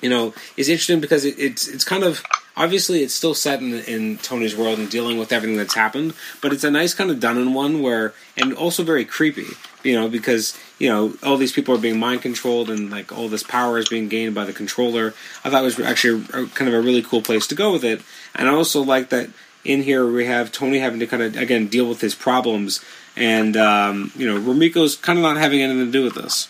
you 0.01 0.09
know, 0.09 0.33
is 0.57 0.69
interesting 0.69 0.99
because 0.99 1.25
it, 1.25 1.39
it's 1.39 1.67
it's 1.67 1.83
kind 1.83 2.03
of 2.03 2.23
obviously 2.57 3.03
it's 3.03 3.13
still 3.13 3.33
set 3.33 3.61
in, 3.61 3.73
in 3.81 4.17
Tony's 4.17 4.55
world 4.55 4.79
and 4.79 4.89
dealing 4.89 5.17
with 5.17 5.31
everything 5.31 5.57
that's 5.57 5.75
happened, 5.75 6.13
but 6.41 6.53
it's 6.53 6.63
a 6.63 6.71
nice 6.71 6.93
kind 6.93 7.11
of 7.11 7.19
done 7.19 7.37
in 7.37 7.53
one 7.53 7.81
where, 7.81 8.13
and 8.37 8.53
also 8.53 8.83
very 8.83 9.05
creepy, 9.05 9.47
you 9.83 9.93
know, 9.93 10.07
because 10.07 10.57
you 10.79 10.89
know 10.89 11.13
all 11.23 11.37
these 11.37 11.51
people 11.51 11.75
are 11.75 11.79
being 11.79 11.99
mind 11.99 12.21
controlled 12.21 12.69
and 12.69 12.91
like 12.91 13.11
all 13.11 13.27
this 13.27 13.43
power 13.43 13.77
is 13.77 13.89
being 13.89 14.07
gained 14.09 14.35
by 14.35 14.45
the 14.45 14.53
controller. 14.53 15.13
I 15.43 15.49
thought 15.49 15.61
it 15.61 15.65
was 15.65 15.79
actually 15.79 16.25
a, 16.33 16.47
kind 16.47 16.67
of 16.67 16.73
a 16.73 16.81
really 16.81 17.01
cool 17.01 17.21
place 17.21 17.47
to 17.47 17.55
go 17.55 17.71
with 17.71 17.83
it, 17.83 18.01
and 18.35 18.49
I 18.49 18.53
also 18.53 18.81
like 18.81 19.09
that 19.09 19.29
in 19.63 19.83
here 19.83 20.05
we 20.05 20.25
have 20.25 20.51
Tony 20.51 20.79
having 20.79 20.99
to 20.99 21.07
kind 21.07 21.23
of 21.23 21.37
again 21.37 21.67
deal 21.67 21.87
with 21.87 22.01
his 22.01 22.15
problems, 22.15 22.83
and 23.15 23.55
um, 23.57 24.11
you 24.15 24.27
know, 24.27 24.39
Rumiko's 24.39 24.95
kind 24.95 25.17
of 25.17 25.23
not 25.23 25.37
having 25.37 25.61
anything 25.61 25.85
to 25.85 25.91
do 25.91 26.03
with 26.03 26.15
this. 26.15 26.49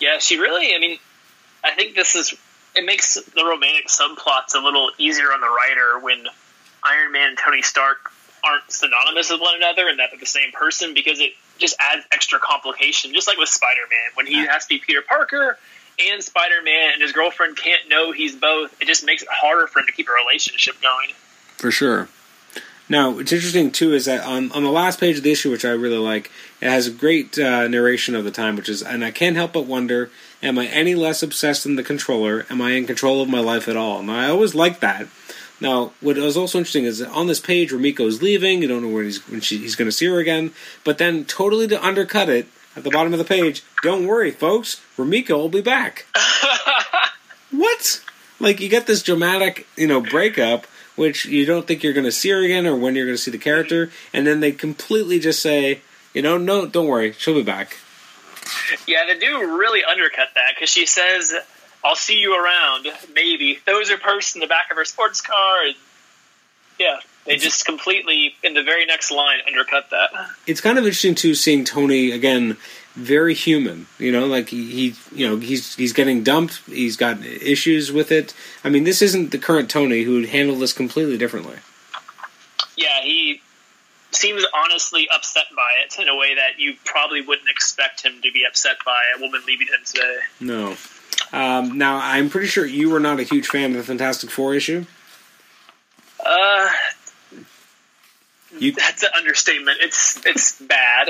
Yeah, 0.00 0.18
she 0.18 0.38
really. 0.38 0.74
I 0.74 0.78
mean, 0.78 0.98
I 1.64 1.72
think 1.72 1.94
this 1.94 2.14
is 2.14 2.34
it 2.74 2.84
makes 2.84 3.14
the 3.14 3.44
romantic 3.44 3.88
subplots 3.88 4.54
a 4.54 4.58
little 4.58 4.90
easier 4.98 5.26
on 5.26 5.40
the 5.40 5.48
writer 5.48 5.98
when 5.98 6.24
Iron 6.84 7.12
Man 7.12 7.30
and 7.30 7.38
Tony 7.38 7.62
Stark 7.62 8.10
aren't 8.44 8.70
synonymous 8.70 9.30
with 9.30 9.40
one 9.40 9.56
another 9.56 9.88
and 9.88 9.98
that 9.98 10.10
they're 10.10 10.20
the 10.20 10.26
same 10.26 10.52
person 10.52 10.94
because 10.94 11.20
it 11.20 11.32
just 11.58 11.76
adds 11.78 12.04
extra 12.12 12.38
complication. 12.38 13.12
Just 13.12 13.28
like 13.28 13.38
with 13.38 13.48
Spider 13.48 13.82
Man, 13.90 14.10
when 14.14 14.26
he 14.26 14.46
has 14.46 14.64
to 14.64 14.68
be 14.70 14.78
Peter 14.78 15.02
Parker 15.02 15.58
and 16.08 16.22
Spider 16.22 16.62
Man 16.64 16.92
and 16.94 17.02
his 17.02 17.12
girlfriend 17.12 17.56
can't 17.56 17.88
know 17.88 18.12
he's 18.12 18.34
both, 18.34 18.80
it 18.80 18.86
just 18.86 19.04
makes 19.04 19.22
it 19.22 19.28
harder 19.30 19.66
for 19.66 19.80
him 19.80 19.86
to 19.86 19.92
keep 19.92 20.08
a 20.08 20.12
relationship 20.12 20.80
going. 20.80 21.10
For 21.58 21.70
sure. 21.70 22.08
Now, 22.90 23.10
what's 23.10 23.32
interesting 23.32 23.70
too 23.70 23.94
is 23.94 24.06
that 24.06 24.26
on, 24.26 24.50
on 24.50 24.64
the 24.64 24.70
last 24.70 24.98
page 24.98 25.16
of 25.16 25.22
the 25.22 25.30
issue, 25.30 25.50
which 25.50 25.64
I 25.64 25.70
really 25.70 25.96
like, 25.96 26.28
it 26.60 26.68
has 26.68 26.88
a 26.88 26.90
great 26.90 27.38
uh, 27.38 27.68
narration 27.68 28.16
of 28.16 28.24
the 28.24 28.32
time, 28.32 28.56
which 28.56 28.68
is, 28.68 28.82
and 28.82 29.04
I 29.04 29.12
can't 29.12 29.36
help 29.36 29.52
but 29.52 29.66
wonder, 29.66 30.10
am 30.42 30.58
I 30.58 30.66
any 30.66 30.96
less 30.96 31.22
obsessed 31.22 31.62
than 31.62 31.76
the 31.76 31.84
controller? 31.84 32.46
Am 32.50 32.60
I 32.60 32.72
in 32.72 32.88
control 32.88 33.22
of 33.22 33.28
my 33.28 33.38
life 33.38 33.68
at 33.68 33.76
all? 33.76 34.02
Now, 34.02 34.16
I 34.16 34.28
always 34.28 34.56
like 34.56 34.80
that. 34.80 35.06
Now, 35.60 35.92
what 36.00 36.16
was 36.16 36.36
also 36.36 36.58
interesting 36.58 36.84
is 36.84 36.98
that 36.98 37.10
on 37.10 37.28
this 37.28 37.38
page, 37.38 37.70
Rumiko 37.70 38.06
is 38.06 38.22
leaving. 38.22 38.60
You 38.60 38.68
don't 38.68 38.82
know 38.82 38.88
when 38.88 39.04
he's 39.04 39.28
when 39.28 39.40
she, 39.40 39.58
he's 39.58 39.76
going 39.76 39.88
to 39.88 39.92
see 39.92 40.06
her 40.06 40.18
again. 40.18 40.52
But 40.84 40.98
then, 40.98 41.24
totally 41.26 41.68
to 41.68 41.84
undercut 41.84 42.28
it, 42.28 42.48
at 42.74 42.82
the 42.82 42.90
bottom 42.90 43.12
of 43.12 43.18
the 43.18 43.24
page, 43.24 43.62
don't 43.82 44.06
worry, 44.06 44.30
folks, 44.30 44.80
Rumiko 44.96 45.36
will 45.36 45.48
be 45.48 45.60
back. 45.60 46.06
what? 47.50 48.02
Like 48.40 48.58
you 48.58 48.68
get 48.68 48.86
this 48.86 49.02
dramatic, 49.02 49.66
you 49.76 49.86
know, 49.86 50.00
breakup, 50.00 50.66
which 51.00 51.24
you 51.24 51.46
don't 51.46 51.66
think 51.66 51.82
you're 51.82 51.94
going 51.94 52.04
to 52.04 52.12
see 52.12 52.28
her 52.28 52.44
again 52.44 52.66
or 52.66 52.76
when 52.76 52.94
you're 52.94 53.06
going 53.06 53.16
to 53.16 53.22
see 53.22 53.30
the 53.30 53.38
character, 53.38 53.90
and 54.12 54.26
then 54.26 54.40
they 54.40 54.52
completely 54.52 55.18
just 55.18 55.40
say, 55.40 55.80
you 56.12 56.20
know, 56.20 56.36
no, 56.36 56.66
don't 56.66 56.88
worry, 56.88 57.12
she'll 57.12 57.32
be 57.32 57.42
back. 57.42 57.78
Yeah, 58.86 59.06
they 59.06 59.18
do 59.18 59.56
really 59.56 59.82
undercut 59.82 60.28
that 60.34 60.52
because 60.54 60.68
she 60.68 60.84
says, 60.84 61.32
"I'll 61.82 61.96
see 61.96 62.18
you 62.18 62.34
around." 62.34 62.86
Maybe 63.14 63.54
throws 63.54 63.88
her 63.88 63.96
purse 63.96 64.34
in 64.34 64.42
the 64.42 64.46
back 64.46 64.70
of 64.70 64.76
her 64.76 64.84
sports 64.84 65.22
car. 65.22 65.64
And, 65.64 65.74
yeah, 66.78 66.98
they 67.24 67.36
just 67.36 67.64
completely 67.64 68.34
in 68.42 68.52
the 68.52 68.62
very 68.62 68.84
next 68.84 69.10
line 69.10 69.38
undercut 69.46 69.88
that. 69.92 70.10
It's 70.46 70.60
kind 70.60 70.76
of 70.76 70.84
interesting 70.84 71.14
too, 71.14 71.34
seeing 71.34 71.64
Tony 71.64 72.10
again, 72.10 72.58
very 73.00 73.34
human. 73.34 73.86
You 73.98 74.12
know, 74.12 74.26
like 74.26 74.48
he, 74.48 74.70
he, 74.90 74.94
you 75.14 75.28
know, 75.28 75.36
he's 75.38 75.74
he's 75.74 75.92
getting 75.92 76.22
dumped. 76.22 76.60
He's 76.66 76.96
got 76.96 77.24
issues 77.24 77.90
with 77.92 78.12
it. 78.12 78.34
I 78.64 78.68
mean, 78.68 78.84
this 78.84 79.02
isn't 79.02 79.30
the 79.30 79.38
current 79.38 79.70
Tony 79.70 80.02
who 80.02 80.14
would 80.16 80.28
handle 80.28 80.56
this 80.56 80.72
completely 80.72 81.16
differently. 81.18 81.56
Yeah, 82.76 83.00
he 83.02 83.40
seems 84.12 84.44
honestly 84.54 85.08
upset 85.14 85.44
by 85.56 85.70
it 85.84 86.00
in 86.02 86.08
a 86.08 86.16
way 86.16 86.34
that 86.34 86.58
you 86.58 86.74
probably 86.84 87.20
wouldn't 87.22 87.48
expect 87.48 88.02
him 88.04 88.20
to 88.22 88.32
be 88.32 88.44
upset 88.48 88.76
by 88.84 89.00
a 89.16 89.20
woman 89.20 89.40
leaving 89.46 89.66
him 89.68 89.80
today. 89.84 90.18
No. 90.40 90.76
Um, 91.32 91.78
now, 91.78 91.96
I'm 92.02 92.28
pretty 92.30 92.46
sure 92.48 92.64
you 92.66 92.90
were 92.90 93.00
not 93.00 93.20
a 93.20 93.22
huge 93.22 93.46
fan 93.46 93.70
of 93.72 93.76
the 93.76 93.82
Fantastic 93.82 94.30
Four 94.30 94.54
issue. 94.54 94.84
Uh, 96.24 96.68
You- 98.58 98.72
that's 98.72 99.02
an 99.04 99.10
understatement. 99.16 99.78
It's 99.80 100.20
it's 100.26 100.60
bad. 100.60 101.08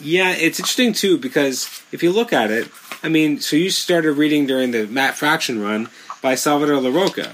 Yeah, 0.00 0.30
it's 0.30 0.58
interesting 0.60 0.92
too 0.92 1.18
because 1.18 1.68
if 1.92 2.02
you 2.02 2.12
look 2.12 2.32
at 2.32 2.50
it, 2.50 2.68
I 3.02 3.08
mean, 3.08 3.40
so 3.40 3.56
you 3.56 3.70
started 3.70 4.12
reading 4.12 4.46
during 4.46 4.70
the 4.70 4.86
Matt 4.86 5.16
Fraction 5.16 5.60
run 5.60 5.88
by 6.22 6.34
Salvador 6.34 6.76
Larroca. 6.76 7.32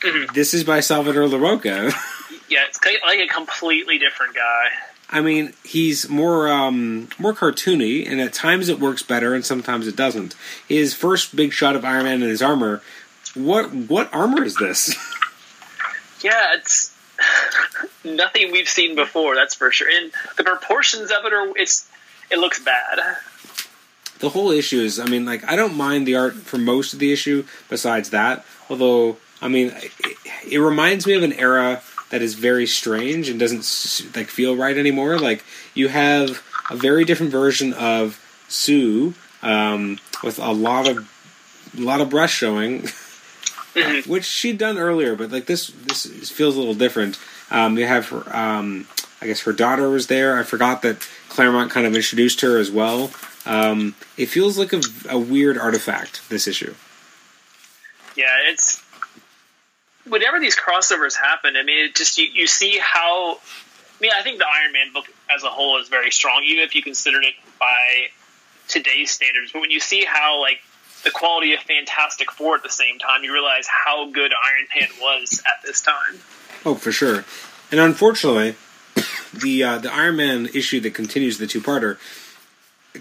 Mhm. 0.00 0.34
This 0.34 0.52
is 0.54 0.64
by 0.64 0.80
Salvador 0.80 1.28
Larroca. 1.28 1.92
Yeah, 2.48 2.64
it's 2.68 2.78
like 2.84 3.18
a 3.20 3.26
completely 3.28 3.98
different 3.98 4.34
guy. 4.34 4.68
I 5.08 5.20
mean, 5.20 5.52
he's 5.62 6.08
more 6.08 6.50
um, 6.50 7.08
more 7.18 7.32
cartoony, 7.34 8.10
and 8.10 8.20
at 8.20 8.32
times 8.32 8.68
it 8.68 8.78
works 8.80 9.02
better, 9.02 9.34
and 9.34 9.44
sometimes 9.44 9.86
it 9.86 9.96
doesn't. 9.96 10.34
His 10.68 10.92
first 10.94 11.36
big 11.36 11.52
shot 11.52 11.76
of 11.76 11.84
Iron 11.84 12.04
Man 12.04 12.22
in 12.22 12.28
his 12.28 12.42
armor. 12.42 12.82
What 13.34 13.72
what 13.72 14.12
armor 14.12 14.42
is 14.42 14.56
this? 14.56 14.94
Yeah, 16.22 16.54
it's 16.54 16.91
nothing 18.04 18.52
we've 18.52 18.68
seen 18.68 18.94
before. 18.96 19.34
That's 19.34 19.54
for 19.54 19.70
sure. 19.70 19.88
And 19.90 20.12
the 20.36 20.44
proportions 20.44 21.10
of 21.10 21.24
it 21.24 21.32
are 21.32 21.52
it's 21.56 21.88
it 22.30 22.38
looks 22.38 22.58
bad. 22.60 23.00
the 24.20 24.28
whole 24.30 24.50
issue 24.52 24.80
is 24.80 24.98
i 25.00 25.04
mean 25.04 25.24
like 25.26 25.42
i 25.50 25.56
don't 25.56 25.74
mind 25.76 26.06
the 26.06 26.14
art 26.14 26.34
for 26.34 26.56
most 26.56 26.92
of 26.92 26.98
the 27.00 27.12
issue 27.12 27.44
besides 27.68 28.10
that 28.10 28.44
although 28.70 29.16
i 29.40 29.48
mean 29.48 29.72
it, 29.74 29.92
it 30.48 30.58
reminds 30.58 31.06
me 31.06 31.14
of 31.14 31.22
an 31.24 31.32
era 31.34 31.82
that 32.10 32.22
is 32.22 32.34
very 32.34 32.66
strange 32.66 33.28
and 33.28 33.40
doesn't 33.40 33.66
like 34.16 34.28
feel 34.28 34.54
right 34.56 34.78
anymore 34.78 35.18
like 35.18 35.44
you 35.74 35.88
have 35.88 36.40
a 36.70 36.76
very 36.76 37.04
different 37.04 37.32
version 37.32 37.72
of 37.72 38.18
sue 38.48 39.12
um, 39.42 39.98
with 40.22 40.38
a 40.38 40.52
lot 40.52 40.88
of 40.88 41.08
a 41.76 41.80
lot 41.80 42.00
of 42.00 42.08
breast 42.08 42.34
showing 42.34 42.82
Mhm. 43.74 44.06
which 44.06 44.24
she'd 44.24 44.58
done 44.58 44.76
earlier 44.78 45.16
but 45.16 45.30
like 45.30 45.46
this 45.46 45.68
this 45.86 46.30
feels 46.30 46.56
a 46.56 46.58
little 46.58 46.74
different 46.74 47.18
um, 47.50 47.78
you 47.78 47.86
have 47.86 48.08
her 48.10 48.22
um, 48.36 48.86
i 49.22 49.26
guess 49.26 49.40
her 49.42 49.52
daughter 49.52 49.88
was 49.88 50.08
there 50.08 50.38
i 50.38 50.42
forgot 50.42 50.82
that 50.82 50.98
claremont 51.28 51.70
kind 51.70 51.86
of 51.86 51.94
introduced 51.94 52.40
her 52.42 52.58
as 52.58 52.70
well 52.70 53.10
um, 53.46 53.94
it 54.16 54.26
feels 54.26 54.58
like 54.58 54.72
a, 54.72 54.80
a 55.08 55.18
weird 55.18 55.56
artifact 55.58 56.28
this 56.28 56.46
issue 56.46 56.74
Yeah, 58.14 58.26
it's 58.50 58.82
whenever 60.06 60.38
these 60.38 60.56
crossovers 60.56 61.16
happen. 61.16 61.56
I 61.56 61.62
mean, 61.62 61.86
it 61.86 61.94
just 61.94 62.18
you, 62.18 62.26
you 62.32 62.46
see 62.46 62.78
how. 62.78 63.36
I 63.36 63.98
mean, 64.00 64.10
I 64.14 64.22
think 64.22 64.38
the 64.38 64.46
Iron 64.46 64.72
Man 64.72 64.92
book 64.92 65.06
as 65.34 65.44
a 65.44 65.48
whole 65.48 65.80
is 65.80 65.88
very 65.88 66.10
strong, 66.10 66.42
even 66.44 66.62
if 66.64 66.74
you 66.74 66.82
considered 66.82 67.24
it 67.24 67.34
by 67.58 68.08
today's 68.68 69.10
standards. 69.12 69.52
But 69.52 69.60
when 69.60 69.70
you 69.70 69.80
see 69.80 70.04
how 70.04 70.40
like 70.42 70.60
the 71.02 71.10
quality 71.10 71.54
of 71.54 71.60
Fantastic 71.60 72.30
Four 72.30 72.56
at 72.56 72.62
the 72.62 72.70
same 72.70 72.98
time, 72.98 73.24
you 73.24 73.32
realize 73.32 73.66
how 73.66 74.10
good 74.10 74.32
Iron 74.32 74.66
Man 74.78 74.88
was 75.00 75.42
at 75.46 75.64
this 75.64 75.80
time. 75.80 76.20
oh 76.64 76.74
for 76.74 76.92
sure. 76.92 77.24
And 77.70 77.80
unfortunately 77.80 78.56
the 79.34 79.62
uh, 79.62 79.78
the 79.78 79.92
iron 79.92 80.16
man 80.16 80.48
issue 80.54 80.80
that 80.80 80.94
continues 80.94 81.38
the 81.38 81.46
two-parter 81.46 81.98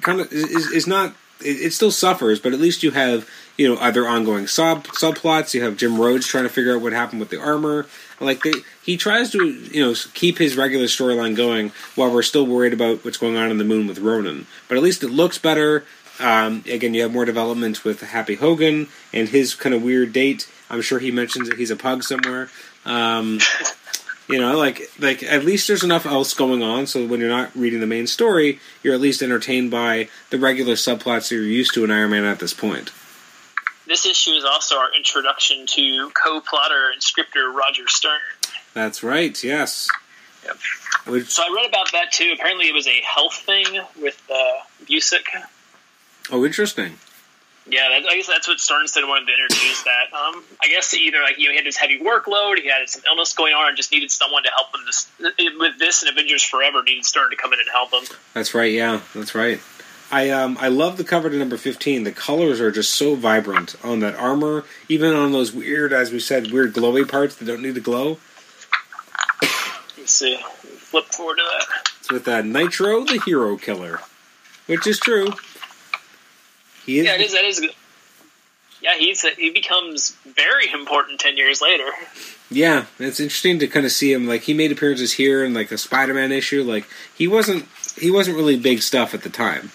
kind 0.02 0.22
of 0.22 0.32
is, 0.32 0.72
is 0.72 0.88
not 0.88 1.16
it, 1.42 1.62
it 1.62 1.74
still 1.74 1.92
suffers 1.92 2.40
but 2.40 2.54
at 2.54 2.60
least 2.60 2.84
you 2.84 2.92
have 2.92 3.28
you 3.58 3.68
know 3.68 3.80
other 3.82 4.08
ongoing 4.08 4.48
sub 4.48 4.86
subplots 4.88 5.54
you 5.54 5.62
have 5.62 5.76
jim 5.76 6.00
rhodes 6.00 6.26
trying 6.26 6.44
to 6.44 6.50
figure 6.50 6.76
out 6.76 6.82
what 6.82 6.94
happened 6.94 7.20
with 7.20 7.30
the 7.30 7.40
armor. 7.40 7.86
Like 8.20 8.44
they, 8.44 8.54
he 8.84 8.98
tries 8.98 9.32
to 9.32 9.46
you 9.46 9.84
know 9.84 9.96
keep 10.14 10.38
his 10.38 10.56
regular 10.56 10.86
storyline 10.86 11.36
going 11.36 11.72
while 11.96 12.14
we're 12.14 12.22
still 12.22 12.46
worried 12.46 12.74
about 12.74 13.04
what's 13.04 13.18
going 13.18 13.36
on 13.36 13.50
in 13.50 13.58
the 13.58 13.64
moon 13.66 13.88
with 13.88 14.00
ronan. 14.00 14.46
But 14.68 14.78
at 14.78 14.84
least 14.84 15.04
it 15.04 15.10
looks 15.10 15.38
better 15.38 15.84
um, 16.22 16.64
again 16.70 16.94
you 16.94 17.02
have 17.02 17.12
more 17.12 17.26
development 17.26 17.84
with 17.84 18.02
happy 18.02 18.36
hogan 18.36 18.88
and 19.14 19.30
his 19.30 19.56
kind 19.56 19.76
of 19.76 19.84
weird 19.84 20.14
date 20.14 20.50
i'm 20.70 20.82
sure 20.82 21.00
he 21.00 21.12
mentions 21.12 21.50
that 21.50 21.58
he's 21.58 21.72
a 21.72 21.76
pug 21.76 22.04
somewhere 22.04 22.50
um, 22.86 23.40
You 24.32 24.40
know, 24.40 24.58
like 24.58 24.90
like 24.98 25.24
at 25.24 25.44
least 25.44 25.68
there's 25.68 25.84
enough 25.84 26.06
else 26.06 26.34
going 26.34 26.64
on, 26.64 26.88
so 26.88 27.06
when 27.06 27.20
you're 27.20 27.28
not 27.28 27.54
reading 27.54 27.82
the 27.82 27.88
main 27.88 28.08
story, 28.08 28.60
you're 28.82 28.94
at 28.94 29.02
least 29.02 29.22
entertained 29.22 29.72
by 29.72 30.08
the 30.30 30.40
regular 30.40 30.76
subplots 30.76 31.28
that 31.28 31.36
you're 31.36 31.44
used 31.44 31.74
to 31.74 31.84
in 31.84 31.92
Iron 31.92 32.12
Man 32.12 32.24
at 32.24 32.40
this 32.40 32.54
point. 32.54 32.92
This 33.88 34.06
issue 34.06 34.32
is 34.32 34.46
also 34.46 34.78
our 34.78 34.96
introduction 34.96 35.66
to 35.66 36.12
co-plotter 36.12 36.92
and 36.94 37.04
scripter 37.04 37.52
Roger 37.52 37.90
Stern. 37.90 38.20
That's 38.74 39.04
right. 39.04 39.44
Yes. 39.44 39.90
Yep. 40.46 40.58
Which, 41.08 41.28
So 41.28 41.44
I 41.44 41.54
read 41.54 41.68
about 41.68 41.92
that 41.92 42.14
too. 42.14 42.32
Apparently, 42.34 42.68
it 42.68 42.74
was 42.74 42.88
a 42.88 43.02
health 43.02 43.36
thing 43.36 43.66
with 44.02 44.22
uh, 44.34 44.62
Busiek. 44.86 45.26
Oh, 46.30 46.46
interesting. 46.46 46.98
Yeah, 47.68 47.90
that, 47.90 48.10
I 48.10 48.16
guess 48.16 48.28
that's 48.28 48.48
what 48.48 48.60
Stern 48.60 48.88
said 48.88 49.04
wanted 49.04 49.28
to 49.28 49.34
introduce 49.34 49.84
that. 49.84 50.12
Um, 50.14 50.44
I 50.62 50.68
guess 50.68 50.94
either 50.94 51.22
like 51.22 51.38
you 51.38 51.46
know 51.46 51.52
he 51.52 51.58
had 51.58 51.66
this 51.66 51.78
heavy 51.78 52.00
workload, 52.00 52.58
he 52.58 52.68
had 52.68 52.90
some 52.90 53.04
illness 53.10 53.34
going 53.34 53.54
on, 53.54 53.68
and 53.68 53.78
just 53.78 53.92
needed 53.92 54.10
someone 54.12 54.44
to 54.44 54.50
help 54.50 54.74
him. 54.74 54.82
This, 54.86 55.10
with 55.60 55.78
this 55.78 56.02
and 56.02 56.12
Avengers 56.12 56.44
Forever, 56.44 56.84
needed 56.84 57.06
Stern 57.06 57.30
to 57.30 57.38
come 57.38 57.54
in 57.54 57.60
and 57.60 57.70
help 57.70 57.92
him. 57.94 58.04
That's 58.34 58.54
right. 58.56 58.72
Yeah, 58.72 59.02
that's 59.14 59.36
right. 59.36 59.62
I 60.12 60.32
um 60.32 60.58
I 60.60 60.68
love 60.68 60.98
the 60.98 61.04
cover 61.04 61.30
to 61.30 61.38
number 61.38 61.56
fifteen. 61.56 62.04
The 62.04 62.12
colors 62.12 62.60
are 62.60 62.72
just 62.72 62.94
so 62.96 63.16
vibrant 63.16 63.76
on 63.84 64.00
that 64.00 64.16
armor, 64.16 64.66
even 64.90 65.14
on 65.14 65.32
those 65.32 65.54
weird, 65.54 65.94
as 65.94 66.12
we 66.12 66.20
said, 66.20 66.52
weird 66.52 66.74
glowy 66.74 67.08
parts 67.08 67.36
that 67.36 67.46
don't 67.46 67.62
need 67.62 67.76
to 67.76 67.82
glow. 67.82 68.18
Let's 69.98 70.12
see. 70.12 70.38
Flip 70.38 71.06
forward 71.06 71.38
to 71.38 71.44
that. 71.44 71.90
It's 72.00 72.12
with 72.12 72.28
uh, 72.28 72.42
Nitro, 72.42 73.06
the 73.06 73.22
hero 73.24 73.56
killer, 73.56 74.02
which 74.66 74.86
is 74.88 75.00
true. 75.00 75.30
He 76.86 77.00
is. 77.00 77.06
Yeah, 77.06 77.16
it 77.16 77.22
is. 77.22 77.32
That 77.34 77.46
is. 77.46 77.60
good. 77.60 77.72
Yeah, 78.82 78.96
he's 78.98 79.22
he 79.22 79.52
becomes 79.52 80.18
very 80.26 80.72
important 80.72 81.20
ten 81.20 81.38
years 81.38 81.62
later. 81.62 81.88
Yeah, 82.50 82.86
it's 83.00 83.20
interesting 83.20 83.60
to 83.60 83.68
kind 83.68 83.86
of 83.86 83.92
see 83.92 84.12
him. 84.12 84.28
Like 84.28 84.42
he 84.42 84.54
made 84.54 84.72
appearances 84.72 85.14
here 85.14 85.46
in 85.46 85.54
like 85.54 85.72
a 85.72 85.78
Spider-Man 85.78 86.32
issue. 86.32 86.64
Like 86.64 86.88
he 87.16 87.28
wasn't 87.28 87.68
he 87.98 88.10
wasn't 88.10 88.38
really 88.38 88.58
big 88.58 88.82
stuff 88.82 89.14
at 89.14 89.22
the 89.22 89.30
time. 89.30 89.72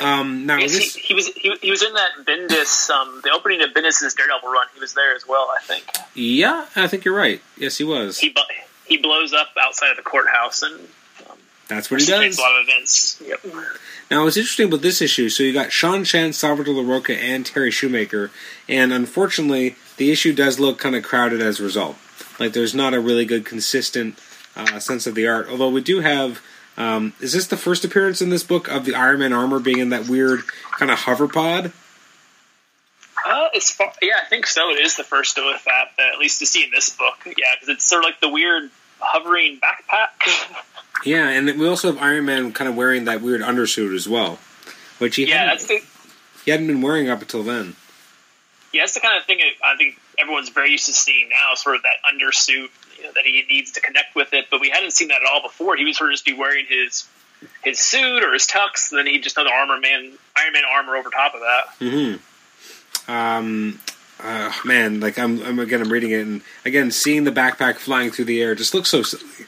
Um, 0.00 0.46
now 0.46 0.58
this, 0.58 0.94
he, 0.94 1.00
he 1.00 1.14
was 1.14 1.28
he, 1.28 1.54
he 1.62 1.70
was 1.70 1.82
in 1.82 1.92
that 1.94 2.10
Bendis 2.24 2.90
um, 2.90 3.20
the 3.22 3.30
opening 3.30 3.62
of 3.62 3.70
Bendis's 3.70 4.14
Daredevil 4.14 4.48
run. 4.48 4.66
He 4.74 4.80
was 4.80 4.94
there 4.94 5.14
as 5.14 5.26
well. 5.26 5.48
I 5.56 5.60
think 5.62 5.84
yeah, 6.14 6.66
I 6.76 6.86
think 6.88 7.04
you're 7.04 7.16
right. 7.16 7.40
Yes, 7.56 7.78
he 7.78 7.84
was. 7.84 8.18
he 8.18 8.30
bu- 8.30 8.40
he 8.86 8.98
blows 8.98 9.32
up 9.32 9.48
outside 9.60 9.90
of 9.90 9.96
the 9.96 10.02
courthouse 10.02 10.62
and 10.62 10.88
That's 11.68 11.90
what 11.90 12.00
he 12.00 12.06
does. 12.06 12.38
a 12.38 12.42
lot 12.42 12.60
of 12.60 12.68
events. 12.68 13.22
Yep. 13.24 13.40
Now, 14.10 14.24
what's 14.24 14.36
interesting 14.36 14.68
about 14.68 14.82
this 14.82 15.00
issue, 15.00 15.28
so 15.28 15.42
you 15.42 15.52
got 15.52 15.72
Sean 15.72 16.04
Chen, 16.04 16.32
Salvador 16.32 16.74
Larroca, 16.74 17.16
and 17.16 17.46
Terry 17.46 17.70
Shoemaker, 17.70 18.30
and 18.68 18.92
unfortunately, 18.92 19.76
the 19.96 20.10
issue 20.12 20.34
does 20.34 20.60
look 20.60 20.78
kind 20.78 20.94
of 20.94 21.02
crowded 21.02 21.40
as 21.40 21.60
a 21.60 21.62
result. 21.62 21.96
Like, 22.38 22.52
there's 22.52 22.74
not 22.74 22.92
a 22.92 23.00
really 23.00 23.24
good, 23.24 23.46
consistent 23.46 24.18
uh, 24.56 24.78
sense 24.78 25.06
of 25.06 25.14
the 25.14 25.26
art. 25.26 25.48
Although 25.48 25.70
we 25.70 25.80
do 25.80 26.00
have, 26.00 26.42
um, 26.76 27.14
is 27.20 27.32
this 27.32 27.46
the 27.46 27.56
first 27.56 27.84
appearance 27.84 28.20
in 28.20 28.28
this 28.28 28.44
book 28.44 28.68
of 28.68 28.84
the 28.84 28.94
Iron 28.94 29.20
Man 29.20 29.32
armor 29.32 29.58
being 29.58 29.78
in 29.78 29.88
that 29.90 30.08
weird 30.08 30.46
kind 30.78 30.90
of 30.90 30.98
hover 30.98 31.28
pod? 31.28 31.72
Uh, 33.26 33.48
as 33.56 33.70
far, 33.70 33.92
yeah, 34.02 34.16
I 34.22 34.28
think 34.28 34.46
so. 34.46 34.70
It 34.70 34.80
is 34.80 34.96
the 34.96 35.04
first 35.04 35.38
of 35.38 35.44
that, 35.64 35.88
at 35.98 36.18
least 36.18 36.40
to 36.40 36.46
see 36.46 36.64
in 36.64 36.70
this 36.70 36.90
book. 36.90 37.16
Yeah, 37.24 37.46
because 37.54 37.68
it's 37.70 37.84
sort 37.84 38.04
of 38.04 38.10
like 38.10 38.20
the 38.20 38.28
weird 38.28 38.70
hovering 38.98 39.60
backpack. 39.60 40.62
Yeah, 41.04 41.28
and 41.28 41.46
we 41.58 41.66
also 41.66 41.92
have 41.92 42.02
Iron 42.02 42.24
Man 42.24 42.52
kind 42.52 42.68
of 42.68 42.76
wearing 42.76 43.04
that 43.04 43.20
weird 43.20 43.40
undersuit 43.40 43.94
as 43.94 44.08
well, 44.08 44.38
which 44.98 45.16
he, 45.16 45.26
yeah, 45.26 45.50
hadn't, 45.50 45.68
the 45.68 45.80
he 46.44 46.50
hadn't 46.50 46.66
been 46.66 46.82
wearing 46.82 47.08
up 47.08 47.20
until 47.20 47.42
then. 47.42 47.76
yeah, 48.72 48.82
that's 48.82 48.94
the 48.94 49.00
kind 49.00 49.18
of 49.18 49.24
thing 49.24 49.40
I 49.62 49.76
think 49.76 49.98
everyone's 50.18 50.50
very 50.50 50.70
used 50.70 50.86
to 50.86 50.92
seeing 50.92 51.28
now. 51.28 51.54
Sort 51.54 51.76
of 51.76 51.82
that 51.82 51.96
undersuit 52.10 52.68
you 52.96 53.04
know, 53.04 53.10
that 53.14 53.24
he 53.24 53.44
needs 53.50 53.72
to 53.72 53.80
connect 53.80 54.14
with 54.14 54.32
it, 54.32 54.46
but 54.50 54.60
we 54.60 54.70
hadn't 54.70 54.92
seen 54.92 55.08
that 55.08 55.22
at 55.22 55.28
all 55.30 55.42
before. 55.42 55.76
He 55.76 55.84
would 55.84 55.94
sort 55.94 56.10
of 56.10 56.14
just 56.14 56.24
be 56.24 56.32
wearing 56.32 56.66
his 56.68 57.06
his 57.62 57.80
suit 57.80 58.22
or 58.22 58.32
his 58.32 58.46
tux, 58.46 58.90
and 58.90 58.98
then 58.98 59.06
he'd 59.06 59.22
just 59.22 59.36
have 59.36 59.44
the 59.46 59.52
armor 59.52 59.78
man, 59.78 60.12
Iron 60.36 60.52
Man 60.52 60.62
armor 60.72 60.96
over 60.96 61.10
top 61.10 61.34
of 61.34 61.40
that. 61.40 61.64
hmm 61.80 63.10
Um, 63.12 63.80
uh, 64.22 64.52
man, 64.64 65.00
like 65.00 65.18
I'm, 65.18 65.42
I'm 65.42 65.58
again, 65.58 65.82
I'm 65.82 65.92
reading 65.92 66.12
it, 66.12 66.20
and 66.20 66.42
again, 66.64 66.90
seeing 66.90 67.24
the 67.24 67.32
backpack 67.32 67.76
flying 67.76 68.10
through 68.10 68.24
the 68.26 68.40
air 68.40 68.54
just 68.54 68.72
looks 68.72 68.88
so 68.88 69.02
silly. 69.02 69.46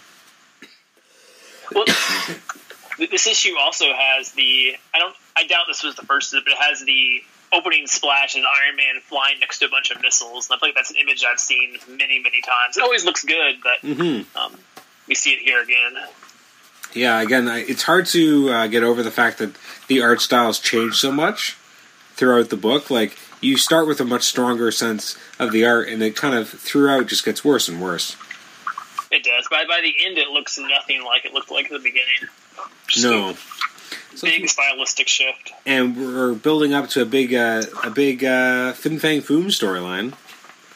Well, 1.74 1.84
this 2.98 3.26
issue 3.26 3.54
also 3.58 3.86
has 3.94 4.32
the 4.32 4.76
I 4.94 4.98
don't 4.98 5.14
I 5.36 5.46
doubt 5.46 5.64
this 5.68 5.82
was 5.82 5.94
the 5.94 6.02
first, 6.02 6.32
but 6.32 6.42
it 6.46 6.58
has 6.58 6.84
the 6.84 7.22
opening 7.52 7.86
splash 7.86 8.36
as 8.36 8.44
Iron 8.62 8.76
Man 8.76 9.00
flying 9.02 9.38
next 9.40 9.58
to 9.60 9.66
a 9.66 9.68
bunch 9.68 9.90
of 9.90 10.02
missiles, 10.02 10.48
and 10.48 10.56
I 10.56 10.58
feel 10.58 10.68
like 10.70 10.76
that's 10.76 10.90
an 10.90 10.96
image 10.96 11.24
I've 11.24 11.40
seen 11.40 11.76
many 11.88 12.20
many 12.20 12.40
times. 12.42 12.76
It 12.76 12.82
always 12.82 13.04
looks 13.04 13.24
good, 13.24 13.56
but 13.62 13.80
hmm 13.80 14.22
um, 14.36 14.56
we 15.06 15.14
see 15.14 15.32
it 15.32 15.40
here 15.40 15.62
again. 15.62 15.96
Yeah, 16.92 17.20
again, 17.20 17.46
I, 17.48 17.58
it's 17.58 17.82
hard 17.82 18.06
to 18.06 18.48
uh, 18.48 18.66
get 18.68 18.82
over 18.82 19.02
the 19.02 19.10
fact 19.10 19.38
that 19.38 19.54
the 19.86 20.00
art 20.00 20.20
styles 20.20 20.58
change 20.58 20.94
so 20.94 21.12
much 21.12 21.56
throughout 22.14 22.48
the 22.48 22.56
book. 22.56 22.90
Like 22.90 23.16
you 23.40 23.56
start 23.56 23.86
with 23.86 24.00
a 24.00 24.04
much 24.04 24.22
stronger 24.22 24.70
sense 24.70 25.16
of 25.38 25.52
the 25.52 25.66
art, 25.66 25.88
and 25.88 26.02
it 26.02 26.16
kind 26.16 26.34
of 26.34 26.48
throughout 26.48 27.06
just 27.06 27.24
gets 27.24 27.44
worse 27.44 27.68
and 27.68 27.80
worse. 27.80 28.16
It 29.16 29.24
does. 29.24 29.46
By 29.50 29.64
by 29.66 29.80
the 29.82 29.94
end, 30.06 30.18
it 30.18 30.28
looks 30.28 30.58
nothing 30.58 31.02
like 31.04 31.24
it 31.24 31.32
looked 31.32 31.50
like 31.50 31.66
at 31.66 31.70
the 31.72 31.78
beginning. 31.78 32.28
Just 32.88 33.04
No. 33.04 33.34
So- 34.14 34.26
big 34.26 34.48
stylistic 34.48 35.08
shift. 35.08 35.52
and 35.66 35.96
we're 35.96 36.32
building 36.34 36.72
up 36.72 36.88
to 36.90 37.02
a 37.02 37.04
big, 37.04 37.34
uh, 37.34 37.62
a 37.84 37.90
big 37.90 38.24
uh, 38.24 38.72
Fin 38.72 38.98
Fang 38.98 39.20
Foom 39.22 39.46
storyline, 39.46 40.12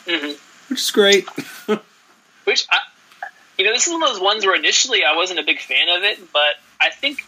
hmm 0.06 0.32
which 0.68 0.80
is 0.80 0.90
great. 0.90 1.26
Which 2.44 2.66
I, 2.70 2.78
you 3.58 3.64
know, 3.64 3.72
this 3.72 3.86
is 3.86 3.92
one 3.92 4.02
of 4.02 4.08
those 4.10 4.20
ones 4.20 4.44
where 4.46 4.54
initially 4.56 5.04
I 5.04 5.14
wasn't 5.16 5.38
a 5.40 5.42
big 5.42 5.58
fan 5.60 5.88
of 5.88 6.02
it, 6.04 6.32
but 6.32 6.54
I 6.80 6.90
think 6.90 7.24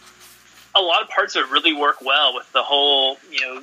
a 0.75 0.81
lot 0.81 1.01
of 1.03 1.09
parts 1.09 1.35
of 1.35 1.45
it 1.45 1.51
really 1.51 1.73
work 1.73 2.01
well 2.01 2.33
with 2.33 2.51
the 2.53 2.63
whole, 2.63 3.17
you 3.31 3.41
know, 3.41 3.61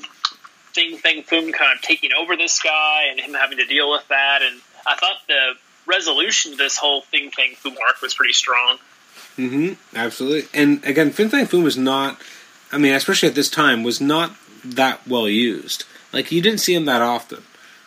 Fin 0.72 0.96
Fang 0.98 1.22
Foom 1.24 1.52
kind 1.52 1.76
of 1.76 1.82
taking 1.82 2.10
over 2.12 2.36
this 2.36 2.60
guy 2.60 3.06
and 3.10 3.18
him 3.20 3.34
having 3.34 3.58
to 3.58 3.64
deal 3.66 3.90
with 3.90 4.06
that. 4.08 4.40
And 4.42 4.60
I 4.86 4.94
thought 4.96 5.16
the 5.28 5.54
resolution 5.90 6.52
to 6.52 6.56
this 6.56 6.76
whole 6.76 7.02
Fin 7.02 7.30
Fang 7.30 7.54
Foom 7.54 7.76
arc 7.86 8.00
was 8.00 8.14
pretty 8.14 8.32
strong. 8.32 8.78
Mm-hmm. 9.36 9.96
absolutely. 9.96 10.48
And 10.52 10.84
again, 10.84 11.10
Fin 11.10 11.28
Fang 11.28 11.46
Foom 11.46 11.62
was 11.62 11.76
not. 11.76 12.20
I 12.72 12.78
mean, 12.78 12.92
especially 12.92 13.28
at 13.28 13.34
this 13.34 13.50
time, 13.50 13.82
was 13.82 14.00
not 14.00 14.34
that 14.64 15.06
well 15.06 15.28
used. 15.28 15.84
Like 16.12 16.30
you 16.30 16.40
didn't 16.40 16.60
see 16.60 16.74
him 16.74 16.84
that 16.86 17.02
often. 17.02 17.42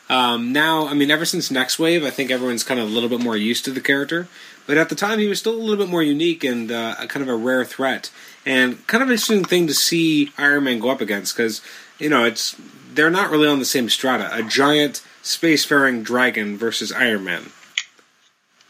Um, 0.10 0.51
now, 0.51 0.88
I 0.88 0.93
mean, 0.93 1.10
ever 1.10 1.26
since 1.26 1.49
Nextwave, 1.49 2.06
I 2.06 2.10
think 2.10 2.30
everyone's 2.30 2.64
kind 2.64 2.80
of 2.80 2.88
a 2.88 2.91
little 2.91 3.10
bit 3.10 3.22
more 3.22 3.38
used 3.38 3.66
to 3.66 3.72
the 3.72 3.82
character. 3.82 4.28
But 4.68 4.78
at 4.78 4.89
the 4.89 4.95
time, 4.95 5.20
he 5.20 5.28
was 5.28 5.39
still 5.39 5.56
a 5.56 5.58
little 5.58 5.78
bit 5.84 5.89
more 5.89 6.04
unique 6.04 6.43
and 6.43 6.72
uh, 6.72 6.95
a 6.99 7.08
kind 7.08 7.24
of 7.24 7.30
a 7.30 7.36
rare 7.36 7.66
threat, 7.66 8.12
and 8.45 8.86
kind 8.88 9.01
of 9.01 9.10
an 9.10 9.14
interesting 9.14 9.43
thing 9.43 9.68
to 9.68 9.74
see 9.74 10.32
Iron 10.38 10.66
Man 10.66 10.80
go 10.80 10.89
up 10.89 11.01
against 11.01 11.36
because 11.36 11.62
you 11.99 12.10
know 12.10 12.24
it's 12.24 12.56
they're 12.93 13.10
not 13.10 13.30
really 13.30 13.47
on 13.47 13.60
the 13.60 13.66
same 13.66 13.89
strata. 13.89 14.30
A 14.34 14.43
giant 14.43 15.01
spacefaring 15.22 16.04
dragon 16.04 16.58
versus 16.58 16.91
Iron 16.91 17.24
Man. 17.24 17.51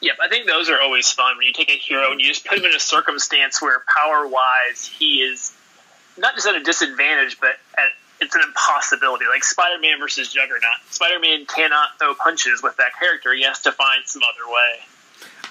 Yep, 0.04 0.18
I 0.22 0.28
think 0.28 0.48
those 0.48 0.70
are 0.70 0.82
always 0.82 1.10
fun 1.10 1.38
when 1.38 1.48
you 1.48 1.54
take 1.54 1.70
a 1.70 1.78
hero 1.78 2.12
and 2.12 2.20
you 2.20 2.28
just 2.28 2.46
put 2.46 2.58
him 2.58 2.66
in 2.66 2.76
a 2.76 2.80
circumstance 2.80 3.62
where 3.62 3.82
power 3.98 4.28
wise 4.28 4.86
he 4.86 5.22
is 5.22 5.54
not 6.18 6.36
just 6.36 6.46
at 6.46 6.56
a 6.56 6.60
disadvantage, 6.62 7.40
but 7.40 7.52
at, 7.78 7.90
it's 8.20 8.36
an 8.36 8.42
impossibility. 8.46 9.24
Like 9.32 9.46
Spider 9.46 9.80
Man 9.80 10.00
versus 10.00 10.32
Juggernaut. 10.32 10.76
Spider 10.90 11.20
Man 11.20 11.46
cannot 11.46 11.98
throw 12.00 12.14
punches 12.16 12.62
with 12.62 12.76
that 12.78 12.92
character. 13.00 13.34
He 13.34 13.44
has 13.44 13.62
to 13.62 13.72
find 13.72 14.04
some 14.06 14.22
other 14.24 14.52
way. 14.52 14.86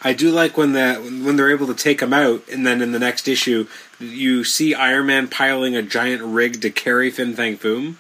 I 0.03 0.13
do 0.13 0.31
like 0.31 0.59
when 0.59 0.73
the 0.73 0.97
when 0.97 1.37
they're 1.37 1.51
able 1.51 1.69
to 1.69 1.75
take 1.75 2.01
him 2.01 2.13
out, 2.13 2.43
and 2.53 2.67
then 2.67 2.83
in 2.83 2.93
the 2.93 2.99
next 2.99 3.29
issue, 3.29 3.69
you 3.99 4.45
see 4.45 4.75
Iron 4.75 5.07
Man 5.07 5.29
piling 5.29 5.77
a 5.77 5.83
giant 5.83 6.23
rig 6.23 6.61
to 6.61 6.71
carry 6.71 7.11
Fin 7.11 7.35
Fang 7.35 7.57
Foom, 7.57 7.95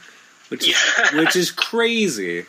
which 0.48 0.68
is 0.68 0.76
Yeah. 0.98 1.16
which 1.18 1.34
is 1.34 1.50
crazy. 1.50 2.44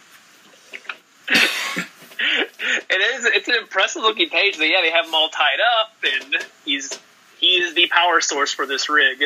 It 2.90 3.02
is. 3.15 3.26
It's 3.26 3.48
an 3.48 3.56
impressive 3.56 4.02
looking 4.02 4.30
page. 4.30 4.57
But 4.57 4.65
yeah, 4.65 4.81
they 4.81 4.91
have 4.91 5.06
him 5.06 5.14
all 5.15 5.30
tied 5.30 5.60
up, 5.81 5.91
and 6.03 6.45
he's 6.65 6.99
he 7.40 7.57
is 7.57 7.73
the 7.73 7.88
power 7.88 8.22
source 8.22 8.53
for 8.53 8.65
this 8.65 8.90
rig. 8.90 9.23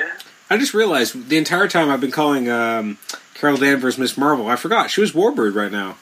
I 0.49 0.57
just 0.57 0.73
realized 0.73 1.30
the 1.30 1.38
entire 1.38 1.68
time 1.68 1.89
I've 1.89 2.01
been 2.01 2.11
calling 2.11 2.49
um, 2.49 2.97
Carol 3.34 3.57
Danvers 3.57 3.97
Miss 3.97 4.18
Marvel, 4.18 4.47
I 4.47 4.55
forgot 4.55 4.89
she 4.89 5.01
was 5.01 5.11
Warbird 5.11 5.55
right 5.55 5.72
now. 5.72 5.97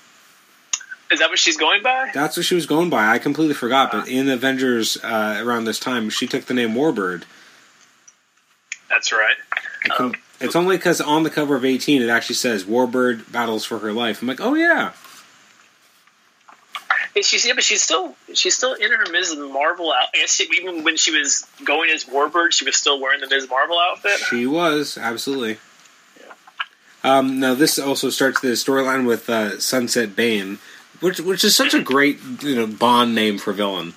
Is 1.12 1.20
that 1.20 1.30
what 1.30 1.38
she's 1.38 1.58
going 1.58 1.84
by? 1.84 2.10
That's 2.14 2.36
what 2.38 2.46
she 2.46 2.56
was 2.56 2.66
going 2.66 2.90
by. 2.90 3.08
I 3.08 3.20
completely 3.20 3.54
forgot. 3.54 3.92
But 3.92 4.08
in 4.08 4.30
Avengers 4.30 4.98
uh, 5.04 5.42
around 5.44 5.66
this 5.66 5.80
time, 5.80 6.10
she 6.10 6.26
took 6.26 6.46
the 6.46 6.54
name 6.54 6.74
Warbird. 6.74 7.24
That's 8.90 9.12
right. 9.12 9.36
I 9.90 10.12
it's 10.40 10.56
only 10.56 10.78
because 10.78 11.00
on 11.02 11.24
the 11.24 11.30
cover 11.30 11.56
of 11.56 11.64
18 11.64 12.02
it 12.02 12.10
actually 12.10 12.36
says 12.36 12.66
Warbird 12.66 13.32
battles 13.32 13.66
for 13.66 13.80
her 13.80 13.94
life. 13.94 14.22
I'm 14.22 14.28
like, 14.28 14.42
oh 14.42 14.54
yeah, 14.56 14.94
Yeah, 17.16 17.22
she's 17.22 17.46
yeah, 17.46 17.54
but 17.54 17.64
she's 17.64 17.82
still 17.82 18.16
she's 18.34 18.56
still 18.56 18.74
in 18.74 18.92
her 18.92 19.10
Ms. 19.10 19.36
Marvel 19.38 19.94
outfit. 19.94 20.30
She, 20.30 20.44
even 20.60 20.84
when 20.84 20.98
she 20.98 21.18
was 21.18 21.48
going 21.64 21.90
as 21.90 22.04
Warbird, 22.04 22.52
she 22.52 22.66
was 22.66 22.76
still 22.76 23.00
wearing 23.00 23.22
the 23.22 23.28
Ms. 23.30 23.50
Marvel 23.50 23.78
outfit. 23.80 24.20
She 24.30 24.46
was 24.46 24.98
absolutely. 24.98 25.58
Um, 27.04 27.40
now 27.40 27.54
this 27.54 27.78
also 27.80 28.10
starts 28.10 28.42
the 28.42 28.50
storyline 28.50 29.06
with 29.08 29.30
uh, 29.30 29.60
Sunset 29.60 30.16
Bane, 30.16 30.60
which 31.00 31.20
which 31.20 31.44
is 31.46 31.56
such 31.56 31.74
a 31.74 31.82
great 31.82 32.20
you 32.42 32.56
know 32.56 32.68
Bond 32.68 33.16
name 33.16 33.38
for 33.38 33.54
villain. 33.54 33.94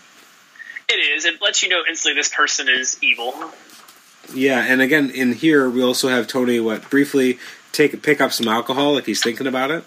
It 0.88 0.94
is. 0.94 1.24
It 1.24 1.42
lets 1.42 1.62
you 1.62 1.70
know 1.70 1.82
instantly 1.88 2.20
this 2.20 2.28
person 2.28 2.68
is 2.68 2.98
evil. 3.02 3.34
Yeah, 4.32 4.60
and 4.60 4.80
again 4.80 5.10
in 5.10 5.32
here 5.32 5.68
we 5.68 5.82
also 5.82 6.08
have 6.08 6.28
Tony 6.28 6.60
what 6.60 6.88
briefly 6.88 7.38
take 7.72 8.00
pick 8.02 8.20
up 8.20 8.32
some 8.32 8.46
alcohol 8.46 8.94
like 8.94 9.06
he's 9.06 9.22
thinking 9.22 9.46
about 9.46 9.70
it. 9.70 9.84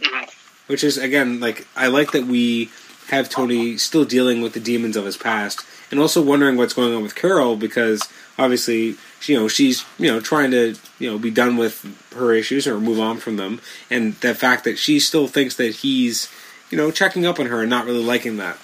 Mhm. 0.00 0.30
Which 0.66 0.82
is 0.84 0.96
again 0.96 1.40
like 1.40 1.66
I 1.76 1.88
like 1.88 2.12
that 2.12 2.26
we 2.26 2.70
have 3.08 3.28
Tony 3.28 3.76
still 3.76 4.04
dealing 4.04 4.40
with 4.40 4.54
the 4.54 4.60
demons 4.60 4.96
of 4.96 5.04
his 5.04 5.16
past 5.16 5.60
and 5.90 6.00
also 6.00 6.22
wondering 6.22 6.56
what's 6.56 6.72
going 6.72 6.94
on 6.94 7.02
with 7.02 7.14
Carol 7.14 7.56
because 7.56 8.02
obviously 8.38 8.96
you 9.26 9.38
know 9.38 9.46
she's 9.46 9.84
you 9.98 10.10
know 10.10 10.20
trying 10.20 10.50
to 10.50 10.74
you 10.98 11.10
know 11.10 11.18
be 11.18 11.30
done 11.30 11.56
with 11.56 11.84
her 12.14 12.32
issues 12.32 12.66
or 12.66 12.80
move 12.80 12.98
on 12.98 13.18
from 13.18 13.36
them 13.36 13.60
and 13.90 14.14
the 14.16 14.34
fact 14.34 14.64
that 14.64 14.78
she 14.78 14.98
still 14.98 15.26
thinks 15.26 15.56
that 15.56 15.76
he's 15.76 16.30
you 16.70 16.78
know 16.78 16.90
checking 16.90 17.26
up 17.26 17.38
on 17.38 17.46
her 17.46 17.60
and 17.60 17.70
not 17.70 17.84
really 17.86 18.02
liking 18.02 18.38
that. 18.38 18.58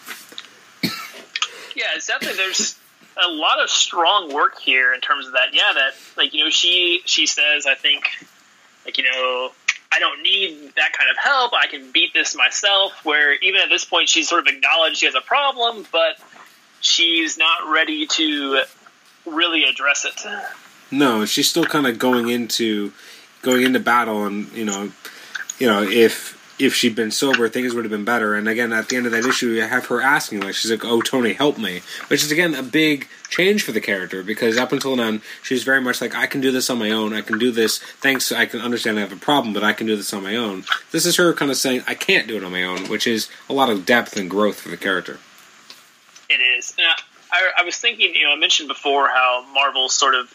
Yeah, 1.77 1.87
it's 1.95 2.07
definitely 2.07 2.37
there's 2.37 2.79
a 3.17 3.31
lot 3.31 3.63
of 3.63 3.71
strong 3.71 4.33
work 4.33 4.59
here 4.59 4.93
in 4.93 5.01
terms 5.01 5.27
of 5.27 5.33
that. 5.33 5.55
Yeah, 5.55 5.73
that 5.75 5.93
like 6.17 6.35
you 6.35 6.45
know 6.45 6.51
she 6.51 7.03
she 7.05 7.27
says 7.27 7.67
I 7.67 7.75
think 7.75 8.05
like 8.85 8.99
you 8.99 9.05
know 9.05 9.53
I 9.93 9.99
don't 9.99 10.23
need 10.23 10.73
that 10.77 10.93
kind 10.93 11.11
of 11.11 11.17
help. 11.19 11.53
I 11.53 11.67
can 11.67 11.91
beat 11.91 12.15
this 12.15 12.37
myself. 12.37 13.05
Where 13.05 13.35
even 13.35 13.61
at 13.61 13.69
this 13.69 13.85
point 13.85 14.09
she's 14.09 14.29
sort 14.29 14.47
of 14.47 14.55
acknowledged 14.55 14.99
she 14.99 15.07
has 15.07 15.15
a 15.15 15.21
problem, 15.21 15.87
but 15.91 16.17
she's 16.81 17.37
not 17.37 17.71
ready 17.71 18.07
to 18.07 18.63
really 19.27 19.65
address 19.65 20.05
it. 20.05 20.21
No, 20.91 21.25
she's 21.25 21.49
still 21.49 21.65
kind 21.65 21.87
of 21.87 21.99
going 21.99 22.29
into 22.29 22.93
going 23.43 23.63
into 23.63 23.81
battle, 23.81 24.27
and 24.27 24.51
you 24.53 24.65
know, 24.65 24.91
you 25.59 25.67
know, 25.67 25.83
if 25.83 26.40
if 26.61 26.75
she'd 26.75 26.95
been 26.95 27.11
sober, 27.11 27.49
things 27.49 27.75
would 27.75 27.85
have 27.85 27.91
been 27.91 28.05
better. 28.05 28.35
And 28.35 28.49
again, 28.49 28.73
at 28.73 28.89
the 28.89 28.97
end 28.97 29.07
of 29.07 29.13
that 29.13 29.25
issue, 29.25 29.49
you 29.49 29.63
have 29.63 29.87
her 29.87 30.01
asking, 30.01 30.41
like, 30.41 30.55
she's 30.55 30.71
like, 30.71 30.85
"Oh, 30.85 31.01
Tony, 31.01 31.33
help 31.33 31.59
me," 31.59 31.83
which 32.09 32.23
is 32.23 32.31
again 32.31 32.55
a 32.55 32.63
big 32.63 33.09
change 33.29 33.63
for 33.63 33.73
the 33.73 33.81
character 33.81 34.23
because 34.23 34.59
up 34.59 34.73
until 34.73 34.97
then, 34.97 35.23
she's 35.43 35.65
very 35.65 35.81
much 35.81 36.01
like, 36.01 36.15
"I 36.15 36.27
can 36.27 36.41
do 36.41 36.51
this 36.51 36.69
on 36.69 36.79
my 36.79 36.91
own. 36.91 37.15
I 37.15 37.23
can 37.23 37.39
do 37.39 37.51
this. 37.51 37.79
Thanks, 37.79 38.31
I 38.31 38.47
can 38.47 38.61
understand 38.61 38.99
I 38.99 39.03
have 39.03 39.13
a 39.13 39.17
problem, 39.17 39.55
but 39.55 39.65
I 39.65 39.73
can 39.73 39.87
do 39.87 39.97
this 39.97 40.13
on 40.13 40.23
my 40.23 40.37
own." 40.37 40.65
This 40.91 41.07
is 41.07 41.17
her 41.17 41.33
kind 41.33 41.51
of 41.51 41.57
saying, 41.57 41.85
"I 41.87 41.95
can't 41.95 42.29
do 42.29 42.37
it 42.37 42.45
on 42.45 42.53
my 42.53 42.65
own," 42.65 42.89
which 42.89 43.07
is 43.07 43.29
a 43.49 43.53
lot 43.53 43.71
of 43.71 43.87
depth 43.87 44.17
and 44.17 44.29
growth 44.29 44.61
for 44.61 44.69
the 44.69 44.77
character. 44.77 45.19
It 46.29 46.41
is. 46.41 46.75
And 46.79 46.87
I, 46.87 46.95
I, 47.33 47.51
I 47.59 47.63
was 47.65 47.77
thinking, 47.77 48.15
you 48.15 48.25
know, 48.25 48.33
I 48.33 48.37
mentioned 48.37 48.69
before 48.69 49.09
how 49.09 49.45
Marvel 49.53 49.89
sort 49.89 50.15
of 50.15 50.33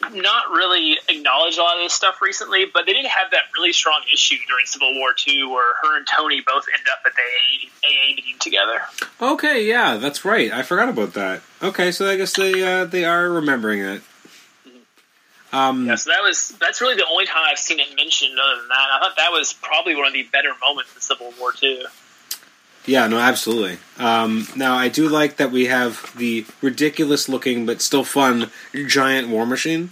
not 0.00 0.50
really 0.50 0.98
acknowledged 1.08 1.58
a 1.58 1.62
lot 1.62 1.76
of 1.76 1.82
this 1.82 1.92
stuff 1.92 2.22
recently, 2.22 2.66
but 2.72 2.86
they 2.86 2.92
didn't 2.92 3.10
have 3.10 3.30
that 3.32 3.42
really 3.54 3.72
strong 3.72 4.00
issue 4.12 4.36
during 4.46 4.64
Civil 4.66 4.94
War 4.94 5.14
II 5.26 5.44
where 5.44 5.74
her 5.82 5.96
and 5.96 6.06
Tony 6.06 6.40
both 6.40 6.64
end 6.72 6.86
up 6.92 7.00
at 7.04 7.12
the 7.14 7.20
AA, 7.20 7.88
AA 7.88 8.14
meeting 8.14 8.38
together. 8.38 8.82
Okay, 9.20 9.66
yeah, 9.66 9.96
that's 9.96 10.24
right. 10.24 10.52
I 10.52 10.62
forgot 10.62 10.88
about 10.88 11.14
that. 11.14 11.42
Okay, 11.62 11.90
so 11.90 12.08
I 12.08 12.16
guess 12.16 12.36
they 12.36 12.62
uh, 12.62 12.84
they 12.84 13.04
are 13.04 13.28
remembering 13.28 13.80
it. 13.80 14.02
Um, 15.52 15.86
Yeah, 15.86 15.94
so 15.94 16.10
that 16.10 16.22
was 16.22 16.54
that's 16.60 16.80
really 16.80 16.96
the 16.96 17.06
only 17.10 17.26
time 17.26 17.42
I've 17.50 17.58
seen 17.58 17.80
it 17.80 17.88
mentioned. 17.96 18.38
Other 18.38 18.60
than 18.60 18.68
that, 18.68 18.88
I 18.92 18.98
thought 19.00 19.16
that 19.16 19.32
was 19.32 19.52
probably 19.52 19.96
one 19.96 20.06
of 20.06 20.12
the 20.12 20.24
better 20.24 20.50
moments 20.60 20.94
in 20.94 21.00
Civil 21.00 21.32
War 21.40 21.52
II. 21.62 21.84
Yeah, 22.88 23.06
no, 23.06 23.18
absolutely. 23.18 23.76
Um, 23.98 24.48
now, 24.56 24.74
I 24.74 24.88
do 24.88 25.10
like 25.10 25.36
that 25.36 25.50
we 25.52 25.66
have 25.66 26.10
the 26.16 26.46
ridiculous 26.62 27.28
looking 27.28 27.66
but 27.66 27.82
still 27.82 28.02
fun 28.02 28.50
giant 28.86 29.28
war 29.28 29.44
machine. 29.44 29.90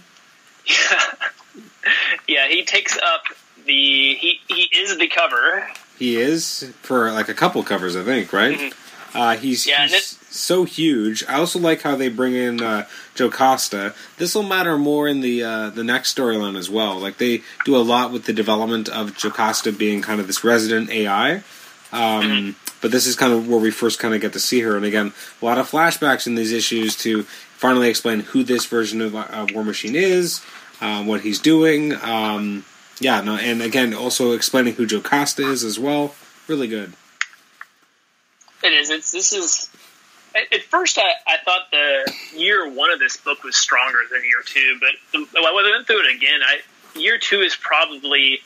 yeah, 0.65 1.03
yeah, 2.27 2.47
he 2.47 2.65
takes 2.65 2.97
up 2.97 3.21
the 3.65 4.15
he 4.15 4.39
he 4.47 4.63
is 4.75 4.97
the 4.97 5.07
cover. 5.07 5.67
He 5.99 6.15
is 6.15 6.71
for 6.81 7.11
like 7.11 7.29
a 7.29 7.33
couple 7.35 7.63
covers, 7.63 7.95
I 7.95 8.03
think, 8.03 8.33
right? 8.33 8.73
Uh, 9.13 9.35
he's, 9.37 9.65
Mm-hmm. 9.65 9.69
Yeah, 9.69 9.87
he's 9.87 10.19
so 10.29 10.63
huge. 10.63 11.23
I 11.27 11.35
also 11.35 11.59
like 11.59 11.81
how 11.83 11.95
they 11.95 12.09
bring 12.09 12.33
in 12.35 12.61
uh, 12.61 12.85
Jocasta. 13.15 13.93
This 14.17 14.35
will 14.35 14.43
matter 14.43 14.77
more 14.77 15.07
in 15.07 15.21
the 15.21 15.43
uh, 15.43 15.69
the 15.69 15.83
next 15.83 16.15
storyline 16.17 16.57
as 16.57 16.69
well. 16.69 16.99
Like 16.99 17.17
they 17.19 17.41
do 17.63 17.75
a 17.75 17.85
lot 17.85 18.11
with 18.11 18.25
the 18.25 18.33
development 18.33 18.89
of 18.89 19.15
Jocasta 19.15 19.71
being 19.71 20.01
kind 20.01 20.19
of 20.19 20.25
this 20.25 20.43
resident 20.43 20.89
AI. 20.89 21.35
Um, 21.35 21.41
Mm-hmm. 21.93 22.63
But 22.81 22.91
this 22.91 23.07
is 23.07 23.15
kind 23.15 23.33
of 23.33 23.47
where 23.47 23.59
we 23.59 23.71
first 23.71 23.99
kind 23.99 24.13
of 24.13 24.21
get 24.21 24.33
to 24.33 24.39
see 24.39 24.61
her. 24.61 24.75
And 24.75 24.85
again, 24.85 25.13
a 25.41 25.45
lot 25.45 25.57
of 25.57 25.69
flashbacks 25.69 26.27
in 26.27 26.35
these 26.35 26.51
issues 26.51 26.95
to 26.97 27.23
finally 27.23 27.89
explain 27.89 28.19
who 28.19 28.43
this 28.43 28.65
version 28.65 29.01
of 29.01 29.15
uh, 29.15 29.47
War 29.53 29.63
Machine 29.63 29.95
is, 29.95 30.41
um, 30.79 31.07
what 31.07 31.21
he's 31.21 31.39
doing. 31.39 31.93
Um, 32.03 32.65
yeah, 32.99 33.21
no, 33.21 33.35
and 33.35 33.61
again, 33.61 33.93
also 33.93 34.31
explaining 34.31 34.75
who 34.75 34.85
Jocasta 34.85 35.43
is 35.43 35.63
as 35.63 35.79
well. 35.79 36.15
Really 36.47 36.67
good. 36.67 36.93
It 38.63 38.73
is. 38.73 38.89
It's 38.89 39.11
this 39.11 39.33
is. 39.33 39.69
At, 40.35 40.61
first, 40.63 40.99
I, 40.99 41.09
I 41.25 41.37
thought 41.43 41.71
the 41.71 42.13
year 42.35 42.69
one 42.69 42.91
of 42.91 42.99
this 42.99 43.17
book 43.17 43.43
was 43.43 43.57
stronger 43.57 43.99
than 44.11 44.21
year 44.23 44.43
two, 44.45 44.77
but 44.79 44.89
the, 45.11 45.39
I 45.39 45.73
went 45.73 45.87
through 45.87 46.07
it 46.07 46.15
again, 46.15 46.41
I 46.45 46.59
year 46.99 47.17
two 47.17 47.39
is 47.41 47.55
probably 47.55 48.41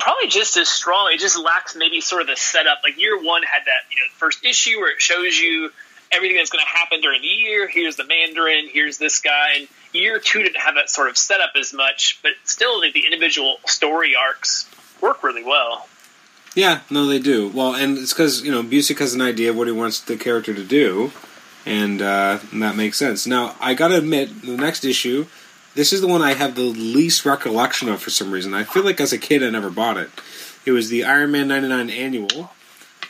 probably 0.00 0.28
just 0.28 0.56
as 0.56 0.68
strong. 0.68 1.10
It 1.12 1.20
just 1.20 1.38
lacks 1.38 1.76
maybe 1.76 2.00
sort 2.00 2.22
of 2.22 2.28
the 2.28 2.36
setup. 2.36 2.78
Like 2.82 2.98
year 2.98 3.16
one 3.22 3.42
had 3.42 3.62
that 3.66 3.90
you 3.90 3.96
know 3.96 4.10
first 4.16 4.44
issue 4.44 4.78
where 4.78 4.90
it 4.90 5.00
shows 5.00 5.38
you 5.38 5.70
everything 6.12 6.36
that's 6.36 6.50
going 6.50 6.64
to 6.64 6.68
happen 6.68 7.00
during 7.00 7.22
the 7.22 7.28
year. 7.28 7.68
Here's 7.68 7.96
the 7.96 8.04
Mandarin. 8.04 8.68
Here's 8.68 8.98
this 8.98 9.20
guy. 9.20 9.58
And 9.58 9.68
year 9.92 10.18
two 10.18 10.42
didn't 10.42 10.60
have 10.60 10.74
that 10.74 10.90
sort 10.90 11.08
of 11.08 11.16
setup 11.16 11.50
as 11.58 11.72
much, 11.72 12.18
but 12.22 12.32
still 12.44 12.80
the, 12.80 12.90
the 12.92 13.04
individual 13.04 13.58
story 13.66 14.14
arcs 14.16 14.68
work 15.00 15.22
really 15.22 15.44
well. 15.44 15.86
Yeah, 16.54 16.80
no, 16.90 17.06
they 17.06 17.20
do. 17.20 17.48
Well, 17.48 17.74
and 17.76 17.96
it's 17.96 18.12
because 18.12 18.42
you 18.42 18.50
know 18.50 18.62
Busiek 18.62 18.98
has 18.98 19.14
an 19.14 19.20
idea 19.20 19.50
of 19.50 19.56
what 19.56 19.68
he 19.68 19.72
wants 19.72 20.00
the 20.00 20.16
character 20.16 20.52
to 20.52 20.64
do, 20.64 21.12
and, 21.64 22.02
uh, 22.02 22.40
and 22.50 22.62
that 22.62 22.74
makes 22.76 22.98
sense. 22.98 23.26
Now, 23.26 23.54
I 23.60 23.74
gotta 23.74 23.98
admit, 23.98 24.42
the 24.42 24.56
next 24.56 24.84
issue, 24.84 25.26
this 25.74 25.92
is 25.92 26.00
the 26.00 26.08
one 26.08 26.22
I 26.22 26.34
have 26.34 26.54
the 26.54 26.62
least 26.62 27.24
recollection 27.24 27.88
of 27.88 28.02
for 28.02 28.10
some 28.10 28.30
reason. 28.32 28.54
I 28.54 28.64
feel 28.64 28.84
like 28.84 29.00
as 29.00 29.12
a 29.12 29.18
kid 29.18 29.42
I 29.42 29.50
never 29.50 29.70
bought 29.70 29.96
it. 29.96 30.10
It 30.66 30.72
was 30.72 30.88
the 30.88 31.04
Iron 31.04 31.30
Man 31.30 31.48
'99 31.48 31.90
annual. 31.90 32.52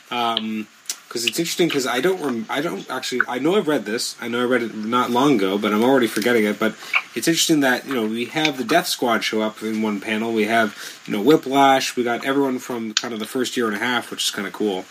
Um, 0.09 0.67
because 1.07 1.25
it's 1.25 1.39
interesting 1.39 1.67
because 1.67 1.85
I 1.85 1.99
don't 1.99 2.21
rem- 2.21 2.45
I 2.49 2.61
don't 2.61 2.89
actually 2.89 3.19
I 3.27 3.37
know 3.37 3.57
I've 3.57 3.67
read 3.67 3.83
this 3.83 4.15
I 4.21 4.29
know 4.29 4.39
I 4.39 4.45
read 4.45 4.63
it 4.63 4.73
not 4.73 5.11
long 5.11 5.35
ago 5.35 5.57
but 5.57 5.73
I'm 5.73 5.83
already 5.83 6.07
forgetting 6.07 6.45
it 6.45 6.57
but 6.57 6.73
it's 7.15 7.27
interesting 7.27 7.59
that 7.59 7.85
you 7.85 7.93
know 7.93 8.05
we 8.05 8.25
have 8.25 8.57
the 8.57 8.63
Death 8.63 8.87
Squad 8.87 9.21
show 9.25 9.41
up 9.41 9.61
in 9.61 9.81
one 9.81 9.99
panel 9.99 10.31
we 10.31 10.45
have 10.45 10.77
you 11.05 11.11
know 11.11 11.21
Whiplash 11.21 11.97
we 11.97 12.03
got 12.05 12.23
everyone 12.23 12.59
from 12.59 12.93
kind 12.93 13.13
of 13.13 13.19
the 13.19 13.25
first 13.25 13.57
year 13.57 13.67
and 13.67 13.75
a 13.75 13.79
half 13.79 14.09
which 14.09 14.23
is 14.23 14.31
kind 14.31 14.47
of 14.47 14.53
cool 14.53 14.85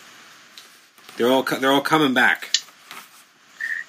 they're 1.17 1.27
all 1.27 1.43
co- 1.43 1.57
they're 1.57 1.71
all 1.71 1.81
coming 1.81 2.13
back 2.13 2.51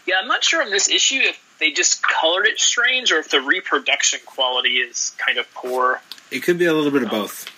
Yeah, 0.07 0.15
I'm 0.23 0.27
not 0.29 0.43
sure 0.43 0.63
on 0.63 0.71
this 0.71 0.89
issue 0.89 1.21
if 1.21 1.39
they 1.63 1.71
just 1.71 2.03
colored 2.03 2.47
it 2.47 2.59
strange 2.59 3.13
or 3.13 3.19
if 3.19 3.31
the 3.31 3.41
reproduction 3.41 4.19
quality 4.27 4.79
is 4.79 5.13
kind 5.17 5.39
of 5.39 5.47
poor. 5.55 6.03
it 6.31 6.43
could 6.43 6.59
be 6.59 6.67
a 6.67 6.73
little 6.75 6.91
bit 6.91 7.03
of 7.05 7.11
both 7.11 7.49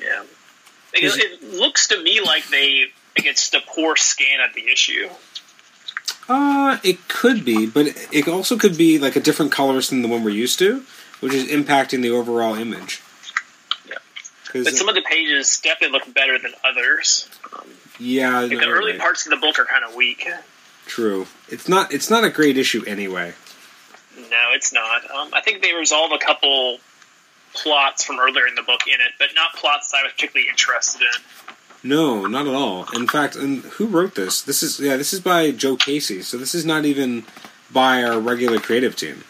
Yeah, 0.00 0.22
it, 0.92 1.42
it 1.42 1.42
looks 1.54 1.88
to 1.88 2.02
me 2.02 2.20
like 2.20 2.46
they 2.48 2.84
like 3.16 3.26
it's 3.26 3.48
the 3.50 3.60
poor 3.66 3.96
scan 3.96 4.40
of 4.46 4.54
the 4.54 4.68
issue. 4.70 5.08
uh 6.28 6.78
it 6.84 7.08
could 7.08 7.44
be 7.44 7.66
but 7.66 7.86
it 8.12 8.28
also 8.28 8.56
could 8.58 8.76
be 8.76 8.98
like 8.98 9.16
a 9.16 9.20
different 9.20 9.52
colorist 9.52 9.90
than 9.90 10.02
the 10.02 10.08
one 10.08 10.22
we're 10.22 10.30
used 10.30 10.58
to 10.58 10.84
which 11.20 11.32
is 11.32 11.44
impacting 11.50 12.02
the 12.02 12.10
overall 12.10 12.54
image 12.54 13.00
Yeah. 13.88 13.94
But 14.52 14.74
some 14.74 14.88
of 14.88 14.94
the 14.94 15.02
pages 15.02 15.58
definitely 15.62 15.98
look 15.98 16.12
better 16.14 16.38
than 16.38 16.52
others. 16.64 17.28
Um, 17.58 17.68
yeah 17.98 18.40
like 18.40 18.50
no, 18.52 18.60
the 18.60 18.66
early 18.66 18.92
right. 18.92 19.00
parts 19.00 19.24
of 19.26 19.30
the 19.30 19.38
book 19.38 19.58
are 19.58 19.64
kind 19.64 19.84
of 19.88 19.94
weak. 19.94 20.28
true 20.86 21.26
it's 21.48 21.68
not 21.68 21.92
it's 21.94 22.10
not 22.10 22.22
a 22.24 22.30
great 22.30 22.58
issue 22.58 22.84
anyway 22.86 23.32
No, 24.16 24.52
it's 24.52 24.72
not. 24.72 25.10
Um, 25.10 25.30
I 25.32 25.40
think 25.40 25.62
they 25.62 25.74
resolve 25.74 26.12
a 26.12 26.18
couple 26.18 26.78
plots 27.54 28.04
from 28.04 28.18
earlier 28.18 28.46
in 28.46 28.54
the 28.54 28.62
book 28.62 28.82
in 28.86 28.94
it, 28.94 29.12
but 29.18 29.28
not 29.34 29.54
plots 29.54 29.92
I 29.94 30.02
was 30.02 30.12
particularly 30.12 30.48
interested 30.48 31.02
in. 31.02 31.88
No, 31.88 32.26
not 32.26 32.46
at 32.46 32.54
all. 32.54 32.86
In 32.94 33.06
fact, 33.06 33.36
and 33.36 33.62
who 33.62 33.86
wrote 33.86 34.14
this? 34.14 34.42
This 34.42 34.62
is 34.62 34.80
yeah, 34.80 34.96
this 34.96 35.12
is 35.12 35.20
by 35.20 35.50
Joe 35.52 35.76
Casey. 35.76 36.22
So 36.22 36.36
this 36.36 36.54
is 36.54 36.64
not 36.64 36.84
even 36.84 37.24
by 37.72 38.02
our 38.02 38.18
regular 38.18 38.58
creative 38.58 38.96
team. 38.96 39.24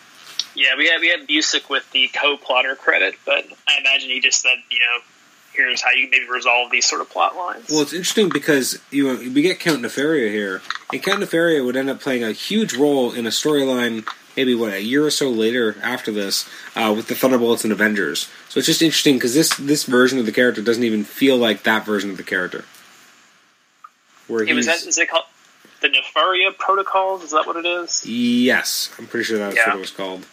Yeah, 0.54 0.76
we 0.78 0.88
had 0.88 1.00
we 1.00 1.08
had 1.08 1.28
Busiek 1.28 1.68
with 1.68 1.90
the 1.92 2.08
co-plotter 2.08 2.76
credit, 2.76 3.16
but 3.26 3.44
I 3.68 3.78
imagine 3.78 4.08
he 4.08 4.20
just 4.20 4.40
said, 4.40 4.56
you 4.70 4.78
know, 4.78 5.02
here's 5.52 5.82
how 5.82 5.90
you 5.90 6.08
maybe 6.10 6.26
resolve 6.30 6.70
these 6.70 6.86
sort 6.86 7.00
of 7.00 7.10
plot 7.10 7.36
lines. 7.36 7.68
Well, 7.68 7.82
it's 7.82 7.92
interesting 7.92 8.30
because 8.30 8.80
you 8.90 9.06
know, 9.06 9.18
we 9.18 9.42
get 9.42 9.60
Count 9.60 9.82
Nefaria 9.82 10.30
here, 10.30 10.62
and 10.92 11.02
Count 11.02 11.20
Nefaria 11.22 11.64
would 11.64 11.76
end 11.76 11.90
up 11.90 12.00
playing 12.00 12.24
a 12.24 12.32
huge 12.32 12.74
role 12.74 13.12
in 13.12 13.26
a 13.26 13.30
storyline. 13.30 14.06
Maybe 14.36 14.54
what 14.54 14.72
a 14.72 14.82
year 14.82 15.04
or 15.06 15.10
so 15.10 15.30
later 15.30 15.76
after 15.82 16.12
this, 16.12 16.46
uh, 16.74 16.92
with 16.94 17.08
the 17.08 17.14
Thunderbolts 17.14 17.64
and 17.64 17.72
Avengers. 17.72 18.28
So 18.50 18.58
it's 18.58 18.66
just 18.66 18.82
interesting 18.82 19.14
because 19.14 19.34
this 19.34 19.56
this 19.56 19.84
version 19.84 20.18
of 20.18 20.26
the 20.26 20.32
character 20.32 20.60
doesn't 20.62 20.84
even 20.84 21.04
feel 21.04 21.36
like 21.36 21.62
that 21.62 21.86
version 21.86 22.10
of 22.10 22.16
the 22.18 22.22
character. 22.22 22.64
Where 24.28 24.44
it 24.44 24.52
was 24.54 24.66
that 24.66 24.84
is 24.86 24.98
it 24.98 25.08
called 25.08 25.24
the 25.80 25.88
Nefaria 25.88 26.56
Protocols? 26.58 27.22
Is 27.22 27.30
that 27.30 27.46
what 27.46 27.56
it 27.56 27.66
is? 27.66 28.04
yes, 28.06 28.90
I'm 28.98 29.06
pretty 29.06 29.24
sure 29.24 29.38
that's 29.38 29.56
Yeah. 29.56 29.68
what 29.68 29.76
it 29.76 29.80
was 29.80 29.90
called. 29.90 30.26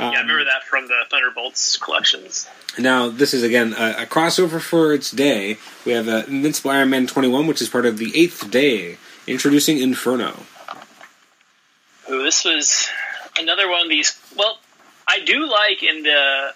Um, 0.00 0.12
yeah, 0.12 0.18
I 0.18 0.22
remember 0.22 0.44
that 0.44 0.62
from 0.64 0.86
the 0.86 1.04
Thunderbolts 1.10 1.76
collections. 1.76 2.46
Now, 2.78 3.08
this 3.08 3.34
is 3.34 3.42
again 3.42 3.74
a, 3.76 4.02
a 4.02 4.06
crossover 4.06 4.60
for 4.60 4.92
its 4.92 5.10
day. 5.10 5.58
We 5.84 5.92
have 5.92 6.08
uh, 6.08 6.22
Invincible 6.28 6.70
Iron 6.70 6.90
Man 6.90 7.06
21, 7.06 7.46
which 7.48 7.60
is 7.60 7.68
part 7.68 7.84
of 7.86 7.98
the 7.98 8.16
Eighth 8.16 8.50
Day 8.50 8.96
introducing 9.26 9.78
Inferno. 9.78 10.40
Ooh, 12.10 12.22
this 12.22 12.44
was 12.44 12.88
another 13.38 13.68
one 13.68 13.82
of 13.82 13.88
these. 13.88 14.20
Well, 14.36 14.58
I 15.06 15.20
do 15.20 15.48
like 15.48 15.82
in 15.82 16.02
the 16.02 16.54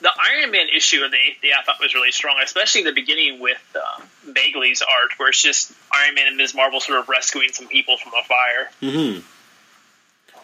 the 0.00 0.10
Iron 0.36 0.50
Man 0.50 0.66
issue 0.74 1.02
of 1.04 1.10
the 1.10 1.16
Eighth 1.16 1.40
Day. 1.40 1.50
I 1.58 1.62
thought 1.64 1.76
was 1.80 1.94
really 1.94 2.12
strong, 2.12 2.36
especially 2.42 2.82
in 2.82 2.86
the 2.86 2.92
beginning 2.92 3.40
with 3.40 3.62
uh, 3.74 4.02
Bagley's 4.32 4.82
art, 4.82 5.18
where 5.18 5.30
it's 5.30 5.42
just 5.42 5.72
Iron 5.92 6.14
Man 6.14 6.26
and 6.28 6.36
Ms. 6.36 6.54
Marvel 6.54 6.80
sort 6.80 6.98
of 6.98 7.08
rescuing 7.08 7.50
some 7.52 7.68
people 7.68 7.96
from 7.96 8.12
a 8.12 8.24
fire. 8.24 8.70
Mm-hmm. 8.82 9.20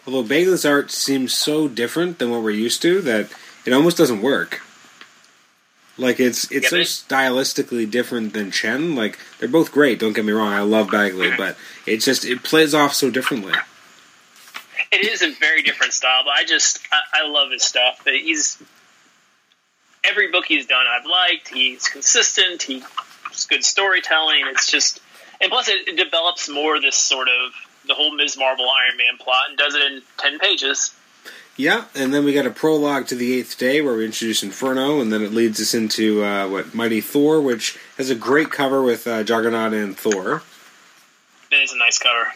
Although 0.07 0.27
Bagley's 0.27 0.65
art 0.65 0.89
seems 0.89 1.33
so 1.33 1.67
different 1.67 2.17
than 2.17 2.31
what 2.31 2.41
we're 2.41 2.51
used 2.51 2.81
to 2.83 3.01
that 3.01 3.29
it 3.65 3.73
almost 3.73 3.97
doesn't 3.97 4.21
work. 4.21 4.61
Like 5.97 6.19
it's 6.19 6.49
it's 6.51 6.69
so 6.69 6.77
stylistically 6.77 7.89
different 7.89 8.33
than 8.33 8.49
Chen. 8.49 8.95
Like 8.95 9.19
they're 9.39 9.49
both 9.49 9.71
great. 9.71 9.99
Don't 9.99 10.13
get 10.13 10.25
me 10.25 10.31
wrong. 10.31 10.53
I 10.53 10.61
love 10.61 10.89
Bagley, 10.89 11.27
mm-hmm. 11.27 11.37
but 11.37 11.57
it 11.85 11.97
just 11.97 12.25
it 12.25 12.41
plays 12.41 12.73
off 12.73 12.93
so 12.93 13.11
differently. 13.11 13.53
It 14.91 15.05
is 15.05 15.21
a 15.21 15.31
very 15.31 15.63
different 15.63 15.93
style, 15.93 16.23
but 16.25 16.31
I 16.31 16.43
just 16.43 16.79
I, 16.91 17.23
I 17.23 17.27
love 17.27 17.51
his 17.51 17.63
stuff. 17.63 18.03
He's 18.05 18.61
every 20.03 20.31
book 20.31 20.45
he's 20.45 20.65
done 20.65 20.85
I've 20.87 21.05
liked. 21.05 21.47
He's 21.47 21.87
consistent. 21.87 22.63
He's 22.63 22.83
good 23.49 23.63
storytelling. 23.63 24.43
It's 24.47 24.69
just 24.69 24.99
and 25.39 25.51
plus 25.51 25.69
it, 25.69 25.87
it 25.87 25.97
develops 25.97 26.49
more 26.49 26.79
this 26.79 26.95
sort 26.95 27.27
of 27.27 27.53
the 27.87 27.93
whole 27.93 28.15
Ms. 28.15 28.37
Marvel 28.37 28.65
Iron 28.69 28.97
Man 28.97 29.17
plot 29.17 29.49
and 29.49 29.57
does 29.57 29.75
it 29.75 29.81
in 29.81 30.01
ten 30.17 30.39
pages. 30.39 30.93
Yeah, 31.57 31.85
and 31.93 32.13
then 32.13 32.23
we 32.23 32.33
got 32.33 32.45
a 32.45 32.49
prologue 32.49 33.07
to 33.07 33.15
the 33.15 33.37
Eighth 33.37 33.57
Day 33.57 33.81
where 33.81 33.95
we 33.95 34.05
introduce 34.05 34.41
Inferno, 34.41 35.01
and 35.01 35.11
then 35.11 35.21
it 35.21 35.33
leads 35.33 35.59
us 35.59 35.73
into 35.73 36.23
uh, 36.23 36.47
what 36.47 36.73
Mighty 36.73 37.01
Thor, 37.01 37.41
which 37.41 37.77
has 37.97 38.09
a 38.09 38.15
great 38.15 38.51
cover 38.51 38.81
with 38.81 39.05
uh, 39.05 39.23
Juggernaut 39.23 39.73
and 39.73 39.97
Thor. 39.97 40.43
It 41.51 41.55
is 41.55 41.73
a 41.73 41.77
nice 41.77 41.99
cover. 41.99 42.33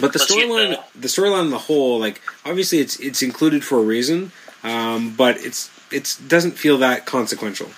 But 0.00 0.12
the 0.12 0.18
storyline, 0.18 0.82
the, 0.94 1.08
storyline 1.08 1.44
in 1.44 1.50
the 1.50 1.58
whole, 1.58 1.98
like 1.98 2.20
obviously 2.44 2.78
it's 2.78 2.98
it's 2.98 3.22
included 3.22 3.62
for 3.62 3.78
a 3.78 3.82
reason, 3.82 4.32
um, 4.62 5.14
but 5.14 5.36
it's 5.38 5.70
it 5.92 6.18
doesn't 6.26 6.52
feel 6.52 6.78
that 6.78 7.06
consequential. 7.06 7.68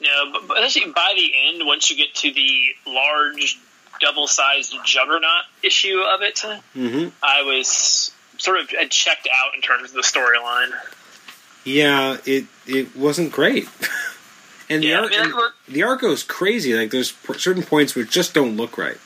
No, 0.00 0.32
but, 0.32 0.48
but 0.48 0.62
actually 0.62 0.92
by 0.92 1.12
the 1.16 1.32
end, 1.48 1.66
once 1.66 1.90
you 1.90 1.96
get 1.96 2.14
to 2.16 2.32
the 2.32 2.74
large 2.86 3.58
double-sized 4.00 4.74
Juggernaut 4.84 5.44
issue 5.62 6.00
of 6.00 6.22
it, 6.22 6.36
mm-hmm. 6.36 7.08
I 7.22 7.42
was 7.42 8.12
sort 8.38 8.60
of 8.60 8.68
checked 8.90 9.28
out 9.32 9.54
in 9.54 9.60
terms 9.60 9.90
of 9.90 9.94
the 9.94 10.02
storyline. 10.02 10.72
Yeah, 11.64 12.18
it 12.26 12.46
it 12.66 12.96
wasn't 12.96 13.32
great. 13.32 13.68
and 14.68 14.82
yeah, 14.82 15.06
the, 15.08 15.16
I 15.16 15.26
mean, 15.26 15.34
the 15.68 15.82
arc 15.84 16.00
goes 16.00 16.22
crazy. 16.22 16.74
Like 16.74 16.90
there's 16.90 17.14
certain 17.38 17.62
points 17.62 17.94
which 17.94 18.10
just 18.10 18.34
don't 18.34 18.56
look 18.56 18.76
right. 18.76 18.98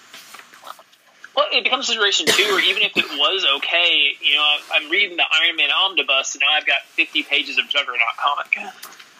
Well, 1.36 1.46
it 1.52 1.64
becomes 1.64 1.88
a 1.88 1.92
situation 1.92 2.26
too, 2.26 2.44
where 2.44 2.64
even 2.64 2.82
if 2.82 2.96
it 2.96 3.04
was 3.04 3.46
okay, 3.58 4.16
you 4.22 4.36
know, 4.36 4.56
I'm 4.72 4.90
reading 4.90 5.18
the 5.18 5.24
Iron 5.42 5.56
Man 5.56 5.68
omnibus, 5.70 6.34
and 6.34 6.40
now 6.40 6.56
I've 6.56 6.66
got 6.66 6.82
50 6.94 7.24
pages 7.24 7.58
of 7.58 7.68
Juggernaut 7.68 8.00
comic. 8.16 8.58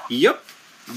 Yep. 0.09 0.43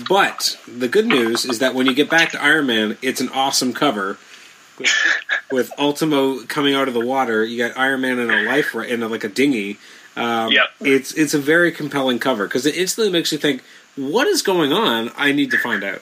But 0.08 0.58
the 0.68 0.88
good 0.88 1.08
news 1.08 1.46
is 1.46 1.60
that 1.60 1.76
when 1.76 1.88
you 1.88 1.94
get 1.94 2.10
back 2.10 2.32
to 2.32 2.42
Iron 2.42 2.68
Man, 2.68 2.98
it's 3.02 3.20
an 3.20 3.30
awesome 3.30 3.74
cover 3.74 4.18
with, 4.78 4.92
with 5.52 5.72
Ultimo 5.78 6.44
coming 6.44 6.74
out 6.74 6.88
of 6.88 6.94
the 6.94 7.06
water. 7.06 7.44
You 7.44 7.68
got 7.68 7.78
Iron 7.78 8.02
Man 8.02 8.20
in 8.20 8.30
a 8.30 8.44
life 8.44 8.74
in 8.76 9.04
a, 9.04 9.08
like 9.08 9.24
a 9.26 9.30
dinghy. 9.30 9.78
Um, 10.16 10.52
yep. 10.52 10.68
It's 10.80 11.14
it's 11.14 11.34
a 11.34 11.40
very 11.40 11.72
compelling 11.72 12.20
cover 12.20 12.48
because 12.48 12.66
it 12.66 12.76
instantly 12.76 13.12
makes 13.12 13.32
you 13.32 13.38
think, 13.38 13.64
what 13.96 14.28
is 14.28 14.42
going 14.42 14.72
on? 14.72 15.12
I 15.18 15.32
need 15.32 15.52
to 15.52 15.58
find 15.58 15.84
out. 15.84 16.02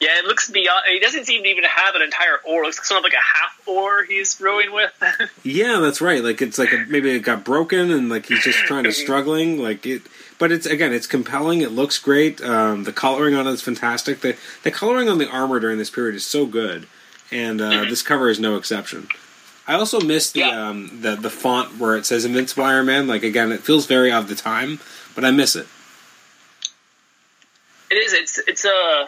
Yeah, 0.00 0.18
it 0.18 0.24
looks 0.26 0.50
beyond. 0.50 0.84
He 0.88 1.00
doesn't 1.00 1.24
seem 1.24 1.42
to 1.42 1.48
even 1.48 1.64
have 1.64 1.94
an 1.94 2.02
entire 2.02 2.38
oar. 2.46 2.62
It 2.62 2.66
looks 2.66 2.88
sort 2.88 2.98
of 2.98 3.04
like 3.04 3.14
a 3.14 3.16
half 3.16 3.60
oar 3.66 4.04
he's 4.04 4.40
rowing 4.40 4.72
with. 4.72 4.92
yeah, 5.42 5.78
that's 5.80 6.00
right. 6.00 6.22
Like 6.22 6.40
it's 6.40 6.58
like 6.58 6.72
a, 6.72 6.84
maybe 6.88 7.10
it 7.10 7.20
got 7.20 7.44
broken 7.44 7.90
and 7.90 8.08
like 8.08 8.26
he's 8.26 8.44
just 8.44 8.58
trying 8.60 8.84
to 8.84 8.92
struggling. 9.04 9.60
Like 9.60 9.84
it, 9.86 10.02
but 10.38 10.52
it's 10.52 10.66
again, 10.66 10.92
it's 10.92 11.06
compelling. 11.06 11.62
It 11.62 11.72
looks 11.72 11.98
great. 11.98 12.40
Um, 12.40 12.84
the 12.84 12.92
coloring 12.92 13.34
on 13.34 13.46
it 13.46 13.52
is 13.52 13.62
fantastic. 13.62 14.20
The 14.20 14.36
the 14.62 14.70
coloring 14.70 15.08
on 15.08 15.18
the 15.18 15.28
armor 15.28 15.58
during 15.58 15.78
this 15.78 15.90
period 15.90 16.14
is 16.14 16.24
so 16.24 16.46
good 16.46 16.86
and 17.30 17.60
uh, 17.60 17.70
mm-hmm. 17.70 17.90
this 17.90 18.02
cover 18.02 18.28
is 18.28 18.38
no 18.38 18.56
exception. 18.56 19.08
I 19.66 19.74
also 19.74 20.00
miss 20.00 20.30
the 20.30 20.40
yeah. 20.40 20.68
um, 20.68 21.00
the 21.02 21.16
the 21.16 21.30
font 21.30 21.78
where 21.78 21.96
it 21.96 22.06
says 22.06 22.24
Invincible 22.24 22.64
Iron 22.64 22.86
Man. 22.86 23.06
Like 23.08 23.24
again, 23.24 23.50
it 23.50 23.60
feels 23.60 23.86
very 23.86 24.12
of 24.12 24.28
the 24.28 24.36
time, 24.36 24.78
but 25.14 25.24
I 25.24 25.30
miss 25.32 25.56
it. 25.56 25.66
It 27.90 27.96
is. 27.96 28.12
It's 28.12 28.38
it's 28.46 28.64
a. 28.64 28.70
Uh, 28.70 29.06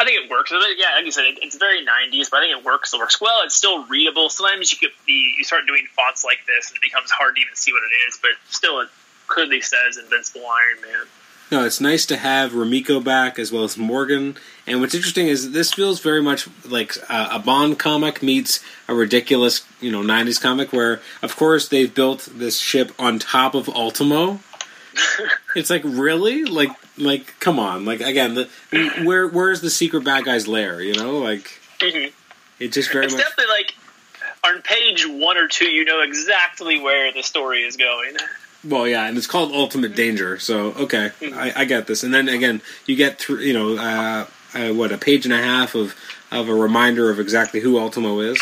I 0.00 0.04
think 0.04 0.24
it 0.24 0.30
works. 0.30 0.52
Yeah, 0.52 0.94
like 0.96 1.04
you 1.04 1.10
said, 1.10 1.24
it, 1.24 1.38
it's 1.42 1.56
very 1.56 1.84
'90s, 1.84 2.30
but 2.30 2.38
I 2.38 2.46
think 2.46 2.58
it 2.58 2.64
works. 2.64 2.94
It 2.94 2.98
works 2.98 3.20
well. 3.20 3.42
It's 3.44 3.56
still 3.56 3.84
readable. 3.86 4.30
Sometimes 4.30 4.72
you 4.72 4.78
get 4.78 4.92
the 5.06 5.12
you 5.12 5.44
start 5.44 5.66
doing 5.66 5.86
fonts 5.96 6.24
like 6.24 6.38
this, 6.46 6.68
and 6.68 6.76
it 6.76 6.82
becomes 6.82 7.10
hard 7.10 7.34
to 7.34 7.40
even 7.42 7.54
see 7.54 7.72
what 7.72 7.82
it 7.82 8.08
is. 8.08 8.18
But 8.20 8.30
still, 8.48 8.80
it 8.80 8.88
clearly 9.26 9.60
says 9.60 9.96
Invincible 9.96 10.46
Iron 10.46 10.80
Man. 10.82 11.06
No, 11.50 11.64
it's 11.64 11.80
nice 11.80 12.04
to 12.06 12.18
have 12.18 12.52
Rumiko 12.52 13.02
back 13.02 13.38
as 13.38 13.50
well 13.50 13.64
as 13.64 13.78
Morgan. 13.78 14.36
And 14.66 14.80
what's 14.80 14.94
interesting 14.94 15.28
is 15.28 15.52
this 15.52 15.72
feels 15.72 15.98
very 15.98 16.22
much 16.22 16.46
like 16.66 16.96
a 17.08 17.38
Bond 17.38 17.78
comic 17.78 18.22
meets 18.22 18.62
a 18.86 18.94
ridiculous, 18.94 19.66
you 19.80 19.90
know, 19.90 20.02
'90s 20.02 20.40
comic 20.40 20.72
where, 20.72 21.00
of 21.22 21.36
course, 21.36 21.66
they've 21.66 21.92
built 21.92 22.28
this 22.30 22.58
ship 22.58 22.92
on 22.98 23.18
top 23.18 23.54
of 23.54 23.68
Ultimo. 23.68 24.40
It's 25.56 25.70
like 25.70 25.82
really, 25.84 26.44
like, 26.44 26.70
like, 26.96 27.38
come 27.40 27.58
on, 27.58 27.84
like 27.84 28.00
again, 28.00 28.34
the, 28.34 28.48
where 29.04 29.28
where's 29.28 29.60
the 29.60 29.70
secret 29.70 30.04
bad 30.04 30.24
guy's 30.24 30.48
lair? 30.48 30.80
You 30.80 30.94
know, 30.94 31.18
like 31.18 31.60
mm-hmm. 31.78 32.12
it 32.58 32.72
just 32.72 32.92
very 32.92 33.06
it's 33.06 33.14
much. 33.14 33.22
definitely 33.22 33.52
like 33.52 33.74
on 34.44 34.62
page 34.62 35.06
one 35.06 35.36
or 35.36 35.48
two, 35.48 35.66
you 35.66 35.84
know 35.84 36.00
exactly 36.00 36.80
where 36.80 37.12
the 37.12 37.22
story 37.22 37.62
is 37.62 37.76
going. 37.76 38.16
Well, 38.64 38.88
yeah, 38.88 39.06
and 39.06 39.16
it's 39.16 39.26
called 39.26 39.52
Ultimate 39.52 39.94
Danger. 39.94 40.38
So 40.38 40.72
okay, 40.72 41.12
mm-hmm. 41.20 41.38
I, 41.38 41.52
I, 41.56 41.64
get 41.64 41.86
this. 41.86 42.02
And 42.02 42.12
then 42.12 42.28
again, 42.28 42.60
you 42.86 42.96
get 42.96 43.18
through, 43.18 43.38
you 43.38 43.52
know, 43.52 43.76
uh, 43.76 44.26
uh, 44.54 44.74
what 44.74 44.92
a 44.92 44.98
page 44.98 45.24
and 45.24 45.32
a 45.32 45.42
half 45.42 45.74
of 45.74 45.94
of 46.30 46.48
a 46.48 46.54
reminder 46.54 47.10
of 47.10 47.20
exactly 47.20 47.60
who 47.60 47.78
Ultimo 47.78 48.20
is. 48.20 48.38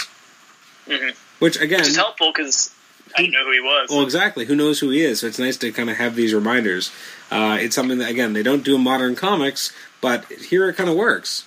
Mm-hmm. 0.87 1.11
Which 1.39 1.61
again, 1.61 1.81
is 1.81 1.97
helpful 1.97 2.33
because 2.35 2.74
I 3.15 3.23
didn't 3.23 3.35
know 3.35 3.45
who 3.45 3.53
he 3.53 3.61
was. 3.61 3.89
Well, 3.91 4.03
exactly. 4.03 4.45
Who 4.47 4.57
knows 4.57 4.81
who 4.81 4.91
he 4.91 5.03
is? 5.03 5.20
So 5.20 5.27
it's 5.27 5.39
nice 5.39 5.57
to 5.59 5.73
kind 5.73 5.91
of 5.91 5.97
have 5.97 6.16
these 6.16 6.35
reminders. 6.35 6.91
Uh, 7.31 7.57
it's 7.61 7.74
something 7.74 7.99
that 7.99 8.11
again 8.11 8.33
they 8.33 8.43
don't 8.43 8.65
do 8.65 8.77
in 8.77 8.83
modern 8.83 9.15
comics, 9.15 9.73
but 10.01 10.24
here 10.27 10.69
it 10.69 10.77
kind 10.77 10.91
of 10.91 10.97
works. 10.97 11.45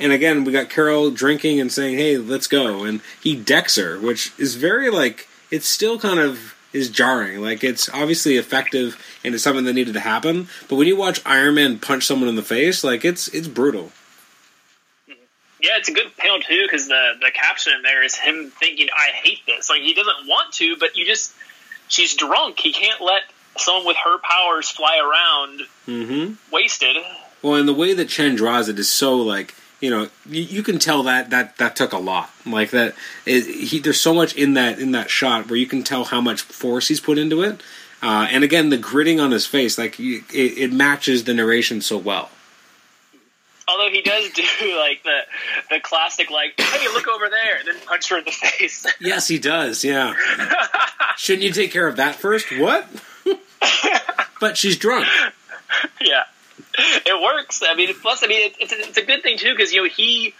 And 0.00 0.12
again, 0.12 0.44
we 0.44 0.52
got 0.52 0.70
Carol 0.70 1.10
drinking 1.10 1.60
and 1.60 1.72
saying, 1.72 1.98
"Hey, 1.98 2.18
let's 2.18 2.46
go," 2.46 2.84
and 2.84 3.00
he 3.22 3.34
decks 3.34 3.76
her, 3.76 3.98
which 3.98 4.32
is 4.38 4.54
very 4.54 4.90
like 4.90 5.28
it's 5.50 5.66
still 5.66 5.98
kind 5.98 6.20
of 6.20 6.54
is 6.72 6.90
jarring. 6.90 7.40
Like 7.40 7.64
it's 7.64 7.88
obviously 7.88 8.36
effective 8.36 9.02
and 9.24 9.34
it's 9.34 9.44
something 9.44 9.64
that 9.64 9.72
needed 9.72 9.94
to 9.94 10.00
happen, 10.00 10.48
but 10.68 10.76
when 10.76 10.86
you 10.86 10.96
watch 10.96 11.20
Iron 11.26 11.54
Man 11.54 11.78
punch 11.78 12.04
someone 12.06 12.28
in 12.28 12.36
the 12.36 12.42
face, 12.42 12.84
like 12.84 13.04
it's 13.04 13.28
it's 13.28 13.48
brutal. 13.48 13.92
Yeah, 15.60 15.72
it's 15.76 15.88
a 15.88 15.92
good 15.92 16.16
panel 16.16 16.40
too 16.40 16.62
because 16.62 16.88
the 16.88 17.14
the 17.20 17.30
caption 17.32 17.72
in 17.74 17.82
there 17.82 18.04
is 18.04 18.14
him 18.14 18.50
thinking, 18.50 18.88
"I 18.94 19.10
hate 19.10 19.40
this." 19.46 19.68
Like 19.68 19.82
he 19.82 19.94
doesn't 19.94 20.26
want 20.26 20.52
to, 20.54 20.76
but 20.76 20.96
you 20.96 21.04
just 21.04 21.34
she's 21.88 22.14
drunk. 22.14 22.58
He 22.60 22.72
can't 22.72 23.00
let 23.00 23.22
someone 23.56 23.86
with 23.86 23.96
her 24.04 24.18
powers 24.18 24.68
fly 24.68 24.98
around 24.98 25.62
mm-hmm. 25.86 26.34
wasted. 26.52 26.96
Well, 27.42 27.54
and 27.54 27.68
the 27.68 27.74
way 27.74 27.92
that 27.94 28.08
Chen 28.08 28.36
draws 28.36 28.68
it 28.68 28.78
is 28.78 28.88
so 28.90 29.16
like 29.16 29.54
you 29.80 29.90
know 29.90 30.08
you, 30.26 30.42
you, 30.42 30.62
can 30.62 30.78
tell 30.78 31.02
that 31.04 31.30
that 31.30 31.56
that 31.58 31.76
took 31.76 31.92
a 31.92 31.98
lot 31.98 32.30
like 32.46 32.70
that 32.70 32.94
it, 33.26 33.44
he, 33.44 33.78
there's 33.78 34.00
so 34.00 34.14
much 34.14 34.34
in 34.34 34.54
that 34.54 34.78
in 34.78 34.92
that 34.92 35.10
shot 35.10 35.48
where 35.48 35.58
you 35.58 35.66
can 35.66 35.82
tell 35.82 36.04
how 36.04 36.20
much 36.20 36.42
force 36.42 36.88
he's 36.88 37.00
put 37.00 37.18
into 37.18 37.42
it 37.42 37.62
uh, 38.02 38.26
and 38.30 38.44
again 38.44 38.70
the 38.70 38.76
gritting 38.76 39.20
on 39.20 39.30
his 39.30 39.46
face 39.46 39.78
like 39.78 39.98
it, 40.00 40.24
it, 40.32 40.72
matches 40.72 41.24
the 41.24 41.34
narration 41.34 41.80
so 41.80 41.96
well 41.96 42.30
although 43.68 43.90
he 43.90 44.02
does 44.02 44.30
do 44.30 44.42
like 44.76 45.02
the 45.02 45.20
the 45.70 45.80
classic 45.80 46.30
like 46.30 46.58
hey 46.58 46.88
look 46.88 47.08
over 47.08 47.28
there 47.28 47.58
and 47.58 47.68
then 47.68 47.76
punch 47.86 48.08
her 48.10 48.18
in 48.18 48.24
the 48.24 48.30
face 48.32 48.86
yes 49.00 49.28
he 49.28 49.38
does 49.38 49.84
yeah 49.84 50.14
shouldn't 51.16 51.44
you 51.44 51.52
take 51.52 51.70
care 51.70 51.86
of 51.86 51.96
that 51.96 52.14
first 52.14 52.46
what 52.58 52.86
but 54.40 54.56
she's 54.56 54.76
drunk 54.76 55.06
yeah 56.00 56.24
it 56.78 57.22
works. 57.22 57.62
I 57.66 57.74
mean, 57.74 57.92
plus, 58.00 58.22
I 58.22 58.26
mean, 58.26 58.52
it's, 58.60 58.72
it's 58.72 58.98
a 58.98 59.04
good 59.04 59.22
thing 59.22 59.38
too 59.38 59.52
because 59.52 59.72
you 59.72 59.82
know 59.82 59.88
he 59.88 60.34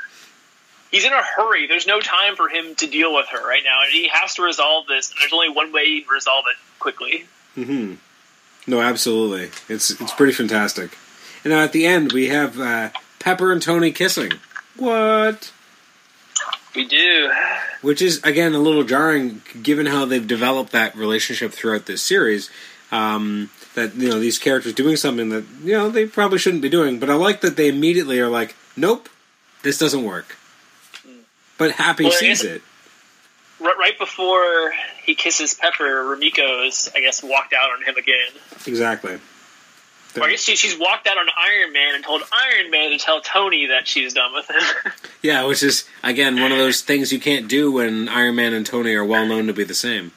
he's 0.91 1.05
in 1.05 1.13
a 1.13 1.23
hurry. 1.23 1.67
There's 1.67 1.87
no 1.87 2.01
time 2.01 2.37
for 2.37 2.49
him 2.49 2.75
to 2.77 2.87
deal 2.87 3.15
with 3.15 3.27
her 3.29 3.47
right 3.47 3.63
now, 3.65 3.83
and 3.83 3.93
he 3.93 4.09
has 4.13 4.35
to 4.35 4.43
resolve 4.43 4.87
this. 4.87 5.11
And 5.11 5.21
there's 5.21 5.33
only 5.33 5.49
one 5.49 5.73
way 5.73 6.01
to 6.01 6.11
resolve 6.11 6.45
it 6.51 6.57
quickly. 6.79 7.27
Hmm. 7.55 7.95
No, 8.67 8.81
absolutely. 8.81 9.51
It's 9.73 9.91
it's 9.91 10.13
pretty 10.13 10.33
fantastic. 10.33 10.97
And 11.45 11.53
now 11.53 11.61
at 11.61 11.73
the 11.73 11.87
end, 11.87 12.13
we 12.13 12.29
have 12.29 12.59
uh, 12.59 12.91
Pepper 13.29 13.53
and 13.53 13.61
Tony 13.61 13.93
kissing. 13.93 14.33
What? 14.79 15.53
We 16.75 16.87
do. 16.87 17.31
Which 17.83 18.01
is 18.01 18.25
again 18.25 18.55
a 18.55 18.59
little 18.59 18.85
jarring, 18.85 19.43
given 19.63 19.85
how 19.85 20.07
they've 20.07 20.27
developed 20.27 20.73
that 20.73 20.97
relationship 20.97 21.53
throughout 21.53 21.85
this 21.85 22.01
series. 22.01 22.49
Um, 22.91 23.51
that 23.75 23.95
you 23.97 24.09
know 24.09 24.19
these 24.19 24.39
characters 24.39 24.73
doing 24.73 24.97
something 24.97 25.29
that 25.29 25.45
you 25.63 25.73
know 25.75 25.91
they 25.91 26.07
probably 26.07 26.39
shouldn't 26.39 26.63
be 26.63 26.71
doing. 26.71 26.99
But 26.99 27.11
I 27.11 27.17
like 27.17 27.43
that 27.43 27.59
they 27.59 27.69
immediately 27.69 28.19
are 28.19 28.29
like, 28.31 28.57
nope, 28.79 29.11
this 29.63 29.77
doesn't 29.77 30.05
work. 30.05 30.37
but 31.59 31.73
Happy 31.73 32.05
Well, 32.05 32.13
sees 32.15 32.43
it. 32.45 32.63
right, 33.61 33.77
right 33.79 33.99
before 33.99 34.73
he 35.05 35.15
kisses 35.15 35.53
Pepper, 35.53 35.85
Rumiko's 35.85 36.89
I 36.97 37.01
guess 37.01 37.23
walked 37.23 37.53
out 37.53 37.73
on 37.73 37.83
him 37.85 37.97
again. 37.99 38.31
Exactly. 38.67 39.19
Or 40.21 40.27
I 40.27 40.31
guess 40.33 40.43
she, 40.43 40.57
she's 40.57 40.79
walked 40.79 41.07
out 41.07 41.19
on 41.19 41.27
Iron 41.37 41.73
Man 41.73 41.95
and 41.95 42.05
told 42.05 42.23
Iron 42.33 42.71
Man 42.71 42.91
to 42.91 42.99
tell 42.99 43.21
Tony 43.21 43.67
that 43.67 43.87
she's 43.89 44.15
done 44.15 44.33
with 44.35 44.51
him. 44.51 44.93
Yeah, 45.21 45.47
which 45.47 45.65
is 45.65 45.85
again 46.05 46.41
one 46.41 46.53
of 46.53 46.59
those 46.59 46.81
things 46.81 47.13
you 47.13 47.19
can't 47.19 47.49
do 47.49 47.73
when 47.73 48.09
Iron 48.09 48.37
Man 48.37 48.55
and 48.55 48.65
Tony 48.65 48.95
are 48.95 49.05
well 49.05 49.27
known 49.27 49.49
to 49.49 49.53
be 49.53 49.65
the 49.65 49.75
same. 49.75 50.13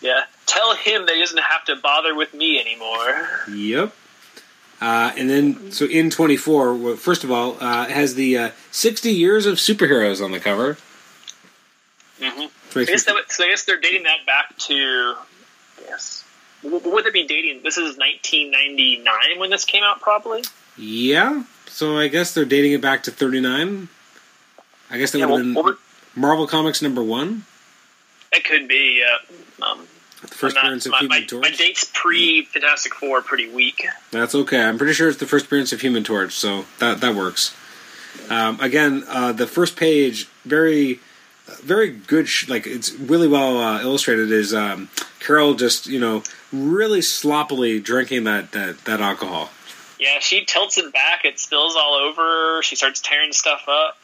yeah, 0.00 0.22
tell 0.46 0.74
him 0.74 1.04
that 1.04 1.14
he 1.14 1.20
doesn't 1.20 1.38
have 1.38 1.66
to 1.66 1.76
bother 1.76 2.14
with 2.14 2.32
me 2.32 2.58
anymore. 2.58 3.28
Yep. 3.54 3.92
Uh, 4.80 5.12
and 5.16 5.28
then, 5.28 5.70
so 5.72 5.86
in 5.86 6.10
24, 6.10 6.74
well, 6.74 6.96
first 6.96 7.24
of 7.24 7.30
all, 7.30 7.62
uh, 7.62 7.84
it 7.84 7.90
has 7.90 8.14
the 8.14 8.36
uh, 8.38 8.50
60 8.70 9.10
years 9.10 9.46
of 9.46 9.56
superheroes 9.56 10.22
on 10.22 10.32
the 10.32 10.40
cover. 10.40 10.76
Mm-hmm. 12.20 12.78
I 12.78 12.84
guess, 12.84 13.04
that, 13.04 13.14
so 13.28 13.44
I 13.44 13.48
guess 13.48 13.64
they're 13.64 13.80
dating 13.80 14.02
that 14.02 14.26
back 14.26 14.56
to, 14.58 15.14
yes. 15.82 16.15
Would 16.62 17.04
they 17.04 17.10
be 17.10 17.26
dating? 17.26 17.62
This 17.62 17.76
is 17.78 17.96
1999 17.98 19.38
when 19.38 19.50
this 19.50 19.64
came 19.64 19.82
out, 19.84 20.00
probably. 20.00 20.42
Yeah, 20.76 21.44
so 21.66 21.96
I 21.98 22.08
guess 22.08 22.34
they're 22.34 22.44
dating 22.44 22.72
it 22.72 22.80
back 22.80 23.02
to 23.04 23.10
39. 23.10 23.88
I 24.90 24.98
guess 24.98 25.12
that 25.12 25.18
Yeah, 25.18 25.26
would 25.26 25.30
well, 25.30 25.38
have 25.38 25.54
been 25.54 25.64
what 25.64 25.78
Marvel 26.14 26.46
Comics 26.46 26.82
number 26.82 27.02
one, 27.02 27.44
It 28.32 28.44
could 28.44 28.68
be. 28.68 29.02
Uh, 29.04 29.64
um, 29.64 29.86
the 30.22 30.28
first 30.28 30.54
not- 30.56 30.64
appearance 30.64 30.86
of 30.86 30.92
my, 30.92 30.98
Human 31.00 31.26
Torch. 31.26 31.42
my 31.42 31.50
dates 31.50 31.90
pre 31.94 32.44
Fantastic 32.44 32.94
Four 32.94 33.18
are 33.18 33.22
pretty 33.22 33.48
weak. 33.48 33.86
That's 34.10 34.34
okay. 34.34 34.62
I'm 34.62 34.78
pretty 34.78 34.92
sure 34.94 35.08
it's 35.08 35.18
the 35.18 35.26
first 35.26 35.46
appearance 35.46 35.72
of 35.72 35.80
Human 35.82 36.04
Torch, 36.04 36.32
so 36.32 36.64
that 36.78 37.00
that 37.00 37.14
works. 37.14 37.54
Um, 38.30 38.58
again, 38.60 39.04
uh, 39.08 39.32
the 39.32 39.46
first 39.46 39.76
page, 39.76 40.26
very, 40.44 41.00
very 41.62 41.90
good. 41.90 42.28
Sh- 42.28 42.48
like 42.48 42.66
it's 42.66 42.92
really 42.94 43.28
well 43.28 43.58
uh, 43.58 43.80
illustrated. 43.82 44.30
Is 44.32 44.52
um, 44.54 44.88
Carol 45.20 45.54
just 45.54 45.86
you 45.86 46.00
know 46.00 46.22
really 46.52 47.02
sloppily 47.02 47.80
drinking 47.80 48.24
that 48.24 48.52
that, 48.52 48.84
that 48.84 49.00
alcohol? 49.00 49.50
Yeah, 49.98 50.18
she 50.20 50.44
tilts 50.44 50.78
it 50.78 50.92
back. 50.92 51.24
It 51.24 51.38
spills 51.38 51.74
all 51.76 51.94
over. 51.94 52.62
She 52.62 52.76
starts 52.76 53.00
tearing 53.00 53.32
stuff 53.32 53.64
up. 53.68 53.96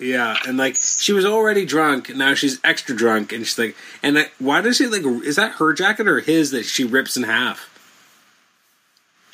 Yeah, 0.00 0.36
and 0.48 0.56
like 0.56 0.76
she 0.76 1.12
was 1.12 1.26
already 1.26 1.66
drunk, 1.66 2.14
now 2.16 2.34
she's 2.34 2.58
extra 2.64 2.96
drunk, 2.96 3.32
and 3.32 3.46
she's 3.46 3.58
like, 3.58 3.76
and 4.02 4.18
I, 4.18 4.30
why 4.38 4.62
does 4.62 4.78
she 4.78 4.86
like? 4.86 5.04
Is 5.24 5.36
that 5.36 5.52
her 5.52 5.74
jacket 5.74 6.08
or 6.08 6.20
his 6.20 6.50
that 6.52 6.64
she 6.64 6.84
rips 6.84 7.18
in 7.18 7.24
half? 7.24 7.66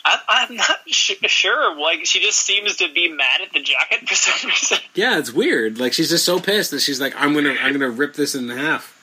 I, 0.04 0.18
I'm 0.28 0.56
not 0.56 0.78
sh- 0.88 1.14
sure. 1.26 1.80
Like, 1.80 2.06
she 2.06 2.20
just 2.20 2.40
seems 2.40 2.76
to 2.76 2.92
be 2.92 3.08
mad 3.08 3.40
at 3.42 3.52
the 3.52 3.60
jacket 3.60 4.08
for 4.08 4.14
some 4.14 4.48
reason. 4.50 4.78
Yeah, 4.94 5.18
it's 5.18 5.32
weird. 5.32 5.78
Like 5.78 5.92
she's 5.92 6.10
just 6.10 6.24
so 6.24 6.40
pissed 6.40 6.72
that 6.72 6.80
she's 6.80 7.00
like, 7.00 7.14
I'm 7.16 7.32
gonna 7.32 7.56
I'm 7.60 7.72
gonna 7.72 7.90
rip 7.90 8.14
this 8.14 8.34
in 8.34 8.48
half. 8.48 8.95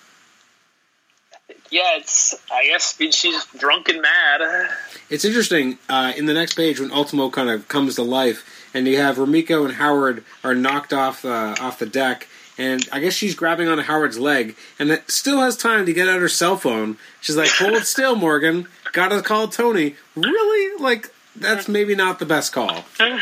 Yeah, 1.74 1.98
it's. 1.98 2.36
I 2.52 2.68
guess 2.68 2.96
she's 3.16 3.46
drunk 3.58 3.90
and 3.90 4.00
mad. 4.00 4.70
It's 5.10 5.26
interesting 5.26 5.80
uh, 5.90 6.14
in 6.16 6.28
the 6.28 6.34
next 6.36 6.54
page 6.54 6.80
when 6.80 6.92
Ultimo 6.92 7.32
kind 7.32 7.50
of 7.50 7.68
comes 7.68 7.96
to 7.96 8.04
life, 8.04 8.70
and 8.76 8.88
you 8.88 8.98
have 8.98 9.18
Rumiko 9.18 9.66
and 9.66 9.74
Howard 9.74 10.24
are 10.44 10.54
knocked 10.54 10.94
off 10.94 11.26
uh, 11.26 11.56
off 11.60 11.80
the 11.80 11.88
deck, 11.88 12.28
and 12.60 12.88
I 12.92 13.00
guess 13.00 13.14
she's 13.14 13.34
grabbing 13.34 13.70
onto 13.70 13.82
Howard's 13.82 14.20
leg, 14.20 14.56
and 14.78 14.92
it 14.92 15.10
still 15.10 15.40
has 15.40 15.58
time 15.58 15.88
to 15.88 15.94
get 15.94 16.08
out 16.08 16.22
her 16.22 16.30
cell 16.30 16.58
phone. 16.58 16.98
She's 17.22 17.38
like, 17.38 17.50
"Hold 17.50 17.74
it 17.74 17.86
still, 17.88 18.16
Morgan. 18.16 18.68
Gotta 18.92 19.24
call 19.24 19.48
Tony." 19.48 19.96
Really? 20.16 20.80
Like 20.80 21.12
that's 21.36 21.68
maybe 21.68 21.96
not 21.96 22.20
the 22.20 22.28
best 22.28 22.54
call. 22.54 22.86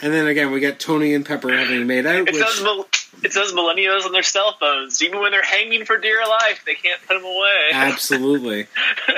And 0.00 0.12
then 0.12 0.28
again, 0.28 0.52
we 0.52 0.60
get 0.60 0.78
Tony 0.78 1.12
and 1.12 1.26
Pepper 1.26 1.50
having 1.50 1.86
made 1.86 2.06
out. 2.06 2.28
It 2.28 2.34
Which, 2.34 2.62
it 3.22 3.32
says 3.32 3.52
millennials 3.52 4.04
on 4.04 4.12
their 4.12 4.22
cell 4.22 4.56
phones. 4.58 5.02
Even 5.02 5.20
when 5.20 5.32
they're 5.32 5.42
hanging 5.42 5.84
for 5.84 5.98
dear 5.98 6.20
life, 6.28 6.62
they 6.64 6.74
can't 6.74 7.00
put 7.06 7.14
them 7.14 7.24
away. 7.24 7.68
Absolutely. 7.72 8.66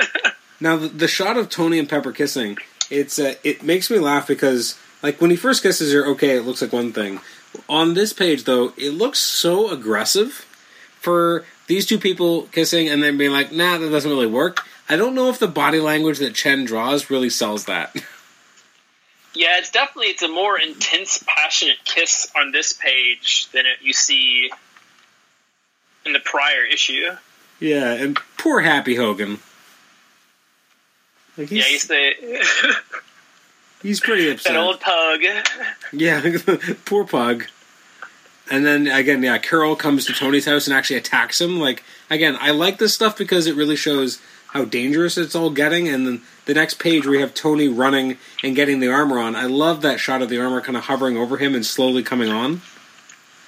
now 0.59 0.77
the, 0.77 0.87
the 0.87 1.07
shot 1.07 1.37
of 1.37 1.49
Tony 1.49 1.77
and 1.79 1.89
Pepper 1.89 2.11
kissing, 2.11 2.57
it's 2.89 3.19
uh, 3.19 3.35
it 3.43 3.63
makes 3.63 3.89
me 3.89 3.99
laugh 3.99 4.27
because 4.27 4.77
like 5.03 5.21
when 5.21 5.29
he 5.29 5.35
first 5.35 5.63
kisses 5.63 5.93
her, 5.93 6.05
okay, 6.07 6.37
it 6.37 6.45
looks 6.45 6.61
like 6.61 6.73
one 6.73 6.93
thing. 6.93 7.19
On 7.69 7.93
this 7.93 8.13
page 8.13 8.45
though, 8.45 8.73
it 8.77 8.91
looks 8.91 9.19
so 9.19 9.69
aggressive 9.69 10.45
for 10.99 11.45
these 11.67 11.85
two 11.85 11.97
people 11.97 12.43
kissing 12.43 12.89
and 12.89 13.01
then 13.01 13.17
being 13.17 13.31
like, 13.31 13.51
nah, 13.51 13.77
that 13.77 13.89
doesn't 13.89 14.11
really 14.11 14.27
work. 14.27 14.59
I 14.89 14.97
don't 14.97 15.15
know 15.15 15.29
if 15.29 15.39
the 15.39 15.47
body 15.47 15.79
language 15.79 16.19
that 16.19 16.35
Chen 16.35 16.65
draws 16.65 17.09
really 17.09 17.29
sells 17.29 17.65
that. 17.65 17.95
Yeah, 19.33 19.59
it's 19.59 19.71
definitely 19.71 20.07
it's 20.07 20.23
a 20.23 20.27
more 20.27 20.59
intense, 20.59 21.23
passionate 21.25 21.77
kiss 21.85 22.29
on 22.35 22.51
this 22.51 22.73
page 22.73 23.47
than 23.51 23.65
it, 23.65 23.77
you 23.81 23.93
see 23.93 24.51
in 26.05 26.13
the 26.13 26.19
prior 26.19 26.65
issue. 26.65 27.11
yeah, 27.59 27.93
and 27.93 28.17
poor 28.37 28.59
Happy 28.59 28.95
Hogan. 28.95 29.39
Like 31.37 31.49
Yeah, 31.49 31.63
he's, 31.63 31.67
he's 31.67 31.87
the 31.87 32.45
he's 33.81 33.99
pretty 33.99 34.29
upset. 34.29 34.53
that 34.53 34.59
old 34.59 34.79
pug. 34.79 35.21
Yeah, 35.93 36.37
poor 36.85 37.05
pug. 37.05 37.45
And 38.49 38.65
then 38.65 38.87
again, 38.87 39.23
yeah, 39.23 39.37
Carol 39.37 39.77
comes 39.77 40.05
to 40.07 40.13
Tony's 40.13 40.45
house 40.45 40.67
and 40.67 40.75
actually 40.75 40.97
attacks 40.97 41.39
him. 41.39 41.59
Like 41.59 41.83
again, 42.09 42.37
I 42.39 42.51
like 42.51 42.79
this 42.79 42.93
stuff 42.93 43.17
because 43.17 43.47
it 43.47 43.55
really 43.55 43.77
shows 43.77 44.21
how 44.51 44.65
dangerous 44.65 45.17
it's 45.17 45.35
all 45.35 45.49
getting. 45.49 45.87
And 45.87 46.05
then 46.05 46.21
the 46.45 46.53
next 46.53 46.75
page 46.79 47.05
we 47.05 47.19
have 47.21 47.33
Tony 47.33 47.67
running 47.67 48.17
and 48.43 48.55
getting 48.55 48.79
the 48.79 48.89
armor 48.89 49.19
on. 49.19 49.35
I 49.35 49.45
love 49.45 49.81
that 49.81 49.99
shot 49.99 50.21
of 50.21 50.29
the 50.29 50.39
armor 50.41 50.61
kind 50.61 50.77
of 50.77 50.83
hovering 50.85 51.17
over 51.17 51.37
him 51.37 51.55
and 51.55 51.65
slowly 51.65 52.03
coming 52.03 52.29
on. 52.29 52.61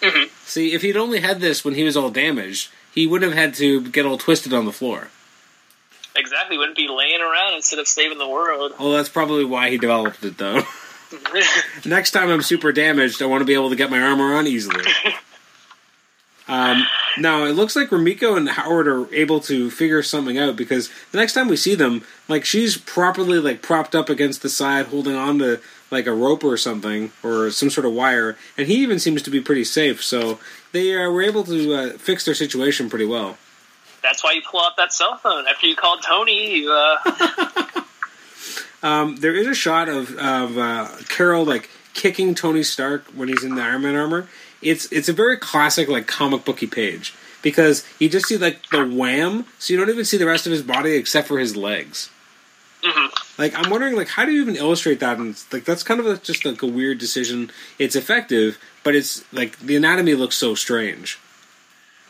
Mhm. 0.01 0.29
See, 0.45 0.73
if 0.73 0.81
he'd 0.81 0.97
only 0.97 1.19
had 1.21 1.39
this 1.39 1.63
when 1.63 1.75
he 1.75 1.83
was 1.83 1.95
all 1.95 2.09
damaged, 2.09 2.69
he 2.93 3.07
wouldn't 3.07 3.31
have 3.31 3.39
had 3.41 3.53
to 3.55 3.81
get 3.81 4.05
all 4.05 4.17
twisted 4.17 4.53
on 4.53 4.65
the 4.65 4.71
floor. 4.73 5.09
Exactly, 6.15 6.57
wouldn't 6.57 6.77
be 6.77 6.87
laying 6.87 7.21
around 7.21 7.55
instead 7.55 7.79
of 7.79 7.87
saving 7.87 8.17
the 8.19 8.27
world. 8.27 8.73
Well, 8.79 8.91
that's 8.91 9.09
probably 9.09 9.45
why 9.45 9.69
he 9.71 9.77
developed 9.77 10.23
it, 10.23 10.37
though. 10.37 10.61
Next 11.85 12.11
time 12.11 12.29
I'm 12.29 12.41
super 12.41 12.71
damaged, 12.71 13.21
I 13.21 13.25
want 13.25 13.41
to 13.41 13.45
be 13.45 13.53
able 13.53 13.69
to 13.69 13.75
get 13.75 13.89
my 13.89 13.99
armor 14.01 14.35
on 14.35 14.45
easily. 14.47 14.83
Um, 16.47 16.85
now 17.17 17.45
it 17.45 17.53
looks 17.53 17.75
like 17.75 17.89
Rumiko 17.89 18.35
and 18.35 18.49
Howard 18.49 18.87
are 18.87 19.13
able 19.13 19.39
to 19.41 19.71
figure 19.71 20.03
something 20.03 20.37
out 20.37 20.55
because 20.57 20.89
the 21.11 21.17
next 21.17 21.33
time 21.33 21.47
we 21.47 21.55
see 21.55 21.75
them, 21.75 22.03
like 22.27 22.43
she's 22.43 22.75
properly 22.77 23.39
like 23.39 23.61
propped 23.61 23.95
up 23.95 24.09
against 24.09 24.41
the 24.41 24.49
side, 24.49 24.87
holding 24.87 25.15
on 25.15 25.39
to 25.39 25.61
like 25.89 26.05
a 26.05 26.13
rope 26.13 26.43
or 26.43 26.57
something 26.57 27.11
or 27.23 27.49
some 27.51 27.69
sort 27.69 27.85
of 27.85 27.93
wire, 27.93 28.37
and 28.57 28.67
he 28.67 28.75
even 28.75 28.99
seems 28.99 29.21
to 29.21 29.29
be 29.29 29.39
pretty 29.39 29.63
safe. 29.63 30.03
So 30.03 30.39
they 30.73 30.95
uh, 30.95 31.09
were 31.09 31.21
able 31.21 31.43
to 31.45 31.73
uh, 31.73 31.89
fix 31.91 32.25
their 32.25 32.35
situation 32.35 32.89
pretty 32.89 33.05
well. 33.05 33.37
That's 34.01 34.21
why 34.21 34.33
you 34.33 34.41
pull 34.41 34.59
out 34.59 34.75
that 34.75 34.91
cell 34.91 35.15
phone 35.15 35.47
after 35.47 35.65
you 35.65 35.77
called 35.77 36.03
Tony. 36.03 36.57
You, 36.57 36.71
uh, 36.73 37.81
Um, 38.83 39.15
there 39.15 39.33
is 39.33 39.47
a 39.47 39.55
shot 39.55 39.87
of 39.87 40.15
of 40.17 40.57
uh, 40.57 40.89
Carol 41.07 41.45
like 41.45 41.69
kicking 41.93 42.35
Tony 42.35 42.63
Stark 42.63 43.05
when 43.15 43.29
he's 43.29 43.43
in 43.43 43.55
the 43.55 43.61
Iron 43.61 43.83
Man 43.83 43.95
armor. 43.95 44.27
It's 44.63 44.91
it's 44.91 45.09
a 45.09 45.13
very 45.13 45.37
classic 45.37 45.87
like 45.87 46.07
comic 46.07 46.45
booky 46.45 46.67
page 46.67 47.13
because 47.41 47.83
you 47.99 48.09
just 48.09 48.27
see 48.27 48.37
like 48.37 48.69
the 48.69 48.85
wham, 48.85 49.45
so 49.59 49.73
you 49.73 49.79
don't 49.79 49.89
even 49.89 50.05
see 50.05 50.17
the 50.17 50.25
rest 50.25 50.45
of 50.45 50.51
his 50.51 50.61
body 50.63 50.93
except 50.93 51.27
for 51.27 51.39
his 51.39 51.55
legs. 51.55 52.09
mhm. 52.83 53.09
Like 53.37 53.53
I'm 53.57 53.69
wondering 53.71 53.95
like 53.95 54.09
how 54.09 54.25
do 54.25 54.31
you 54.31 54.41
even 54.41 54.55
illustrate 54.55 54.99
that? 54.99 55.17
And 55.17 55.41
like 55.51 55.65
that's 55.65 55.83
kind 55.83 55.99
of 55.99 56.05
a, 56.05 56.17
just 56.17 56.45
like 56.45 56.61
a 56.61 56.67
weird 56.67 56.97
decision. 56.99 57.51
It's 57.79 57.95
effective, 57.95 58.57
but 58.83 58.95
it's 58.95 59.23
like 59.33 59.57
the 59.59 59.75
anatomy 59.75 60.13
looks 60.15 60.37
so 60.37 60.55
strange. 60.55 61.19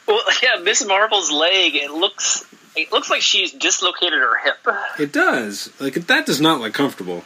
Well, 0.07 0.21
yeah, 0.43 0.61
Miss 0.61 0.85
Marvel's 0.85 1.31
leg. 1.31 1.75
It 1.75 1.91
looks. 1.91 2.45
It 2.75 2.91
looks 2.91 3.09
like 3.09 3.21
she's 3.21 3.51
dislocated 3.51 4.19
her 4.19 4.38
hip. 4.43 4.57
It 4.99 5.13
does 5.13 5.71
like 5.80 5.93
that 5.93 6.25
does 6.25 6.41
not 6.41 6.59
look 6.59 6.73
comfortable. 6.73 7.23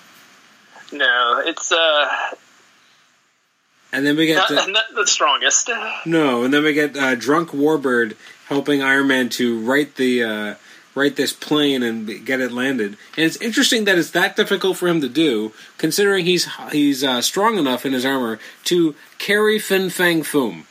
No, 0.91 1.41
it's 1.45 1.71
uh 1.71 2.07
And 3.97 4.05
then 4.05 4.15
we 4.15 4.27
get 4.27 4.47
not, 4.51 4.69
not 4.69 4.83
the 4.93 5.07
strongest. 5.07 5.71
No, 6.05 6.43
and 6.43 6.53
then 6.53 6.63
we 6.63 6.73
get 6.73 6.95
uh, 6.95 7.15
drunk 7.15 7.49
Warbird 7.49 8.15
helping 8.45 8.83
Iron 8.83 9.07
Man 9.07 9.27
to 9.29 9.59
write 9.59 9.95
the 9.95 10.23
uh, 10.23 10.55
write 10.93 11.15
this 11.15 11.33
plane 11.33 11.81
and 11.81 12.23
get 12.23 12.39
it 12.39 12.51
landed. 12.51 12.95
And 13.15 13.25
it's 13.25 13.37
interesting 13.37 13.85
that 13.85 13.97
it's 13.97 14.11
that 14.11 14.35
difficult 14.35 14.77
for 14.77 14.87
him 14.87 15.01
to 15.01 15.09
do, 15.09 15.51
considering 15.79 16.25
he's 16.25 16.47
he's 16.71 17.03
uh, 17.03 17.23
strong 17.23 17.57
enough 17.57 17.87
in 17.87 17.93
his 17.93 18.05
armor 18.05 18.37
to 18.65 18.93
carry 19.17 19.57
Fin 19.57 19.89
Fang 19.89 20.21
Foom. 20.21 20.65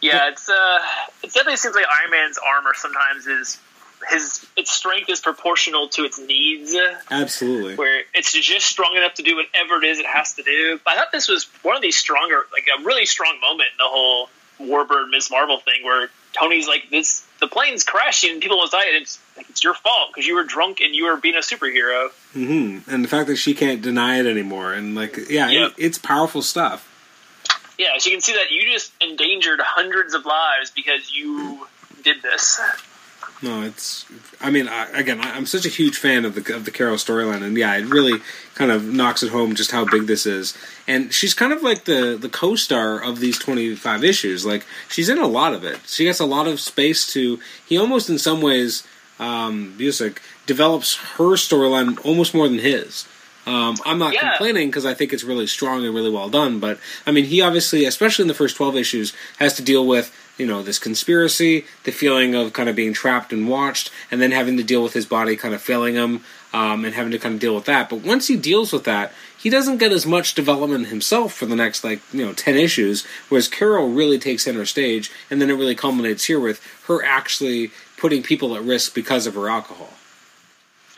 Yeah, 0.00 0.30
it's 0.30 0.48
uh, 0.48 0.78
it 1.22 1.34
definitely 1.34 1.58
seems 1.58 1.74
like 1.74 1.84
Iron 2.00 2.10
Man's 2.12 2.38
armor 2.38 2.72
sometimes 2.72 3.26
is 3.26 3.60
his 4.08 4.46
its 4.56 4.70
strength 4.70 5.08
is 5.10 5.20
proportional 5.20 5.88
to 5.90 6.04
its 6.04 6.18
needs, 6.18 6.74
Absolutely. 7.10 7.76
where 7.76 8.02
it's 8.14 8.32
just 8.32 8.66
strong 8.66 8.96
enough 8.96 9.14
to 9.14 9.22
do 9.22 9.36
whatever 9.36 9.82
it 9.82 9.86
is 9.88 9.98
it 9.98 10.06
has 10.06 10.34
to 10.34 10.42
do. 10.42 10.80
But 10.84 10.92
I 10.94 10.96
thought 10.96 11.12
this 11.12 11.28
was 11.28 11.44
one 11.62 11.76
of 11.76 11.82
these 11.82 11.96
stronger, 11.98 12.46
like 12.52 12.66
a 12.78 12.82
really 12.84 13.06
strong 13.06 13.38
moment 13.40 13.68
in 13.72 13.76
the 13.78 13.84
whole 13.88 14.28
Warbird 14.60 15.10
Miss 15.10 15.30
Marvel 15.30 15.58
thing, 15.58 15.84
where 15.84 16.08
Tony's 16.32 16.68
like, 16.68 16.90
"This 16.90 17.26
the 17.40 17.46
plane's 17.48 17.82
crashing, 17.84 18.30
and 18.32 18.40
people 18.42 18.56
almost 18.58 18.72
died, 18.72 18.88
and 18.88 19.02
it's 19.02 19.18
like 19.36 19.48
it's 19.48 19.64
your 19.64 19.74
fault 19.74 20.10
because 20.12 20.26
you 20.26 20.34
were 20.34 20.44
drunk 20.44 20.80
and 20.80 20.94
you 20.94 21.04
were 21.06 21.16
being 21.16 21.36
a 21.36 21.38
superhero." 21.38 22.10
hmm 22.32 22.78
And 22.86 23.02
the 23.04 23.08
fact 23.08 23.26
that 23.28 23.36
she 23.36 23.54
can't 23.54 23.80
deny 23.82 24.18
it 24.20 24.26
anymore, 24.26 24.72
and 24.74 24.94
like, 24.94 25.16
yeah, 25.30 25.48
Yep. 25.48 25.70
it, 25.78 25.84
it's 25.84 25.98
powerful 25.98 26.42
stuff. 26.42 26.86
Yeah, 27.78 27.96
so 27.98 28.10
you 28.10 28.16
can 28.16 28.20
see 28.20 28.34
that 28.34 28.50
you 28.50 28.70
just 28.70 28.92
endangered 29.00 29.58
hundreds 29.62 30.12
of 30.12 30.26
lives 30.26 30.70
because 30.70 31.10
you 31.14 31.66
did 32.02 32.20
this. 32.20 32.60
No, 33.42 33.62
it's. 33.62 34.04
I 34.40 34.50
mean, 34.50 34.68
I, 34.68 34.86
again, 34.90 35.20
I, 35.20 35.36
am 35.36 35.46
such 35.46 35.64
a 35.64 35.70
huge 35.70 35.96
fan 35.96 36.26
of 36.26 36.34
the 36.34 36.54
of 36.54 36.66
the 36.66 36.70
Carol 36.70 36.96
storyline, 36.96 37.42
and 37.42 37.56
yeah, 37.56 37.74
it 37.76 37.86
really 37.86 38.20
kind 38.54 38.70
of 38.70 38.84
knocks 38.84 39.22
it 39.22 39.30
home 39.30 39.54
just 39.54 39.70
how 39.70 39.86
big 39.86 40.06
this 40.06 40.26
is. 40.26 40.56
And 40.86 41.12
she's 41.12 41.32
kind 41.32 41.52
of 41.52 41.62
like 41.62 41.84
the 41.84 42.18
the 42.20 42.28
co-star 42.28 43.02
of 43.02 43.18
these 43.20 43.38
25 43.38 44.04
issues. 44.04 44.44
Like 44.44 44.66
she's 44.90 45.08
in 45.08 45.18
a 45.18 45.26
lot 45.26 45.54
of 45.54 45.64
it. 45.64 45.80
She 45.86 46.04
gets 46.04 46.20
a 46.20 46.26
lot 46.26 46.46
of 46.46 46.60
space 46.60 47.10
to. 47.14 47.40
He 47.66 47.78
almost, 47.78 48.10
in 48.10 48.18
some 48.18 48.42
ways, 48.42 48.86
um, 49.18 49.74
Busiek 49.78 50.18
develops 50.44 50.96
her 51.16 51.36
storyline 51.36 52.04
almost 52.04 52.34
more 52.34 52.48
than 52.48 52.58
his. 52.58 53.06
Um, 53.46 53.76
I'm 53.84 53.98
not 53.98 54.12
yeah. 54.12 54.30
complaining 54.30 54.68
because 54.68 54.84
I 54.84 54.94
think 54.94 55.12
it's 55.12 55.24
really 55.24 55.46
strong 55.46 55.84
and 55.84 55.94
really 55.94 56.10
well 56.10 56.28
done. 56.28 56.60
But 56.60 56.78
I 57.06 57.10
mean, 57.10 57.24
he 57.24 57.40
obviously, 57.40 57.84
especially 57.84 58.24
in 58.24 58.28
the 58.28 58.34
first 58.34 58.56
12 58.56 58.76
issues, 58.76 59.12
has 59.38 59.54
to 59.54 59.62
deal 59.62 59.86
with 59.86 60.14
you 60.40 60.46
know 60.46 60.62
this 60.62 60.78
conspiracy, 60.78 61.64
the 61.84 61.92
feeling 61.92 62.34
of 62.34 62.52
kind 62.52 62.68
of 62.68 62.76
being 62.76 62.92
trapped 62.92 63.32
and 63.32 63.48
watched, 63.48 63.90
and 64.10 64.20
then 64.20 64.30
having 64.30 64.56
to 64.56 64.62
deal 64.62 64.82
with 64.82 64.94
his 64.94 65.06
body 65.06 65.36
kind 65.36 65.54
of 65.54 65.62
failing 65.62 65.94
him, 65.94 66.22
um, 66.52 66.84
and 66.84 66.94
having 66.94 67.12
to 67.12 67.18
kind 67.18 67.34
of 67.34 67.40
deal 67.40 67.54
with 67.54 67.66
that. 67.66 67.88
But 67.88 68.00
once 68.00 68.26
he 68.26 68.36
deals 68.36 68.72
with 68.72 68.84
that, 68.84 69.12
he 69.36 69.50
doesn't 69.50 69.78
get 69.78 69.92
as 69.92 70.06
much 70.06 70.34
development 70.34 70.88
himself 70.88 71.34
for 71.34 71.46
the 71.46 71.56
next 71.56 71.84
like 71.84 72.00
you 72.12 72.24
know 72.24 72.32
ten 72.32 72.56
issues. 72.56 73.06
Whereas 73.28 73.48
Carol 73.48 73.88
really 73.88 74.18
takes 74.18 74.44
center 74.44 74.66
stage, 74.66 75.10
and 75.30 75.40
then 75.40 75.50
it 75.50 75.54
really 75.54 75.74
culminates 75.74 76.24
here 76.24 76.40
with 76.40 76.62
her 76.86 77.04
actually 77.04 77.70
putting 77.96 78.22
people 78.22 78.54
at 78.56 78.62
risk 78.62 78.94
because 78.94 79.26
of 79.26 79.34
her 79.34 79.48
alcohol. 79.48 79.90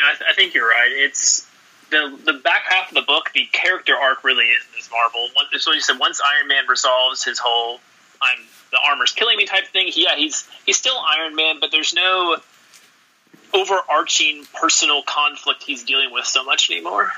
I, 0.01 0.15
th- 0.17 0.31
I 0.31 0.35
think 0.35 0.55
you're 0.55 0.69
right. 0.69 0.91
It's 0.91 1.49
the 1.93 2.19
the 2.25 2.33
back 2.33 2.65
half 2.69 2.89
of 2.89 2.95
the 2.95 3.03
book. 3.03 3.31
The 3.33 3.47
character 3.53 3.95
arc 3.95 4.25
really 4.25 4.47
is 4.47 4.63
this 4.75 4.91
Marvel. 4.91 5.29
so 5.59 5.73
you 5.73 5.81
said 5.81 5.99
once 6.01 6.21
Iron 6.37 6.49
Man 6.49 6.65
resolves 6.69 7.23
his 7.23 7.39
whole 7.39 7.79
"I'm 8.21 8.39
the 8.73 8.79
armor's 8.89 9.13
killing 9.13 9.37
me" 9.37 9.47
type 9.47 9.69
thing. 9.69 9.91
Yeah, 9.95 10.17
he's 10.17 10.49
he's 10.67 10.77
still 10.77 10.97
Iron 10.99 11.37
Man, 11.37 11.61
but 11.61 11.71
there's 11.71 11.95
no 11.95 12.39
overarching 13.55 14.45
personal 14.59 15.03
conflict 15.03 15.63
he's 15.63 15.85
dealing 15.85 16.11
with 16.11 16.25
so 16.25 16.43
much 16.43 16.71
anymore. 16.71 17.13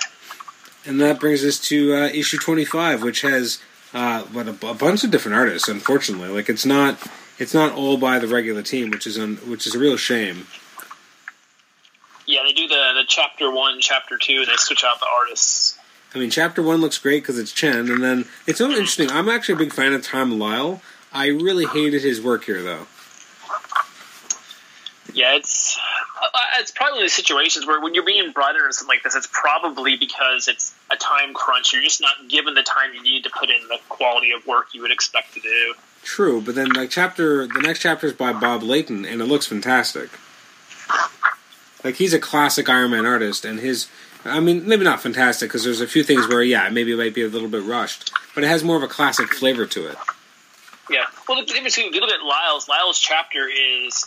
And 0.84 1.00
that 1.00 1.20
brings 1.20 1.44
us 1.44 1.58
to 1.68 1.94
uh, 1.94 2.06
issue 2.08 2.36
25, 2.36 3.02
which 3.02 3.22
has 3.22 3.62
uh, 3.94 4.24
a, 4.34 4.74
bunch 4.74 5.04
of 5.04 5.10
different 5.10 5.36
artists. 5.36 5.68
Unfortunately, 5.68 6.28
like 6.28 6.48
it's 6.48 6.66
not 6.66 6.98
it's 7.38 7.54
not 7.54 7.72
all 7.72 7.96
by 7.96 8.18
the 8.18 8.26
regular 8.26 8.62
team, 8.62 8.90
which 8.90 9.06
is 9.06 9.18
un, 9.18 9.36
which 9.46 9.66
is 9.66 9.74
a 9.74 9.78
real 9.78 9.96
shame. 9.96 10.46
Yeah, 12.34 12.40
they 12.44 12.52
do 12.52 12.66
the 12.66 12.94
the 12.96 13.04
chapter 13.06 13.48
one, 13.48 13.78
chapter 13.78 14.18
two, 14.18 14.38
and 14.38 14.48
they 14.48 14.56
switch 14.56 14.82
out 14.82 14.98
the 14.98 15.06
artists. 15.20 15.78
I 16.16 16.18
mean, 16.18 16.30
chapter 16.30 16.64
one 16.64 16.80
looks 16.80 16.98
great 16.98 17.22
because 17.22 17.38
it's 17.38 17.52
Chen, 17.52 17.88
and 17.88 18.02
then 18.02 18.24
it's 18.44 18.58
so 18.58 18.68
interesting. 18.70 19.08
I'm 19.08 19.28
actually 19.28 19.54
a 19.54 19.58
big 19.58 19.72
fan 19.72 19.92
of 19.92 20.02
Tom 20.02 20.36
Lyle. 20.36 20.82
I 21.12 21.28
really 21.28 21.64
hated 21.64 22.02
his 22.02 22.20
work 22.20 22.42
here, 22.42 22.60
though. 22.60 22.88
Yeah, 25.12 25.36
it's 25.36 25.78
uh, 26.20 26.28
it's 26.58 26.72
probably 26.72 26.98
one 26.98 27.04
the 27.04 27.08
situations 27.08 27.68
where 27.68 27.80
when 27.80 27.94
you're 27.94 28.04
being 28.04 28.32
brought 28.32 28.56
into 28.56 28.72
something 28.72 28.96
like 28.96 29.04
this, 29.04 29.14
it's 29.14 29.28
probably 29.30 29.96
because 29.96 30.48
it's 30.48 30.74
a 30.90 30.96
time 30.96 31.34
crunch. 31.34 31.72
You're 31.72 31.82
just 31.82 32.00
not 32.00 32.28
given 32.28 32.54
the 32.54 32.64
time 32.64 32.94
you 32.94 33.02
need 33.04 33.22
to 33.22 33.30
put 33.30 33.48
in 33.48 33.60
the 33.68 33.78
quality 33.88 34.32
of 34.32 34.44
work 34.44 34.74
you 34.74 34.82
would 34.82 34.90
expect 34.90 35.34
to 35.34 35.40
do. 35.40 35.74
True, 36.02 36.40
but 36.40 36.56
then 36.56 36.70
like 36.70 36.90
chapter, 36.90 37.46
the 37.46 37.60
next 37.60 37.78
chapter 37.78 38.08
is 38.08 38.12
by 38.12 38.32
Bob 38.32 38.64
Layton, 38.64 39.04
and 39.04 39.20
it 39.20 39.26
looks 39.26 39.46
fantastic. 39.46 40.10
Like 41.84 41.96
he's 41.96 42.14
a 42.14 42.18
classic 42.18 42.68
Iron 42.68 42.90
Man 42.90 43.06
artist, 43.06 43.44
and 43.44 43.60
his, 43.60 43.88
I 44.24 44.40
mean, 44.40 44.66
maybe 44.66 44.84
not 44.84 45.02
fantastic 45.02 45.50
because 45.50 45.64
there's 45.64 45.82
a 45.82 45.86
few 45.86 46.02
things 46.02 46.26
where 46.26 46.42
yeah, 46.42 46.68
maybe 46.70 46.92
it 46.92 46.96
might 46.96 47.14
be 47.14 47.22
a 47.22 47.28
little 47.28 47.48
bit 47.48 47.62
rushed, 47.62 48.12
but 48.34 48.42
it 48.42 48.46
has 48.48 48.64
more 48.64 48.76
of 48.76 48.82
a 48.82 48.88
classic 48.88 49.28
flavor 49.28 49.66
to 49.66 49.86
it. 49.88 49.96
Yeah, 50.90 51.04
well, 51.28 51.38
the 51.38 51.46
difference 51.46 51.76
between 51.76 51.90
if 51.90 51.94
you 51.94 52.00
look 52.00 52.10
at 52.10 52.24
Lyle's, 52.24 52.68
Lyle's 52.68 52.98
chapter 52.98 53.46
is 53.48 54.04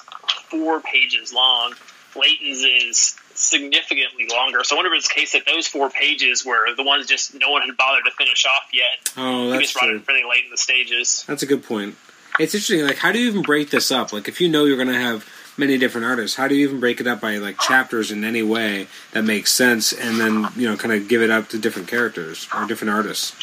four 0.49 0.81
pages 0.81 1.31
long. 1.31 1.73
Layton's 2.15 2.63
is 2.63 3.15
significantly 3.35 4.27
longer. 4.31 4.63
So 4.63 4.75
I 4.75 4.77
wonder 4.77 4.93
if 4.93 4.99
it's 4.99 5.07
the 5.07 5.13
case 5.13 5.33
that 5.33 5.45
those 5.45 5.67
four 5.67 5.89
pages 5.89 6.43
were 6.43 6.73
the 6.75 6.83
ones 6.83 7.05
just 7.05 7.35
no 7.35 7.51
one 7.51 7.61
had 7.61 7.77
bothered 7.77 8.05
to 8.05 8.11
finish 8.11 8.45
off 8.45 8.69
yet. 8.73 9.13
Oh, 9.15 9.49
that's 9.49 9.61
just 9.63 9.75
brought 9.75 9.89
it 9.89 10.07
really 10.07 10.23
late 10.27 10.45
in 10.45 10.51
the 10.51 10.57
stages. 10.57 11.23
That's 11.27 11.43
a 11.43 11.45
good 11.45 11.63
point. 11.63 11.95
It's 12.39 12.53
interesting. 12.53 12.85
Like, 12.85 12.97
how 12.97 13.11
do 13.11 13.19
you 13.19 13.27
even 13.27 13.41
break 13.41 13.69
this 13.69 13.91
up? 13.91 14.13
Like, 14.13 14.27
if 14.27 14.41
you 14.41 14.49
know 14.49 14.65
you're 14.65 14.77
going 14.77 14.89
to 14.89 14.99
have 14.99 15.27
many 15.57 15.77
different 15.77 16.05
artists. 16.05 16.37
How 16.37 16.47
do 16.47 16.55
you 16.55 16.67
even 16.67 16.79
break 16.79 17.01
it 17.01 17.07
up 17.07 17.19
by 17.19 17.37
like 17.37 17.59
chapters 17.59 18.11
in 18.11 18.23
any 18.23 18.43
way 18.43 18.87
that 19.11 19.23
makes 19.23 19.51
sense, 19.51 19.91
and 19.91 20.19
then 20.19 20.47
you 20.55 20.69
know 20.69 20.77
kind 20.77 20.93
of 20.93 21.07
give 21.07 21.21
it 21.21 21.29
up 21.29 21.49
to 21.49 21.57
different 21.57 21.87
characters 21.87 22.47
or 22.55 22.65
different 22.65 22.93
artists? 22.93 23.35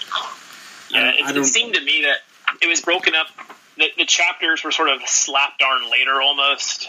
Yeah, 0.90 1.10
it, 1.10 1.36
it 1.36 1.44
seemed 1.44 1.74
to 1.74 1.84
me 1.84 2.02
that 2.02 2.18
it 2.62 2.68
was 2.68 2.80
broken 2.80 3.14
up. 3.14 3.26
The, 3.76 3.88
the 3.98 4.06
chapters 4.06 4.62
were 4.62 4.70
sort 4.70 4.88
of 4.88 5.02
slapped 5.06 5.62
on 5.62 5.90
later, 5.90 6.20
almost. 6.22 6.88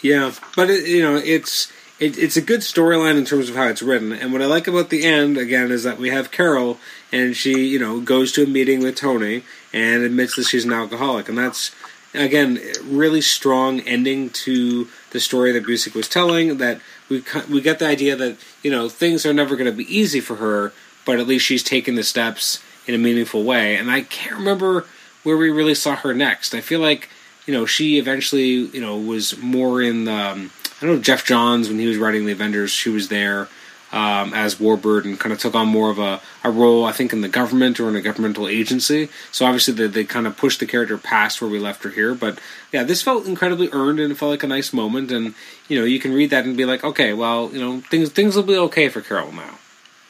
Yeah, 0.00 0.32
but 0.56 0.70
it, 0.70 0.86
you 0.86 1.02
know 1.02 1.16
it's 1.16 1.72
it, 1.98 2.18
it's 2.18 2.36
a 2.36 2.42
good 2.42 2.60
storyline 2.60 3.16
in 3.16 3.24
terms 3.24 3.48
of 3.48 3.56
how 3.56 3.68
it's 3.68 3.82
written. 3.82 4.12
And 4.12 4.32
what 4.32 4.42
I 4.42 4.46
like 4.46 4.66
about 4.66 4.90
the 4.90 5.04
end 5.04 5.38
again 5.38 5.70
is 5.70 5.84
that 5.84 5.98
we 5.98 6.10
have 6.10 6.30
Carol, 6.30 6.78
and 7.10 7.36
she 7.36 7.66
you 7.66 7.78
know 7.78 8.00
goes 8.00 8.32
to 8.32 8.44
a 8.44 8.46
meeting 8.46 8.80
with 8.80 8.96
Tony 8.96 9.44
and 9.72 10.02
admits 10.02 10.36
that 10.36 10.44
she's 10.44 10.64
an 10.64 10.72
alcoholic, 10.72 11.28
and 11.28 11.38
that's 11.38 11.70
again, 12.14 12.60
really 12.82 13.20
strong 13.20 13.80
ending 13.80 14.30
to 14.30 14.88
the 15.10 15.20
story 15.20 15.52
that 15.52 15.64
Busiek 15.64 15.94
was 15.94 16.08
telling. 16.08 16.58
That 16.58 16.80
we 17.08 17.22
we 17.50 17.60
get 17.60 17.78
the 17.78 17.86
idea 17.86 18.16
that 18.16 18.36
you 18.62 18.70
know 18.70 18.88
things 18.88 19.24
are 19.26 19.32
never 19.32 19.56
going 19.56 19.70
to 19.70 19.76
be 19.76 19.96
easy 19.96 20.20
for 20.20 20.36
her, 20.36 20.72
but 21.04 21.18
at 21.18 21.26
least 21.26 21.46
she's 21.46 21.62
taken 21.62 21.94
the 21.94 22.02
steps 22.02 22.62
in 22.86 22.94
a 22.94 22.98
meaningful 22.98 23.44
way. 23.44 23.76
And 23.76 23.90
I 23.90 24.02
can't 24.02 24.36
remember 24.36 24.86
where 25.22 25.36
we 25.36 25.50
really 25.50 25.74
saw 25.74 25.96
her 25.96 26.14
next. 26.14 26.54
I 26.54 26.60
feel 26.60 26.80
like 26.80 27.08
you 27.46 27.54
know 27.54 27.66
she 27.66 27.98
eventually 27.98 28.44
you 28.44 28.80
know 28.80 28.96
was 28.96 29.38
more 29.38 29.82
in 29.82 30.04
the, 30.04 30.12
um, 30.12 30.50
I 30.80 30.86
don't 30.86 30.96
know 30.96 31.02
Geoff 31.02 31.24
Johns 31.24 31.68
when 31.68 31.78
he 31.78 31.86
was 31.86 31.96
writing 31.96 32.26
the 32.26 32.32
Avengers. 32.32 32.70
She 32.70 32.90
was 32.90 33.08
there 33.08 33.48
um, 33.92 34.32
as 34.32 34.56
Warbird 34.56 35.04
and 35.04 35.20
kind 35.20 35.32
of 35.32 35.38
took 35.38 35.54
on 35.54 35.68
more 35.68 35.90
of 35.90 35.98
a, 35.98 36.20
a 36.42 36.50
role, 36.50 36.84
I 36.84 36.92
think, 36.92 37.12
in 37.12 37.20
the 37.20 37.28
government 37.28 37.78
or 37.78 37.88
in 37.88 37.96
a 37.96 38.00
governmental 38.00 38.48
agency. 38.48 39.10
So 39.30 39.44
obviously 39.44 39.74
they, 39.74 39.86
they 39.86 40.04
kind 40.04 40.26
of 40.26 40.36
pushed 40.36 40.60
the 40.60 40.66
character 40.66 40.96
past 40.96 41.40
where 41.40 41.50
we 41.50 41.58
left 41.58 41.84
her 41.84 41.90
here. 41.90 42.14
But 42.14 42.38
yeah, 42.72 42.84
this 42.84 43.02
felt 43.02 43.26
incredibly 43.26 43.68
earned 43.70 44.00
and 44.00 44.10
it 44.10 44.14
felt 44.16 44.30
like 44.30 44.42
a 44.42 44.48
nice 44.48 44.72
moment. 44.72 45.12
And 45.12 45.34
you 45.68 45.78
know, 45.78 45.84
you 45.84 46.00
can 46.00 46.12
read 46.12 46.30
that 46.30 46.44
and 46.44 46.56
be 46.56 46.64
like, 46.64 46.82
okay, 46.82 47.12
well, 47.12 47.50
you 47.52 47.60
know, 47.60 47.80
things 47.82 48.08
things 48.08 48.34
will 48.34 48.42
be 48.42 48.56
okay 48.56 48.88
for 48.88 49.02
Carol 49.02 49.30
now, 49.32 49.58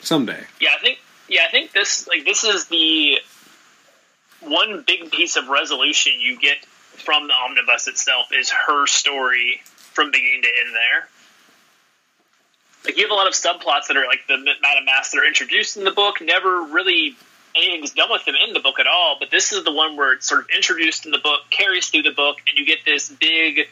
someday. 0.01 0.45
Yeah, 0.61 0.71
I 0.79 0.81
think 0.81 0.99
yeah, 1.29 1.43
I 1.47 1.51
think 1.51 1.73
this 1.73 2.07
like 2.07 2.25
this 2.25 2.45
is 2.45 2.67
the 2.67 3.19
one 4.41 4.85
big 4.87 5.11
piece 5.11 5.37
of 5.37 5.49
resolution 5.49 6.13
you 6.21 6.39
get 6.39 6.65
from 7.05 7.27
the 7.27 7.35
omnibus 7.35 7.89
itself 7.89 8.29
is 8.33 8.51
her 8.51 8.87
story 8.87 9.61
from 9.65 10.11
beginning 10.11 10.43
to 10.43 10.49
end 10.49 10.75
there 10.75 11.09
like 12.85 12.97
you 12.97 13.05
have 13.05 13.11
a 13.11 13.15
lot 13.15 13.27
of 13.27 13.35
subplots 13.35 13.89
that 13.89 13.97
are 13.97 14.07
like 14.07 14.27
the 14.27 14.37
Madame 14.37 14.85
Masque 14.85 15.13
that 15.13 15.19
are 15.19 15.27
introduced 15.27 15.77
in 15.77 15.85
the 15.85 15.91
book, 15.91 16.21
never 16.21 16.63
really 16.63 17.17
anything's 17.55 17.93
done 17.93 18.11
with 18.11 18.25
them 18.25 18.35
in 18.47 18.55
the 18.55 18.61
book 18.61 18.79
at 18.81 18.87
all. 18.87 19.17
But 19.19 19.31
this 19.31 19.53
is 19.53 19.65
the 19.65 19.73
one 19.73 19.97
where 19.97 20.15
it's 20.15 20.27
sort 20.27 20.43
of 20.43 20.47
introduced 20.55 21.05
in 21.05 21.13
the 21.13 21.19
book, 21.19 21.43
carries 21.51 21.89
through 21.89 22.03
the 22.03 22.13
book, 22.13 22.39
and 22.49 22.59
you 22.59 22.65
get 22.65 22.85
this 22.85 23.09
big 23.09 23.69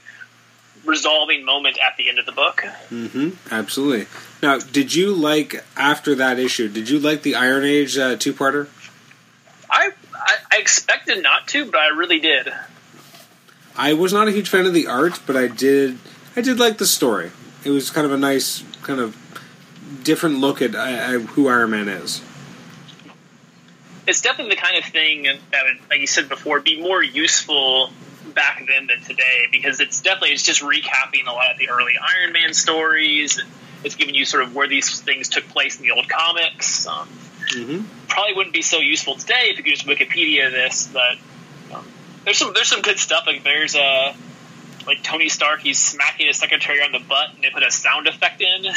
resolving 0.85 1.45
moment 1.45 1.79
at 1.79 1.97
the 1.97 2.09
end 2.09 2.19
of 2.19 2.27
the 2.27 2.33
book. 2.33 2.63
Mm-hmm. 2.91 3.31
Absolutely. 3.53 4.07
Now, 4.43 4.59
did 4.59 4.95
you 4.95 5.15
like 5.15 5.65
after 5.77 6.15
that 6.15 6.39
issue? 6.39 6.69
Did 6.69 6.89
you 6.89 6.99
like 6.99 7.23
the 7.23 7.35
Iron 7.35 7.65
Age 7.65 7.99
uh, 7.99 8.17
two-parter? 8.17 8.69
I, 9.69 9.91
I 10.15 10.37
I 10.53 10.59
expected 10.59 11.23
not 11.23 11.49
to, 11.49 11.65
but 11.65 11.77
I 11.77 11.89
really 11.89 12.19
did. 12.19 12.53
I 13.77 13.93
was 13.93 14.13
not 14.13 14.29
a 14.29 14.33
huge 14.33 14.49
fan 14.49 14.67
of 14.67 14.75
the 14.75 14.87
art, 14.87 15.21
but 15.27 15.37
I 15.37 15.47
did 15.47 15.99
I 16.37 16.41
did 16.41 16.59
like 16.59 16.79
the 16.79 16.87
story. 16.87 17.31
It 17.65 17.71
was 17.71 17.91
kind 17.91 18.07
of 18.07 18.13
a 18.13 18.17
nice 18.17 18.65
kind 18.83 19.01
of 19.01 19.17
different 20.03 20.39
look 20.39 20.63
at 20.63 20.75
uh, 20.75 21.19
who 21.19 21.49
Iron 21.49 21.71
Man 21.71 21.89
is. 21.89 22.23
It's 24.07 24.23
definitely 24.23 24.55
the 24.55 24.61
kind 24.61 24.77
of 24.77 24.85
thing 24.85 25.23
that 25.25 25.65
would, 25.65 25.91
like 25.91 26.01
you 26.01 26.07
said 26.07 26.29
before, 26.29 26.61
be 26.61 26.81
more 26.81 27.03
useful 27.03 27.91
back 28.35 28.65
then 28.67 28.87
than 28.87 29.03
today 29.03 29.47
because 29.51 29.81
it's 29.81 30.01
definitely 30.01 30.31
it's 30.31 30.43
just 30.43 30.63
recapping 30.63 31.27
a 31.27 31.33
lot 31.33 31.53
of 31.53 31.59
the 31.59 31.69
early 31.69 31.95
Iron 31.99 32.33
Man 32.33 32.55
stories. 32.55 33.41
It's 33.85 33.95
giving 33.95 34.15
you 34.15 34.25
sort 34.25 34.43
of 34.43 34.55
where 34.55 34.69
these 34.69 35.01
things 35.01 35.29
took 35.29 35.49
place 35.49 35.77
in 35.79 35.83
the 35.83 35.93
old 35.93 36.09
comics. 36.09 36.87
Um, 36.87 37.09
mm-hmm. 37.49 37.83
Probably 38.09 38.35
wouldn't 38.35 38.55
be 38.55 38.63
so 38.63 38.79
useful 38.79 39.15
today 39.15 39.49
if 39.51 39.59
you 39.59 39.65
could 39.65 39.75
just 39.75 39.87
Wikipedia 39.87 40.51
this, 40.51 40.89
but 40.93 41.75
um, 41.75 41.87
there's 42.25 42.39
some 42.39 42.53
there's 42.55 42.69
some 42.69 42.83
good 42.83 42.99
stuff. 42.99 43.25
Like 43.27 43.45
there's 43.45 43.75
a 43.75 44.15
like 44.91 45.03
Tony 45.05 45.29
Stark, 45.29 45.61
he's 45.61 45.79
smacking 45.79 46.27
his 46.27 46.37
secretary 46.37 46.83
on 46.83 46.91
the 46.91 46.99
butt, 46.99 47.33
and 47.35 47.45
they 47.45 47.51
put 47.51 47.63
a 47.63 47.71
sound 47.71 48.09
effect 48.09 48.43
in. 48.43 48.67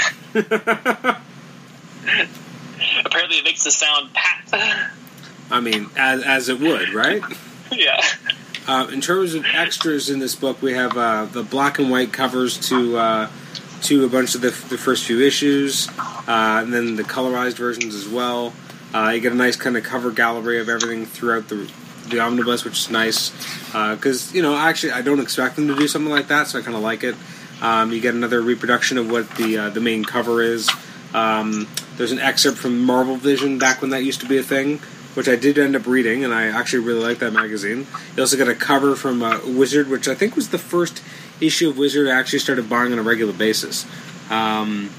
Apparently, 3.04 3.38
it 3.38 3.44
makes 3.44 3.64
the 3.64 3.72
sound 3.72 4.14
pat. 4.14 4.92
I 5.50 5.60
mean, 5.60 5.90
as 5.98 6.24
as 6.24 6.50
it 6.50 6.60
would, 6.60 6.94
right? 6.94 7.24
yeah. 7.72 8.00
Uh, 8.68 8.88
in 8.94 9.02
terms 9.02 9.34
of 9.34 9.44
extras 9.46 10.10
in 10.10 10.20
this 10.20 10.36
book, 10.36 10.62
we 10.62 10.74
have 10.74 10.96
uh, 10.96 11.26
the 11.26 11.42
black 11.42 11.80
and 11.80 11.90
white 11.90 12.14
covers 12.14 12.60
to 12.70 12.98
uh, 12.98 13.32
to 13.82 14.06
a 14.06 14.08
bunch 14.08 14.36
of 14.36 14.42
the, 14.42 14.52
the 14.70 14.78
first 14.78 15.06
few 15.06 15.20
issues, 15.20 15.90
uh, 15.98 16.62
and 16.64 16.72
then 16.72 16.96
the 16.96 17.04
colorized 17.04 17.56
versions 17.56 17.96
as 17.96 18.08
well. 18.08 18.54
Uh, 18.94 19.10
you 19.10 19.20
get 19.20 19.32
a 19.32 19.36
nice 19.36 19.56
kind 19.56 19.76
of 19.76 19.84
cover 19.84 20.12
gallery 20.12 20.60
of 20.60 20.70
everything 20.70 21.08
throughout 21.08 21.50
the 21.50 21.68
the 22.10 22.20
omnibus, 22.20 22.64
which 22.64 22.80
is 22.80 22.90
nice 22.90 23.32
because 23.68 24.34
you 24.34 24.42
know 24.42 24.56
actually 24.56 24.92
I 24.92 25.02
don't 25.02 25.20
expect 25.20 25.56
them 25.56 25.68
to 25.68 25.76
do 25.76 25.88
something 25.88 26.12
like 26.12 26.28
that, 26.28 26.48
so 26.48 26.60
I 26.60 26.62
kind 26.62 26.76
of 26.76 26.84
like 26.84 27.04
it. 27.04 27.16
Um, 27.62 27.92
you 27.94 28.02
get 28.02 28.14
another 28.14 28.42
reproduction 28.42 28.98
of 28.98 29.10
what 29.10 29.30
the 29.36 29.58
uh, 29.58 29.70
the 29.70 29.82
main 29.82 30.04
cover 30.04 30.42
is. 30.42 30.70
Um, 31.14 31.68
there's 31.98 32.12
an 32.12 32.20
excerpt 32.20 32.58
from 32.58 32.84
Marvel 32.84 33.16
Vision 33.16 33.60
back 33.60 33.82
when 33.82 33.92
that 33.92 34.04
used 34.04 34.20
to 34.22 34.28
be 34.28 34.38
a 34.38 34.44
thing, 34.44 34.80
which 35.14 35.30
I 35.30 35.36
did 35.36 35.58
end 35.58 35.76
up 35.76 35.86
reading, 35.86 36.24
and 36.24 36.34
I 36.34 36.48
actually 36.48 36.84
really 36.84 37.04
like 37.04 37.20
that 37.20 37.32
magazine. 37.32 37.88
You 38.16 38.24
also 38.24 38.36
get 38.36 38.48
a 38.48 38.56
cover 38.56 38.96
from 38.96 39.22
uh, 39.22 39.40
Wizard, 39.46 39.90
which 39.90 40.08
I 40.08 40.16
think 40.16 40.36
was 40.36 40.50
the 40.50 40.58
first 40.58 41.04
issue 41.40 41.70
of 41.70 41.78
Wizard 41.78 42.08
I 42.08 42.20
actually 42.20 42.40
started 42.40 42.68
buying 42.68 42.92
on 42.92 43.00
a 43.00 43.04
regular 43.04 43.34
basis. 43.34 43.86
Um, 44.30 44.90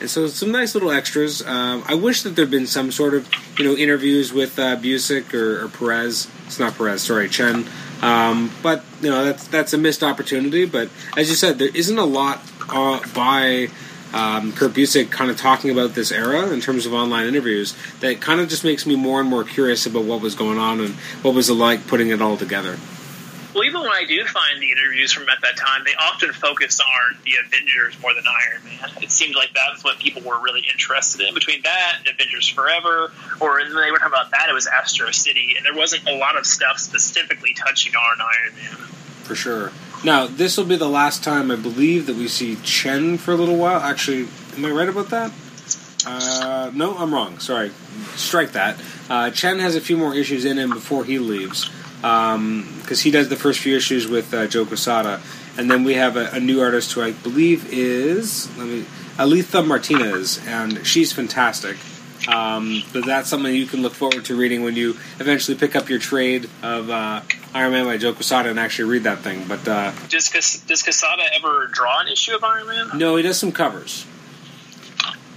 and 0.00 0.10
so 0.10 0.26
some 0.26 0.50
nice 0.50 0.74
little 0.74 0.90
extras. 0.90 1.46
Um, 1.46 1.84
I 1.86 1.94
wish 1.94 2.22
that 2.22 2.30
there'd 2.30 2.50
been 2.50 2.66
some 2.66 2.90
sort 2.90 3.14
of 3.14 3.28
you 3.56 3.64
know 3.64 3.76
interviews 3.76 4.32
with 4.32 4.58
uh, 4.58 4.76
Busiek 4.76 5.32
or, 5.32 5.64
or 5.64 5.68
Perez. 5.68 6.28
It's 6.52 6.58
not 6.58 6.76
Perez, 6.76 7.00
sorry, 7.00 7.30
Chen. 7.30 7.66
Um, 8.02 8.50
but 8.62 8.84
you 9.00 9.08
know 9.08 9.24
that's 9.24 9.46
that's 9.46 9.72
a 9.72 9.78
missed 9.78 10.02
opportunity. 10.02 10.66
But 10.66 10.90
as 11.16 11.30
you 11.30 11.34
said, 11.34 11.58
there 11.58 11.74
isn't 11.74 11.98
a 11.98 12.04
lot 12.04 12.42
uh, 12.68 13.00
by 13.14 13.68
um, 14.12 14.52
Kurt 14.52 14.72
Busiek 14.72 15.10
kind 15.10 15.30
of 15.30 15.38
talking 15.38 15.70
about 15.70 15.94
this 15.94 16.12
era 16.12 16.50
in 16.50 16.60
terms 16.60 16.84
of 16.84 16.92
online 16.92 17.26
interviews 17.26 17.74
that 18.00 18.20
kind 18.20 18.38
of 18.38 18.50
just 18.50 18.64
makes 18.64 18.84
me 18.84 18.96
more 18.96 19.18
and 19.18 19.30
more 19.30 19.44
curious 19.44 19.86
about 19.86 20.04
what 20.04 20.20
was 20.20 20.34
going 20.34 20.58
on 20.58 20.80
and 20.80 20.94
what 21.22 21.34
was 21.34 21.48
it 21.48 21.54
like 21.54 21.86
putting 21.86 22.10
it 22.10 22.20
all 22.20 22.36
together. 22.36 22.76
Well, 23.54 23.64
even 23.64 23.82
when 23.82 23.92
I 23.92 24.04
do 24.06 24.24
find 24.24 24.62
the 24.62 24.70
interviews 24.70 25.12
from 25.12 25.28
at 25.28 25.42
that 25.42 25.58
time, 25.58 25.82
they 25.84 25.94
often 25.94 26.32
focus 26.32 26.80
on 26.80 27.18
the 27.24 27.32
Avengers 27.44 28.00
more 28.00 28.14
than 28.14 28.24
Iron 28.26 28.64
Man. 28.64 29.02
It 29.02 29.10
seemed 29.10 29.34
like 29.34 29.50
that's 29.52 29.84
what 29.84 29.98
people 29.98 30.22
were 30.22 30.40
really 30.40 30.62
interested 30.72 31.20
in. 31.20 31.34
Between 31.34 31.60
that 31.62 31.96
and 31.98 32.08
Avengers 32.08 32.48
Forever, 32.48 33.12
or 33.40 33.58
when 33.58 33.68
they 33.68 33.90
were 33.90 33.98
talking 33.98 34.14
about 34.14 34.30
that, 34.30 34.48
it 34.48 34.54
was 34.54 34.66
Astro 34.66 35.10
City, 35.10 35.54
and 35.56 35.66
there 35.66 35.74
wasn't 35.74 36.08
a 36.08 36.16
lot 36.16 36.38
of 36.38 36.46
stuff 36.46 36.78
specifically 36.78 37.52
touching 37.52 37.94
on 37.94 38.20
Iron 38.20 38.54
Man. 38.54 38.88
For 39.24 39.34
sure. 39.34 39.70
Now, 40.02 40.26
this 40.26 40.56
will 40.56 40.64
be 40.64 40.76
the 40.76 40.88
last 40.88 41.22
time 41.22 41.50
I 41.50 41.56
believe 41.56 42.06
that 42.06 42.16
we 42.16 42.28
see 42.28 42.56
Chen 42.62 43.18
for 43.18 43.32
a 43.32 43.36
little 43.36 43.56
while. 43.56 43.80
Actually, 43.80 44.28
am 44.56 44.64
I 44.64 44.70
right 44.70 44.88
about 44.88 45.10
that? 45.10 45.30
Uh, 46.06 46.70
no, 46.74 46.96
I'm 46.96 47.12
wrong. 47.12 47.38
Sorry. 47.38 47.70
Strike 48.16 48.52
that. 48.52 48.80
Uh, 49.10 49.30
Chen 49.30 49.58
has 49.58 49.76
a 49.76 49.80
few 49.80 49.98
more 49.98 50.14
issues 50.14 50.46
in 50.46 50.56
him 50.56 50.70
before 50.70 51.04
he 51.04 51.18
leaves 51.18 51.70
because 52.02 52.34
um, 52.34 52.84
he 52.88 53.12
does 53.12 53.28
the 53.28 53.36
first 53.36 53.60
few 53.60 53.76
issues 53.76 54.08
with 54.08 54.34
uh, 54.34 54.48
Joe 54.48 54.66
Quesada, 54.66 55.20
and 55.56 55.70
then 55.70 55.84
we 55.84 55.94
have 55.94 56.16
a, 56.16 56.30
a, 56.32 56.40
new 56.40 56.60
artist 56.60 56.92
who 56.92 57.00
I 57.00 57.12
believe 57.12 57.72
is 57.72 58.48
let 58.58 58.66
me 58.66 58.84
Alitha 59.18 59.62
Martinez, 59.62 60.44
and 60.44 60.84
she's 60.84 61.12
fantastic. 61.12 61.76
Um, 62.26 62.82
but 62.92 63.06
that's 63.06 63.28
something 63.28 63.54
you 63.54 63.66
can 63.66 63.82
look 63.82 63.94
forward 63.94 64.24
to 64.26 64.36
reading 64.36 64.62
when 64.64 64.74
you 64.74 64.96
eventually 65.20 65.56
pick 65.56 65.76
up 65.76 65.88
your 65.88 66.00
trade 66.00 66.48
of 66.62 66.90
uh, 66.90 67.20
Iron 67.54 67.72
Man 67.72 67.84
by 67.84 67.98
Joe 67.98 68.14
Quesada 68.14 68.50
and 68.50 68.58
actually 68.58 68.90
read 68.90 69.04
that 69.04 69.18
thing. 69.18 69.44
But 69.46 69.66
uh, 69.68 69.92
does 70.08 70.28
does 70.66 70.82
Quesada 70.82 71.22
ever 71.34 71.68
draw 71.68 72.00
an 72.00 72.08
issue 72.08 72.34
of 72.34 72.42
Iron 72.42 72.66
Man? 72.66 72.98
No, 72.98 73.14
he 73.14 73.22
does 73.22 73.38
some 73.38 73.52
covers. 73.52 74.06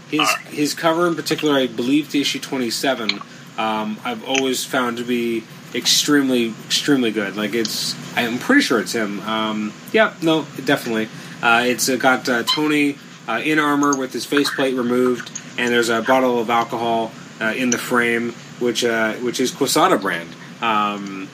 His 0.10 0.20
right. 0.20 0.48
his 0.48 0.74
cover 0.74 1.08
in 1.08 1.16
particular, 1.16 1.56
I 1.56 1.68
believe, 1.68 2.10
to 2.10 2.20
issue 2.20 2.40
twenty 2.40 2.72
seven. 2.72 3.20
Um, 3.58 3.98
I've 4.04 4.28
always 4.28 4.66
found 4.66 4.98
to 4.98 5.04
be 5.04 5.44
extremely, 5.74 6.54
extremely 6.66 7.12
good. 7.12 7.36
Like 7.36 7.54
it's, 7.54 7.96
I'm 8.16 8.40
pretty 8.40 8.62
sure 8.62 8.80
it's 8.80 8.94
him. 8.94 9.20
Um, 9.22 9.74
yeah, 9.92 10.14
no, 10.22 10.46
definitely. 10.64 11.10
Uh, 11.42 11.64
it's 11.66 11.90
uh, 11.90 11.96
got 11.96 12.28
uh, 12.30 12.44
Tony 12.44 12.98
uh, 13.28 13.42
in 13.44 13.60
armor 13.60 13.96
with 13.96 14.14
his 14.14 14.26
faceplate 14.26 14.76
removed, 14.76 15.30
and 15.58 15.72
there's 15.72 15.90
a 15.90 16.02
bottle 16.02 16.40
of 16.40 16.50
alcohol 16.50 17.12
uh, 17.42 17.54
in 17.56 17.70
the 17.70 17.78
frame, 17.78 18.32
which 18.60 18.84
uh, 18.84 19.14
which 19.16 19.40
is 19.40 19.52
Quesada 19.52 19.98
brand. 19.98 20.30
Um, 20.62 21.30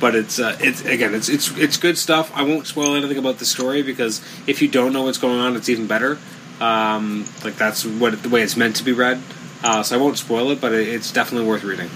but 0.00 0.14
it's 0.14 0.38
it's 0.38 0.84
again, 0.84 1.14
it's 1.14 1.28
it's 1.28 1.56
it's 1.56 1.76
good 1.76 1.96
stuff. 1.96 2.32
I 2.34 2.42
won't 2.42 2.66
spoil 2.66 2.94
anything 2.94 3.18
about 3.18 3.38
the 3.38 3.44
story 3.44 3.82
because 3.82 4.20
if 4.46 4.60
you 4.60 4.68
don't 4.68 4.92
know 4.92 5.04
what's 5.04 5.18
going 5.18 5.38
on, 5.38 5.56
it's 5.56 5.68
even 5.68 5.86
better. 5.86 6.18
Um, 6.60 7.24
like 7.44 7.56
that's 7.56 7.84
what 7.84 8.22
the 8.22 8.28
way 8.28 8.42
it's 8.42 8.56
meant 8.56 8.76
to 8.76 8.84
be 8.84 8.92
read. 8.92 9.20
so 9.62 9.94
I 9.94 10.00
won't 10.00 10.18
spoil 10.18 10.50
it, 10.50 10.60
but 10.60 10.72
it, 10.72 10.88
it's 10.88 11.12
definitely 11.12 11.48
worth 11.48 11.64
reading. 11.64 11.90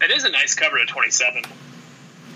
It 0.00 0.10
is 0.10 0.24
a 0.24 0.30
nice 0.30 0.54
cover 0.54 0.78
to 0.78 0.86
27. 0.86 1.44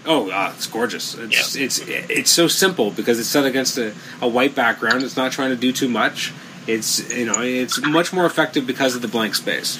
Oh, 0.07 0.31
uh, 0.31 0.53
it's 0.55 0.67
gorgeous. 0.67 1.15
It's, 1.15 1.57
yeah. 1.57 1.65
it's 1.65 1.79
it's 2.11 2.31
so 2.31 2.47
simple 2.47 2.91
because 2.91 3.19
it's 3.19 3.29
set 3.29 3.47
against 3.47 3.79
a, 3.79 3.95
a 4.21 4.29
white 4.29 4.55
background. 4.55 5.03
It's 5.03 5.17
not 5.17 5.33
trying 5.33 5.51
to 5.51 5.57
do 5.57 5.73
too 5.73 5.89
much. 5.89 6.33
It's 6.67 7.11
you 7.11 7.25
know 7.25 7.41
it's 7.41 7.81
much 7.81 8.13
more 8.13 8.27
effective 8.27 8.67
because 8.67 8.95
of 8.95 9.03
the 9.03 9.09
blank 9.09 9.35
space. 9.35 9.79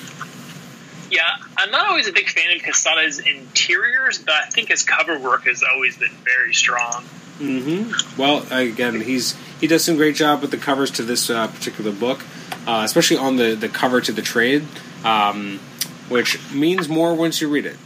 Yeah, 1.11 1.37
I'm 1.59 1.71
not 1.71 1.87
always 1.89 2.09
a 2.09 2.13
big 2.13 2.29
fan 2.29 2.57
of 2.57 2.63
Quesada's 2.63 3.19
interiors, 3.19 4.19
but 4.19 4.35
I 4.35 4.47
think 4.47 4.69
his 4.69 4.83
cover 4.83 5.19
work 5.19 5.45
has 5.45 5.63
always 5.63 5.97
been 5.97 6.13
very 6.25 6.55
strong. 6.55 7.05
Mm-hmm. 7.39 8.21
Well, 8.21 8.47
again, 8.51 9.01
he's 9.03 9.37
he 9.61 9.67
does 9.67 9.85
some 9.85 9.97
great 9.97 10.17
job 10.17 10.41
with 10.41 10.51
the 10.51 10.57
covers 10.57 10.91
to 10.93 11.03
this 11.03 11.29
uh, 11.29 11.49
particular 11.49 11.93
book, 11.93 12.25
uh, 12.67 12.83
especially 12.85 13.19
on 13.19 13.37
the 13.37 13.55
the 13.55 13.69
cover 13.69 14.01
to 14.01 14.13
the 14.13 14.23
trade. 14.23 14.65
Um, 15.05 15.61
which 16.09 16.39
means 16.53 16.89
more 16.89 17.15
once 17.15 17.41
you 17.41 17.49
read 17.49 17.67
it. 17.67 17.77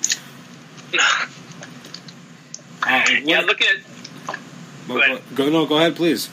uh, 2.83 3.05
yeah, 3.23 3.41
look 3.41 3.61
at. 3.63 3.77
Go, 4.87 5.19
go, 5.35 5.51
no, 5.51 5.67
go 5.67 5.77
ahead, 5.77 5.97
please. 5.97 6.31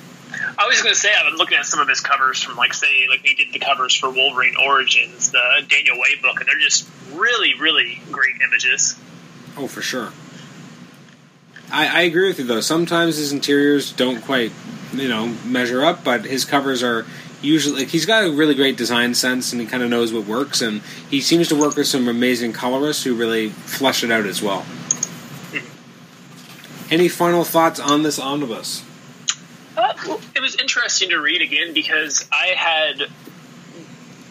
I 0.58 0.68
was 0.68 0.82
going 0.82 0.94
to 0.94 1.00
say 1.00 1.10
I've 1.14 1.30
been 1.30 1.38
looking 1.38 1.58
at 1.58 1.66
some 1.66 1.80
of 1.82 1.90
his 1.90 2.00
covers 2.00 2.42
from, 2.42 2.56
like, 2.56 2.74
say, 2.74 3.08
like 3.10 3.26
he 3.26 3.34
did 3.36 3.54
the 3.54 3.60
covers 3.60 3.94
for 3.94 4.10
Wolverine 4.10 4.56
Origins, 4.56 5.32
the 5.32 5.66
Daniel 5.68 5.98
Way 5.98 6.16
book, 6.22 6.40
and 6.40 6.48
they're 6.48 6.60
just 6.60 6.88
really, 7.14 7.54
really 7.60 8.02
great 8.12 8.36
images. 8.42 8.96
Oh, 9.58 9.68
for 9.68 9.82
sure. 9.82 10.12
I, 11.72 11.88
I 11.88 12.02
agree 12.02 12.28
with 12.28 12.40
you 12.40 12.46
though. 12.46 12.62
Sometimes 12.62 13.18
his 13.18 13.32
interiors 13.32 13.92
don't 13.92 14.22
quite, 14.22 14.52
you 14.94 15.08
know, 15.08 15.28
measure 15.46 15.84
up, 15.84 16.04
but 16.04 16.26
his 16.26 16.46
covers 16.46 16.84
are 16.84 17.06
usually 17.42 17.82
like, 17.82 17.90
he's 17.90 18.06
got 18.06 18.26
a 18.26 18.32
really 18.32 18.56
great 18.56 18.78
design 18.78 19.14
sense 19.14 19.52
and 19.52 19.62
he 19.62 19.68
kind 19.68 19.84
of 19.84 19.90
knows 19.90 20.14
what 20.14 20.26
works 20.26 20.62
and 20.62 20.82
he 21.10 21.22
seems 21.22 21.48
to 21.50 21.56
work 21.56 21.76
with 21.76 21.88
some 21.88 22.08
amazing 22.08 22.54
colorists 22.54 23.04
who 23.04 23.16
really 23.16 23.50
flesh 23.50 24.04
it 24.04 24.12
out 24.12 24.26
as 24.26 24.42
well. 24.42 24.66
Any 26.92 27.08
final 27.08 27.44
thoughts 27.44 27.80
on 27.80 28.04
this 28.04 28.20
omnibus? 28.20 28.84
Uh, 29.76 29.94
well, 30.08 30.22
it 30.36 30.40
was 30.40 30.56
interesting 30.56 31.10
to 31.10 31.20
read 31.20 31.42
again 31.42 31.74
because 31.74 32.28
i 32.32 32.48
had 32.56 33.00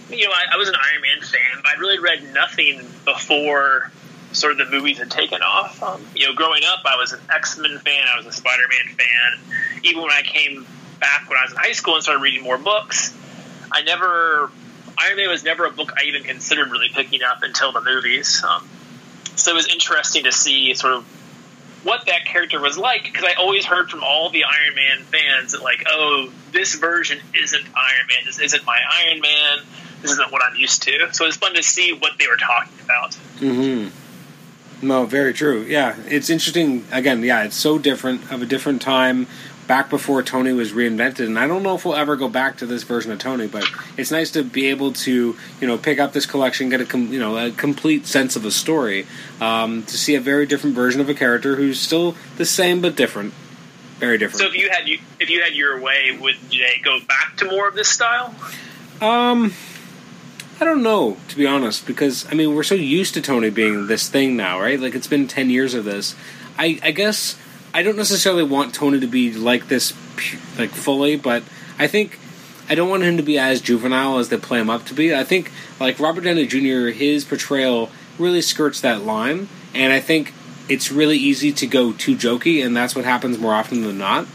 you 0.08 0.24
know 0.26 0.32
I, 0.32 0.54
I 0.54 0.56
was 0.56 0.68
an 0.68 0.74
iron 0.74 1.02
man 1.02 1.20
fan 1.20 1.60
but 1.62 1.66
i 1.66 1.78
really 1.78 1.98
read 1.98 2.32
nothing 2.32 2.80
before 3.04 3.90
sort 4.32 4.52
of 4.52 4.58
the 4.58 4.64
movies 4.66 4.98
had 4.98 5.10
taken 5.10 5.42
off. 5.42 5.82
Um, 5.82 6.04
you 6.14 6.26
know 6.26 6.34
growing 6.34 6.62
up 6.66 6.80
i 6.86 6.96
was 6.96 7.12
an 7.12 7.20
x-men 7.34 7.78
fan 7.80 8.06
i 8.12 8.16
was 8.16 8.26
a 8.26 8.32
spider-man 8.32 8.96
fan. 8.96 9.58
Even 9.82 10.02
when 10.02 10.12
i 10.12 10.22
came 10.22 10.66
back 11.00 11.28
when 11.28 11.38
I 11.38 11.42
was 11.42 11.52
in 11.52 11.58
high 11.58 11.72
school 11.72 11.94
and 11.94 12.02
started 12.02 12.22
reading 12.22 12.42
more 12.42 12.58
books. 12.58 13.16
I 13.70 13.82
never 13.82 14.50
Iron 14.98 15.16
Man 15.16 15.28
was 15.28 15.44
never 15.44 15.66
a 15.66 15.70
book 15.70 15.92
I 15.98 16.04
even 16.04 16.22
considered 16.22 16.70
really 16.70 16.88
picking 16.88 17.22
up 17.22 17.42
until 17.42 17.72
the 17.72 17.80
movies. 17.80 18.42
Um, 18.44 18.68
so 19.36 19.50
it 19.50 19.54
was 19.54 19.68
interesting 19.68 20.24
to 20.24 20.32
see 20.32 20.74
sort 20.74 20.94
of 20.94 21.04
what 21.84 22.06
that 22.06 22.24
character 22.24 22.60
was 22.60 22.78
like 22.78 23.04
because 23.04 23.24
I 23.24 23.34
always 23.34 23.64
heard 23.64 23.90
from 23.90 24.02
all 24.02 24.30
the 24.30 24.44
Iron 24.44 24.74
Man 24.74 25.04
fans 25.04 25.52
that 25.52 25.62
like, 25.62 25.84
oh, 25.88 26.32
this 26.52 26.74
version 26.76 27.18
isn't 27.34 27.62
Iron 27.62 28.06
Man. 28.08 28.24
This 28.24 28.38
isn't 28.38 28.64
my 28.64 28.78
Iron 28.90 29.20
Man. 29.20 29.58
This 30.00 30.12
isn't 30.12 30.32
what 30.32 30.42
I'm 30.44 30.56
used 30.56 30.82
to. 30.84 31.12
So 31.12 31.26
it's 31.26 31.36
fun 31.36 31.54
to 31.54 31.62
see 31.62 31.92
what 31.92 32.12
they 32.18 32.26
were 32.26 32.36
talking 32.36 32.78
about. 32.84 33.10
Mm-hmm. 33.38 34.86
No, 34.86 35.06
very 35.06 35.32
true. 35.32 35.62
Yeah, 35.62 35.96
it's 36.06 36.28
interesting. 36.28 36.84
Again, 36.92 37.22
yeah, 37.22 37.44
it's 37.44 37.56
so 37.56 37.78
different 37.78 38.30
of 38.30 38.42
a 38.42 38.46
different 38.46 38.82
time 38.82 39.26
back 39.66 39.90
before 39.90 40.22
Tony 40.22 40.52
was 40.52 40.72
reinvented. 40.72 41.26
And 41.26 41.38
I 41.38 41.46
don't 41.46 41.62
know 41.62 41.74
if 41.74 41.84
we'll 41.84 41.94
ever 41.94 42.16
go 42.16 42.28
back 42.28 42.56
to 42.58 42.66
this 42.66 42.82
version 42.82 43.12
of 43.12 43.18
Tony, 43.18 43.46
but 43.46 43.64
it's 43.96 44.10
nice 44.10 44.30
to 44.32 44.42
be 44.42 44.66
able 44.66 44.92
to 44.92 45.36
you 45.60 45.66
know 45.66 45.78
pick 45.78 45.98
up 45.98 46.12
this 46.12 46.26
collection, 46.26 46.68
get 46.68 46.80
a 46.80 46.84
com- 46.84 47.12
you 47.12 47.18
know 47.18 47.36
a 47.36 47.50
complete 47.50 48.06
sense 48.06 48.36
of 48.36 48.44
a 48.44 48.50
story, 48.50 49.06
um, 49.40 49.82
to 49.84 49.96
see 49.96 50.14
a 50.14 50.20
very 50.20 50.46
different 50.46 50.76
version 50.76 51.00
of 51.00 51.08
a 51.08 51.14
character 51.14 51.56
who's 51.56 51.80
still 51.80 52.14
the 52.36 52.44
same 52.44 52.80
but 52.80 52.96
different. 52.96 53.32
Very 53.98 54.18
different. 54.18 54.40
So 54.40 54.46
if 54.48 54.54
you 54.54 54.70
had 54.70 54.88
if 55.20 55.30
you 55.30 55.42
had 55.42 55.54
your 55.54 55.80
way, 55.80 56.16
would 56.20 56.36
they 56.50 56.80
go 56.82 56.98
back 57.00 57.36
to 57.38 57.46
more 57.46 57.68
of 57.68 57.74
this 57.74 57.88
style? 57.88 58.34
Um. 59.00 59.52
I 60.60 60.64
don't 60.64 60.84
know, 60.84 61.16
to 61.28 61.36
be 61.36 61.48
honest, 61.48 61.84
because 61.84 62.30
I 62.30 62.34
mean 62.34 62.54
we're 62.54 62.62
so 62.62 62.76
used 62.76 63.14
to 63.14 63.20
Tony 63.20 63.50
being 63.50 63.88
this 63.88 64.08
thing 64.08 64.36
now, 64.36 64.60
right? 64.60 64.78
Like 64.78 64.94
it's 64.94 65.08
been 65.08 65.26
ten 65.26 65.50
years 65.50 65.74
of 65.74 65.84
this. 65.84 66.14
I, 66.56 66.78
I 66.80 66.92
guess 66.92 67.36
I 67.74 67.82
don't 67.82 67.96
necessarily 67.96 68.44
want 68.44 68.72
Tony 68.72 69.00
to 69.00 69.08
be 69.08 69.32
like 69.34 69.66
this, 69.66 69.92
like 70.56 70.70
fully, 70.70 71.16
but 71.16 71.42
I 71.76 71.88
think 71.88 72.20
I 72.68 72.76
don't 72.76 72.88
want 72.88 73.02
him 73.02 73.16
to 73.16 73.22
be 73.24 73.36
as 73.36 73.60
juvenile 73.60 74.18
as 74.18 74.28
they 74.28 74.36
play 74.36 74.60
him 74.60 74.70
up 74.70 74.86
to 74.86 74.94
be. 74.94 75.12
I 75.12 75.24
think 75.24 75.50
like 75.80 75.98
Robert 75.98 76.22
Downey 76.22 76.46
Jr. 76.46 76.90
His 76.96 77.24
portrayal 77.24 77.90
really 78.16 78.42
skirts 78.42 78.80
that 78.82 79.02
line, 79.02 79.48
and 79.74 79.92
I 79.92 79.98
think 79.98 80.32
it's 80.68 80.92
really 80.92 81.18
easy 81.18 81.50
to 81.52 81.66
go 81.66 81.92
too 81.92 82.14
jokey, 82.14 82.64
and 82.64 82.76
that's 82.76 82.94
what 82.94 83.04
happens 83.04 83.38
more 83.38 83.52
often 83.52 83.82
than 83.82 83.98
not. 83.98 84.28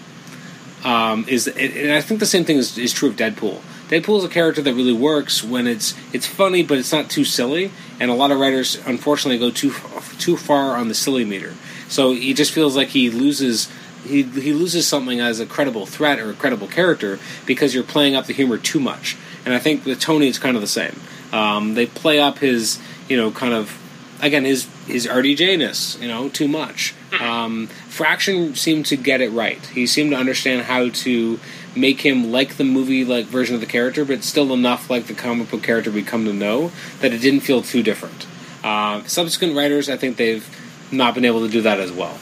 Um, 0.84 1.26
is 1.30 1.48
and 1.48 1.94
I 1.94 2.02
think 2.02 2.20
the 2.20 2.26
same 2.26 2.44
thing 2.44 2.58
is, 2.58 2.78
is 2.78 2.92
true 2.92 3.08
of 3.08 3.16
Deadpool. 3.16 3.62
Deadpool 3.88 4.20
is 4.20 4.24
a 4.26 4.30
character 4.30 4.62
that 4.62 4.74
really 4.74 4.94
works 4.94 5.44
when 5.46 5.66
it's 5.66 5.96
it's 6.14 6.28
funny, 6.28 6.62
but 6.62 6.78
it's 6.78 6.92
not 6.92 7.10
too 7.10 7.24
silly. 7.24 7.72
and 8.02 8.12
a 8.12 8.14
lot 8.14 8.32
of 8.32 8.40
writers 8.40 8.78
unfortunately 8.86 9.40
go 9.40 9.50
too 9.50 9.74
too 10.20 10.36
far 10.36 10.76
on 10.76 10.90
the 10.90 10.94
silly 10.94 11.24
meter. 11.24 11.54
So 11.90 12.14
he 12.14 12.34
just 12.34 12.52
feels 12.52 12.76
like 12.76 12.90
he 12.90 13.10
loses 13.10 13.70
he 14.06 14.24
he 14.24 14.54
loses 14.54 14.88
something 14.88 15.20
as 15.20 15.40
a 15.40 15.46
credible 15.46 15.86
threat 15.86 16.20
or 16.20 16.30
a 16.30 16.34
credible 16.34 16.68
character 16.68 17.20
because 17.46 17.74
you're 17.74 17.84
playing 17.84 18.16
up 18.16 18.26
the 18.26 18.34
humor 18.34 18.58
too 18.58 18.80
much. 18.80 19.18
And 19.46 19.54
I 19.54 19.60
think 19.60 19.86
with 19.86 20.00
Tony, 20.00 20.28
it's 20.28 20.38
kind 20.38 20.56
of 20.56 20.62
the 20.62 20.68
same. 20.68 21.00
Um, 21.34 21.74
they 21.74 21.86
play 21.86 22.20
up 22.20 22.40
his 22.40 22.80
you 23.08 23.18
know 23.18 23.32
kind 23.32 23.54
of 23.54 23.78
again 24.22 24.46
his 24.46 24.68
his 24.88 25.06
RDJ-ness, 25.08 26.00
you 26.02 26.08
know, 26.08 26.30
too 26.30 26.48
much. 26.48 26.96
Um, 27.20 27.68
Fraction 27.68 28.56
seemed 28.56 28.86
to 28.88 28.96
get 28.96 29.22
it 29.22 29.30
right. 29.30 29.64
He 29.68 29.86
seemed 29.86 30.12
to 30.12 30.18
understand 30.18 30.64
how 30.64 30.90
to 30.90 31.40
make 31.76 32.02
him 32.02 32.32
like 32.32 32.58
the 32.58 32.64
movie 32.64 33.06
like 33.06 33.26
version 33.26 33.56
of 33.56 33.62
the 33.62 33.68
character, 33.68 34.06
but 34.06 34.24
still 34.24 34.54
enough 34.54 34.90
like 34.90 35.08
the 35.08 35.14
comic 35.14 35.52
book 35.52 35.64
character 35.64 35.92
we 35.92 36.02
come 36.02 36.26
to 36.26 36.34
know 36.34 36.72
that 37.02 37.14
it 37.14 37.20
didn't 37.20 37.42
feel 37.42 37.62
too 37.62 37.84
different. 37.84 38.26
Uh, 38.64 39.04
subsequent 39.04 39.56
writers, 39.56 39.90
I 39.90 39.98
think 39.98 40.18
they've 40.18 40.46
not 40.92 41.14
been 41.14 41.26
able 41.26 41.46
to 41.46 41.52
do 41.52 41.62
that 41.62 41.80
as 41.80 41.92
well. 41.92 42.18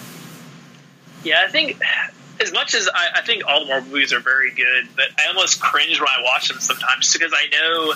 Yeah, 1.24 1.44
I 1.46 1.52
think 1.52 1.82
as 2.40 2.52
much 2.52 2.76
as 2.76 2.88
I, 2.94 3.10
I 3.16 3.22
think 3.22 3.44
all 3.48 3.62
the 3.62 3.68
Marvel 3.68 3.92
movies 3.92 4.14
are 4.14 4.20
very 4.20 4.52
good, 4.52 4.88
but 4.96 5.06
I 5.18 5.28
almost 5.28 5.60
cringe 5.60 6.00
when 6.00 6.08
I 6.08 6.22
watch 6.24 6.50
them 6.50 6.60
sometimes 6.60 7.12
because 7.12 7.34
I 7.36 7.48
know, 7.50 7.94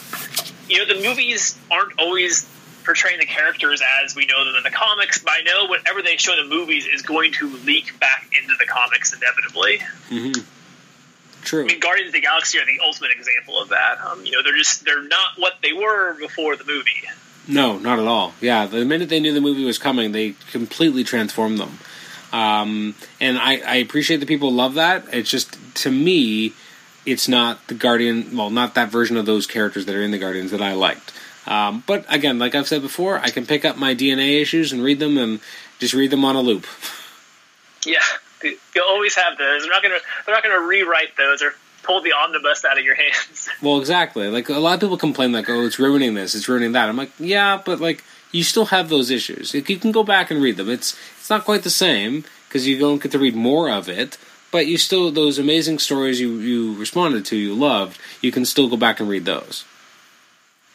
you 0.68 0.80
know, 0.80 0.93
the 0.93 1.07
movies 1.07 1.57
aren't 1.69 1.99
always 1.99 2.48
portraying 2.84 3.19
the 3.19 3.26
characters 3.26 3.81
as 4.03 4.15
we 4.15 4.26
know 4.26 4.43
them 4.43 4.56
in 4.56 4.64
the 4.64 4.72
comics, 4.72 5.19
but 5.19 5.31
I 5.31 5.41
know 5.41 5.68
whatever 5.68 6.02
they 6.02 6.18
show 6.18 6.34
in 6.34 6.49
the 6.49 6.56
movies 6.56 6.88
is 6.88 7.03
going 7.03 7.31
to 7.34 7.48
leak 7.57 7.99
back 7.99 8.27
into 8.41 8.56
the 8.57 8.65
comics 8.65 9.14
inevitably. 9.14 9.80
Mm-hmm. 10.10 10.41
True. 11.43 11.64
I 11.64 11.68
mean, 11.68 11.80
Guardians 11.80 12.10
of 12.10 12.14
the 12.14 12.22
Galaxy 12.22 12.60
are 12.60 12.65
the 12.65 12.80
ultimate 12.84 13.11
example 13.11 13.60
of 13.60 13.69
that. 13.69 13.99
Um, 13.99 14.26
you 14.26 14.31
know, 14.31 14.43
they're 14.43 14.57
just 14.57 14.85
they're 14.85 15.03
not 15.03 15.38
what 15.38 15.53
they 15.61 15.73
were 15.73 16.14
before 16.19 16.56
the 16.56 16.65
movie. 16.65 17.03
No, 17.47 17.77
not 17.77 17.99
at 17.99 18.05
all. 18.05 18.34
Yeah, 18.39 18.65
the 18.68 18.85
minute 18.85 19.09
they 19.09 19.19
knew 19.19 19.34
the 19.34 19.41
movie 19.41 19.65
was 19.65 19.77
coming, 19.77 20.11
they 20.11 20.35
completely 20.51 21.03
transformed 21.03 21.57
them. 21.57 21.80
Um, 22.31 22.95
and 23.19 23.38
I, 23.38 23.57
I 23.65 23.76
appreciate 23.77 24.18
that 24.18 24.27
people 24.27 24.51
love 24.51 24.76
that. 24.76 25.05
It's 25.11 25.30
just 25.30 25.57
to 25.77 25.91
me, 25.91 26.53
it's 27.05 27.27
not 27.27 27.68
the 27.68 27.73
Guardian. 27.73 28.38
Well, 28.38 28.49
not 28.49 28.76
that 28.76 28.89
version 28.89 29.18
of 29.18 29.26
those 29.26 29.47
characters 29.47 29.85
that 29.85 29.95
are 29.95 30.03
in 30.03 30.11
the 30.11 30.18
Guardians 30.18 30.51
that 30.51 30.61
I 30.61 30.73
liked. 30.73 31.13
Um, 31.47 31.84
but 31.88 32.05
again, 32.07 32.38
like 32.39 32.53
I've 32.55 32.68
said 32.68 32.81
before, 32.81 33.18
I 33.18 33.31
can 33.31 33.45
pick 33.45 33.65
up 33.65 33.77
my 33.77 33.95
DNA 33.95 34.41
issues 34.41 34.72
and 34.72 34.84
read 34.84 34.99
them 34.99 35.18
and 35.18 35.39
just 35.80 35.93
read 35.93 36.11
them 36.11 36.23
on 36.23 36.35
a 36.35 36.41
loop. 36.41 36.68
Yeah, 37.85 37.99
you'll 38.43 38.85
always 38.88 39.15
have 39.15 39.38
those. 39.38 39.63
They're 39.63 39.72
not 39.72 39.81
gonna 39.81 39.97
they're 40.26 40.35
not 40.35 40.43
gonna 40.43 40.61
rewrite 40.61 41.18
those 41.18 41.41
or 41.41 41.55
pull 41.84 42.02
the 42.02 42.14
omnibus 42.14 42.64
out 42.66 42.78
of 42.78 42.84
your 42.84 42.95
hands. 42.95 43.49
Well, 43.62 43.80
exactly. 43.80 44.28
Like 44.28 44.49
a 44.49 44.60
lot 44.60 44.76
of 44.76 44.80
people 44.80 44.98
complain, 44.98 45.32
like, 45.32 45.49
"Oh, 45.49 45.66
it's 45.66 45.78
ruining 45.78 46.16
this, 46.16 46.34
it's 46.34 46.49
ruining 46.49 46.72
that." 46.72 46.90
I'm 46.90 46.98
like, 46.98 47.12
yeah, 47.20 47.62
but 47.64 47.80
like 47.80 48.03
you 48.32 48.44
still 48.44 48.66
have 48.66 48.90
those 48.90 49.12
issues. 49.12 49.53
You 49.53 49.62
can 49.62 49.91
go 49.91 50.03
back 50.03 50.32
and 50.32 50.41
read 50.41 50.58
them. 50.58 50.70
It's 50.70 50.98
it's 51.20 51.30
not 51.30 51.45
quite 51.45 51.64
the 51.64 51.70
same 51.70 52.24
because 52.48 52.68
you 52.68 52.80
don't 52.80 53.02
get 53.02 53.12
to 53.12 53.20
read 53.20 53.36
more 53.36 53.70
of 53.70 53.88
it. 53.88 54.18
But 54.52 54.68
you 54.68 54.78
still 54.78 55.12
those 55.12 55.38
amazing 55.38 55.80
stories 55.80 56.20
you 56.20 56.40
you 56.40 56.76
responded 56.76 57.26
to, 57.26 57.36
you 57.36 57.53
loved. 57.53 57.99
You 58.22 58.32
can 58.32 58.45
still 58.45 58.68
go 58.68 58.78
back 58.78 58.99
and 58.99 59.08
read 59.08 59.26
those. 59.26 59.64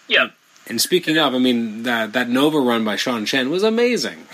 Yeah. 0.09 0.29
And 0.69 0.81
speaking 0.81 1.19
of, 1.19 1.35
I 1.35 1.39
mean 1.39 1.83
that 1.83 2.13
that 2.13 2.29
Nova 2.29 2.59
run 2.59 2.85
by 2.85 2.97
Sean 2.97 3.27
Chen 3.27 3.51
was 3.51 3.63
amazing. 3.63 4.27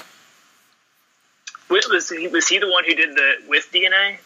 Was 1.71 2.11
he, 2.11 2.29
was 2.29 2.49
he 2.49 2.59
the 2.59 2.69
one 2.69 2.85
who 2.85 2.95
did 2.95 3.17
the 3.17 3.33
with 3.49 3.71
DNA? 3.73 4.19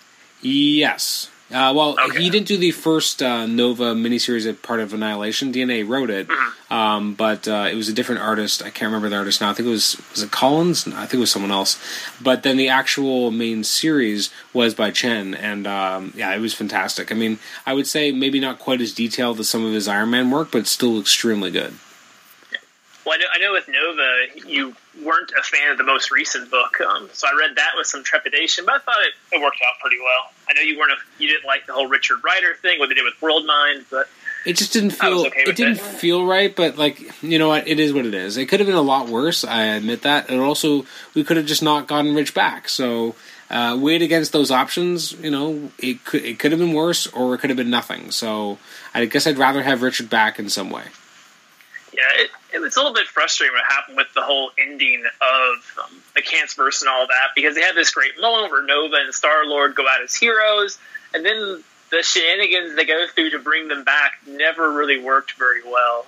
Yes. 0.43 1.31
Uh, 1.49 1.73
well, 1.77 1.97
Okay. 2.09 2.23
he 2.25 2.29
didn't 2.31 2.49
do 2.49 2.57
the 2.57 2.73
first 2.73 3.23
uh, 3.23 3.47
Nova 3.47 3.95
miniseries 3.95 4.47
as 4.47 4.57
part 4.57 4.81
of 4.81 4.93
Annihilation. 4.93 5.53
DNA 5.53 5.87
wrote 5.87 6.11
it, 6.11 6.27
Mm-hmm. 6.27 6.73
um, 6.75 7.15
but 7.15 7.47
uh, 7.47 7.69
it 7.71 7.77
was 7.77 7.89
a 7.89 7.93
different 7.93 8.21
artist. 8.21 8.63
I 8.63 8.71
can't 8.71 8.89
remember 8.91 9.09
the 9.09 9.17
artist 9.17 9.41
now. 9.41 9.51
I 9.51 9.55
think 9.55 9.69
it 9.69 9.71
was 9.71 9.97
was 10.11 10.23
it 10.25 10.33
Collins? 10.33 10.89
No, 10.89 10.97
I 10.97 11.01
think 11.03 11.15
it 11.15 11.19
was 11.21 11.31
someone 11.31 11.53
else. 11.53 11.79
But 12.21 12.43
then 12.43 12.57
the 12.57 12.69
actual 12.69 13.31
main 13.31 13.63
series 13.63 14.31
was 14.53 14.75
by 14.75 14.91
Chen, 14.91 15.35
and 15.35 15.69
um, 15.69 16.13
yeah, 16.17 16.35
it 16.35 16.41
was 16.41 16.53
fantastic. 16.53 17.13
I 17.13 17.15
mean, 17.15 17.39
I 17.65 17.75
would 17.75 17.87
say 17.87 18.11
maybe 18.11 18.41
not 18.41 18.59
quite 18.59 18.81
as 18.81 18.93
detailed 18.93 19.39
as 19.39 19.49
some 19.49 19.65
of 19.65 19.73
his 19.73 19.87
Iron 19.87 20.11
Man 20.11 20.33
work, 20.33 20.51
but 20.51 20.67
still 20.67 20.99
extremely 20.99 21.53
good. 21.53 21.75
Well, 23.05 23.15
I 23.15 23.19
know, 23.19 23.27
I 23.33 23.39
know 23.39 23.53
with 23.53 23.69
Nova, 23.69 24.49
you 24.51 24.75
weren't 25.03 25.33
a 25.39 25.43
fan 25.43 25.71
of 25.73 25.79
the 25.79 25.85
most 25.85 26.11
recent 26.11 26.51
book, 26.51 26.81
um, 26.81 27.09
so 27.13 27.27
I 27.27 27.37
read 27.39 27.57
that 27.57 27.71
with 27.77 27.87
some 27.87 28.03
trepidation, 28.05 28.65
but 28.65 28.75
I 28.75 28.79
thought 28.79 28.97
it, 29.01 29.37
it 29.37 29.43
worked 29.43 29.59
out 29.67 29.81
pretty 29.81 29.99
well. 29.99 30.33
I 30.49 30.53
know 30.55 30.61
you 30.63 30.79
weren't 30.79 30.93
a, 30.93 30.97
you 31.23 31.29
didn't 31.29 31.45
like 31.47 31.67
the 31.67 31.73
whole 31.73 31.87
Richard 31.89 32.23
Rider 32.25 32.55
thing, 32.55 32.79
what 32.79 32.89
they 32.89 32.95
did 32.95 33.05
with 33.05 33.21
World 33.21 33.47
Mind, 33.47 33.85
but 33.91 34.09
It 34.45 34.57
just 34.57 34.73
didn't 34.73 34.91
feel. 34.91 35.27
okay 35.27 35.41
it 35.47 35.57
didn't 35.57 35.79
it. 35.79 35.81
feel 35.81 36.25
right, 36.25 36.55
but 36.55 36.77
like 36.79 37.23
you 37.23 37.39
know 37.39 37.49
what, 37.49 37.67
it 37.69 37.79
is 37.81 37.93
what 37.93 38.07
it 38.07 38.15
is. 38.15 38.37
It 38.37 38.47
could 38.47 38.61
have 38.61 38.67
been 38.67 38.77
a 38.77 38.81
lot 38.83 39.09
worse. 39.09 39.45
I 39.45 39.65
admit 39.65 40.03
that. 40.03 40.31
And 40.31 40.41
also, 40.41 40.87
we 41.15 41.25
could 41.25 41.37
have 41.37 41.47
just 41.47 41.63
not 41.63 41.87
gotten 41.89 42.15
Rich 42.15 42.33
back. 42.35 42.69
So, 42.69 43.17
uh, 43.51 43.77
weighed 43.81 44.03
against 44.03 44.33
those 44.33 44.51
options, 44.51 45.13
you 45.13 45.31
know, 45.31 45.71
it 45.79 46.05
could 46.05 46.25
it 46.25 46.39
could 46.39 46.53
have 46.53 46.61
been 46.61 46.73
worse, 46.75 47.07
or 47.09 47.35
it 47.35 47.39
could 47.39 47.51
have 47.51 47.57
been 47.57 47.71
nothing. 47.71 48.11
So, 48.13 48.59
I 48.95 49.05
guess 49.07 49.27
I'd 49.27 49.39
rather 49.39 49.63
have 49.63 49.83
Richard 49.83 50.09
back 50.11 50.39
in 50.39 50.49
some 50.49 50.71
way. 50.71 50.85
yeah, 51.93 52.03
it, 52.23 52.31
it 52.57 52.65
was 52.65 52.77
a 52.77 52.81
little 52.81 52.95
bit 52.95 53.07
frustrating 53.07 53.55
what 53.55 53.65
happened 53.65 53.97
with 53.97 54.13
the 54.15 54.23
whole 54.23 54.51
ending 54.59 55.05
of 55.05 55.79
um, 55.85 56.03
the 56.15 56.23
Cancerverse 56.23 56.81
and 56.83 56.89
all 56.89 57.07
that, 57.07 57.29
because 57.35 57.55
they 57.55 57.61
had 57.61 57.75
this 57.75 57.91
great 57.91 58.21
moment 58.21 58.51
where 58.51 58.65
Nova 58.65 58.97
and 58.97 59.15
Star 59.15 59.45
Lord 59.47 59.75
go 59.75 59.87
out 59.89 60.03
as 60.03 60.15
heroes, 60.15 60.79
and 61.15 61.25
then 61.25 61.63
the 61.91 62.03
shenanigans 62.03 62.75
they 62.75 62.85
go 62.85 63.07
through 63.15 63.31
to 63.31 63.39
bring 63.39 63.69
them 63.69 63.85
back 63.85 64.19
never 64.27 64.73
really 64.73 64.99
worked 64.99 65.33
very 65.35 65.63
well. 65.63 66.07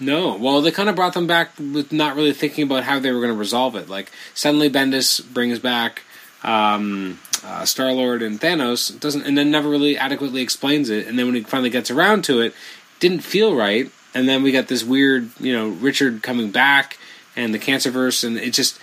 No, 0.00 0.36
well, 0.36 0.62
they 0.62 0.72
kind 0.72 0.88
of 0.88 0.96
brought 0.96 1.14
them 1.14 1.28
back 1.28 1.56
with 1.58 1.92
not 1.92 2.16
really 2.16 2.32
thinking 2.32 2.64
about 2.64 2.82
how 2.82 2.98
they 2.98 3.12
were 3.12 3.20
going 3.20 3.32
to 3.32 3.38
resolve 3.38 3.76
it. 3.76 3.88
Like 3.88 4.10
suddenly, 4.34 4.68
Bendis 4.68 5.24
brings 5.32 5.60
back 5.60 6.02
um, 6.42 7.20
uh, 7.44 7.64
Star 7.64 7.92
Lord 7.92 8.20
and 8.20 8.40
Thanos, 8.40 8.98
doesn't, 8.98 9.22
and 9.22 9.38
then 9.38 9.50
never 9.50 9.68
really 9.68 9.96
adequately 9.96 10.42
explains 10.42 10.90
it. 10.90 11.06
And 11.06 11.18
then 11.18 11.26
when 11.26 11.36
he 11.36 11.42
finally 11.42 11.70
gets 11.70 11.90
around 11.90 12.24
to 12.24 12.40
it, 12.40 12.52
didn't 12.98 13.20
feel 13.20 13.54
right. 13.54 13.92
And 14.14 14.28
then 14.28 14.42
we 14.42 14.52
got 14.52 14.68
this 14.68 14.84
weird, 14.84 15.30
you 15.40 15.52
know, 15.52 15.68
Richard 15.68 16.22
coming 16.22 16.50
back 16.50 16.98
and 17.34 17.54
the 17.54 17.58
Cancerverse, 17.58 18.24
and 18.24 18.36
it 18.36 18.52
just 18.52 18.78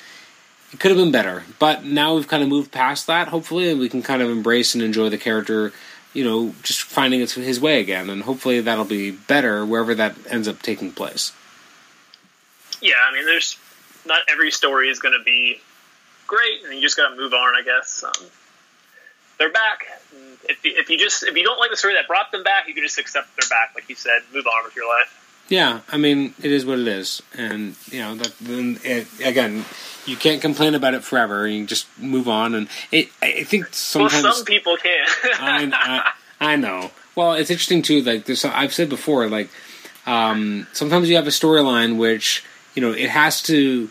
it 0.74 0.80
could 0.80 0.92
have 0.92 0.98
been 0.98 1.12
better. 1.12 1.44
But 1.60 1.84
now 1.84 2.16
we've 2.16 2.28
kind 2.28 2.44
of 2.44 2.50
moved 2.50 2.72
past 2.72 3.08
that, 3.08 3.28
hopefully, 3.28 3.74
we 3.74 3.90
can 3.90 4.02
kind 4.02 4.22
of 4.22 4.30
embrace 4.30 4.74
and 4.74 4.84
enjoy 4.84 5.10
the 5.10 5.18
character. 5.18 5.72
You 6.14 6.24
know, 6.24 6.56
just 6.64 6.82
finding 6.82 7.20
his 7.20 7.60
way 7.60 7.80
again, 7.80 8.10
and 8.10 8.24
hopefully 8.24 8.62
that'll 8.62 8.86
be 8.86 9.12
better 9.12 9.64
wherever 9.64 9.94
that 9.94 10.16
ends 10.28 10.48
up 10.48 10.60
taking 10.62 10.92
place. 10.92 11.34
Yeah, 12.82 12.96
I 13.08 13.14
mean, 13.14 13.26
there's 13.26 13.58
not 14.08 14.22
every 14.28 14.50
story 14.50 14.90
is 14.90 15.00
going 15.00 15.18
to 15.18 15.24
be 15.24 15.62
great, 16.26 16.64
and 16.64 16.74
you 16.74 16.82
just 16.82 16.98
got 16.98 17.10
to 17.10 17.16
move 17.16 17.34
on, 17.34 17.54
I 17.56 17.62
guess. 17.64 18.04
Um, 18.04 18.26
they're 19.40 19.52
back. 19.52 19.88
If 20.44 20.64
you, 20.64 20.74
if 20.76 20.90
you 20.90 20.98
just 20.98 21.24
if 21.24 21.36
you 21.36 21.44
don't 21.44 21.60
like 21.60 21.72
the 21.72 21.78
story 21.78 21.96
that 21.96 22.08
brought 22.08 22.32
them 22.32 22.44
back, 22.44 22.68
you 22.68 22.74
can 22.74 22.84
just 22.84 22.98
accept 23.00 23.30
they're 23.40 23.50
back, 23.50 23.72
like 23.76 23.90
you 23.90 23.96
said, 23.96 24.22
move 24.34 24.46
on 24.46 24.64
with 24.64 24.76
your 24.76 24.88
life. 24.88 25.16
Yeah, 25.48 25.82
I 25.90 25.98
mean, 25.98 26.36
it 26.44 26.52
is 26.52 26.64
what 26.64 26.78
it 26.78 26.88
is, 26.88 27.24
and 27.36 27.76
you 27.88 28.00
know 28.00 28.16
that. 28.16 28.38
Then 28.40 28.80
it, 28.84 29.08
again, 29.24 29.66
you 30.06 30.16
can't 30.16 30.42
complain 30.42 30.76
about 30.76 30.94
it 30.94 31.04
forever. 31.04 31.48
You 31.48 31.62
can 31.62 31.68
just 31.68 31.88
move 32.00 32.28
on, 32.28 32.54
and 32.54 32.68
it. 32.92 33.10
I 33.22 33.44
think 33.44 33.64
Well, 33.64 33.74
sometimes 33.74 34.38
some 34.38 34.46
people 34.46 34.78
can. 34.78 35.08
I, 35.24 36.12
I 36.40 36.52
I 36.52 36.56
know. 36.56 36.92
Well, 37.16 37.34
it's 37.34 37.50
interesting 37.50 37.82
too. 37.82 38.02
Like 38.02 38.26
there's, 38.26 38.46
I've 38.46 38.74
said 38.74 38.90
before, 38.90 39.28
like 39.28 39.50
um, 40.06 40.68
sometimes 40.72 41.10
you 41.10 41.16
have 41.16 41.28
a 41.28 41.32
storyline 41.32 41.98
which 41.98 42.44
you 42.76 42.82
know 42.82 42.92
it 42.92 43.10
has 43.10 43.42
to 43.44 43.90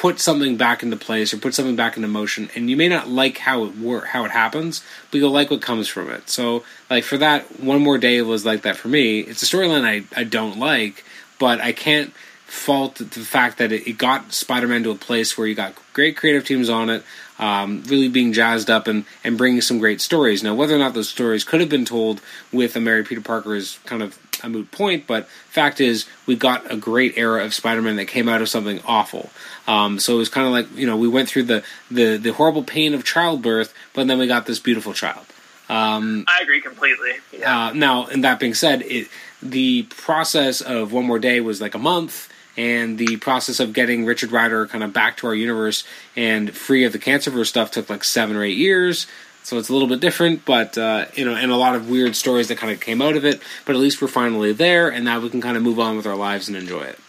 put 0.00 0.18
something 0.18 0.56
back 0.56 0.82
into 0.82 0.96
place 0.96 1.34
or 1.34 1.36
put 1.36 1.52
something 1.52 1.76
back 1.76 1.94
into 1.94 2.08
motion, 2.08 2.48
and 2.54 2.70
you 2.70 2.76
may 2.76 2.88
not 2.88 3.06
like 3.06 3.36
how 3.36 3.64
it 3.64 3.76
work, 3.76 4.06
how 4.06 4.24
it 4.24 4.30
happens, 4.30 4.82
but 5.10 5.18
you'll 5.18 5.30
like 5.30 5.50
what 5.50 5.60
comes 5.60 5.88
from 5.88 6.08
it. 6.08 6.30
So, 6.30 6.64
like 6.88 7.04
for 7.04 7.18
that, 7.18 7.60
one 7.60 7.82
more 7.82 7.98
day 7.98 8.22
was 8.22 8.46
like 8.46 8.62
that 8.62 8.78
for 8.78 8.88
me. 8.88 9.20
It's 9.20 9.42
a 9.42 9.46
storyline 9.46 9.84
I 9.84 10.04
I 10.18 10.24
don't 10.24 10.58
like, 10.58 11.04
but 11.38 11.60
I 11.60 11.72
can't 11.72 12.14
fault 12.46 12.94
the 12.94 13.04
fact 13.04 13.58
that 13.58 13.72
it, 13.72 13.86
it 13.86 13.98
got 13.98 14.32
Spider-Man 14.32 14.84
to 14.84 14.90
a 14.90 14.94
place 14.94 15.36
where 15.36 15.46
you 15.46 15.54
got 15.54 15.74
great 15.92 16.16
creative 16.16 16.46
teams 16.46 16.70
on 16.70 16.88
it, 16.88 17.04
um, 17.38 17.82
really 17.86 18.08
being 18.08 18.32
jazzed 18.32 18.70
up 18.70 18.86
and, 18.86 19.04
and 19.22 19.36
bringing 19.36 19.60
some 19.60 19.78
great 19.78 20.00
stories. 20.00 20.42
Now, 20.42 20.54
whether 20.54 20.74
or 20.74 20.78
not 20.78 20.94
those 20.94 21.10
stories 21.10 21.44
could 21.44 21.60
have 21.60 21.68
been 21.68 21.84
told 21.84 22.22
with 22.52 22.74
a 22.74 22.80
Mary 22.80 23.04
Peter 23.04 23.20
Parker 23.20 23.54
is 23.54 23.78
kind 23.84 24.02
of 24.02 24.18
a 24.42 24.48
moot 24.48 24.70
point, 24.70 25.06
but 25.06 25.28
fact 25.48 25.80
is, 25.80 26.06
we 26.26 26.36
got 26.36 26.70
a 26.70 26.76
great 26.76 27.16
era 27.16 27.44
of 27.44 27.54
Spider-Man 27.54 27.96
that 27.96 28.06
came 28.06 28.28
out 28.28 28.42
of 28.42 28.48
something 28.48 28.80
awful. 28.86 29.30
Um, 29.66 29.98
so 29.98 30.14
it 30.14 30.18
was 30.18 30.28
kind 30.28 30.46
of 30.46 30.52
like 30.52 30.76
you 30.76 30.86
know 30.86 30.96
we 30.96 31.08
went 31.08 31.28
through 31.28 31.44
the, 31.44 31.62
the 31.90 32.16
the 32.16 32.32
horrible 32.32 32.62
pain 32.62 32.94
of 32.94 33.04
childbirth, 33.04 33.72
but 33.94 34.06
then 34.06 34.18
we 34.18 34.26
got 34.26 34.46
this 34.46 34.58
beautiful 34.58 34.92
child. 34.92 35.26
Um, 35.68 36.24
I 36.26 36.40
agree 36.42 36.60
completely. 36.60 37.12
Yeah. 37.32 37.66
uh, 37.66 37.72
now, 37.72 38.06
and 38.06 38.24
that 38.24 38.40
being 38.40 38.54
said, 38.54 38.82
it, 38.82 39.08
the 39.40 39.84
process 39.84 40.60
of 40.60 40.92
one 40.92 41.04
more 41.04 41.20
day 41.20 41.40
was 41.40 41.60
like 41.60 41.74
a 41.74 41.78
month, 41.78 42.28
and 42.56 42.98
the 42.98 43.16
process 43.18 43.60
of 43.60 43.72
getting 43.72 44.04
Richard 44.04 44.32
Rider 44.32 44.66
kind 44.66 44.82
of 44.82 44.92
back 44.92 45.16
to 45.18 45.28
our 45.28 45.34
universe 45.34 45.84
and 46.16 46.54
free 46.54 46.84
of 46.84 46.92
the 46.92 46.98
Cancerverse 46.98 47.46
stuff 47.46 47.70
took 47.70 47.88
like 47.88 48.02
seven 48.02 48.36
or 48.36 48.42
eight 48.42 48.56
years. 48.56 49.06
So 49.50 49.58
it's 49.58 49.68
a 49.68 49.72
little 49.72 49.88
bit 49.88 49.98
different, 49.98 50.44
but 50.44 50.78
uh, 50.78 51.06
you 51.14 51.24
know, 51.24 51.34
and 51.34 51.50
a 51.50 51.56
lot 51.56 51.74
of 51.74 51.90
weird 51.90 52.14
stories 52.14 52.46
that 52.48 52.58
kind 52.58 52.72
of 52.72 52.78
came 52.78 53.02
out 53.02 53.16
of 53.16 53.24
it. 53.24 53.42
But 53.64 53.74
at 53.74 53.80
least 53.80 54.00
we're 54.00 54.06
finally 54.06 54.52
there, 54.52 54.88
and 54.88 55.04
now 55.04 55.18
we 55.18 55.28
can 55.28 55.40
kind 55.40 55.56
of 55.56 55.62
move 55.64 55.80
on 55.80 55.96
with 55.96 56.06
our 56.06 56.14
lives 56.14 56.46
and 56.46 56.56
enjoy 56.56 56.82
it. 56.82 57.00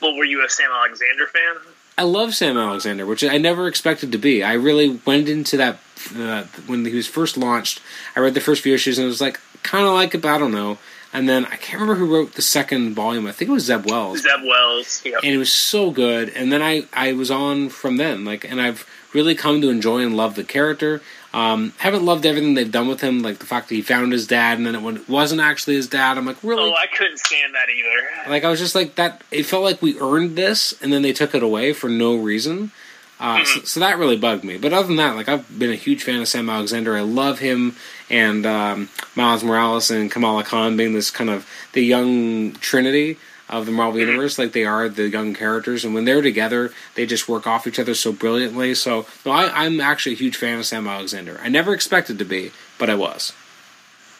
Well, 0.00 0.16
were 0.16 0.24
you 0.24 0.42
a 0.42 0.48
Sam 0.48 0.70
Alexander 0.72 1.26
fan? 1.26 1.74
I 1.98 2.04
love 2.04 2.34
Sam 2.34 2.56
Alexander, 2.56 3.04
which 3.04 3.22
I 3.22 3.36
never 3.36 3.68
expected 3.68 4.12
to 4.12 4.18
be. 4.18 4.42
I 4.42 4.54
really 4.54 4.98
went 5.04 5.28
into 5.28 5.58
that 5.58 5.78
uh, 6.16 6.44
when 6.66 6.86
he 6.86 6.94
was 6.94 7.06
first 7.06 7.36
launched. 7.36 7.82
I 8.16 8.20
read 8.20 8.32
the 8.32 8.40
first 8.40 8.62
few 8.62 8.72
issues 8.72 8.96
and 8.96 9.04
it 9.04 9.08
was 9.08 9.20
like 9.20 9.38
kind 9.62 9.86
of 9.86 9.92
like 9.92 10.14
it, 10.14 10.22
but 10.22 10.30
I 10.30 10.38
don't 10.38 10.52
know. 10.52 10.78
And 11.12 11.28
then 11.28 11.44
I 11.44 11.56
can't 11.56 11.82
remember 11.82 11.96
who 11.96 12.12
wrote 12.12 12.32
the 12.32 12.42
second 12.42 12.94
volume. 12.94 13.26
I 13.26 13.32
think 13.32 13.50
it 13.50 13.52
was 13.52 13.66
Zeb 13.66 13.84
Wells. 13.84 14.22
Zeb 14.22 14.42
Wells, 14.42 15.02
yep. 15.04 15.20
and 15.22 15.34
it 15.34 15.38
was 15.38 15.52
so 15.52 15.90
good. 15.90 16.30
And 16.30 16.50
then 16.50 16.62
I 16.62 16.86
I 16.94 17.12
was 17.12 17.30
on 17.30 17.68
from 17.68 17.98
then, 17.98 18.24
like, 18.24 18.50
and 18.50 18.60
I've 18.60 18.88
really 19.12 19.36
come 19.36 19.60
to 19.60 19.70
enjoy 19.70 20.00
and 20.00 20.16
love 20.16 20.34
the 20.34 20.42
character. 20.42 21.02
Um, 21.34 21.72
haven't 21.78 22.04
loved 22.04 22.24
everything 22.26 22.54
they've 22.54 22.70
done 22.70 22.86
with 22.86 23.00
him, 23.00 23.20
like 23.22 23.40
the 23.40 23.44
fact 23.44 23.68
that 23.68 23.74
he 23.74 23.82
found 23.82 24.12
his 24.12 24.24
dad 24.24 24.56
and 24.56 24.64
then 24.64 24.76
it 24.76 25.08
wasn't 25.08 25.40
actually 25.40 25.74
his 25.74 25.88
dad. 25.88 26.16
I'm 26.16 26.24
like, 26.24 26.36
really? 26.44 26.70
Oh, 26.70 26.74
I 26.74 26.86
couldn't 26.86 27.18
stand 27.18 27.56
that 27.56 27.68
either. 27.68 28.30
Like 28.30 28.44
I 28.44 28.50
was 28.50 28.60
just 28.60 28.76
like 28.76 28.94
that. 28.94 29.20
It 29.32 29.42
felt 29.42 29.64
like 29.64 29.82
we 29.82 29.98
earned 29.98 30.36
this, 30.36 30.80
and 30.80 30.92
then 30.92 31.02
they 31.02 31.12
took 31.12 31.34
it 31.34 31.42
away 31.42 31.72
for 31.72 31.88
no 31.88 32.14
reason. 32.14 32.70
Uh, 33.18 33.38
mm-hmm. 33.38 33.44
so, 33.46 33.64
so, 33.64 33.80
that 33.80 33.98
really 33.98 34.16
bugged 34.16 34.44
me. 34.44 34.58
But 34.58 34.72
other 34.72 34.86
than 34.86 34.96
that, 34.96 35.16
like 35.16 35.28
I've 35.28 35.58
been 35.58 35.70
a 35.70 35.76
huge 35.76 36.04
fan 36.04 36.20
of 36.20 36.28
Sam 36.28 36.48
Alexander. 36.48 36.96
I 36.96 37.00
love 37.00 37.40
him 37.40 37.74
and 38.08 38.46
um, 38.46 38.88
Miles 39.16 39.42
Morales 39.42 39.90
and 39.90 40.10
Kamala 40.10 40.44
Khan 40.44 40.76
being 40.76 40.94
this 40.94 41.10
kind 41.10 41.30
of 41.30 41.48
the 41.72 41.82
young 41.82 42.52
trinity 42.54 43.18
of 43.48 43.66
the 43.66 43.72
Marvel. 43.72 44.00
Universe, 44.00 44.38
like 44.38 44.52
they 44.52 44.64
are 44.64 44.88
the 44.88 45.08
young 45.08 45.34
characters, 45.34 45.84
and 45.84 45.94
when 45.94 46.04
they're 46.04 46.22
together, 46.22 46.72
they 46.94 47.06
just 47.06 47.28
work 47.28 47.46
off 47.46 47.66
each 47.66 47.78
other 47.78 47.94
so 47.94 48.12
brilliantly. 48.12 48.74
So, 48.74 49.06
no, 49.24 49.32
I, 49.32 49.64
am 49.64 49.80
actually 49.80 50.12
a 50.12 50.18
huge 50.18 50.36
fan 50.36 50.58
of 50.58 50.66
Sam 50.66 50.86
Alexander. 50.86 51.38
I 51.42 51.48
never 51.48 51.74
expected 51.74 52.18
to 52.18 52.24
be, 52.24 52.52
but 52.78 52.88
I 52.90 52.94
was. 52.94 53.32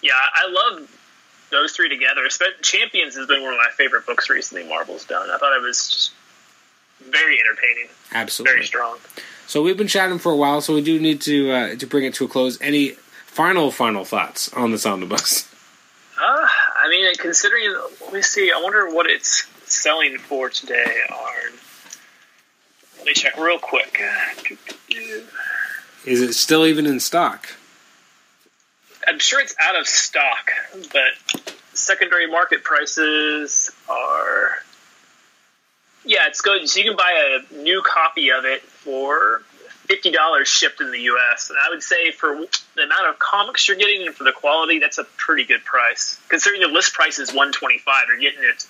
Yeah, 0.03 0.13
I 0.13 0.51
love 0.51 0.91
those 1.51 1.73
three 1.73 1.89
together. 1.89 2.27
Champions 2.63 3.17
has 3.17 3.27
been 3.27 3.43
one 3.43 3.55
of 3.55 3.59
my 3.59 3.71
favorite 3.77 4.07
books 4.07 4.29
recently. 4.29 4.69
Marvel's 4.69 5.05
done. 5.05 5.31
I 5.31 5.39
thought 5.39 5.57
it 5.57 5.63
was 5.63 5.89
just 5.89 6.13
very 7.01 7.39
entertaining. 7.41 7.89
Absolutely, 8.13 8.55
very 8.55 8.67
strong. 8.67 8.99
So 9.47 9.63
we've 9.63 9.77
been 9.77 9.89
chatting 9.89 10.19
for 10.19 10.33
a 10.33 10.37
while, 10.37 10.61
so 10.61 10.75
we 10.75 10.83
do 10.83 10.99
need 10.99 11.21
to 11.23 11.51
uh, 11.51 11.75
to 11.77 11.87
bring 11.87 12.05
it 12.05 12.15
to 12.15 12.25
a 12.25 12.29
close. 12.29 12.61
Any 12.61 12.91
final 13.27 13.71
final 13.71 14.05
thoughts 14.05 14.53
on 14.53 14.71
this 14.71 14.87
omnibus? 14.87 15.49
I 16.85 16.89
mean, 16.91 17.15
considering, 17.15 17.75
let 18.03 18.13
me 18.13 18.21
see. 18.21 18.53
I 18.55 18.61
wonder 18.61 18.91
what 18.91 19.07
it's 19.07 19.47
selling 19.65 20.19
for 20.19 20.51
today. 20.51 21.01
Arn. 21.11 21.53
Let 22.99 23.07
me 23.07 23.15
check 23.15 23.39
real 23.39 23.59
quick. 23.59 24.03
Is 26.05 26.21
it 26.21 26.35
still 26.35 26.67
even 26.67 26.85
in 26.85 27.01
stock? 27.01 27.49
I'm 29.07 29.19
sure 29.19 29.41
it's 29.41 29.55
out 29.59 29.81
of 29.81 29.87
stock, 29.87 30.51
but 30.93 31.41
secondary 31.73 32.27
market 32.27 32.63
prices 32.65 33.71
are. 33.89 34.57
Yeah, 36.05 36.27
it's 36.29 36.43
good. 36.43 36.69
So 36.69 36.81
you 36.81 36.91
can 36.91 36.99
buy 36.99 37.41
a 37.51 37.63
new 37.63 37.83
copy 37.83 38.31
of 38.31 38.45
it 38.45 38.61
for 38.61 39.43
fifty 39.87 40.11
dollars 40.11 40.49
shipped 40.49 40.81
in 40.81 40.91
the 40.91 41.01
U.S. 41.01 41.51
And 41.51 41.59
I 41.59 41.71
would 41.71 41.83
say 41.83 42.11
for 42.13 42.37
the 42.77 42.83
amount 42.83 43.09
of 43.09 43.19
comics 43.19 43.69
you're 43.69 43.77
getting 43.77 44.07
and 44.07 44.15
for 44.15 44.25
the 44.25 44.33
quality, 44.33 44.79
that's 44.79 44.99
a 44.99 45.05
pretty 45.05 45.45
good 45.45 45.65
price. 45.65 46.19
Considering 46.29 46.63
the 46.63 46.69
list 46.69 46.95
price 46.95 47.19
is 47.19 47.33
one 47.33 47.53
twenty 47.53 47.79
five, 47.79 48.05
you're 48.09 48.19
getting 48.19 48.43
it 48.43 48.67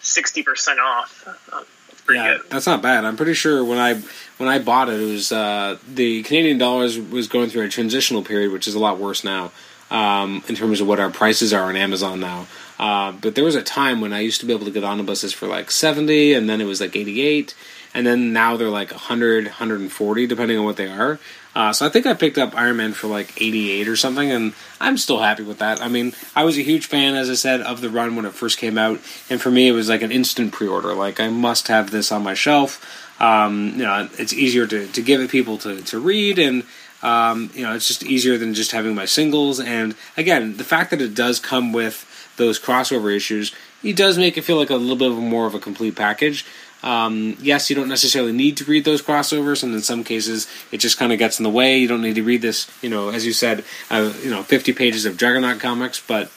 sixty 0.00 0.42
percent 0.42 0.78
off. 0.80 1.26
Uh, 1.52 1.64
yeah, 2.10 2.38
good. 2.38 2.50
that's 2.50 2.66
not 2.66 2.82
bad. 2.82 3.04
I'm 3.04 3.16
pretty 3.16 3.34
sure 3.34 3.64
when 3.64 3.78
I 3.78 3.94
when 4.38 4.48
I 4.48 4.58
bought 4.58 4.88
it, 4.88 5.00
it 5.00 5.04
was 5.04 5.32
uh, 5.32 5.78
the 5.86 6.22
Canadian 6.22 6.58
dollars 6.58 6.98
was 6.98 7.28
going 7.28 7.50
through 7.50 7.64
a 7.64 7.68
transitional 7.68 8.22
period, 8.22 8.52
which 8.52 8.66
is 8.66 8.74
a 8.74 8.78
lot 8.78 8.98
worse 8.98 9.24
now 9.24 9.52
um, 9.90 10.42
in 10.48 10.54
terms 10.54 10.80
of 10.80 10.86
what 10.86 11.00
our 11.00 11.10
prices 11.10 11.52
are 11.52 11.64
on 11.64 11.76
Amazon 11.76 12.20
now. 12.20 12.46
Uh, 12.78 13.12
but 13.12 13.34
there 13.34 13.44
was 13.44 13.56
a 13.56 13.62
time 13.62 14.00
when 14.00 14.12
I 14.12 14.20
used 14.20 14.40
to 14.40 14.46
be 14.46 14.52
able 14.52 14.66
to 14.66 14.70
get 14.70 14.84
omnibuses 14.84 15.32
for 15.32 15.46
like 15.46 15.70
70, 15.70 16.34
and 16.34 16.48
then 16.48 16.60
it 16.60 16.64
was 16.64 16.80
like 16.80 16.94
88, 16.94 17.54
and 17.98 18.06
then 18.06 18.32
now 18.32 18.56
they're 18.56 18.70
like 18.70 18.92
100, 18.92 19.46
140, 19.46 20.26
depending 20.28 20.56
on 20.56 20.64
what 20.64 20.76
they 20.76 20.88
are. 20.88 21.18
Uh, 21.52 21.72
so 21.72 21.84
I 21.84 21.88
think 21.88 22.06
I 22.06 22.14
picked 22.14 22.38
up 22.38 22.54
Iron 22.54 22.76
Man 22.76 22.92
for 22.92 23.08
like 23.08 23.42
88 23.42 23.88
or 23.88 23.96
something, 23.96 24.30
and 24.30 24.52
I'm 24.80 24.96
still 24.96 25.18
happy 25.18 25.42
with 25.42 25.58
that. 25.58 25.82
I 25.82 25.88
mean, 25.88 26.12
I 26.36 26.44
was 26.44 26.56
a 26.56 26.62
huge 26.62 26.86
fan, 26.86 27.16
as 27.16 27.28
I 27.28 27.34
said, 27.34 27.60
of 27.60 27.80
the 27.80 27.90
run 27.90 28.14
when 28.14 28.24
it 28.24 28.34
first 28.34 28.56
came 28.56 28.78
out, 28.78 29.00
and 29.28 29.42
for 29.42 29.50
me, 29.50 29.66
it 29.66 29.72
was 29.72 29.88
like 29.88 30.02
an 30.02 30.12
instant 30.12 30.52
pre-order. 30.52 30.94
Like 30.94 31.18
I 31.18 31.28
must 31.28 31.66
have 31.66 31.90
this 31.90 32.12
on 32.12 32.22
my 32.22 32.34
shelf. 32.34 33.20
Um, 33.20 33.72
you 33.72 33.82
know, 33.82 34.08
it's 34.16 34.32
easier 34.32 34.68
to, 34.68 34.86
to 34.86 35.02
give 35.02 35.20
it 35.20 35.28
people 35.28 35.58
to, 35.58 35.82
to 35.82 35.98
read, 35.98 36.38
and 36.38 36.62
um, 37.02 37.50
you 37.52 37.64
know, 37.64 37.74
it's 37.74 37.88
just 37.88 38.04
easier 38.04 38.38
than 38.38 38.54
just 38.54 38.70
having 38.70 38.94
my 38.94 39.06
singles. 39.06 39.58
And 39.58 39.96
again, 40.16 40.56
the 40.56 40.62
fact 40.62 40.92
that 40.92 41.02
it 41.02 41.16
does 41.16 41.40
come 41.40 41.72
with 41.72 42.04
those 42.36 42.60
crossover 42.60 43.12
issues, 43.12 43.52
it 43.82 43.96
does 43.96 44.18
make 44.18 44.38
it 44.38 44.42
feel 44.42 44.56
like 44.56 44.70
a 44.70 44.76
little 44.76 44.96
bit 44.96 45.10
more 45.10 45.48
of 45.48 45.54
a 45.54 45.58
complete 45.58 45.96
package. 45.96 46.46
Um, 46.82 47.36
yes, 47.40 47.68
you 47.68 47.76
don't 47.76 47.88
necessarily 47.88 48.32
need 48.32 48.56
to 48.58 48.64
read 48.64 48.84
those 48.84 49.02
crossovers, 49.02 49.62
and 49.62 49.74
in 49.74 49.82
some 49.82 50.04
cases, 50.04 50.46
it 50.70 50.78
just 50.78 50.98
kind 50.98 51.12
of 51.12 51.18
gets 51.18 51.38
in 51.38 51.42
the 51.42 51.50
way. 51.50 51.78
You 51.78 51.88
don't 51.88 52.02
need 52.02 52.14
to 52.14 52.22
read 52.22 52.42
this, 52.42 52.70
you 52.82 52.88
know, 52.88 53.08
as 53.08 53.26
you 53.26 53.32
said, 53.32 53.64
uh, 53.90 54.12
you 54.22 54.30
know, 54.30 54.42
50 54.42 54.72
pages 54.72 55.04
of 55.04 55.16
Juggernaut 55.16 55.58
comics, 55.58 56.00
but 56.00 56.30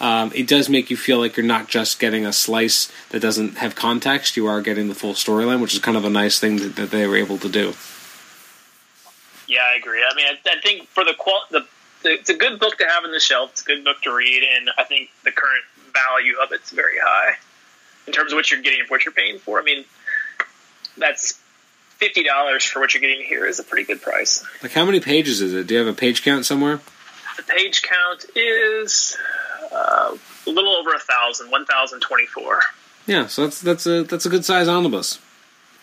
um, 0.00 0.30
it 0.34 0.46
does 0.46 0.68
make 0.68 0.90
you 0.90 0.96
feel 0.96 1.18
like 1.18 1.36
you're 1.36 1.44
not 1.44 1.68
just 1.68 1.98
getting 1.98 2.24
a 2.24 2.32
slice 2.32 2.90
that 3.10 3.20
doesn't 3.20 3.58
have 3.58 3.74
context. 3.74 4.36
You 4.36 4.46
are 4.46 4.62
getting 4.62 4.88
the 4.88 4.94
full 4.94 5.12
storyline, 5.14 5.60
which 5.60 5.74
is 5.74 5.80
kind 5.80 5.96
of 5.96 6.04
a 6.04 6.10
nice 6.10 6.38
thing 6.38 6.56
that, 6.56 6.76
that 6.76 6.90
they 6.90 7.06
were 7.06 7.16
able 7.16 7.38
to 7.38 7.48
do. 7.48 7.74
Yeah, 9.48 9.60
I 9.60 9.76
agree. 9.76 10.04
I 10.08 10.14
mean, 10.14 10.26
I, 10.26 10.56
I 10.56 10.60
think 10.62 10.86
for 10.88 11.04
the, 11.04 11.14
qual- 11.18 11.46
the, 11.50 11.66
the 12.04 12.12
it's 12.12 12.30
a 12.30 12.34
good 12.34 12.60
book 12.60 12.78
to 12.78 12.86
have 12.86 13.04
in 13.04 13.10
the 13.10 13.20
shelf. 13.20 13.50
It's 13.50 13.62
a 13.62 13.64
good 13.64 13.84
book 13.84 14.00
to 14.02 14.14
read, 14.14 14.44
and 14.56 14.70
I 14.78 14.84
think 14.84 15.10
the 15.24 15.32
current 15.32 15.64
value 15.92 16.36
of 16.40 16.52
it's 16.52 16.70
very 16.70 16.98
high 17.02 17.36
in 18.10 18.14
terms 18.14 18.32
of 18.32 18.36
what 18.36 18.50
you're 18.50 18.60
getting 18.60 18.84
for 18.84 18.94
what 18.94 19.04
you're 19.04 19.14
paying 19.14 19.38
for. 19.38 19.60
I 19.60 19.62
mean, 19.62 19.84
that's 20.98 21.38
fifty 21.98 22.24
dollars 22.24 22.64
for 22.64 22.80
what 22.80 22.92
you're 22.92 23.00
getting 23.00 23.24
here 23.24 23.46
is 23.46 23.60
a 23.60 23.62
pretty 23.62 23.84
good 23.84 24.02
price. 24.02 24.44
Like, 24.64 24.72
how 24.72 24.84
many 24.84 24.98
pages 24.98 25.40
is 25.40 25.54
it? 25.54 25.68
Do 25.68 25.74
you 25.74 25.78
have 25.78 25.88
a 25.88 25.96
page 25.96 26.24
count 26.24 26.44
somewhere? 26.44 26.80
The 27.36 27.44
page 27.44 27.82
count 27.82 28.26
is 28.34 29.16
uh, 29.72 30.16
a 30.44 30.50
little 30.50 30.74
over 30.74 30.90
a 30.92 30.98
thousand, 30.98 31.52
one 31.52 31.66
thousand 31.66 32.00
twenty-four. 32.00 32.62
Yeah, 33.06 33.28
so 33.28 33.44
that's 33.44 33.60
that's 33.60 33.86
a 33.86 34.02
that's 34.02 34.26
a 34.26 34.28
good 34.28 34.44
size 34.44 34.66
omnibus. 34.66 35.20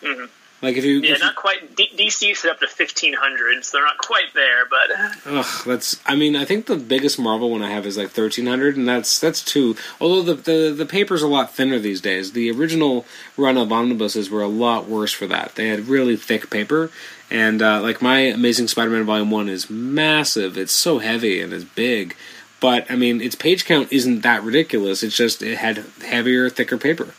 Mm-hmm. 0.02 0.26
Like 0.60 0.76
if 0.76 0.84
you, 0.84 1.00
yeah, 1.00 1.12
if 1.12 1.20
not 1.20 1.36
quite. 1.36 1.76
D- 1.76 1.92
DC 1.96 2.36
set 2.36 2.50
up 2.50 2.58
to 2.60 2.66
fifteen 2.66 3.14
hundred, 3.14 3.64
so 3.64 3.76
they're 3.76 3.86
not 3.86 3.98
quite 3.98 4.34
there. 4.34 4.64
But 4.66 5.16
ugh, 5.26 5.64
that's. 5.64 6.00
I 6.04 6.16
mean, 6.16 6.34
I 6.34 6.44
think 6.44 6.66
the 6.66 6.76
biggest 6.76 7.18
Marvel 7.18 7.50
one 7.50 7.62
I 7.62 7.70
have 7.70 7.86
is 7.86 7.96
like 7.96 8.10
thirteen 8.10 8.46
hundred, 8.46 8.76
and 8.76 8.88
that's 8.88 9.20
that's 9.20 9.44
two. 9.44 9.76
Although 10.00 10.34
the, 10.34 10.34
the 10.34 10.74
the 10.74 10.86
paper's 10.86 11.22
a 11.22 11.28
lot 11.28 11.54
thinner 11.54 11.78
these 11.78 12.00
days. 12.00 12.32
The 12.32 12.50
original 12.50 13.06
run 13.36 13.56
of 13.56 13.72
omnibuses 13.72 14.30
were 14.30 14.42
a 14.42 14.48
lot 14.48 14.88
worse 14.88 15.12
for 15.12 15.26
that. 15.28 15.54
They 15.54 15.68
had 15.68 15.86
really 15.86 16.16
thick 16.16 16.50
paper, 16.50 16.90
and 17.30 17.62
uh, 17.62 17.80
like 17.80 18.02
my 18.02 18.20
Amazing 18.20 18.66
Spider-Man 18.68 19.04
Volume 19.04 19.30
One 19.30 19.48
is 19.48 19.70
massive. 19.70 20.58
It's 20.58 20.72
so 20.72 20.98
heavy 20.98 21.40
and 21.40 21.52
it's 21.52 21.64
big. 21.64 22.16
But 22.60 22.90
I 22.90 22.96
mean, 22.96 23.20
its 23.20 23.36
page 23.36 23.64
count 23.64 23.92
isn't 23.92 24.22
that 24.22 24.42
ridiculous. 24.42 25.04
It's 25.04 25.16
just 25.16 25.42
it 25.42 25.58
had 25.58 25.84
heavier, 26.04 26.50
thicker 26.50 26.76
paper. 26.78 27.14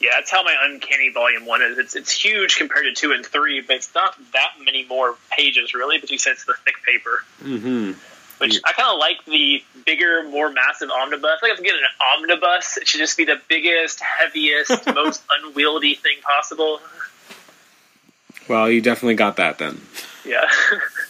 Yeah, 0.00 0.10
that's 0.14 0.30
how 0.30 0.44
my 0.44 0.54
Uncanny 0.62 1.10
Volume 1.10 1.44
One 1.44 1.60
is. 1.60 1.76
It's 1.76 1.96
it's 1.96 2.10
huge 2.10 2.56
compared 2.56 2.84
to 2.84 2.92
two 2.92 3.12
and 3.12 3.26
three, 3.26 3.60
but 3.60 3.76
it's 3.76 3.94
not 3.94 4.16
that 4.32 4.52
many 4.64 4.84
more 4.86 5.16
pages 5.30 5.74
really. 5.74 5.98
But 5.98 6.10
you 6.10 6.18
said 6.18 6.32
it's 6.32 6.44
the 6.44 6.54
thick 6.64 6.76
paper, 6.86 7.24
mm-hmm. 7.42 7.92
which 8.38 8.54
yeah. 8.54 8.60
I 8.64 8.72
kind 8.74 8.90
of 8.92 8.98
like 8.98 9.24
the 9.24 9.62
bigger, 9.84 10.22
more 10.28 10.52
massive 10.52 10.90
omnibus. 10.90 11.24
I 11.24 11.38
think 11.40 11.52
if 11.54 11.58
I'm 11.58 11.64
getting 11.64 11.80
an 11.80 12.16
omnibus, 12.16 12.76
it 12.76 12.86
should 12.86 13.00
just 13.00 13.16
be 13.16 13.24
the 13.24 13.40
biggest, 13.48 14.00
heaviest, 14.00 14.86
most 14.94 15.22
unwieldy 15.42 15.94
thing 15.96 16.18
possible. 16.22 16.80
Well, 18.48 18.70
you 18.70 18.80
definitely 18.80 19.16
got 19.16 19.36
that 19.36 19.58
then. 19.58 19.80
Yeah. 20.24 20.44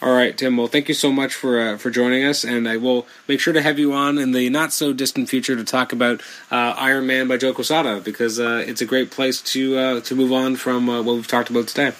All 0.00 0.12
right, 0.12 0.36
Tim. 0.36 0.56
Well, 0.56 0.68
thank 0.68 0.88
you 0.88 0.94
so 0.94 1.10
much 1.10 1.34
for 1.34 1.58
uh, 1.58 1.76
for 1.76 1.90
joining 1.90 2.24
us, 2.24 2.44
and 2.44 2.68
I 2.68 2.76
will 2.76 3.06
make 3.26 3.40
sure 3.40 3.52
to 3.52 3.60
have 3.60 3.80
you 3.80 3.92
on 3.92 4.16
in 4.16 4.30
the 4.30 4.48
not 4.48 4.72
so 4.72 4.92
distant 4.92 5.28
future 5.28 5.56
to 5.56 5.64
talk 5.64 5.92
about 5.92 6.20
uh, 6.52 6.74
Iron 6.78 7.06
Man 7.08 7.26
by 7.26 7.36
Joe 7.36 7.52
Quesada 7.52 8.00
because 8.00 8.38
uh, 8.38 8.62
it's 8.64 8.80
a 8.80 8.86
great 8.86 9.10
place 9.10 9.42
to 9.42 9.76
uh, 9.76 10.00
to 10.02 10.14
move 10.14 10.32
on 10.32 10.54
from 10.54 10.88
uh, 10.88 11.02
what 11.02 11.16
we've 11.16 11.26
talked 11.26 11.50
about 11.50 11.66
today. 11.66 11.92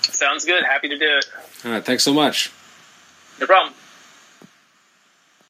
Sounds 0.00 0.46
good. 0.46 0.64
Happy 0.64 0.88
to 0.88 0.96
do 0.96 1.18
it. 1.18 1.26
All 1.66 1.72
right. 1.72 1.84
Thanks 1.84 2.02
so 2.02 2.14
much. 2.14 2.50
No 3.38 3.46
problem. 3.46 3.74